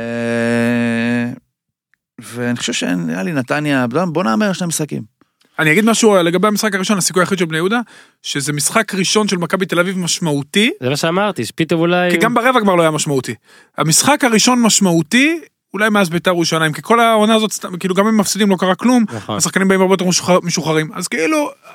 ואני 2.20 2.58
חושב 2.58 2.74
שנראה 2.74 3.24
לי 3.24 3.32
נתניה 3.32 3.86
בוא 4.08 4.24
נאמר 4.24 4.54
שני 4.54 4.68
משחקים. 4.68 5.16
אני 5.60 5.72
אגיד 5.72 5.86
משהו 5.86 6.16
לגבי 6.16 6.48
המשחק 6.48 6.76
הראשון, 6.76 6.98
הסיכוי 6.98 7.22
היחיד 7.22 7.38
של 7.38 7.46
בני 7.46 7.58
יהודה, 7.58 7.80
שזה 8.22 8.54
משחק 8.54 8.96
ראשון 8.96 9.28
של 9.28 9.38
מכבי 9.38 9.66
תל 9.66 9.80
אביב 9.80 9.98
משמעותי, 9.98 10.72
זה 10.84 10.90
מה 10.90 10.98
שאמרתי 10.98 11.46
שפתאום 11.46 11.82
אולי. 11.82 12.12
כי 12.12 12.18
גם 12.18 12.34
ברבע 12.34 12.60
כבר 12.62 12.76
לא 12.76 12.82
היה 12.82 12.92
משמעותי. 12.92 13.36
המשחק 13.78 14.24
הראשון 14.24 14.62
משמעותי, 14.62 15.40
אולי 15.76 15.90
מאז 15.90 16.10
בית"ר 16.10 16.30
ירושלים, 16.32 16.74
כי 16.74 16.82
כל 16.82 17.00
העונה 17.00 17.36
הזאת, 17.36 17.52
סתם, 17.52 17.78
כאילו 17.78 17.96
גם 17.96 18.08
אם 18.08 18.18
מפסידים 18.18 18.50
לא 18.50 18.56
קרה 18.60 18.76
כלום, 18.76 19.06
נכון. 19.16 19.38
השחקנים 19.38 19.68
באים 19.68 19.82
הרבה 19.82 19.94
יותר 19.94 20.06
משוחרר- 20.06 20.40
משוחררים, 20.44 20.90
אז 20.94 21.08
כאילו, 21.08 21.38
אה, 21.38 21.72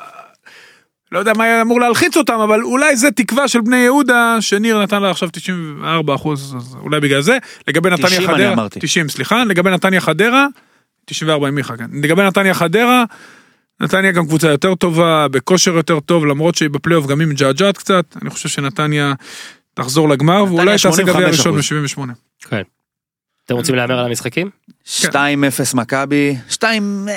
לא 1.12 1.18
יודע 1.18 1.32
מה 1.36 1.44
היה 1.44 1.62
אמור 1.62 1.80
להלחיץ 1.80 2.16
אותם, 2.16 2.40
אבל 2.40 2.62
אולי 2.62 2.96
זה 2.96 3.10
תקווה 3.10 3.48
של 3.48 3.60
בני 3.60 3.76
יהודה, 3.76 4.36
שניר 4.40 4.82
נתן 4.82 5.02
לה 5.02 5.10
עכשיו 5.10 5.28
94 5.32 6.14
אחוז, 6.14 6.54
אז 6.58 6.76
אולי 6.80 7.00
בגלל 7.00 7.20
זה. 7.20 7.38
לגבי 7.68 7.90
נתניה 7.90 8.08
90 8.08 8.30
אני 8.30 8.34
חדרה, 8.36 8.52
אמרתי. 8.52 8.80
90 8.80 9.08
סליחה, 9.08 9.44
לגבי 9.44 9.70
נתניה 9.70 10.00
חדרה, 10.00 10.46
94 11.04 11.48
עם 11.48 11.54
מיכה, 11.54 11.76
כן. 11.76 11.86
לגבי 12.02 12.22
נתניה 12.22 12.54
חדרה, 12.54 13.04
נתניה 13.80 14.12
גם 14.12 14.26
קבוצה 14.26 14.48
יותר 14.48 14.74
טובה, 14.74 15.28
בכושר 15.28 15.72
יותר 15.76 16.00
טוב, 16.00 16.26
למרות 16.26 16.54
שהיא 16.54 16.70
בפלייאוף 16.70 17.06
גם 17.06 17.20
היא 17.20 17.28
מג'עג'עת 17.28 17.78
קצת, 17.78 18.04
אני 18.22 18.30
חושב 18.30 18.48
שנתניה 18.48 19.12
תחזור 19.74 20.08
לגמר, 20.08 20.44
ואולי 20.48 20.72
תעשה 20.72 20.88
85%. 20.90 21.02
גביע 21.02 21.28
ראשון 21.28 21.56
ב-78. 21.56 22.12
כן. 22.48 22.62
אתם 23.50 23.58
רוצים 23.58 23.74
להמר 23.74 23.98
על 23.98 24.06
המשחקים? 24.06 24.50
2-0 24.86 24.90
מכבי 25.74 26.36
2 26.48 27.08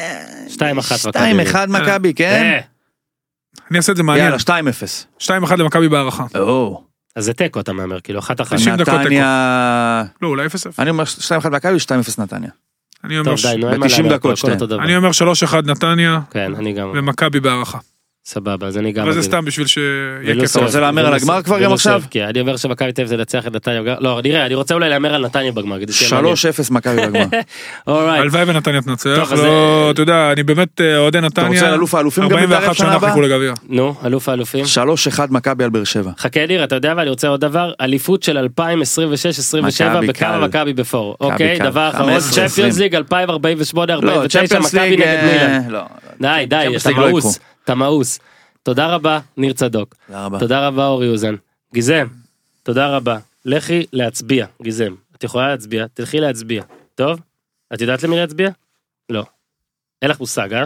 2-1 0.49 0.59
מכבי. 0.75 1.51
2-1 1.53 1.57
מכבי 1.67 2.13
כן. 2.13 2.41
אה, 2.43 2.59
אני 3.71 3.77
אעשה 3.77 3.91
את 3.91 3.97
זה 3.97 4.03
מעניין, 4.03 4.25
יאללה 4.25 4.37
2-0. 5.19 5.23
2-1 5.23 5.55
למכבי 5.57 5.89
בהערכה. 5.89 6.25
אז 7.15 7.25
זה 7.25 7.33
תיקו 7.33 7.59
אתה 7.59 7.73
מהמר 7.73 7.99
כאילו 7.99 8.19
אחת 8.19 8.41
אחת. 8.41 8.55
90 8.55 8.75
דקות 8.75 8.93
נתניה. 8.93 10.03
לא, 10.21 10.27
אולי 10.27 10.45
0-0. 10.45 10.49
אני 10.79 10.89
אומר 10.89 11.03
2-1 11.43 11.49
מכבי 11.49 11.77
2-0 11.77 12.21
נתניה. 12.21 12.49
אני 13.03 13.19
אומר 13.19 13.31
טוב 13.35 13.51
די 13.51 13.57
נו 13.57 13.69
אין 13.71 13.79
מה 13.79 13.85
ב- 13.85 13.89
90 13.89 14.05
להמר 14.05 14.15
הכל. 14.15 14.33
אותו 14.51 14.65
דבר. 14.65 14.83
אני 14.83 14.95
אומר 14.97 15.09
3-1 15.09 15.55
נתניה, 15.65 16.19
כן 16.31 16.55
אני 16.55 16.73
גם. 16.73 16.91
ומכבי 16.95 17.39
בהערכה. 17.39 17.77
סבבה 18.25 18.67
אז 18.67 18.77
אני 18.77 18.91
גם. 18.91 19.03
אבל 19.03 19.13
זה. 19.13 19.21
סתם 19.21 19.45
בשביל 19.45 19.67
שיהיה 19.67 20.35
כיף. 20.39 20.45
סוף, 20.45 20.63
רוצה 20.63 20.79
להמר 20.79 21.05
על 21.07 21.13
הגמר 21.13 21.41
כבר 21.41 21.63
גם 21.63 21.73
עכשיו? 21.73 22.01
כי 22.09 22.23
אני 22.23 22.41
אומר 22.41 22.57
שמכבי 22.57 22.91
תל 22.91 23.01
אביב 23.01 23.09
זה 23.09 23.17
לנצח 23.17 23.47
את 23.47 23.53
נתניה. 23.55 23.81
בגמר. 23.81 23.99
לא 23.99 24.21
נראה 24.23 24.45
אני 24.45 24.55
רוצה 24.55 24.73
אולי 24.73 24.89
להמר 24.89 25.13
על 25.13 25.25
נתניה 25.25 25.51
בגמר. 25.51 25.79
כדי 25.79 25.93
שיהיה 25.93 26.21
מעניין. 26.21 26.35
3-0 26.69 26.73
מכבי 26.73 26.95
בגמר. 27.07 27.25
הלוואי 27.87 28.43
ונתניה 28.47 28.81
תנצח, 28.81 29.31
לא, 29.37 29.91
אתה 29.91 30.01
יודע, 30.01 30.31
אני 30.31 30.43
באמת 30.43 30.81
אה, 30.81 30.97
אוהדי 30.97 31.17
אתה 31.17 31.27
נתניה, 31.27 31.47
רוצה 31.47 31.73
אלוף 31.73 31.95
האלופים 31.95 32.23
גם 32.23 32.37
להתערב 32.37 32.51
41 32.53 32.75
שנה 32.77 32.93
הבאה? 32.93 33.09
חיכו 33.09 33.21
לגביע. 33.21 33.53
נו 33.69 33.95
אלוף 34.05 34.29
האלופים. 34.29 34.65
3-1 35.17 35.19
מכבי 35.29 35.63
על 35.63 35.69
באר 35.69 35.83
שבע. 35.83 36.11
חכה 36.17 36.45
ניר 36.45 36.63
אתה 36.63 36.75
יודע 36.75 36.93
ואני 36.97 37.09
רוצה 37.09 37.27
עוד 37.27 37.41
דבר 37.41 37.71
אליפות 37.81 38.23
של 38.23 38.37
2026-27 38.37 39.61
מכבי 39.61 40.07
בכמה 40.07 40.31
קל. 40.31 40.45
מכבי 40.45 40.73
בפור 40.73 41.15
אוקיי. 41.19 41.59
דבר 41.59 41.89
אחרון 41.89 42.09
15, 42.13 42.31
צ'מפיונס 42.47 42.73
20. 42.73 42.83
ליג 42.83 42.95
2048 42.95 43.95
לא, 43.95 44.11
49 44.11 44.39
צ'מפיונס 44.39 44.73
מכבי 44.73 44.89
ליג, 44.89 44.99
נגד 44.99 45.07
אה, 45.07 45.59
מילאן. 45.59 45.71
לא. 45.71 45.81
די 46.21 46.45
די 46.47 46.67
אתה 46.77 46.89
לא 46.91 47.09
מאוס. 47.09 47.39
אתה 47.63 47.75
מאוס. 47.75 48.19
תודה 48.63 48.87
רבה 48.87 49.19
ניר 49.37 49.53
צדוק 49.53 49.95
תודה 50.07 50.25
רבה. 50.25 50.39
תודה 50.39 50.67
רבה 50.67 50.87
אורי 50.87 51.09
אוזן. 51.09 51.35
גיזם 51.73 52.07
תודה 52.63 52.87
רבה 52.87 53.17
לכי 53.45 53.85
להצביע 53.93 54.45
גיזם 54.61 54.93
את 55.15 55.23
יכולה 55.23 55.47
להצביע 55.47 55.85
תלכי 55.93 56.19
להצביע 56.19 56.63
טוב 56.95 57.19
את 57.73 57.81
יודעת 57.81 58.03
למי 58.03 58.15
להצביע? 58.15 58.49
לא. 59.09 59.23
אין 60.01 60.11
לך 60.11 60.19
מושג 60.19 60.53
אה? 60.53 60.63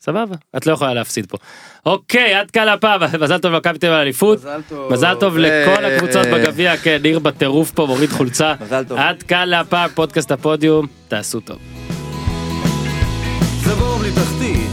סבבה 0.00 0.36
את 0.56 0.66
לא 0.66 0.72
יכולה 0.72 0.94
להפסיד 0.94 1.26
פה. 1.26 1.38
אוקיי 1.86 2.34
עד 2.34 2.50
כאן 2.50 2.68
הפעם 2.68 3.00
מזל 3.22 3.38
טוב 3.38 3.52
למכבי 3.52 3.78
תל 3.78 3.86
אביב 3.86 3.94
על 3.94 3.98
האליפות. 3.98 4.38
מזל 4.90 5.14
טוב 5.20 5.38
לכל 5.38 5.84
אה, 5.84 5.96
הקבוצות 5.96 6.26
בגביע, 6.26 6.76
כן, 6.76 6.98
ניר 7.02 7.18
בטירוף 7.18 7.70
פה 7.70 7.86
מוריד 7.86 8.10
חולצה. 8.10 8.54
מזל 8.60 8.84
טוב. 8.84 8.98
עד 8.98 9.22
כאן 9.22 9.48
להפעם, 9.48 9.90
פודקאסט 9.94 10.30
הפודיום, 10.30 10.86
תעשו 11.08 11.40
טוב. 11.40 11.58
זה 13.64 13.74
בור 13.74 13.98
בלי 13.98 14.10
תחתית, 14.12 14.65